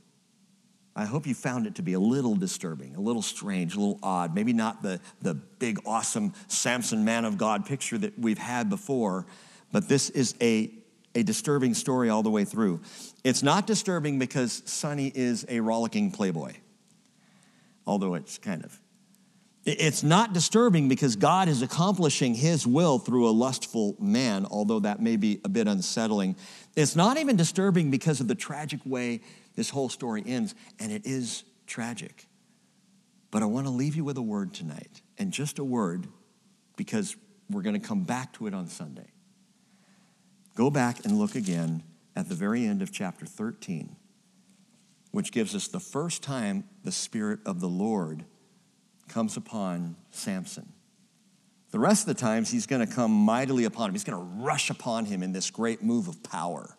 I 0.99 1.05
hope 1.05 1.29
you 1.29 1.35
found 1.35 1.69
it 1.69 1.77
to 1.77 1.83
be 1.83 1.93
a 1.93 2.01
little 2.01 2.35
disturbing, 2.35 2.97
a 2.97 3.01
little 3.01 3.23
strange, 3.23 3.77
a 3.77 3.79
little 3.79 4.01
odd. 4.03 4.35
Maybe 4.35 4.53
not 4.53 4.83
the, 4.83 4.99
the 5.23 5.33
big, 5.35 5.79
awesome 5.87 6.33
Samson 6.49 7.05
man 7.05 7.25
of 7.25 7.39
God 7.39 7.65
picture 7.65 7.97
that 7.99 8.19
we've 8.19 8.37
had 8.37 8.69
before, 8.69 9.25
but 9.71 9.89
this 9.89 10.11
is 10.11 10.35
a, 10.41 10.73
a 11.15 11.23
disturbing 11.23 11.75
story 11.75 12.11
all 12.11 12.25
the 12.25 12.31
way 12.31 12.45
through. 12.45 12.81
It's 13.23 13.45
not 13.45 13.65
disturbing 13.65 14.19
because 14.19 14.61
Sonny 14.67 15.13
is 15.15 15.47
a 15.49 15.61
rollicking 15.61 16.11
playboy. 16.11 16.55
although 17.89 18.15
it's 18.15 18.39
kind 18.39 18.65
of. 18.65 18.79
It's 19.65 20.03
not 20.03 20.33
disturbing 20.33 20.89
because 20.89 21.17
God 21.17 21.49
is 21.49 21.63
accomplishing 21.63 22.35
his 22.35 22.67
will 22.67 22.99
through 22.99 23.29
a 23.29 23.31
lustful 23.31 23.97
man, 23.99 24.47
although 24.51 24.81
that 24.81 25.01
may 25.01 25.17
be 25.17 25.41
a 25.45 25.49
bit 25.49 25.67
unsettling. 25.67 26.37
It's 26.77 26.95
not 26.95 27.19
even 27.19 27.37
disturbing 27.37 27.91
because 27.91 28.21
of 28.21 28.29
the 28.29 28.35
tragic 28.35 28.81
way 28.85 29.21
this 29.59 29.71
whole 29.71 29.89
story 29.89 30.23
ends, 30.25 30.55
and 30.79 30.93
it 30.93 31.05
is 31.05 31.43
tragic. 31.67 32.29
But 33.33 33.43
I 33.43 33.47
want 33.47 33.67
to 33.67 33.73
leave 33.73 33.97
you 33.97 34.05
with 34.05 34.17
a 34.17 34.23
word 34.23 34.55
tonight, 34.55 35.03
and 35.19 35.33
just 35.33 35.59
a 35.59 35.65
word 35.65 36.07
because 36.77 37.17
we're 37.51 37.63
going 37.63 37.79
to 37.79 37.85
come 37.85 38.05
back 38.05 38.33
to 38.35 38.47
it 38.47 38.55
on 38.55 38.69
Sunday. 38.69 39.09
Go 40.55 40.71
back 40.71 41.05
and 41.05 41.19
look 41.19 41.35
again 41.35 41.83
at 42.15 42.29
the 42.29 42.37
very 42.37 42.67
end 42.67 42.83
of 42.83 42.93
chapter 42.93 43.27
13, 43.27 43.97
which 45.11 45.33
gives 45.33 45.57
us 45.57 45.67
the 45.67 45.81
first 45.81 46.23
time 46.23 46.63
the 46.85 46.93
Spirit 46.93 47.41
of 47.45 47.59
the 47.59 47.69
Lord 47.69 48.27
comes 49.09 49.37
upon 49.37 49.97
Samson. 50.13 50.73
The 51.73 51.81
rest 51.81 52.07
of 52.09 52.15
the 52.15 52.21
times, 52.21 52.49
he's 52.49 52.67
going 52.67 52.87
to 52.87 52.95
come 52.95 53.11
mightily 53.11 53.65
upon 53.65 53.89
him. 53.89 53.95
He's 53.97 54.05
going 54.05 54.19
to 54.19 54.43
rush 54.45 54.71
upon 54.71 55.07
him 55.07 55.21
in 55.25 55.33
this 55.33 55.51
great 55.51 55.83
move 55.83 56.07
of 56.07 56.23
power. 56.23 56.78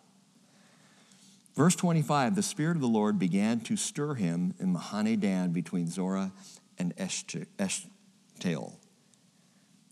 Verse 1.60 1.76
25 1.76 2.36
the 2.36 2.42
Spirit 2.42 2.76
of 2.76 2.80
the 2.80 2.88
Lord 2.88 3.18
began 3.18 3.60
to 3.60 3.76
stir 3.76 4.14
him 4.14 4.54
in 4.58 4.74
Mahaneh 4.74 5.20
Dan 5.20 5.52
between 5.52 5.88
Zorah 5.88 6.32
and 6.78 6.96
Eshtaol. 6.96 8.72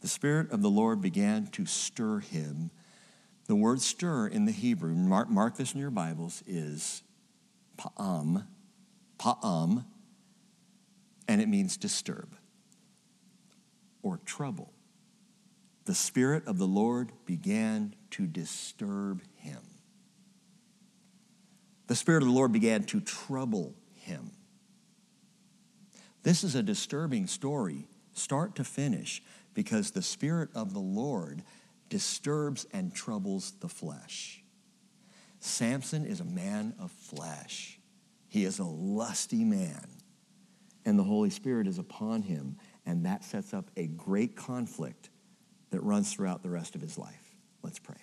The 0.01 0.09
Spirit 0.09 0.51
of 0.51 0.62
the 0.62 0.70
Lord 0.70 1.03
began 1.03 1.49
to 1.49 1.66
stir 1.66 2.20
him. 2.20 2.70
The 3.49 3.55
word 3.55 3.82
stir 3.82 4.28
in 4.28 4.47
the 4.47 4.53
Hebrew, 4.53 4.95
mark, 4.95 5.28
mark 5.28 5.59
this 5.59 5.74
in 5.74 5.81
your 5.81 5.90
Bibles, 5.90 6.43
is 6.47 7.03
pa'am, 7.77 8.49
pa'am, 9.19 9.85
and 11.28 11.43
it 11.43 11.51
means 11.51 11.77
disturb 11.77 12.35
or 14.03 14.20
trouble. 14.24 14.73
The 15.85 15.95
Spirit 15.95 16.47
of 16.47 16.57
the 16.57 16.66
Lord 16.66 17.12
began 17.27 17.95
to 18.12 18.27
disturb. 18.27 19.20
The 21.89 21.97
Spirit 21.97 22.23
of 22.23 22.28
the 22.28 22.35
Lord 22.35 22.52
began 22.52 22.85
to 22.85 23.01
trouble 23.01 23.74
him. 23.94 24.31
This 26.23 26.44
is 26.44 26.55
a 26.55 26.62
disturbing 26.62 27.27
story, 27.27 27.89
start 28.12 28.55
to 28.56 28.65
finish, 28.65 29.23
because 29.55 29.90
the 29.90 30.02
Spirit 30.02 30.51
of 30.55 30.74
the 30.74 30.81
Lord 30.81 31.43
disturbs 31.89 32.66
and 32.73 32.94
troubles 32.94 33.52
the 33.60 33.69
flesh. 33.69 34.43
Samson 35.40 36.05
is 36.05 36.20
a 36.20 36.24
man 36.24 36.74
of 36.78 36.90
flesh, 36.90 37.78
he 38.28 38.44
is 38.44 38.59
a 38.59 38.65
lusty 38.65 39.43
man, 39.43 39.89
and 40.85 40.98
the 40.98 41.05
Holy 41.05 41.31
Spirit 41.31 41.66
is 41.66 41.78
upon 41.78 42.23
him, 42.23 42.56
and 42.85 43.06
that 43.06 43.24
sets 43.24 43.55
up 43.55 43.70
a 43.77 43.86
great 43.86 44.36
conflict 44.36 45.09
that 45.70 45.81
runs 45.81 46.12
throughout 46.12 46.43
the 46.43 46.51
rest 46.51 46.74
of 46.74 46.82
his 46.82 46.98
life. 46.98 47.35
Let's 47.62 47.78
pray. 47.78 47.97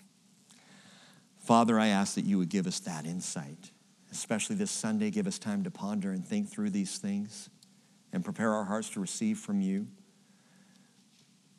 Father, 1.37 1.79
I 1.79 1.87
ask 1.87 2.15
that 2.15 2.25
you 2.25 2.39
would 2.39 2.49
give 2.49 2.65
us 2.65 2.79
that 2.81 3.05
insight, 3.05 3.71
especially 4.17 4.55
this 4.55 4.71
Sunday. 4.71 5.11
Give 5.11 5.27
us 5.27 5.39
time 5.39 5.63
to 5.63 5.71
ponder 5.71 6.11
and 6.11 6.25
think 6.25 6.49
through 6.49 6.71
these 6.71 6.97
things 6.97 7.49
and 8.13 8.23
prepare 8.23 8.53
our 8.53 8.65
hearts 8.65 8.89
to 8.91 8.99
receive 8.99 9.37
from 9.37 9.61
you. 9.61 9.87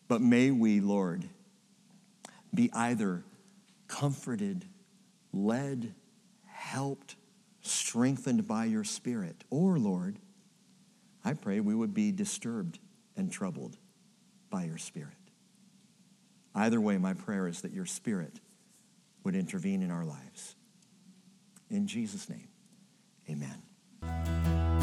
But 0.09 0.21
may 0.21 0.51
we, 0.51 0.81
Lord, 0.81 1.25
be 2.55 2.71
either 2.73 3.25
comforted, 3.89 4.65
led, 5.33 5.95
helped, 6.47 7.17
strengthened 7.61 8.47
by 8.47 8.65
your 8.65 8.85
Spirit, 8.85 9.45
or, 9.51 9.79
Lord, 9.79 10.19
I 11.25 11.35
pray 11.35 11.61
we 11.61 11.75
would 11.75 11.93
be 11.93 12.13
disturbed 12.13 12.79
and 13.17 13.31
troubled 13.31 13.77
by 14.49 14.65
your 14.65 14.79
Spirit. 14.79 15.13
Either 16.55 16.81
way, 16.81 16.97
my 16.97 17.15
prayer 17.15 17.49
is 17.49 17.61
that 17.63 17.73
your 17.73 17.87
Spirit 17.87 18.41
would 19.25 19.35
intervene 19.35 19.83
in 19.83 19.91
our 19.91 20.05
lives. 20.05 20.55
In 21.69 21.87
Jesus' 21.87 22.31
name, 22.31 22.46
Amen. 23.29 24.76